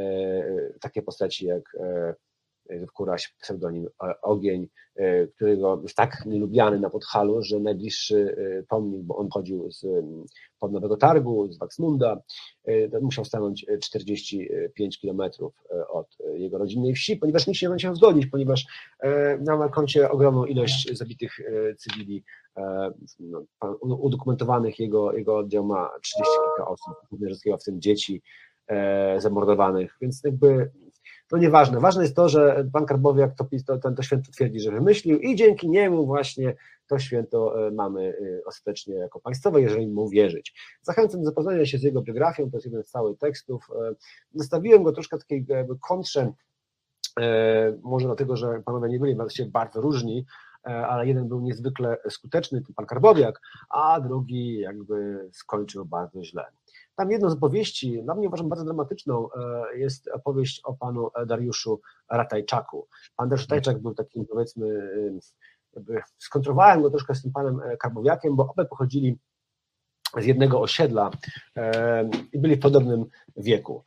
takie 0.80 1.02
postaci 1.02 1.46
jak 1.46 1.62
e, 1.80 2.14
Kuraś, 2.94 3.34
pseudonim 3.42 3.88
e, 4.02 4.20
Ogień, 4.22 4.68
e, 4.97 5.26
którego 5.26 5.80
jest 5.82 5.97
tak 5.97 6.26
nielubiany 6.26 6.80
na 6.80 6.90
Podhalu, 6.90 7.42
że 7.42 7.60
najbliższy 7.60 8.36
e, 8.59 8.62
pomnik, 8.62 9.02
bo 9.02 9.16
on 9.16 9.28
chodził 9.30 9.70
z, 9.70 9.86
pod 10.60 10.72
Nowego 10.72 10.97
Targu, 10.97 11.52
z 11.52 11.59
Waxmunda, 11.59 12.20
to 12.92 13.01
musiał 13.01 13.24
stanąć 13.24 13.66
e, 13.68 13.78
45 13.78 15.01
kilometrów 15.01 15.55
od 15.88 16.06
jego 16.34 16.59
rodzinnej 16.59 16.94
wsi, 16.94 17.16
ponieważ 17.16 17.47
nikt 17.47 17.60
się 17.60 17.68
nie 17.68 17.76
chciał 17.76 17.94
zgodzić, 17.94 18.26
ponieważ 18.26 18.66
miał 19.47 19.59
na 19.59 19.68
koncie 19.68 20.10
ogromną 20.10 20.44
ilość 20.44 20.97
zabitych 20.98 21.40
cywili, 21.78 22.24
no, 23.20 23.97
udokumentowanych 23.97 24.78
jego, 24.78 25.12
jego 25.12 25.38
oddział 25.38 25.64
ma 25.64 25.90
30 26.02 26.32
kilka 26.47 26.70
osób, 26.70 26.94
w 27.60 27.64
tym 27.64 27.80
dzieci 27.80 28.22
zamordowanych, 29.18 29.97
więc 30.01 30.24
jakby 30.24 30.70
to 31.31 31.39
nieważne. 31.39 31.81
Ważne 31.81 32.02
jest 32.02 32.16
to, 32.16 32.28
że 32.28 32.65
pan 32.73 32.86
Karbowiak 32.86 33.35
to, 33.35 33.47
to, 33.66 33.78
to, 33.78 33.93
to 33.93 34.02
święto 34.02 34.32
twierdzi, 34.32 34.61
że 34.61 34.70
wymyślił 34.70 35.19
i 35.19 35.36
dzięki 35.36 35.69
niemu 35.69 36.07
właśnie 36.07 36.55
to 36.86 36.98
święto 36.98 37.66
e, 37.66 37.70
mamy 37.70 38.19
e, 38.40 38.44
ostatecznie 38.44 38.94
jako 38.94 39.20
państwowe, 39.20 39.61
jeżeli 39.61 39.89
mu 39.89 40.09
wierzyć. 40.09 40.55
Zachęcam 40.82 41.20
do 41.20 41.27
zapoznania 41.27 41.66
się 41.66 41.78
z 41.78 41.82
jego 41.82 42.02
biografią, 42.02 42.51
to 42.51 42.57
jest 42.57 42.66
jeden 42.66 42.82
z 42.82 42.90
całych 42.90 43.19
tekstów. 43.19 43.69
Zostawiłem 44.35 44.82
go 44.82 44.93
troszkę 44.93 45.19
takiej 45.19 45.47
kontrze, 45.81 46.32
może 47.82 48.07
dlatego, 48.07 48.36
że 48.36 48.62
panowie 48.65 48.89
nie 48.89 48.98
byli 48.98 49.16
bardzo 49.47 49.81
różni, 49.81 50.27
ale 50.62 51.07
jeden 51.07 51.28
był 51.28 51.40
niezwykle 51.40 51.97
skuteczny, 52.11 52.62
pan 52.77 52.86
Karbowiak, 52.86 53.40
a 53.70 54.01
drugi 54.01 54.59
jakby 54.59 55.28
skończył 55.32 55.85
bardzo 55.85 56.24
źle. 56.24 56.44
Tam 56.96 57.10
jedną 57.10 57.30
z 57.30 57.32
opowieści, 57.32 58.02
dla 58.02 58.14
mnie 58.14 58.28
uważam 58.28 58.48
bardzo 58.48 58.64
dramatyczną, 58.64 59.28
e, 59.32 59.78
jest 59.78 60.08
opowieść 60.08 60.60
o 60.64 60.74
panu 60.74 61.10
Dariuszu 61.26 61.80
Ratajczaku. 62.10 62.88
Pan 63.16 63.28
Dariusz 63.28 63.48
Ratajczak 63.48 63.78
był 63.78 63.94
takim, 63.94 64.26
powiedzmy, 64.26 64.66
e, 64.68 65.18
jakby 65.74 66.02
skontrowałem 66.18 66.82
go 66.82 66.90
troszkę 66.90 67.14
z 67.14 67.22
tym 67.22 67.32
panem 67.32 67.60
e, 67.60 67.76
Karbowiakiem, 67.76 68.36
bo 68.36 68.48
obaj 68.48 68.68
pochodzili 68.68 69.18
z 70.18 70.24
jednego 70.24 70.60
osiedla 70.60 71.10
i 72.32 72.38
byli 72.38 72.56
w 72.56 72.60
podobnym 72.60 73.04
wieku. 73.36 73.84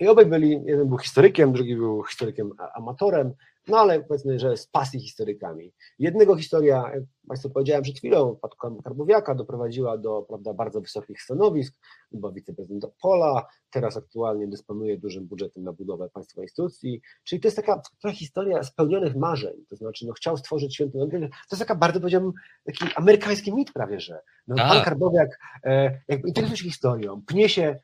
I 0.00 0.08
obaj 0.08 0.26
byli, 0.26 0.50
jeden 0.64 0.88
był 0.88 0.98
historykiem, 0.98 1.52
drugi 1.52 1.76
był 1.76 2.04
historykiem 2.04 2.52
amatorem, 2.74 3.34
no 3.70 3.78
ale 3.78 4.02
powiedzmy, 4.02 4.38
że 4.38 4.56
z 4.56 4.66
pasji 4.66 5.00
historykami. 5.00 5.72
Jednego 5.98 6.36
historia, 6.36 6.76
jak 6.94 7.02
Państwu 7.28 7.50
powiedziałem 7.50 7.82
przed 7.82 7.98
chwilą, 7.98 8.34
wpadką 8.34 8.82
Karbowiaka 8.82 9.34
doprowadziła 9.34 9.98
do 9.98 10.22
prawda, 10.22 10.54
bardzo 10.54 10.80
wysokich 10.80 11.22
stanowisk, 11.22 11.74
była 12.12 12.32
wiceprezydent 12.32 12.86
Pola, 13.02 13.46
teraz 13.70 13.96
aktualnie 13.96 14.48
dysponuje 14.48 14.98
dużym 14.98 15.26
budżetem 15.26 15.64
na 15.64 15.72
budowę 15.72 16.08
państwa 16.08 16.42
instytucji, 16.42 17.00
czyli 17.24 17.40
to 17.40 17.48
jest 17.48 17.56
taka 17.56 17.82
trochę 18.00 18.16
historia 18.16 18.62
spełnionych 18.62 19.16
marzeń, 19.16 19.64
to 19.68 19.76
znaczy 19.76 20.06
no, 20.06 20.12
chciał 20.12 20.36
stworzyć 20.36 20.74
święto, 20.74 20.98
to 20.98 21.16
jest 21.20 21.58
taka 21.58 21.74
bardzo, 21.74 22.00
powiedziałbym, 22.00 22.32
taki 22.64 22.84
amerykański 22.96 23.54
mit 23.54 23.72
prawie, 23.72 24.00
że. 24.00 24.22
No, 24.48 24.56
pan 24.56 24.68
tak. 24.68 24.84
Karbowiak 24.84 25.38
e, 25.64 26.00
jakby 26.08 26.28
interesuje 26.28 26.56
się 26.56 26.64
historią, 26.64 27.22
pnie 27.26 27.48
się 27.48 27.78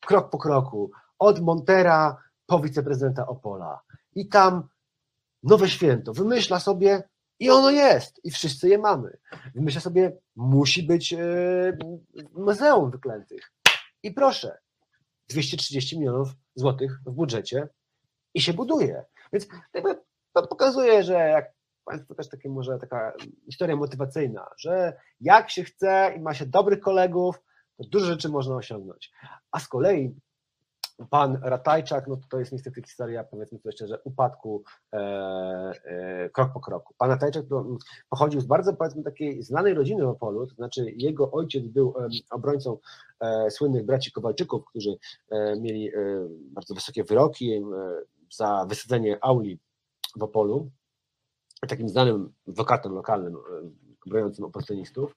krok 0.00 0.30
po 0.30 0.38
kroku, 0.38 0.90
od 1.18 1.40
Montera 1.40 2.16
po 2.46 2.60
wiceprezydenta 2.60 3.26
Opola. 3.26 3.80
I 4.14 4.28
tam 4.28 4.68
nowe 5.46 5.68
święto, 5.68 6.12
wymyśla 6.12 6.60
sobie 6.60 7.02
i 7.40 7.50
ono 7.50 7.70
jest, 7.70 8.20
i 8.24 8.30
wszyscy 8.30 8.68
je 8.68 8.78
mamy. 8.78 9.18
Wymyśla 9.54 9.80
sobie, 9.80 10.16
musi 10.36 10.82
być 10.82 11.12
e, 11.12 11.18
muzeum 12.32 12.90
wyklętych. 12.90 13.52
I 14.02 14.12
proszę, 14.12 14.58
230 15.28 15.98
milionów 15.98 16.28
złotych 16.54 17.00
w 17.06 17.10
budżecie 17.10 17.68
i 18.34 18.40
się 18.40 18.52
buduje. 18.52 19.04
Więc 19.32 19.46
jakby 19.74 19.94
to 20.32 20.46
pokazuje, 20.46 21.02
że 21.02 21.12
jak 21.12 21.52
Państwo 21.84 22.14
też 22.14 22.28
takie 22.28 22.48
może 22.48 22.78
taka 22.78 23.12
historia 23.44 23.76
motywacyjna, 23.76 24.50
że 24.58 25.00
jak 25.20 25.50
się 25.50 25.64
chce 25.64 26.14
i 26.16 26.20
ma 26.20 26.34
się 26.34 26.46
dobrych 26.46 26.80
kolegów, 26.80 27.42
to 27.76 27.84
dużo 27.88 28.06
rzeczy 28.06 28.28
można 28.28 28.56
osiągnąć. 28.56 29.10
A 29.50 29.60
z 29.60 29.68
kolei 29.68 30.16
Pan 31.10 31.38
Ratajczak, 31.42 32.06
no 32.08 32.16
to 32.30 32.38
jest 32.38 32.52
niestety 32.52 32.82
historia, 32.82 33.24
powiedzmy 33.24 33.58
sobie 33.58 33.72
szczerze, 33.72 33.98
upadku 34.04 34.64
e, 34.92 34.96
e, 35.84 36.30
krok 36.30 36.52
po 36.52 36.60
kroku. 36.60 36.94
Pan 36.98 37.10
Ratajczak 37.10 37.44
pochodził 38.08 38.40
z 38.40 38.46
bardzo, 38.46 38.74
powiedzmy, 38.74 39.02
takiej 39.02 39.42
znanej 39.42 39.74
rodziny 39.74 40.04
w 40.04 40.08
Opolu, 40.08 40.46
to 40.46 40.54
znaczy 40.54 40.92
jego 40.96 41.30
ojciec 41.30 41.66
był 41.66 41.94
obrońcą 42.30 42.78
e, 43.20 43.50
słynnych 43.50 43.86
braci 43.86 44.12
Kowalczyków, 44.12 44.64
którzy 44.64 44.96
e, 45.30 45.60
mieli 45.60 45.88
e, 45.88 45.92
bardzo 46.28 46.74
wysokie 46.74 47.04
wyroki 47.04 47.62
za 48.32 48.66
wysadzenie 48.68 49.18
auli 49.20 49.58
w 50.16 50.22
Opolu, 50.22 50.70
takim 51.68 51.88
znanym 51.88 52.32
adwokatem 52.48 52.92
lokalnym 52.92 53.36
broniącym 54.06 54.44
opozycjonistów. 54.44 55.16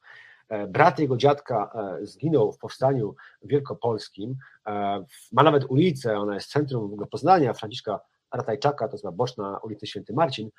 E, 0.49 0.67
brat 0.67 0.99
jego 0.99 1.17
dziadka 1.17 1.71
e, 1.75 2.05
zginął 2.05 2.51
w 2.51 2.57
powstaniu 2.57 3.15
wielkopolskim. 3.41 4.35
E, 4.67 5.03
ma 5.31 5.43
nawet 5.43 5.65
ulicę, 5.71 6.17
ona 6.17 6.33
jest 6.35 6.49
centrum 6.49 7.07
Poznania, 7.11 7.53
Franciszka 7.53 7.99
Ratajczaka, 8.33 8.87
to 8.87 8.93
jest 8.93 9.09
boczna 9.09 9.59
ulicy 9.63 9.87
Święty 9.87 10.13
Marcin, 10.13 10.49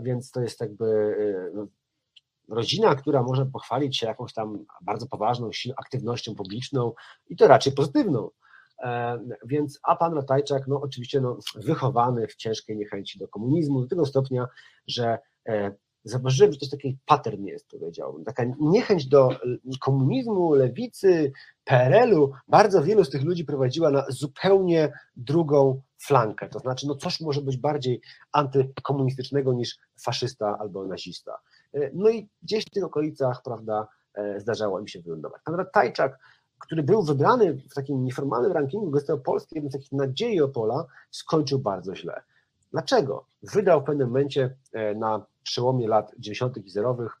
więc 0.00 0.30
to 0.30 0.40
jest 0.40 0.60
jakby 0.60 1.16
rodzina, 2.48 2.94
która 2.94 3.22
może 3.22 3.46
pochwalić 3.46 3.98
się 3.98 4.06
jakąś 4.06 4.32
tam 4.32 4.64
bardzo 4.80 5.06
poważną 5.06 5.50
aktywnością 5.76 6.34
publiczną 6.34 6.92
i 7.28 7.36
to 7.36 7.48
raczej 7.48 7.72
pozytywną. 7.72 8.30
Więc, 9.44 9.80
a 9.82 9.96
pan 9.96 10.14
Ratajczak, 10.14 10.66
no 10.68 10.80
oczywiście 10.80 11.20
no, 11.20 11.38
wychowany 11.54 12.26
w 12.26 12.36
ciężkiej 12.36 12.76
niechęci 12.76 13.18
do 13.18 13.28
komunizmu, 13.28 13.80
do 13.80 13.88
tego 13.88 14.06
stopnia, 14.06 14.48
że 14.86 15.18
zauważyłem, 16.08 16.52
że 16.52 16.58
to 16.58 16.64
jest 16.64 16.72
taki 16.72 16.98
pattern 17.06 17.44
jest, 17.44 17.68
powiedziałbym, 17.68 18.24
taka 18.24 18.44
niechęć 18.60 19.06
do 19.06 19.30
komunizmu, 19.80 20.54
lewicy, 20.54 21.32
PRL-u, 21.64 22.32
bardzo 22.48 22.82
wielu 22.82 23.04
z 23.04 23.10
tych 23.10 23.22
ludzi 23.22 23.44
prowadziła 23.44 23.90
na 23.90 24.04
zupełnie 24.08 24.92
drugą 25.16 25.82
flankę, 25.98 26.48
to 26.48 26.58
znaczy, 26.58 26.86
no 26.86 26.94
coś 26.94 27.20
może 27.20 27.42
być 27.42 27.56
bardziej 27.56 28.00
antykomunistycznego 28.32 29.52
niż 29.52 29.78
faszysta 30.00 30.58
albo 30.58 30.84
nazista. 30.84 31.38
E, 31.74 31.90
no 31.94 32.10
i 32.10 32.28
gdzieś 32.42 32.64
w 32.64 32.70
tych 32.70 32.84
okolicach, 32.84 33.42
prawda, 33.44 33.88
e, 34.14 34.40
zdarzało 34.40 34.80
im 34.80 34.88
się 34.88 35.00
wylądować. 35.00 35.42
Pan 35.44 35.66
Tajczak, 35.72 36.18
który 36.58 36.82
był 36.82 37.02
wybrany 37.02 37.54
w 37.54 37.74
takim 37.74 38.04
nieformalnym 38.04 38.52
rankingu 38.52 38.90
Gazety 38.90 39.18
Polskiej, 39.18 39.56
jednym 39.56 39.70
z 39.70 39.74
takich 39.74 39.92
nadziei 39.92 40.40
Opola, 40.40 40.86
skończył 41.10 41.58
bardzo 41.58 41.96
źle. 41.96 42.22
Dlaczego? 42.72 43.26
Wydał 43.42 43.80
w 43.80 43.84
pewnym 43.84 44.08
momencie 44.08 44.56
e, 44.72 44.94
na 44.94 45.26
przełomie 45.48 45.88
lat 45.88 46.12
90. 46.18 46.56
i 46.66 46.70
zerowych 46.70 47.12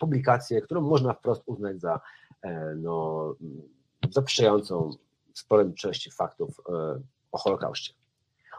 publikację, 0.00 0.62
którą 0.62 0.80
można 0.80 1.12
wprost 1.12 1.42
uznać 1.46 1.80
za 1.80 2.00
e, 2.42 2.74
no, 2.76 3.34
zaprzeczającą 4.10 4.90
sporym 5.34 5.74
części 5.74 6.10
faktów 6.10 6.60
e, 6.68 7.00
o 7.32 7.38
Holokauście. 7.38 7.94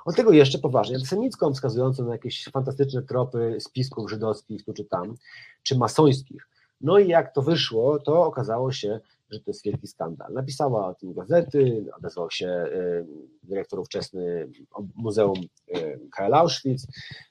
Od 0.06 0.16
tego 0.16 0.32
jeszcze 0.32 0.60
poważnie, 0.60 0.96
antysemicką, 0.96 1.54
wskazującą 1.54 2.06
na 2.06 2.12
jakieś 2.12 2.50
fantastyczne 2.52 3.02
tropy 3.02 3.58
spisków 3.60 4.10
żydowskich 4.10 4.66
tu 4.66 4.74
czy 4.74 4.86
tam, 4.86 5.16
czy 5.64 5.78
masońskich. 5.78 6.50
No 6.82 7.00
i 7.00 7.08
jak 7.08 7.34
to 7.34 7.42
wyszło, 7.42 8.00
to 8.00 8.24
okazało 8.26 8.72
się, 8.72 9.00
że 9.34 9.40
to 9.40 9.52
jest 9.52 9.64
wielki 9.64 9.88
skandal. 9.88 10.34
Napisała 10.34 10.88
o 10.88 10.96
tym 10.96 11.14
gazety, 11.14 11.86
odezwał 11.98 12.32
się 12.32 12.48
y, 12.48 13.06
dyrektor 13.44 13.80
ówczesny 13.80 14.50
Muzeum 14.96 15.40
y, 15.78 16.00
KL 16.18 16.34
Auschwitz. 16.34 16.88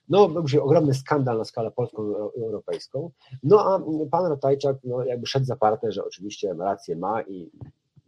No, 0.09 0.29
był 0.29 0.49
się 0.49 0.63
ogromny 0.63 0.95
skandal 0.95 1.39
na 1.39 1.45
skalę 1.45 1.71
polską 1.71 2.31
i 2.37 2.43
europejsą. 2.43 3.11
No 3.43 3.61
a 3.61 3.83
pan 4.11 4.27
Ratajczak 4.27 4.77
no, 4.85 5.05
jakby 5.05 5.27
szedł 5.27 5.47
zaparte, 5.47 5.93
że 5.93 6.05
oczywiście 6.05 6.55
rację 6.55 6.97
ma 6.97 7.23
i 7.23 7.51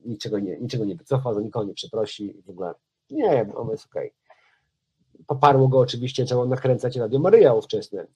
niczego 0.04 0.38
nie, 0.38 0.60
niczego 0.60 0.84
nie 0.84 0.96
wycofa, 0.96 1.34
za 1.34 1.40
nikogo 1.40 1.66
nie 1.66 1.74
przeprosi 1.74 2.42
w 2.46 2.50
ogóle 2.50 2.74
nie, 3.10 3.46
on 3.54 3.70
jest 3.70 3.86
okej. 3.86 4.10
Okay. 4.10 5.24
Poparło 5.26 5.68
go 5.68 5.78
oczywiście, 5.78 6.24
trzeba 6.24 6.46
nakręcać 6.46 6.96
Radio 6.96 7.18
Maryja 7.18 7.54
ówczesne. 7.54 8.06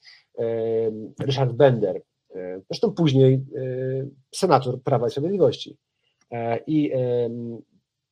Ryszard 1.20 1.52
Bender, 1.52 2.02
zresztą 2.70 2.92
później 2.92 3.34
e, 3.34 3.40
senator 4.34 4.82
Prawa 4.82 5.06
i 5.06 5.10
Sprawiedliwości 5.10 5.76
e, 6.30 6.58
i 6.66 6.92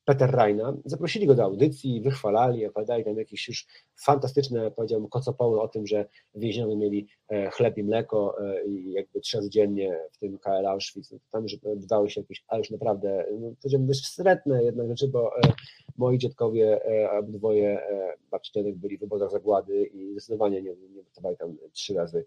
Peter 0.05 0.31
Reina, 0.31 0.77
zaprosili 0.85 1.27
go 1.27 1.35
do 1.35 1.43
audycji, 1.43 2.01
wychwalali, 2.01 2.65
opowiadali 2.65 3.03
tam 3.03 3.17
jakieś 3.17 3.47
już 3.47 3.67
fantastyczne, 4.05 4.71
powiedziałbym, 4.71 5.09
kocopoły 5.09 5.61
o 5.61 5.67
tym, 5.67 5.87
że 5.87 6.05
więźniowie 6.35 6.75
mieli 6.75 7.07
chleb 7.51 7.77
i 7.77 7.83
mleko 7.83 8.35
i 8.67 8.91
jakby 8.91 9.19
trzy 9.19 9.37
razy 9.37 9.49
dziennie 9.49 9.99
w 10.11 10.17
tym 10.17 10.37
KL 10.37 10.65
Auschwitz, 10.65 11.11
no 11.11 11.19
tam 11.31 11.47
że 11.47 11.57
wydały 11.63 12.09
się 12.09 12.21
jakieś, 12.21 12.43
ale 12.47 12.59
już 12.59 12.71
naprawdę, 12.71 13.25
no, 13.39 13.53
powiedziałbym, 13.61 13.93
wstrętne 13.93 14.63
jednak 14.63 14.87
rzeczy, 14.87 15.07
bo 15.07 15.31
moi 15.97 16.17
dziadkowie, 16.17 16.79
obydwoje 17.19 17.81
babci 18.31 18.51
byli 18.75 18.97
w 18.97 19.03
obozach 19.03 19.31
zagłady 19.31 19.85
i 19.85 20.11
zdecydowanie 20.11 20.61
nie, 20.61 20.71
nie 20.71 21.35
tam 21.37 21.57
trzy 21.71 21.93
razy 21.93 22.25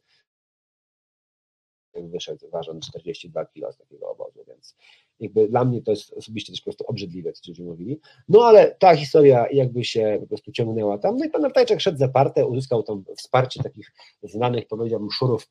wyszedł 1.95 2.51
ważąc 2.51 2.89
42 2.89 3.45
kg 3.45 3.73
z 3.73 3.79
takiego 3.79 4.11
obozu, 4.11 4.45
więc 4.49 4.77
jakby 5.21 5.49
dla 5.49 5.65
mnie 5.65 5.83
to 5.83 5.91
jest 5.91 6.12
osobiście 6.12 6.53
też 6.53 6.61
po 6.61 6.65
prostu 6.65 6.85
obrzydliwe, 6.87 7.33
co 7.33 7.51
ludzie 7.51 7.62
mówili. 7.62 8.01
No 8.29 8.45
ale 8.45 8.77
ta 8.79 8.97
historia 8.97 9.47
jakby 9.53 9.85
się 9.85 10.19
po 10.21 10.27
prostu 10.27 10.53
ciągnęła 10.53 10.99
tam, 10.99 11.17
no 11.17 11.25
i 11.25 11.31
pan 11.31 11.45
Artajczak 11.45 11.81
szedł 11.81 11.99
zaparte, 11.99 12.47
uzyskał 12.47 12.83
tam 12.83 13.05
wsparcie 13.17 13.62
takich 13.62 13.93
znanych, 14.23 14.67
powiedziałbym, 14.67 15.11
szurów 15.11 15.49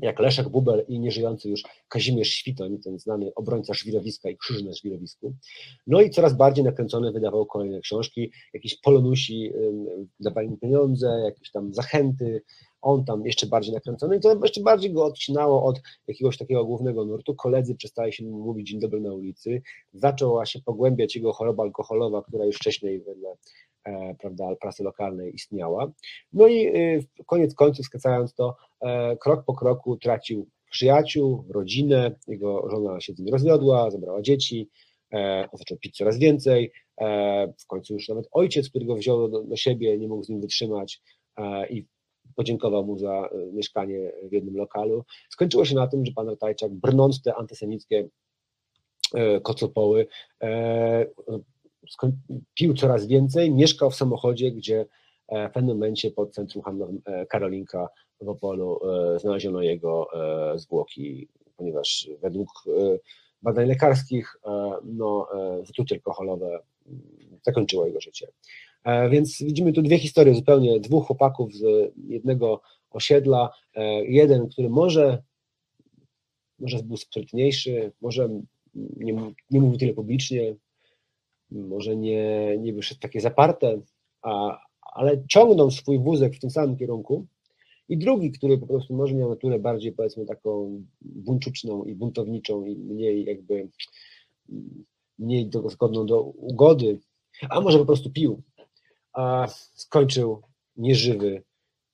jak 0.00 0.18
Leszek 0.18 0.48
Bubel 0.48 0.84
i 0.88 1.00
nieżyjący 1.00 1.48
już 1.48 1.62
Kazimierz 1.88 2.28
Świtoń, 2.28 2.78
ten 2.78 2.98
znany 2.98 3.34
obrońca 3.34 3.74
szwirowiska 3.74 4.30
i 4.30 4.36
krzyży 4.36 4.64
na 4.64 4.72
szwirowisku. 4.72 5.34
No 5.86 6.00
i 6.00 6.10
coraz 6.10 6.36
bardziej 6.36 6.64
nakręcony 6.64 7.12
wydawał 7.12 7.46
kolejne 7.46 7.80
książki, 7.80 8.32
jakieś 8.52 8.80
polonusi 8.80 9.52
dawali 10.20 10.48
mu 10.48 10.56
pieniądze, 10.56 11.22
jakieś 11.24 11.50
tam 11.50 11.74
zachęty, 11.74 12.42
on 12.82 13.04
tam 13.04 13.26
jeszcze 13.26 13.46
bardziej 13.46 13.74
nakręcony 13.74 14.16
i 14.16 14.20
to 14.20 14.36
jeszcze 14.42 14.60
bardziej 14.60 14.92
go 14.92 15.04
odcinało 15.04 15.64
od 15.64 15.80
jakiegoś 16.08 16.38
takiego 16.38 16.64
głównego 16.64 17.04
nurtu. 17.04 17.34
Koledzy 17.34 17.74
przestali 17.74 18.12
się 18.12 18.24
mu 18.24 18.38
mówić 18.38 18.68
dzień 18.68 18.80
dobry 18.80 19.00
na 19.00 19.14
ulicy, 19.14 19.62
zaczęła 19.92 20.46
się 20.46 20.60
pogłębiać 20.60 21.16
jego 21.16 21.32
choroba 21.32 21.62
alkoholowa, 21.62 22.22
która 22.22 22.44
już 22.44 22.56
wcześniej 22.56 23.00
wedle 23.00 23.36
e, 23.84 24.14
prawda, 24.14 24.56
prasy 24.60 24.82
lokalnej 24.82 25.34
istniała. 25.34 25.92
No 26.32 26.46
i 26.46 26.66
y, 26.66 27.06
koniec 27.26 27.54
końców, 27.54 27.86
skracając 27.86 28.34
to, 28.34 28.56
e, 28.80 29.16
krok 29.16 29.44
po 29.44 29.54
kroku 29.54 29.96
tracił 29.96 30.48
przyjaciół, 30.70 31.44
rodzinę, 31.48 32.14
jego 32.28 32.70
żona 32.70 33.00
się 33.00 33.12
z 33.12 33.18
nim 33.18 33.28
rozwiodła, 33.28 33.90
zabrała 33.90 34.22
dzieci, 34.22 34.68
e, 35.12 35.48
zaczął 35.52 35.78
pić 35.78 35.96
coraz 35.96 36.18
więcej, 36.18 36.72
w 37.58 37.66
końcu 37.66 37.94
już 37.94 38.08
nawet 38.08 38.28
ojciec, 38.32 38.68
którego 38.68 38.94
wziął 38.94 39.28
do, 39.28 39.42
do 39.42 39.56
siebie, 39.56 39.98
nie 39.98 40.08
mógł 40.08 40.24
z 40.24 40.28
nim 40.28 40.40
wytrzymać 40.40 41.02
i 41.70 41.84
podziękował 42.36 42.86
mu 42.86 42.98
za 42.98 43.28
mieszkanie 43.52 44.12
w 44.22 44.32
jednym 44.32 44.56
lokalu. 44.56 45.04
Skończyło 45.28 45.64
się 45.64 45.74
na 45.74 45.86
tym, 45.86 46.06
że 46.06 46.12
pan 46.12 46.28
Ratajczak, 46.28 46.72
brnąc 46.72 47.22
te 47.22 47.34
antysemickie 47.34 48.08
kocopoły, 49.42 50.06
pił 52.54 52.74
coraz 52.74 53.06
więcej, 53.06 53.54
mieszkał 53.54 53.90
w 53.90 53.94
samochodzie, 53.94 54.52
gdzie 54.52 54.86
e, 55.28 55.48
w 55.48 55.52
pewnym 55.52 55.76
momencie 55.76 56.10
pod 56.10 56.34
centrum 56.34 56.64
handlowym 56.64 57.02
e, 57.04 57.26
Karolinka 57.26 57.88
w 58.20 58.28
Opolu 58.28 58.80
e, 58.88 59.18
znaleziono 59.18 59.62
jego 59.62 60.08
zwłoki, 60.56 61.28
ponieważ 61.56 62.10
według 62.22 62.48
badań 63.42 63.68
lekarskich 63.68 64.36
no, 64.84 65.28
zatrucie 65.62 65.94
alkoholowe 65.94 66.60
zakończyło 67.42 67.86
jego 67.86 68.00
życie. 68.00 68.26
Więc 69.10 69.42
widzimy 69.42 69.72
tu 69.72 69.82
dwie 69.82 69.98
historie 69.98 70.34
zupełnie, 70.34 70.80
dwóch 70.80 71.06
chłopaków 71.06 71.54
z 71.54 71.92
jednego 72.08 72.60
osiedla, 72.90 73.50
jeden, 74.02 74.48
który 74.48 74.70
może, 74.70 75.22
może 76.58 76.82
był 76.82 76.96
sprytniejszy, 76.96 77.92
może 78.00 78.28
nie, 78.74 79.32
nie 79.50 79.60
mówił 79.60 79.78
tyle 79.78 79.94
publicznie, 79.94 80.56
może 81.50 81.96
nie, 81.96 82.56
nie 82.58 82.72
wyszedł 82.72 83.00
takie 83.00 83.20
zaparte, 83.20 83.80
a, 84.22 84.60
ale 84.92 85.22
ciągnął 85.28 85.70
swój 85.70 85.98
wózek 85.98 86.34
w 86.34 86.40
tym 86.40 86.50
samym 86.50 86.76
kierunku. 86.76 87.26
I 87.88 87.98
drugi, 87.98 88.30
który 88.30 88.58
po 88.58 88.66
prostu 88.66 88.94
może 88.94 89.14
miał 89.14 89.28
naturę 89.28 89.58
bardziej 89.58 89.92
powiedzmy 89.92 90.26
taką 90.26 90.82
buńczuczną 91.00 91.84
i 91.84 91.94
buntowniczą 91.94 92.64
i 92.64 92.76
mniej 92.76 93.24
jakby 93.24 93.68
mniej 95.18 95.46
do, 95.46 95.70
zgodną 95.70 96.06
do 96.06 96.22
ugody, 96.22 96.98
a 97.50 97.60
może 97.60 97.78
po 97.78 97.86
prostu 97.86 98.10
pił, 98.10 98.42
a 99.20 99.46
skończył 99.74 100.42
nieżywy. 100.76 101.42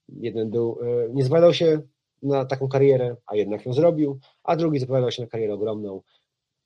Jeden 0.09 0.51
był, 0.51 0.79
e, 0.83 1.09
nie 1.15 1.23
zapowiadał 1.23 1.55
się 1.55 1.83
na 2.23 2.45
taką 2.45 2.69
karierę, 2.69 3.17
a 3.27 3.37
jednak 3.37 3.67
ją 3.67 3.73
zrobił, 3.73 4.19
a 4.45 4.57
drugi 4.57 4.79
zapowiadał 4.79 5.11
się 5.11 5.23
na 5.23 5.29
karierę 5.29 5.55
ogromną, 5.55 6.03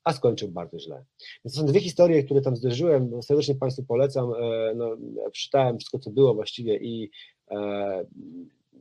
a 0.03 0.13
skończył 0.13 0.49
bardzo 0.49 0.79
źle. 0.79 1.05
Więc 1.45 1.55
to 1.55 1.61
są 1.61 1.67
dwie 1.67 1.79
historie, 1.79 2.23
które 2.23 2.41
tam 2.41 2.55
zderzyłem, 2.55 3.23
serdecznie 3.23 3.55
Państwu 3.55 3.83
polecam, 3.83 4.33
e, 4.33 4.73
no, 4.75 4.97
przeczytałem 5.31 5.77
wszystko, 5.77 5.99
co 5.99 6.09
było 6.09 6.33
właściwie 6.33 6.77
i 6.77 7.11
e, 7.51 8.05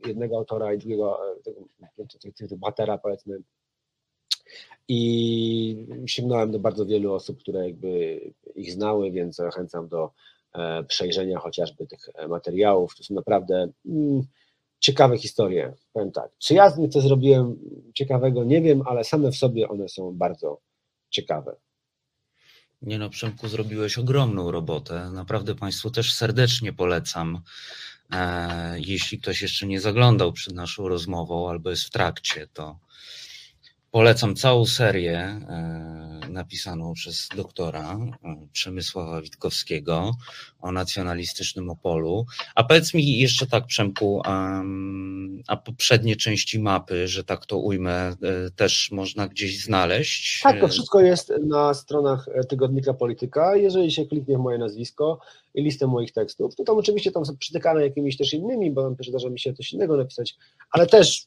jednego 0.07 0.37
autora 0.37 0.75
i 0.75 0.79
drugiego, 0.79 1.19
tego, 1.45 1.61
tego 2.39 2.57
bohatera 2.57 2.99
powiedzmy 2.99 3.43
i 4.89 5.87
sięgnąłem 6.07 6.51
do 6.51 6.59
bardzo 6.59 6.87
wielu 6.87 7.15
osób, 7.15 7.39
które 7.39 7.67
jakby 7.67 8.21
ich 8.55 8.73
znały, 8.73 9.11
więc 9.11 9.37
zachęcam 9.37 9.89
do 9.89 10.11
przejrzenia 10.89 11.39
chociażby 11.39 11.87
tych 11.87 12.01
materiałów. 12.29 12.97
To 12.97 13.05
są 13.05 13.15
naprawdę 13.15 13.69
mm, 13.87 14.23
ciekawe 14.79 15.19
historie. 15.19 15.75
Powiem 15.93 16.13
tak, 16.13 16.31
czy 16.39 16.55
ja 16.55 16.71
z 16.71 16.79
nich 16.79 16.91
coś 16.91 17.03
zrobiłem 17.03 17.57
ciekawego, 17.95 18.45
nie 18.45 18.61
wiem, 18.61 18.83
ale 18.87 19.05
same 19.05 19.33
w 19.33 19.37
sobie 19.37 19.69
one 19.69 19.89
są 19.89 20.13
bardzo 20.13 20.61
ciekawe. 21.11 21.57
Nie 22.83 22.99
no, 22.99 23.11
Przemku, 23.11 23.49
zrobiłeś 23.49 23.99
ogromną 23.99 24.51
robotę. 24.51 25.11
Naprawdę 25.13 25.55
Państwu 25.55 25.91
też 25.91 26.13
serdecznie 26.13 26.73
polecam. 26.73 27.41
E, 28.13 28.81
jeśli 28.81 29.19
ktoś 29.19 29.43
jeszcze 29.43 29.67
nie 29.67 29.81
zaglądał 29.81 30.33
przed 30.33 30.55
naszą 30.55 30.89
rozmową 30.89 31.51
albo 31.51 31.71
jest 31.71 31.85
w 31.85 31.91
trakcie, 31.91 32.47
to 32.53 32.79
Polecam 33.91 34.37
całą 34.37 34.67
serię 34.67 35.19
e, 35.19 36.21
napisaną 36.29 36.93
przez 36.95 37.29
doktora 37.37 37.99
e, 38.25 38.47
Przemysława 38.53 39.21
Witkowskiego 39.23 40.13
o 40.61 40.73
nacjonalistycznym 40.73 41.71
Opolu. 41.71 42.27
A 42.55 42.65
powiedz 42.65 42.95
mi 42.95 43.19
jeszcze 43.19 43.47
tak, 43.47 43.67
Przemku, 43.67 44.23
a 45.47 45.57
poprzednie 45.57 46.17
części 46.17 46.59
mapy, 46.59 47.09
że 47.09 47.25
tak 47.25 47.47
to 47.47 47.59
ujmę, 47.59 47.93
e, 47.93 48.15
też 48.57 48.91
można 48.91 49.29
gdzieś 49.29 49.65
znaleźć? 49.65 50.41
Tak, 50.43 50.61
to 50.61 50.69
wszystko 50.69 51.01
jest 51.01 51.33
na 51.43 51.75
stronach 51.75 52.27
tygodnika 52.49 52.95
Polityka. 52.95 53.57
Jeżeli 53.57 53.93
się 53.93 54.07
kliknie 54.07 54.37
w 54.37 54.41
moje 54.41 54.59
nazwisko 54.59 55.19
i 55.55 55.63
listę 55.63 55.87
moich 55.87 56.13
tekstów, 56.13 56.57
to 56.57 56.65
tam 56.65 56.77
oczywiście 56.77 57.13
tam 57.13 57.27
są 57.27 57.37
przytykane 57.37 57.83
jakimiś 57.83 58.17
też 58.17 58.35
innymi, 58.35 58.71
bo 58.71 58.95
też 58.95 59.09
zdarza 59.09 59.31
mi 59.31 59.41
się 59.41 59.55
coś 59.55 59.73
innego 59.73 59.97
napisać, 59.97 60.37
ale 60.71 60.87
też 60.87 61.27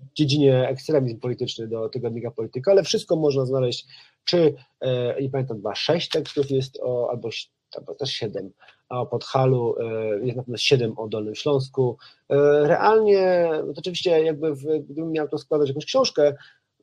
w 0.00 0.14
dziedzinie 0.14 0.68
ekstremizm 0.68 1.20
polityczny 1.20 1.68
do 1.68 1.88
tygodnika 1.88 2.30
Polityka, 2.30 2.70
ale 2.70 2.82
wszystko 2.82 3.16
można 3.16 3.46
znaleźć, 3.46 3.86
czy, 4.24 4.54
e, 4.80 5.22
nie 5.22 5.30
pamiętam, 5.30 5.56
chyba 5.56 5.74
sześć 5.74 6.08
tekstów 6.08 6.50
jest, 6.50 6.80
o, 6.82 7.10
albo, 7.10 7.28
albo 7.76 7.94
też 7.94 8.10
siedem, 8.10 8.50
a 8.88 9.00
o 9.00 9.06
Podhalu 9.06 9.74
e, 9.78 10.26
jest 10.26 10.36
na 10.36 10.42
pewno 10.42 10.56
siedem 10.56 10.98
o 10.98 11.08
Dolnym 11.08 11.34
Śląsku. 11.34 11.98
E, 12.30 12.36
realnie, 12.68 13.48
no 13.66 13.72
to 13.72 13.78
oczywiście 13.78 14.24
jakby 14.24 14.54
w, 14.54 14.62
gdybym 14.78 15.12
miał 15.12 15.28
to 15.28 15.38
składać 15.38 15.68
jakąś 15.68 15.84
książkę, 15.84 16.34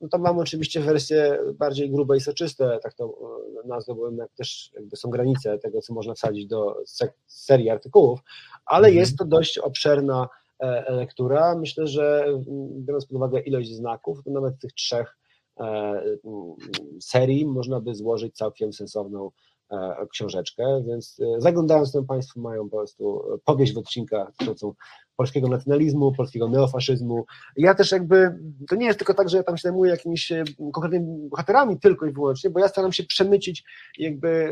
no 0.03 0.09
to 0.09 0.17
mam 0.17 0.37
oczywiście 0.37 0.79
wersje 0.81 1.39
bardziej 1.53 1.91
grube 1.91 2.17
i 2.17 2.21
soczyste, 2.21 2.79
tak 2.83 2.93
to 2.93 3.17
nazwałbym, 3.65 4.17
jak 4.17 4.31
też 4.33 4.71
jakby 4.73 4.95
są 4.95 5.09
granice 5.09 5.59
tego, 5.59 5.81
co 5.81 5.93
można 5.93 6.13
wsadzić 6.13 6.47
do 6.47 6.75
serii 7.27 7.69
artykułów, 7.69 8.19
ale 8.65 8.87
mhm. 8.87 8.99
jest 8.99 9.17
to 9.17 9.25
dość 9.25 9.57
obszerna 9.57 10.27
E, 10.63 10.91
lektura. 10.91 11.55
Myślę, 11.55 11.87
że 11.87 12.23
mm, 12.25 12.85
biorąc 12.85 13.05
pod 13.05 13.15
uwagę 13.15 13.39
ilość 13.39 13.75
znaków, 13.75 14.23
to 14.23 14.31
nawet 14.31 14.59
tych 14.59 14.73
trzech 14.73 15.17
e, 15.59 15.63
mm, 15.63 16.55
serii 17.01 17.45
można 17.45 17.79
by 17.79 17.95
złożyć 17.95 18.35
całkiem 18.35 18.73
sensowną 18.73 19.31
e, 19.71 20.07
książeczkę, 20.11 20.83
więc 20.87 21.17
zaglądając 21.37 21.91
tam 21.91 22.05
Państwo 22.05 22.39
mają 22.41 22.69
po 22.69 22.77
prostu 22.77 23.21
powieść 23.45 23.73
w 23.73 23.77
odcinkach 23.77 24.27
dotyczącą 24.27 24.73
polskiego 25.15 25.47
nacjonalizmu, 25.47 26.11
polskiego 26.11 26.49
neofaszyzmu. 26.49 27.25
Ja 27.57 27.75
też 27.75 27.91
jakby, 27.91 28.39
to 28.69 28.75
nie 28.75 28.85
jest 28.85 28.99
tylko 28.99 29.13
tak, 29.13 29.29
że 29.29 29.37
ja 29.37 29.43
tam 29.43 29.57
się 29.57 29.61
zajmuję 29.61 29.91
jakimiś 29.91 30.31
konkretnymi 30.73 31.29
bohaterami 31.29 31.79
tylko 31.79 32.05
i 32.05 32.11
wyłącznie, 32.11 32.49
bo 32.49 32.59
ja 32.59 32.67
staram 32.67 32.91
się 32.91 33.03
przemycić 33.03 33.63
jakby 33.97 34.51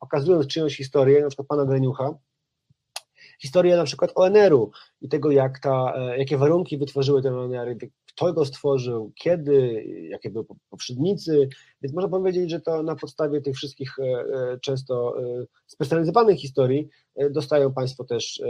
pokazując 0.00 0.46
czyjąś 0.46 0.76
historię, 0.76 1.20
na 1.22 1.28
przykład 1.28 1.48
pana 1.48 1.64
Greniucha, 1.64 2.14
historię 3.42 3.76
na 3.76 3.84
przykład 3.84 4.12
ONR-u 4.14 4.70
i 5.00 5.08
tego, 5.08 5.30
jak 5.30 5.58
ta, 5.58 5.92
e, 5.96 6.18
jakie 6.18 6.38
warunki 6.38 6.78
wytworzyły 6.78 7.22
ten 7.22 7.34
ONR, 7.34 7.76
kto 8.12 8.32
go 8.32 8.44
stworzył, 8.44 9.12
kiedy, 9.14 9.84
jakie 10.10 10.30
były 10.30 10.44
poprzednicy, 10.70 11.48
więc 11.82 11.94
można 11.94 12.08
powiedzieć, 12.08 12.50
że 12.50 12.60
to 12.60 12.82
na 12.82 12.96
podstawie 12.96 13.40
tych 13.40 13.56
wszystkich 13.56 13.98
e, 13.98 14.02
e, 14.02 14.58
często 14.58 15.16
specjalizowanych 15.66 16.38
historii 16.38 16.88
dostają 17.30 17.72
Państwo 17.72 18.04
też, 18.04 18.42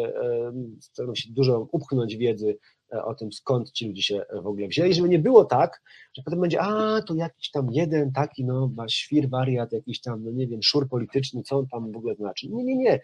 starają 0.81 1.15
się 1.15 1.33
dużo 1.33 1.69
upchnąć 1.73 2.17
wiedzy 2.17 2.59
o 2.91 3.15
tym, 3.15 3.33
skąd 3.33 3.73
ci 3.73 3.89
ludzie 3.89 4.03
się 4.03 4.23
w 4.43 4.47
ogóle 4.47 4.69
wzięli, 4.69 4.95
żeby 4.95 5.09
nie 5.09 5.19
było 5.19 5.45
tak, 5.45 5.83
że 6.17 6.23
potem 6.23 6.41
będzie, 6.41 6.61
a 6.61 7.03
to 7.03 7.15
jakiś 7.15 7.51
tam 7.51 7.69
jeden 7.73 8.13
taki, 8.13 8.45
no, 8.45 8.71
świr, 8.89 9.29
wariat, 9.29 9.73
jakiś 9.73 10.01
tam, 10.01 10.25
no 10.25 10.31
nie 10.31 10.47
wiem, 10.47 10.63
szur 10.63 10.89
polityczny, 10.89 11.43
co 11.43 11.59
on 11.59 11.67
tam 11.67 11.93
w 11.93 11.97
ogóle 11.97 12.15
znaczy. 12.15 12.49
Nie, 12.49 12.65
nie, 12.65 12.77
nie. 12.77 13.01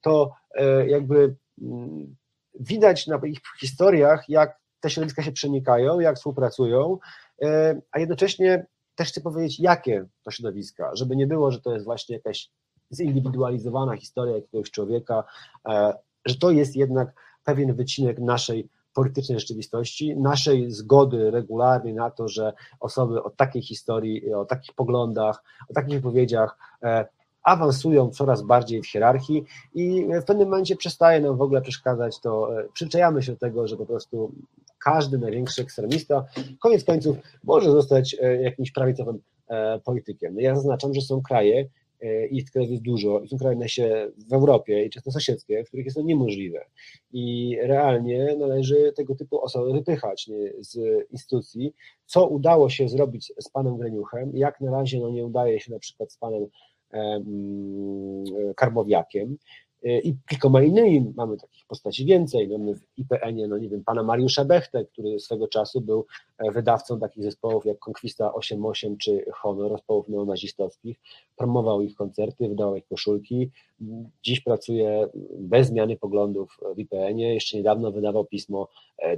To 0.00 0.32
e, 0.54 0.88
jakby 0.88 1.36
mm, 1.62 2.16
widać 2.60 3.06
na 3.06 3.20
ich 3.26 3.40
historiach, 3.60 4.24
jak 4.28 4.65
te 4.80 4.90
środowiska 4.90 5.22
się 5.22 5.32
przenikają, 5.32 6.00
jak 6.00 6.16
współpracują, 6.16 6.98
e, 7.42 7.80
a 7.92 7.98
jednocześnie 7.98 8.66
też 8.94 9.08
chcę 9.08 9.20
powiedzieć, 9.20 9.60
jakie 9.60 10.06
to 10.22 10.30
środowiska, 10.30 10.90
żeby 10.94 11.16
nie 11.16 11.26
było, 11.26 11.50
że 11.50 11.60
to 11.60 11.72
jest 11.72 11.84
właśnie 11.84 12.16
jakaś 12.16 12.50
zindywidualizowana 12.92 13.96
historia 13.96 14.36
jakiegoś 14.36 14.70
człowieka, 14.70 15.24
e, 15.68 15.94
że 16.24 16.34
to 16.38 16.50
jest 16.50 16.76
jednak 16.76 17.12
pewien 17.44 17.74
wycinek 17.74 18.18
naszej 18.18 18.68
politycznej 18.92 19.40
rzeczywistości, 19.40 20.16
naszej 20.16 20.70
zgody 20.70 21.30
regularnej 21.30 21.94
na 21.94 22.10
to, 22.10 22.28
że 22.28 22.52
osoby 22.80 23.22
o 23.22 23.30
takiej 23.30 23.62
historii, 23.62 24.34
o 24.34 24.44
takich 24.44 24.74
poglądach, 24.74 25.42
o 25.70 25.74
takich 25.74 25.94
wypowiedziach 25.94 26.58
awansują 27.46 28.10
coraz 28.10 28.42
bardziej 28.42 28.82
w 28.82 28.86
hierarchii 28.86 29.44
i 29.74 30.06
w 30.22 30.24
pewnym 30.24 30.48
momencie 30.48 30.76
przestaje 30.76 31.20
nam 31.20 31.36
w 31.36 31.42
ogóle 31.42 31.62
przeszkadzać 31.62 32.20
to, 32.20 32.60
e, 32.60 32.68
przyczajamy 32.72 33.22
się 33.22 33.32
do 33.32 33.38
tego, 33.38 33.68
że 33.68 33.76
po 33.76 33.86
prostu 33.86 34.32
każdy 34.84 35.18
największy 35.18 35.62
ekstremista 35.62 36.24
koniec 36.60 36.84
końców 36.84 37.16
może 37.44 37.70
zostać 37.70 38.16
e, 38.22 38.42
jakimś 38.42 38.72
prawicowym 38.72 39.18
e, 39.48 39.80
politykiem. 39.80 40.34
No 40.34 40.40
ja 40.40 40.54
zaznaczam, 40.54 40.94
że 40.94 41.00
są 41.00 41.22
kraje, 41.22 41.68
i 42.30 42.44
tych 42.44 42.52
krajów 42.52 42.70
jest 42.70 42.82
dużo, 42.82 43.20
i 43.20 43.28
są 43.28 43.38
kraje 43.38 43.68
się 43.68 44.10
w 44.28 44.32
Europie 44.32 44.84
i 44.84 44.90
często 44.90 45.10
sąsiedzkie, 45.10 45.64
w 45.64 45.68
których 45.68 45.84
jest 45.84 45.96
to 45.96 46.02
niemożliwe. 46.02 46.64
I 47.12 47.56
realnie 47.62 48.36
należy 48.38 48.92
tego 48.96 49.14
typu 49.14 49.40
osoby 49.40 49.72
wypychać 49.72 50.28
nie, 50.28 50.52
z 50.58 50.78
instytucji, 51.10 51.74
co 52.06 52.26
udało 52.26 52.70
się 52.70 52.88
zrobić 52.88 53.32
z 53.40 53.48
panem 53.48 53.76
Greniuchem, 53.76 54.30
jak 54.34 54.60
na 54.60 54.70
razie 54.70 55.00
no, 55.00 55.10
nie 55.10 55.26
udaje 55.26 55.60
się 55.60 55.72
na 55.72 55.78
przykład 55.78 56.12
z 56.12 56.18
panem 56.18 56.46
Karbowiakiem. 58.56 59.36
i 59.82 60.16
kilkoma 60.28 60.62
innymi 60.62 61.12
mamy 61.16 61.36
takich 61.36 61.66
postaci 61.66 62.04
więcej. 62.04 62.48
Mamy 62.48 62.74
w 62.74 62.98
IPN-ie, 62.98 63.48
no 63.48 63.58
nie 63.58 63.68
wiem, 63.68 63.84
pana 63.84 64.02
Mariusza 64.02 64.44
Bechtę, 64.44 64.84
który 64.84 65.20
swego 65.20 65.48
czasu 65.48 65.80
był 65.80 66.06
wydawcą 66.52 67.00
takich 67.00 67.24
zespołów 67.24 67.66
jak 67.66 67.78
Konkwista 67.78 68.34
88 68.34 68.96
czy 68.96 69.24
Honor, 69.34 69.72
zespołów 69.72 70.08
neonazistowskich, 70.08 70.96
promował 71.36 71.82
ich 71.82 71.94
koncerty, 71.94 72.48
wydawał 72.48 72.76
ich 72.76 72.86
koszulki. 72.86 73.50
Dziś 74.22 74.40
pracuje 74.40 75.08
bez 75.38 75.66
zmiany 75.66 75.96
poglądów 75.96 76.58
w 76.74 76.78
IPN-ie. 76.78 77.34
Jeszcze 77.34 77.56
niedawno 77.56 77.92
wydawał 77.92 78.24
pismo 78.24 78.68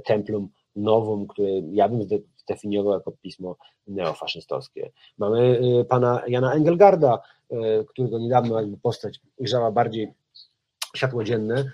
Templum 0.05 0.49
Novum, 0.75 1.27
które 1.27 1.49
ja 1.71 1.89
bym 1.89 2.01
zdefiniował 2.37 2.93
jako 2.93 3.11
pismo 3.11 3.55
neofaszystowskie. 3.87 4.91
Mamy 5.17 5.59
pana 5.89 6.23
Jana 6.27 6.53
Engelgarda, 6.53 7.19
którego 7.87 8.19
niedawno 8.19 8.61
jakby 8.61 8.77
postać 8.77 9.21
ujrzała 9.37 9.71
bardziej 9.71 10.13
światło 10.95 11.23
dzienne, 11.23 11.71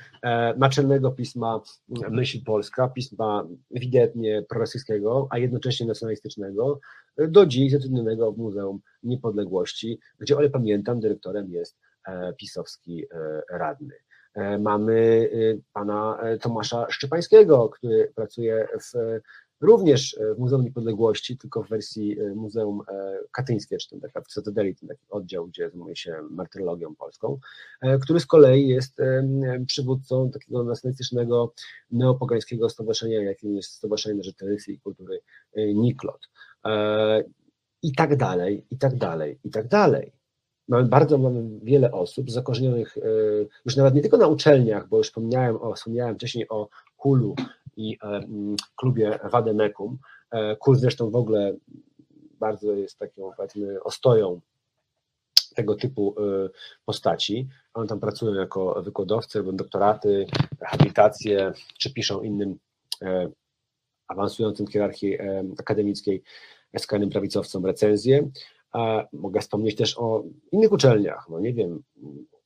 naczelnego 0.57 1.11
pisma 1.11 1.61
Myśl 2.09 2.43
Polska, 2.45 2.87
pisma 2.87 3.47
ewidentnie 3.75 4.45
prorosyjskiego, 4.49 5.27
a 5.29 5.37
jednocześnie 5.37 5.87
nacjonalistycznego, 5.87 6.79
do 7.17 7.45
dziś 7.45 7.71
zatrudnionego 7.71 8.31
w 8.31 8.37
Muzeum 8.37 8.79
Niepodległości, 9.03 9.99
gdzie, 10.19 10.37
o 10.37 10.39
ile 10.39 10.49
pamiętam, 10.49 10.99
dyrektorem 10.99 11.51
jest 11.51 11.77
pisowski 12.37 13.05
radny. 13.49 13.93
Mamy 14.59 15.29
pana 15.73 16.19
Tomasza 16.41 16.87
Szczepańskiego, 16.89 17.69
który 17.69 18.11
pracuje 18.15 18.67
w 18.81 19.19
również 19.61 20.19
w 20.35 20.39
Muzeum 20.39 20.63
Niepodległości, 20.63 21.37
tylko 21.37 21.63
w 21.63 21.69
wersji 21.69 22.17
Muzeum 22.35 22.81
Katyńskie, 23.31 23.77
czy 23.77 23.89
ten 23.89 23.99
taka 23.99 24.21
w 24.21 24.27
Cytadeli, 24.27 24.75
ten 24.75 24.89
taki 24.89 25.05
oddział, 25.09 25.47
gdzie 25.47 25.69
zajmuje 25.69 25.95
się 25.95 26.15
martyrologią 26.29 26.95
polską, 26.95 27.39
który 28.01 28.19
z 28.19 28.25
kolei 28.25 28.67
jest 28.67 28.97
przywódcą 29.67 30.31
takiego 30.31 30.63
nacjonalistycznego 30.63 31.53
neopogańskiego 31.91 32.69
stowarzyszenia, 32.69 33.23
jakim 33.23 33.55
jest 33.55 33.71
Stowarzyszenie 33.71 34.33
Tradycji 34.33 34.73
i 34.73 34.79
Kultury 34.79 35.19
Niklot. 35.55 36.29
I 37.83 37.93
tak 37.93 38.15
dalej, 38.15 38.65
i 38.71 38.77
tak 38.77 38.95
dalej, 38.95 39.39
i 39.43 39.49
tak 39.49 39.67
dalej. 39.67 40.11
Mamy 40.67 40.83
bardzo 40.83 41.17
mamy 41.17 41.59
wiele 41.63 41.91
osób 41.91 42.31
zakorzenionych 42.31 42.97
już 43.65 43.75
nawet 43.75 43.95
nie 43.95 44.01
tylko 44.01 44.17
na 44.17 44.27
uczelniach, 44.27 44.87
bo 44.87 44.97
już 44.97 45.07
wspomniałem, 45.07 45.55
o, 45.61 45.73
wspomniałem 45.73 46.15
wcześniej 46.15 46.49
o 46.49 46.69
Kulu, 46.97 47.35
i 47.77 47.97
klubie 48.75 49.19
Wademekum. 49.23 49.97
Kurs 50.59 50.79
zresztą 50.79 51.09
w 51.09 51.15
ogóle 51.15 51.55
bardzo 52.39 52.73
jest 52.73 52.99
taką 52.99 53.31
powiedzmy 53.37 53.83
ostoją 53.83 54.41
tego 55.55 55.75
typu 55.75 56.15
postaci. 56.85 57.47
One 57.73 57.87
tam 57.87 57.99
pracują 57.99 58.33
jako 58.33 58.81
wykładowcy, 58.83 59.39
robią 59.39 59.55
doktoraty, 59.55 60.25
habilitacje, 60.61 61.53
czy 61.77 61.93
piszą 61.93 62.21
innym 62.21 62.59
awansującym 64.07 64.67
w 64.67 64.71
hierarchii 64.71 65.17
akademickiej 65.59 66.23
skrajnym 66.77 67.09
prawicowcom 67.09 67.65
recenzje. 67.65 68.29
Mogę 69.13 69.41
wspomnieć 69.41 69.75
też 69.75 69.97
o 69.97 70.23
innych 70.51 70.71
uczelniach, 70.71 71.29
no 71.29 71.39
nie 71.39 71.53
wiem, 71.53 71.83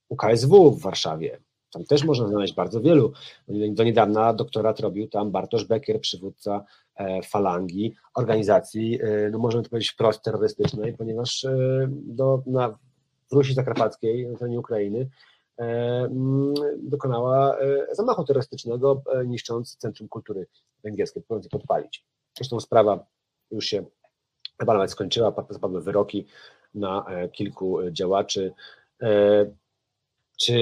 UKSW 0.09 0.71
w 0.71 0.81
Warszawie, 0.81 1.39
tam 1.73 1.85
też 1.85 2.03
można 2.03 2.27
znaleźć 2.27 2.55
bardzo 2.55 2.81
wielu. 2.81 3.13
Do 3.47 3.83
niedawna 3.83 4.33
doktorat 4.33 4.79
robił 4.79 5.07
tam 5.07 5.31
Bartosz 5.31 5.65
Becker, 5.65 6.01
przywódca 6.01 6.65
falangi, 7.23 7.95
organizacji, 8.15 8.99
no 9.31 9.39
możemy 9.39 9.63
to 9.63 9.69
powiedzieć 9.69 9.91
wprost 9.91 10.21
terrorystycznej, 10.21 10.93
ponieważ 10.93 11.47
do, 11.89 12.41
na, 12.45 12.77
w 13.31 13.33
Rusi 13.33 13.53
Zakarpackiej, 13.53 14.27
na 14.27 14.37
terenie 14.37 14.59
Ukrainy, 14.59 15.09
dokonała 16.77 17.57
zamachu 17.91 18.23
terrorystycznego, 18.23 19.01
niszcząc 19.25 19.77
Centrum 19.77 20.09
Kultury 20.09 20.47
Węgierskiej, 20.83 21.23
próbując 21.23 21.45
je 21.45 21.49
podpalić. 21.49 22.05
Zresztą 22.37 22.59
sprawa 22.59 23.05
już 23.51 23.65
się 23.65 23.85
chyba 24.59 24.73
nawet 24.73 24.91
skończyła, 24.91 25.33
zapadły 25.49 25.81
wyroki 25.81 26.25
na 26.73 27.05
kilku 27.31 27.91
działaczy 27.91 28.53
czy 30.41 30.55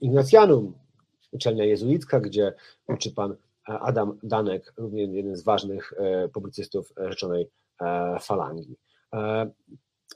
Ignacjanum, 0.00 0.74
uczelnia 1.32 1.64
jezuicka, 1.64 2.20
gdzie 2.20 2.52
uczy 2.88 3.12
pan 3.12 3.36
Adam 3.64 4.18
Danek, 4.22 4.74
również 4.76 5.10
jeden 5.10 5.36
z 5.36 5.42
ważnych 5.42 5.92
publicystów 6.32 6.92
rzeczonej 6.96 7.48
falangi. 8.20 8.76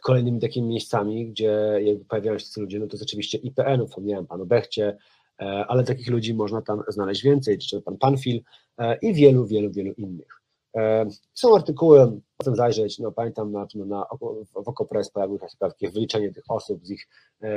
Kolejnymi 0.03 0.41
takimi 0.41 0.69
miejscami, 0.69 1.27
gdzie 1.27 1.81
pojawiają 2.09 2.39
się 2.39 2.47
ci 2.47 2.61
ludzie, 2.61 2.78
no 2.78 2.87
to 2.87 2.93
jest 2.93 3.05
oczywiście 3.05 3.39
IPN, 3.39 3.87
wspomniałem 3.87 4.27
panu 4.27 4.47
Bechcie, 4.47 4.97
ale 5.39 5.85
takich 5.85 6.09
ludzi 6.09 6.35
można 6.35 6.62
tam 6.62 6.83
znaleźć 6.89 7.23
więcej, 7.23 7.59
czy 7.59 7.83
pan 7.83 7.99
Panfil 7.99 8.43
i 9.03 9.15
wielu, 9.15 9.47
wielu, 9.47 9.73
wielu 9.73 9.93
innych. 9.93 10.43
Są 11.35 11.57
artykuły, 11.57 12.20
potem 12.36 12.57
zajrzeć, 12.57 12.98
no 12.98 13.12
pamiętam 13.12 13.53
na, 13.53 13.66
na, 13.74 14.07
w 14.55 14.69
Okopres 14.69 15.11
pojawiło 15.11 15.39
się 15.39 15.57
takie 15.59 15.90
wyliczenie 15.90 16.32
tych 16.32 16.44
osób 16.48 16.86
z 16.86 16.90
ich 16.90 17.09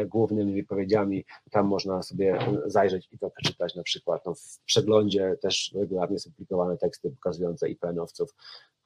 głównymi 0.07 0.53
wypowiedziami, 0.53 1.25
tam 1.51 1.67
można 1.67 2.03
sobie 2.03 2.39
zajrzeć 2.65 3.07
i 3.11 3.17
to 3.17 3.29
przeczytać 3.29 3.75
na 3.75 3.83
przykład 3.83 4.25
no, 4.25 4.33
w 4.33 4.59
przeglądzie 4.65 5.37
też 5.41 5.71
regularnie 5.75 6.19
są 6.19 6.31
publikowane 6.31 6.77
teksty 6.77 7.11
pokazujące 7.11 7.69
IPN-owców, 7.69 8.35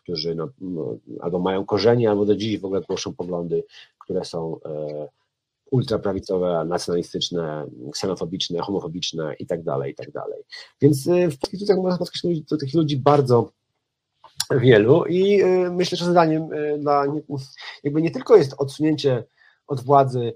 którzy 0.04 0.36
no, 0.36 0.50
albo 1.20 1.40
mają 1.40 1.66
korzenie, 1.66 2.10
albo 2.10 2.26
do 2.26 2.36
dziś 2.36 2.60
w 2.60 2.66
ogóle 2.66 2.82
głoszą 2.82 3.14
poglądy, 3.14 3.64
które 4.00 4.26
są 4.26 4.60
e, 4.66 5.08
ultraprawicowe, 5.72 6.66
nacjonalistyczne, 6.66 7.68
ksenofobiczne, 7.92 8.60
homofobiczne 8.60 9.36
i 9.40 9.46
tak 9.46 9.64
dalej, 9.64 9.92
i 9.92 9.96
tak 9.96 10.12
dalej. 10.12 10.44
Więc 10.82 11.04
w 11.04 11.08
polskich 11.08 11.54
instytucjach 11.54 11.78
można 11.78 11.96
spotkać 11.96 12.24
ludzi, 12.24 12.46
tych 12.60 12.74
ludzi 12.74 12.98
bardzo 12.98 13.52
wielu 14.52 15.06
i 15.06 15.44
myślę, 15.72 15.98
że 15.98 16.06
zadaniem 16.06 16.50
dla 16.80 17.06
jakby 17.84 18.02
nie 18.02 18.12
tylko 18.12 18.36
jest 18.36 18.56
odsunięcie 18.58 19.24
od 19.68 19.84
władzy 19.84 20.34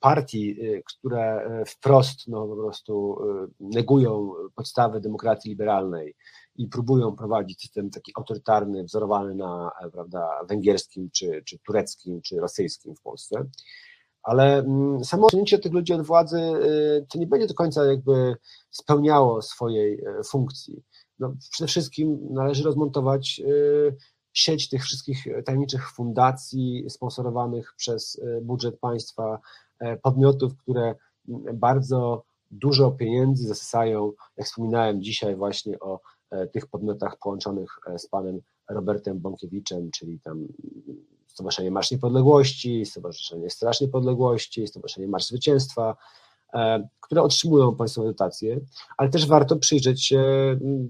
partii, 0.00 0.56
które 0.84 1.50
wprost 1.66 2.28
no, 2.28 2.46
po 2.46 2.56
prostu 2.56 3.18
negują 3.60 4.32
podstawy 4.54 5.00
demokracji 5.00 5.50
liberalnej 5.50 6.14
i 6.56 6.66
próbują 6.66 7.16
prowadzić 7.16 7.60
system 7.60 7.90
taki 7.90 8.12
autorytarny, 8.16 8.84
wzorowany 8.84 9.34
na 9.34 9.70
prawda, 9.92 10.28
węgierskim, 10.48 11.10
czy, 11.12 11.42
czy 11.46 11.58
tureckim, 11.58 12.22
czy 12.22 12.36
rosyjskim 12.36 12.94
w 12.96 13.02
Polsce. 13.02 13.44
Ale 14.22 14.64
samo 15.04 15.26
odsunięcie 15.26 15.58
tych 15.58 15.72
ludzi 15.72 15.92
od 15.92 16.02
władzy 16.02 16.40
to 17.12 17.18
nie 17.18 17.26
będzie 17.26 17.46
do 17.46 17.54
końca 17.54 17.84
jakby 17.84 18.36
spełniało 18.70 19.42
swojej 19.42 20.04
funkcji 20.30 20.82
no, 21.20 21.34
przede 21.50 21.68
wszystkim 21.68 22.18
należy 22.30 22.62
rozmontować 22.62 23.40
sieć 24.32 24.68
tych 24.68 24.84
wszystkich 24.84 25.24
tajemniczych 25.44 25.90
fundacji 25.90 26.84
sponsorowanych 26.88 27.74
przez 27.76 28.20
budżet 28.42 28.78
państwa, 28.78 29.38
podmiotów, 30.02 30.56
które 30.56 30.94
bardzo 31.54 32.24
dużo 32.50 32.90
pieniędzy 32.90 33.48
zasysają, 33.48 34.12
jak 34.36 34.46
wspominałem 34.46 35.02
dzisiaj 35.02 35.36
właśnie 35.36 35.80
o 35.80 36.00
tych 36.52 36.66
podmiotach 36.66 37.16
połączonych 37.18 37.78
z 37.98 38.06
panem 38.06 38.40
Robertem 38.68 39.20
Bąkiewiczem, 39.20 39.90
czyli 39.90 40.20
tam 40.20 40.46
Stowarzyszenie 41.26 41.70
Marsz 41.70 41.90
Niepodległości, 41.90 42.86
Stowarzyszenie 42.86 43.50
Straż 43.50 43.80
Niepodległości, 43.80 44.66
Stowarzyszenie 44.66 45.08
Marsz 45.08 45.26
Zwycięstwa, 45.26 45.96
które 47.00 47.22
otrzymują 47.22 47.76
państwowe 47.76 48.08
dotacje, 48.08 48.60
ale 48.96 49.08
też 49.08 49.26
warto 49.26 49.56
przyjrzeć 49.56 50.04
się 50.04 50.22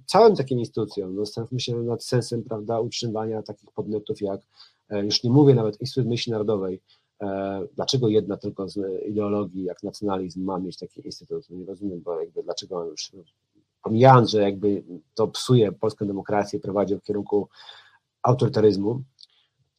całym 0.07 0.37
takim 0.37 0.59
instytucjom. 0.59 1.15
No, 1.15 1.24
zastanówmy 1.24 1.61
się 1.61 1.77
nad 1.77 2.05
sensem 2.05 2.43
prawda, 2.43 2.81
utrzymywania 2.81 3.43
takich 3.43 3.70
podmiotów 3.70 4.20
jak, 4.20 4.41
już 4.91 5.24
nie 5.24 5.31
mówię 5.31 5.55
nawet 5.55 5.81
Instytut 5.81 6.09
Myśli 6.11 6.32
Narodowej, 6.32 6.81
dlaczego 7.74 8.09
jedna 8.09 8.37
tylko 8.37 8.69
z 8.69 9.07
ideologii 9.07 9.65
jak 9.65 9.82
nacjonalizm 9.82 10.45
ma 10.45 10.59
mieć 10.59 10.78
taki 10.78 11.07
instytut, 11.07 11.51
nie 11.51 11.65
rozumiem, 11.66 12.01
bo 12.01 12.20
jakby 12.20 12.43
dlaczego 12.43 12.85
już, 12.85 13.12
pomijając, 13.82 14.31
że 14.31 14.43
jakby 14.43 14.82
to 15.15 15.28
psuje 15.28 15.73
polską 15.73 16.07
demokrację, 16.07 16.61
prowadzi 16.61 16.97
w 16.97 17.03
kierunku 17.03 17.49
autorytaryzmu, 18.23 19.03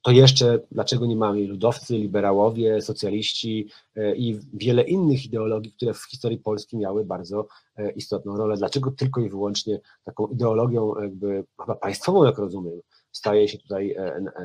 to 0.02 0.11
jeszcze 0.11 0.60
dlaczego 0.72 1.06
nie 1.06 1.15
mamy 1.15 1.48
ludowcy, 1.48 1.98
liberałowie, 1.98 2.82
socjaliści 2.82 3.69
i 4.15 4.40
wiele 4.53 4.84
innych 4.84 5.26
ideologii, 5.26 5.72
które 5.72 5.94
w 5.94 6.03
historii 6.03 6.38
Polski 6.38 6.78
miały 6.78 7.06
bardzo 7.06 7.48
istotną 7.95 8.38
rolę. 8.38 8.57
Dlaczego 8.57 8.91
tylko 8.91 9.22
i 9.22 9.30
wyłącznie 9.30 9.80
taką 10.03 10.28
ideologią 10.28 11.02
jakby 11.02 11.45
chyba 11.61 11.76
państwową, 11.76 12.23
jak 12.23 12.38
rozumiem, 12.38 12.80
staje 13.11 13.48
się 13.48 13.57
tutaj 13.57 13.95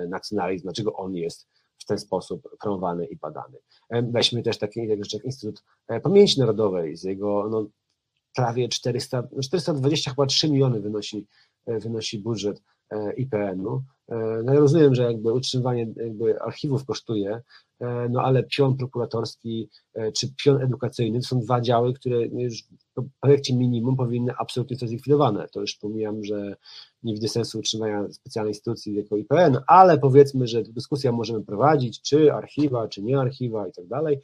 nacjonalizm, 0.08 0.62
dlaczego 0.62 0.92
on 0.92 1.14
jest 1.14 1.48
w 1.78 1.84
ten 1.84 1.98
sposób 1.98 2.56
promowany 2.60 3.06
i 3.06 3.16
badany. 3.16 3.58
Weźmy 3.90 4.42
też 4.42 4.58
taki 4.58 4.88
jak 4.88 5.24
Instytut 5.24 5.62
Pamięci 6.02 6.40
Narodowej 6.40 6.96
z 6.96 7.04
jego 7.04 7.48
no, 7.50 7.66
prawie 8.36 8.68
400, 8.68 9.28
420 9.42 10.10
chyba 10.10 10.26
3 10.26 10.50
miliony 10.50 10.80
wynosi, 10.80 11.26
wynosi 11.66 12.18
budżet 12.18 12.58
e, 12.58 12.75
IPN-u. 13.16 13.82
E, 14.08 14.42
No 14.44 14.54
ja 14.54 14.60
rozumiem, 14.60 14.94
że 14.94 15.02
jakby 15.02 15.32
utrzymywanie 15.32 15.86
jakby 15.96 16.40
archiwów 16.42 16.84
kosztuje, 16.84 17.40
e, 17.80 18.08
no 18.10 18.20
ale 18.22 18.42
pion 18.42 18.76
prokuratorski 18.76 19.68
e, 19.94 20.12
czy 20.12 20.34
pion 20.44 20.62
edukacyjny 20.62 21.20
to 21.20 21.26
są 21.26 21.40
dwa 21.40 21.60
działy, 21.60 21.92
które 21.94 22.26
już 22.26 22.62
w 22.96 23.02
projekcie 23.20 23.56
minimum 23.56 23.96
powinny 23.96 24.32
absolutnie 24.38 24.76
zostać 24.76 24.88
zlikwidowane. 24.88 25.48
To 25.48 25.60
już 25.60 25.74
pomijam, 25.76 26.24
że 26.24 26.56
nie 27.02 27.14
widzę 27.14 27.28
sensu 27.28 27.58
utrzymania 27.58 28.08
specjalnej 28.12 28.50
instytucji 28.50 28.94
jako 28.94 29.16
IPN, 29.16 29.58
ale 29.66 29.98
powiedzmy, 29.98 30.46
że 30.46 30.62
dyskusję 30.62 31.12
możemy 31.12 31.44
prowadzić, 31.44 32.02
czy 32.02 32.32
archiwa, 32.32 32.88
czy 32.88 33.02
nie 33.02 33.20
archiwa 33.20 33.68
i 33.68 33.72
tak 33.72 33.86
dalej, 33.86 34.20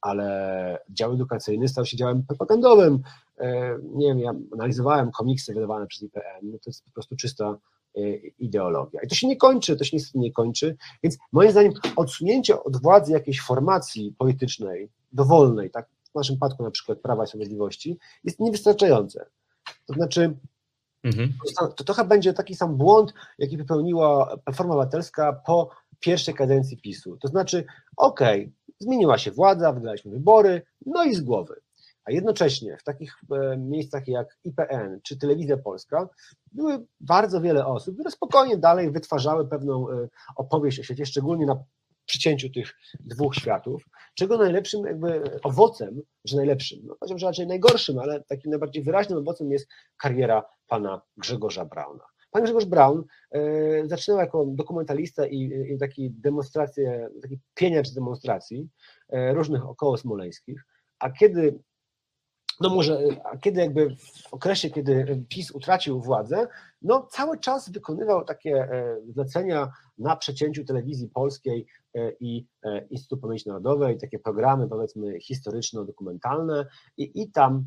ale 0.00 0.78
dział 0.90 1.12
edukacyjny 1.12 1.68
stał 1.68 1.84
się 1.86 1.96
działem 1.96 2.22
propagandowym. 2.26 3.00
E, 3.38 3.78
Nie 3.94 4.06
wiem, 4.06 4.18
ja 4.18 4.34
analizowałem 4.52 5.10
komiksy 5.10 5.54
wydawane 5.54 5.86
przez 5.86 6.02
IPN, 6.02 6.40
no 6.42 6.52
to 6.58 6.70
jest 6.70 6.84
po 6.84 6.90
prostu 6.90 7.16
czysta 7.16 7.44
e, 7.44 7.56
ideologia. 8.38 9.00
I 9.04 9.08
to 9.08 9.14
się 9.14 9.28
nie 9.28 9.36
kończy, 9.36 9.76
to 9.76 9.84
się 9.84 9.96
niestety 9.96 10.18
nie 10.18 10.32
kończy, 10.32 10.76
więc 11.02 11.18
moim 11.32 11.50
zdaniem 11.50 11.72
odsunięcie 11.96 12.64
od 12.64 12.82
władzy 12.82 13.12
jakiejś 13.12 13.40
formacji 13.40 14.14
politycznej, 14.18 14.88
dowolnej, 15.12 15.70
tak, 15.70 15.88
w 16.12 16.14
naszym 16.14 16.34
przypadku 16.36 16.62
na 16.62 16.70
przykład 16.70 16.98
Prawa 16.98 17.24
i 17.24 17.26
Sprawiedliwości, 17.26 17.98
jest 18.24 18.40
niewystarczające. 18.40 19.26
To 19.86 19.94
znaczy, 19.94 20.34
Mhm. 21.04 21.32
to, 21.76 21.84
trochę 21.84 22.04
będzie 22.04 22.32
taki 22.32 22.54
sam 22.54 22.76
błąd, 22.76 23.14
jaki 23.38 23.58
popełniła 23.58 24.36
Platforma 24.44 24.74
Obywatelska 24.74 25.32
po 25.46 25.70
pierwszej 26.00 26.34
kadencji 26.34 26.76
PiSu. 26.76 27.16
To 27.16 27.28
znaczy, 27.28 27.64
okej, 27.96 28.52
zmieniła 28.78 29.18
się 29.18 29.30
władza, 29.30 29.72
wygraliśmy 29.72 30.10
wybory, 30.10 30.62
no 30.86 31.04
i 31.04 31.14
z 31.14 31.20
głowy. 31.20 31.60
A 32.04 32.12
jednocześnie 32.12 32.76
w 32.76 32.82
takich 32.82 33.16
e, 33.32 33.56
miejscach 33.56 34.08
jak 34.08 34.38
IPN 34.44 35.00
czy 35.02 35.18
Telewizja 35.18 35.56
Polska 35.56 36.08
były 36.52 36.86
bardzo 37.00 37.40
wiele 37.40 37.66
osób, 37.66 37.94
które 37.94 38.10
spokojnie 38.10 38.56
dalej 38.56 38.90
wytwarzały 38.90 39.48
pewną 39.48 39.90
e, 39.90 40.08
opowieść 40.36 40.80
o 40.80 40.82
świecie, 40.82 41.06
szczególnie 41.06 41.46
na 41.46 41.64
przycięciu 42.06 42.50
tych 42.50 42.74
dwóch 43.00 43.34
światów, 43.34 43.88
czego 44.14 44.38
najlepszym 44.38 44.84
jakby 44.84 45.40
owocem, 45.42 46.02
że 46.24 46.36
najlepszym, 46.36 46.78
no 46.82 46.94
powiedziałbym, 46.94 47.18
że 47.18 47.26
raczej 47.26 47.46
najgorszym, 47.46 47.98
ale 47.98 48.24
takim 48.24 48.50
najbardziej 48.50 48.82
wyraźnym 48.82 49.18
owocem 49.18 49.52
jest 49.52 49.68
kariera 49.96 50.44
pana 50.66 51.02
Grzegorza 51.16 51.64
Brauna. 51.64 52.04
Pan 52.30 52.42
Grzegorz 52.42 52.64
Braun 52.64 53.04
e, 53.30 53.40
zaczynał 53.88 54.20
jako 54.20 54.44
dokumentalista 54.48 55.26
i, 55.26 55.66
i 55.74 55.78
taki 55.78 56.10
demonstracje, 56.10 57.08
taki 57.22 57.38
pieniacz 57.54 57.94
demonstracji 57.94 58.68
różnych 59.32 59.68
około 59.68 59.96
smoleńskich, 59.96 60.64
a 60.98 61.10
kiedy 61.10 61.58
no 62.60 62.74
może, 62.74 62.98
a 63.24 63.36
kiedy 63.36 63.60
jakby 63.60 63.96
w 63.96 64.34
okresie, 64.34 64.70
kiedy 64.70 65.24
PiS 65.28 65.50
utracił 65.50 66.00
władzę, 66.00 66.48
no 66.82 67.08
cały 67.10 67.38
czas 67.38 67.70
wykonywał 67.70 68.24
takie 68.24 68.54
e, 68.56 68.96
zlecenia 69.08 69.72
na 69.98 70.16
przecięciu 70.16 70.64
telewizji 70.64 71.08
polskiej 71.08 71.66
e, 71.94 72.12
i 72.20 72.46
e, 72.62 72.86
Instytutu 72.90 73.22
Pamięci 73.22 73.48
Narodowej, 73.48 73.98
takie 73.98 74.18
programy 74.18 74.68
powiedzmy 74.68 75.20
historyczno-dokumentalne 75.20 76.66
i, 76.96 77.22
i 77.22 77.30
tam 77.30 77.66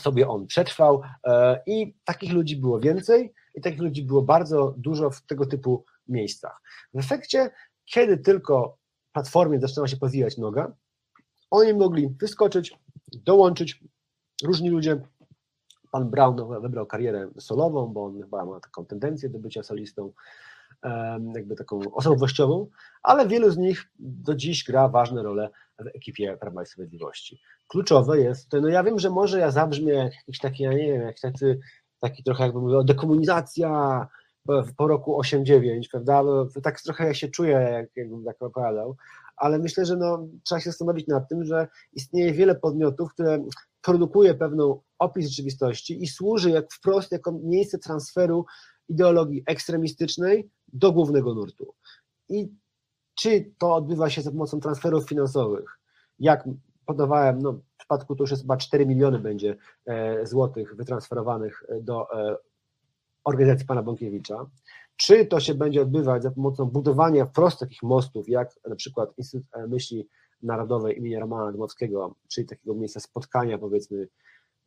sobie 0.00 0.28
on 0.28 0.46
przetrwał 0.46 1.02
i 1.66 1.94
takich 2.04 2.32
ludzi 2.32 2.56
było 2.56 2.80
więcej 2.80 3.32
i 3.54 3.60
takich 3.60 3.80
ludzi 3.80 4.02
było 4.02 4.22
bardzo 4.22 4.74
dużo 4.78 5.10
w 5.10 5.26
tego 5.26 5.46
typu 5.46 5.84
miejscach. 6.08 6.60
W 6.94 6.98
efekcie, 6.98 7.50
kiedy 7.84 8.18
tylko 8.18 8.78
Platformie 9.12 9.60
zaczęła 9.60 9.88
się 9.88 9.96
pozwijać 9.96 10.38
noga, 10.38 10.72
oni 11.50 11.74
mogli 11.74 12.08
wyskoczyć, 12.20 12.74
dołączyć, 13.14 13.80
różni 14.44 14.70
ludzie, 14.70 15.00
pan 15.90 16.10
Brown 16.10 16.36
wybrał 16.62 16.86
karierę 16.86 17.28
solową, 17.38 17.86
bo 17.86 18.04
on 18.04 18.22
chyba 18.22 18.44
ma 18.44 18.60
taką 18.60 18.86
tendencję 18.86 19.28
do 19.28 19.38
bycia 19.38 19.62
solistą, 19.62 20.12
jakby 21.34 21.56
taką 21.56 21.80
osobowościową, 21.92 22.66
ale 23.02 23.28
wielu 23.28 23.50
z 23.50 23.58
nich 23.58 23.90
do 23.98 24.34
dziś 24.34 24.64
gra 24.64 24.88
ważne 24.88 25.22
role 25.22 25.50
w 25.78 25.86
ekipie 25.86 26.36
Prawa 26.36 26.62
i 26.62 26.66
Sprawiedliwości. 26.66 27.40
Kluczowe 27.68 28.20
jest, 28.20 28.48
to, 28.48 28.60
no 28.60 28.68
ja 28.68 28.84
wiem, 28.84 28.98
że 28.98 29.10
może 29.10 29.38
ja 29.38 29.50
zabrzmię 29.50 29.92
jak 29.92 30.14
jakiś 30.14 30.38
taki, 30.38 30.62
ja 30.62 30.72
nie 30.72 30.92
wiem, 30.92 31.02
jak 31.02 31.20
tacy, 31.20 31.60
taki 32.00 32.22
trochę 32.22 32.44
jakby 32.44 32.60
mówił, 32.60 32.84
dekomunizacja 32.84 34.08
po, 34.76 34.88
roku 34.88 35.20
8-9, 35.20 35.82
prawda, 35.90 36.22
tak 36.62 36.80
trochę 36.80 37.06
ja 37.06 37.14
się 37.14 37.28
czuję, 37.28 37.52
jak, 37.52 37.96
jakbym 37.96 38.24
tak 38.24 38.42
opowiadał, 38.42 38.96
ale 39.40 39.58
myślę, 39.58 39.86
że 39.86 39.96
no, 39.96 40.28
trzeba 40.44 40.60
się 40.60 40.70
zastanowić 40.70 41.06
nad 41.06 41.28
tym, 41.28 41.44
że 41.44 41.68
istnieje 41.92 42.32
wiele 42.32 42.54
podmiotów, 42.54 43.12
które 43.12 43.44
produkuje 43.82 44.34
pewną 44.34 44.80
opis 44.98 45.28
rzeczywistości 45.28 46.02
i 46.02 46.06
służy 46.06 46.50
jak 46.50 46.72
wprost 46.72 47.12
jako 47.12 47.32
miejsce 47.42 47.78
transferu 47.78 48.44
ideologii 48.88 49.42
ekstremistycznej 49.46 50.50
do 50.72 50.92
głównego 50.92 51.34
nurtu. 51.34 51.74
I 52.28 52.48
czy 53.14 53.52
to 53.58 53.74
odbywa 53.74 54.10
się 54.10 54.22
za 54.22 54.30
pomocą 54.30 54.60
transferów 54.60 55.08
finansowych, 55.08 55.78
jak 56.18 56.48
podawałem, 56.86 57.38
no 57.38 57.52
w 57.52 57.76
przypadku 57.78 58.16
to 58.16 58.22
już 58.22 58.30
jest 58.30 58.42
chyba 58.42 58.56
4 58.56 58.86
miliony 58.86 59.18
będzie 59.18 59.56
e, 59.86 60.26
złotych 60.26 60.76
wytransferowanych 60.76 61.62
do 61.82 62.20
e, 62.20 62.36
organizacji 63.24 63.66
pana 63.66 63.82
Bąkiewicza, 63.82 64.46
czy 65.00 65.26
to 65.26 65.40
się 65.40 65.54
będzie 65.54 65.82
odbywać 65.82 66.22
za 66.22 66.30
pomocą 66.30 66.64
budowania 66.64 67.26
wprost 67.26 67.60
takich 67.60 67.82
mostów, 67.82 68.28
jak 68.28 68.60
na 68.68 68.76
przykład 68.76 69.18
Instytut 69.18 69.48
Myśli 69.68 70.08
Narodowej 70.42 70.98
imienia 70.98 71.20
Romana 71.20 71.52
Dmowskiego, 71.52 72.14
czyli 72.28 72.46
takiego 72.46 72.74
miejsca 72.74 73.00
spotkania 73.00 73.58
powiedzmy 73.58 74.08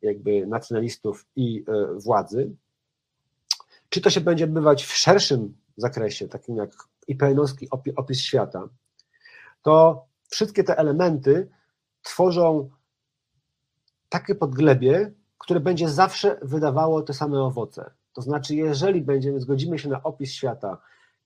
jakby 0.02 0.46
nacjonalistów 0.46 1.26
i 1.36 1.64
e, 1.68 1.94
władzy, 2.00 2.56
czy 3.88 4.00
to 4.00 4.10
się 4.10 4.20
będzie 4.20 4.44
odbywać 4.44 4.84
w 4.84 4.96
szerszym 4.96 5.56
zakresie, 5.76 6.28
takim 6.28 6.56
jak 6.56 6.70
IPN-owski 7.08 7.68
opi- 7.68 7.92
opis 7.96 8.20
świata, 8.20 8.68
to 9.62 10.06
wszystkie 10.30 10.64
te 10.64 10.78
elementy 10.78 11.48
tworzą 12.02 12.70
takie 14.08 14.34
podglebie, 14.34 15.12
które 15.38 15.60
będzie 15.60 15.88
zawsze 15.88 16.38
wydawało 16.42 17.02
te 17.02 17.12
same 17.12 17.42
owoce. 17.42 17.90
To 18.14 18.22
znaczy, 18.22 18.54
jeżeli 18.54 19.02
będziemy, 19.02 19.40
zgodzimy 19.40 19.78
się 19.78 19.88
na 19.88 20.02
opis 20.02 20.32
świata 20.32 20.78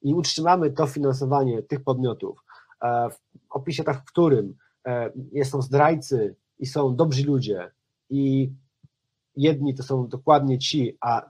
i 0.02 0.15
utrzymamy 0.15 0.70
to 0.70 0.86
finansowanie 0.86 1.62
tych 1.62 1.85
podmiotów, 1.85 2.44
e, 2.82 3.10
w 3.10 3.19
opisie 3.51 3.85
tak, 3.85 4.02
w 4.02 4.05
którym 4.05 4.55
e, 4.86 5.44
są 5.44 5.62
zdrajcy 5.62 6.36
i 6.59 6.66
są 6.66 6.97
dobrzy 6.97 7.27
ludzie 7.27 7.70
i 8.10 8.52
jedni 9.36 9.74
to 9.74 9.82
są 9.82 10.09
dokładnie 10.09 10.59
ci, 10.59 10.97
a 11.01 11.28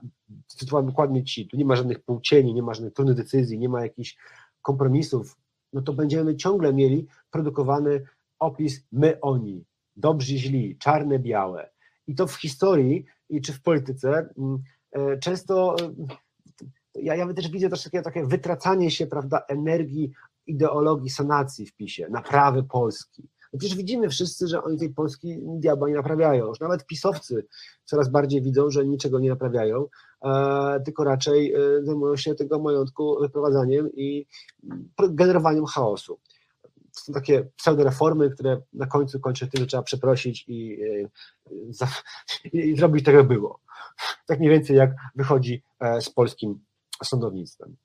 dokładnie 0.83 1.23
ci, 1.23 1.47
tu 1.47 1.57
nie 1.57 1.65
ma 1.65 1.75
żadnych 1.75 2.03
półcieni, 2.03 2.53
nie 2.53 2.63
ma 2.63 2.73
żadnych 2.73 2.93
trudnych 2.93 3.17
decyzji, 3.17 3.59
nie 3.59 3.69
ma 3.69 3.81
jakichś 3.81 4.17
kompromisów, 4.61 5.37
no 5.73 5.81
to 5.81 5.93
będziemy 5.93 6.35
ciągle 6.35 6.73
mieli 6.73 7.07
produkowany 7.31 8.03
opis 8.39 8.83
my, 8.91 9.21
oni, 9.21 9.65
dobrzy, 9.95 10.37
źli, 10.37 10.77
czarne, 10.77 11.19
białe. 11.19 11.69
I 12.07 12.15
to 12.15 12.27
w 12.27 12.35
historii 12.35 13.05
i 13.29 13.41
czy 13.41 13.53
w 13.53 13.61
polityce 13.61 14.29
mm, 14.37 14.63
często 15.19 15.75
e, 15.81 15.93
ja, 16.95 17.15
ja 17.15 17.33
też 17.33 17.49
widzę 17.49 17.69
też 17.69 17.83
takie, 17.83 18.01
takie 18.01 18.25
wytracanie 18.25 18.91
się 18.91 19.07
prawda, 19.07 19.41
energii 19.47 20.11
ideologii 20.47 21.09
sanacji 21.09 21.65
w 21.65 21.75
PiSie, 21.75 22.07
naprawy 22.09 22.63
Polski. 22.63 23.29
No 23.53 23.59
przecież 23.59 23.77
widzimy 23.77 24.09
wszyscy, 24.09 24.47
że 24.47 24.63
oni 24.63 24.77
tej 24.77 24.89
Polski 24.89 25.39
diabła 25.41 25.89
nie 25.89 25.95
naprawiają. 25.95 26.47
Już 26.47 26.59
nawet 26.59 26.85
pisowcy 26.85 27.47
coraz 27.85 28.09
bardziej 28.09 28.41
widzą, 28.41 28.69
że 28.69 28.85
niczego 28.85 29.19
nie 29.19 29.29
naprawiają, 29.29 29.85
e, 30.25 30.79
tylko 30.85 31.03
raczej 31.03 31.53
e, 31.53 31.59
zajmują 31.83 32.15
się 32.15 32.35
tego 32.35 32.59
majątku 32.59 33.17
wyprowadzaniem 33.21 33.89
i 33.93 34.27
generowaniem 35.09 35.65
chaosu. 35.65 36.19
To 36.95 37.01
są 37.01 37.13
takie 37.13 37.49
pseudoreformy, 37.55 38.29
które 38.29 38.61
na 38.73 38.85
końcu 38.85 39.19
kończą 39.19 39.47
tym, 39.47 39.61
że 39.61 39.67
trzeba 39.67 39.83
przeprosić 39.83 40.45
i, 40.47 40.79
e, 40.81 42.57
i 42.57 42.77
zrobić 42.77 43.05
tak, 43.05 43.15
jak 43.15 43.27
było. 43.27 43.59
Tak 44.27 44.39
mniej 44.39 44.51
więcej 44.51 44.77
jak 44.77 44.91
wychodzi 45.15 45.63
e, 45.79 46.01
z 46.01 46.09
polskim 46.09 46.59
sądownictwem. 47.03 47.75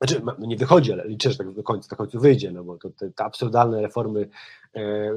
Znaczy, 0.00 0.22
no 0.24 0.46
nie 0.46 0.56
wychodzi, 0.56 0.92
ale 0.92 1.08
liczę, 1.08 1.30
że 1.30 1.38
tak 1.38 1.52
do 1.52 1.62
końca, 1.62 1.88
do 1.88 1.96
końca 1.96 2.18
wyjdzie, 2.18 2.52
no 2.52 2.64
bo 2.64 2.78
to, 2.78 2.90
te, 2.90 3.10
te 3.10 3.24
absurdalne 3.24 3.82
reformy 3.82 4.28
e, 4.74 5.12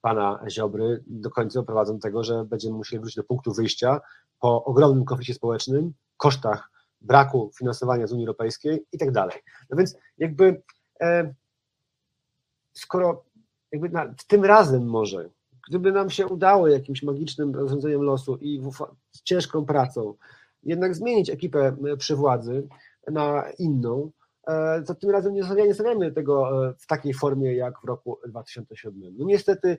pana 0.00 0.44
Ziobry 0.50 1.04
do 1.06 1.30
końca 1.30 1.62
prowadzą 1.62 1.94
do 1.94 2.00
tego, 2.00 2.24
że 2.24 2.44
będziemy 2.44 2.76
musieli 2.76 3.00
wrócić 3.00 3.16
do 3.16 3.24
punktu 3.24 3.52
wyjścia 3.52 4.00
po 4.40 4.64
ogromnym 4.64 5.04
konflikcie 5.04 5.34
społecznym, 5.34 5.92
kosztach 6.16 6.70
braku 7.00 7.50
finansowania 7.58 8.06
z 8.06 8.12
Unii 8.12 8.26
Europejskiej 8.26 8.86
i 8.92 8.98
tak 8.98 9.10
dalej. 9.10 9.36
No 9.70 9.76
więc 9.76 9.96
jakby 10.18 10.62
e, 11.00 11.34
skoro 12.72 13.24
jakby 13.72 13.88
na, 13.88 14.14
tym 14.26 14.44
razem 14.44 14.86
może, 14.86 15.30
gdyby 15.68 15.92
nam 15.92 16.10
się 16.10 16.26
udało 16.26 16.68
jakimś 16.68 17.02
magicznym 17.02 17.54
rozwiązaniem 17.54 18.02
losu 18.02 18.36
i 18.40 18.62
ciężką 19.24 19.66
pracą 19.66 20.14
jednak 20.66 20.94
zmienić 20.94 21.30
ekipę 21.30 21.76
e, 21.92 21.96
przy 21.96 22.16
władzy 22.16 22.68
na 23.10 23.44
inną, 23.58 24.10
e, 24.46 24.82
to 24.82 24.94
tym 24.94 25.10
razem 25.10 25.34
nie 25.34 25.44
stawiamy, 25.44 25.68
nie 25.68 25.74
stawiamy 25.74 26.12
tego 26.12 26.66
e, 26.68 26.74
w 26.78 26.86
takiej 26.86 27.14
formie 27.14 27.54
jak 27.54 27.80
w 27.80 27.84
roku 27.84 28.18
2007. 28.28 29.00
No 29.18 29.24
niestety, 29.24 29.78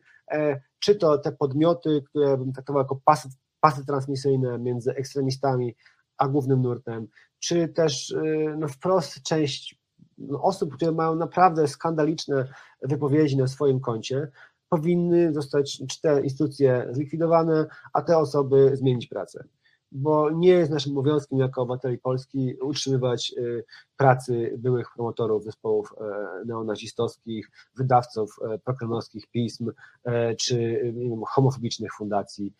czy 0.79 0.95
to 0.95 1.17
te 1.17 1.31
podmioty, 1.31 2.03
które 2.09 2.37
bym 2.37 2.53
traktował 2.53 2.81
jako 2.81 2.99
pasy, 3.05 3.29
pasy 3.59 3.85
transmisyjne 3.85 4.59
między 4.59 4.95
ekstremistami 4.95 5.75
a 6.17 6.27
głównym 6.27 6.61
nurtem, 6.61 7.07
czy 7.39 7.67
też 7.67 8.15
no, 8.57 8.67
wprost 8.67 9.23
część 9.23 9.79
no, 10.17 10.41
osób, 10.41 10.75
które 10.75 10.91
mają 10.91 11.15
naprawdę 11.15 11.67
skandaliczne 11.67 12.47
wypowiedzi 12.81 13.37
na 13.37 13.47
swoim 13.47 13.79
koncie, 13.79 14.27
powinny 14.69 15.33
zostać, 15.33 15.81
czy 15.89 16.01
te 16.01 16.21
instytucje 16.21 16.87
zlikwidowane, 16.91 17.65
a 17.93 18.01
te 18.01 18.17
osoby 18.17 18.71
zmienić 18.75 19.07
pracę. 19.07 19.43
Bo 19.91 20.29
nie 20.31 20.49
jest 20.49 20.71
naszym 20.71 20.97
obowiązkiem 20.97 21.39
jako 21.39 21.61
obywateli 21.61 21.97
Polski 21.97 22.55
utrzymywać 22.61 23.33
y, 23.37 23.63
pracy 23.97 24.55
byłych 24.57 24.87
promotorów 24.95 25.43
zespołów 25.43 25.93
e, 25.97 26.45
neonazistowskich, 26.45 27.51
wydawców 27.75 28.39
e, 28.41 28.59
prokremlowskich 28.59 29.27
pism, 29.27 29.71
e, 30.03 30.35
czy 30.35 30.55
nie 30.95 31.09
wiem, 31.09 31.21
homofobicznych 31.27 31.93
fundacji. 31.93 32.53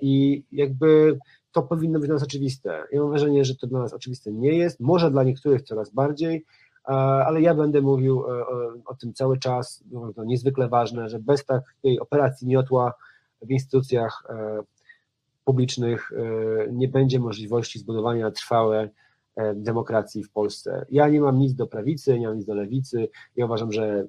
I 0.00 0.44
jakby 0.52 1.18
to 1.52 1.62
powinno 1.62 1.98
być 1.98 2.08
dla 2.08 2.14
nas 2.14 2.22
oczywiste. 2.22 2.84
Ja 2.92 3.00
mam 3.00 3.10
wrażenie, 3.10 3.44
że 3.44 3.56
to 3.56 3.66
dla 3.66 3.80
nas 3.80 3.92
oczywiste 3.92 4.32
nie 4.32 4.52
jest, 4.52 4.80
może 4.80 5.10
dla 5.10 5.22
niektórych 5.22 5.62
coraz 5.62 5.90
bardziej, 5.90 6.44
ale 6.84 7.40
ja 7.40 7.54
będę 7.54 7.80
mówił 7.80 8.20
o, 8.20 8.46
o 8.86 8.94
tym 8.94 9.14
cały 9.14 9.38
czas, 9.38 9.84
to 10.16 10.24
niezwykle 10.24 10.68
ważne, 10.68 11.08
że 11.08 11.18
bez 11.18 11.44
takiej 11.44 12.00
operacji 12.00 12.48
miotła 12.48 12.94
w 13.42 13.50
instytucjach 13.50 14.22
publicznych 15.44 16.12
nie 16.72 16.88
będzie 16.88 17.18
możliwości 17.18 17.78
zbudowania 17.78 18.30
trwałe 18.30 18.88
demokracji 19.54 20.24
w 20.24 20.30
Polsce. 20.30 20.86
Ja 20.90 21.08
nie 21.08 21.20
mam 21.20 21.38
nic 21.38 21.54
do 21.54 21.66
prawicy, 21.66 22.18
nie 22.18 22.26
mam 22.26 22.36
nic 22.36 22.46
do 22.46 22.54
lewicy. 22.54 23.08
Ja 23.36 23.44
uważam, 23.44 23.72
że 23.72 24.06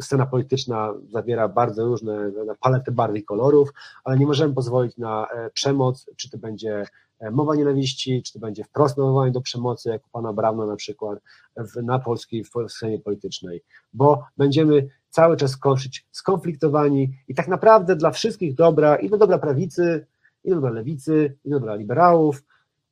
scena 0.00 0.26
polityczna 0.26 0.94
zawiera 1.08 1.48
bardzo 1.48 1.86
różne 1.86 2.32
palety 2.60 2.92
barw 2.92 3.16
i 3.16 3.24
kolorów, 3.24 3.72
ale 4.04 4.18
nie 4.18 4.26
możemy 4.26 4.54
pozwolić 4.54 4.96
na 4.96 5.26
przemoc, 5.52 6.10
czy 6.16 6.30
to 6.30 6.38
będzie 6.38 6.86
mowa 7.32 7.54
nienawiści, 7.54 8.22
czy 8.22 8.32
to 8.32 8.38
będzie 8.38 8.64
wprost 8.64 8.96
nawoływanie 8.96 9.32
do 9.32 9.40
przemocy, 9.40 9.88
jak 9.88 10.06
u 10.06 10.10
pana 10.10 10.32
Brauna 10.32 10.66
na 10.66 10.76
przykład, 10.76 11.18
w, 11.56 11.82
na 11.82 11.98
polskiej 11.98 12.44
w 12.44 12.50
scenie 12.68 12.98
politycznej, 12.98 13.62
bo 13.92 14.24
będziemy 14.36 14.88
cały 15.10 15.36
czas 15.36 15.56
kończyć 15.56 16.06
skonfliktowani 16.12 17.12
i 17.28 17.34
tak 17.34 17.48
naprawdę 17.48 17.96
dla 17.96 18.10
wszystkich 18.10 18.54
dobra, 18.54 18.96
i 18.96 19.10
do 19.10 19.18
dobra 19.18 19.38
prawicy, 19.38 20.06
i 20.44 20.48
do 20.48 20.54
dobra 20.54 20.70
lewicy, 20.70 21.36
i 21.44 21.50
do 21.50 21.60
dobra 21.60 21.74
liberałów, 21.74 22.42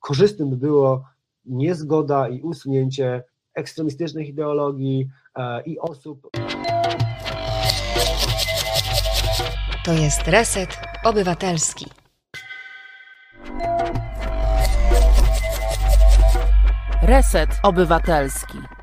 korzystnym 0.01 0.51
by 0.51 0.57
było 0.57 1.05
niezgoda 1.45 2.29
i 2.29 2.41
usunięcie 2.41 3.25
ekstremistycznych 3.55 4.29
ideologii 4.29 5.09
e, 5.37 5.63
i 5.63 5.79
osób. 5.79 6.31
To 9.85 9.93
jest 9.93 10.29
Reset 10.29 10.79
Obywatelski. 11.05 12.04
Reset 17.07 17.61
Obywatelski. 17.63 18.74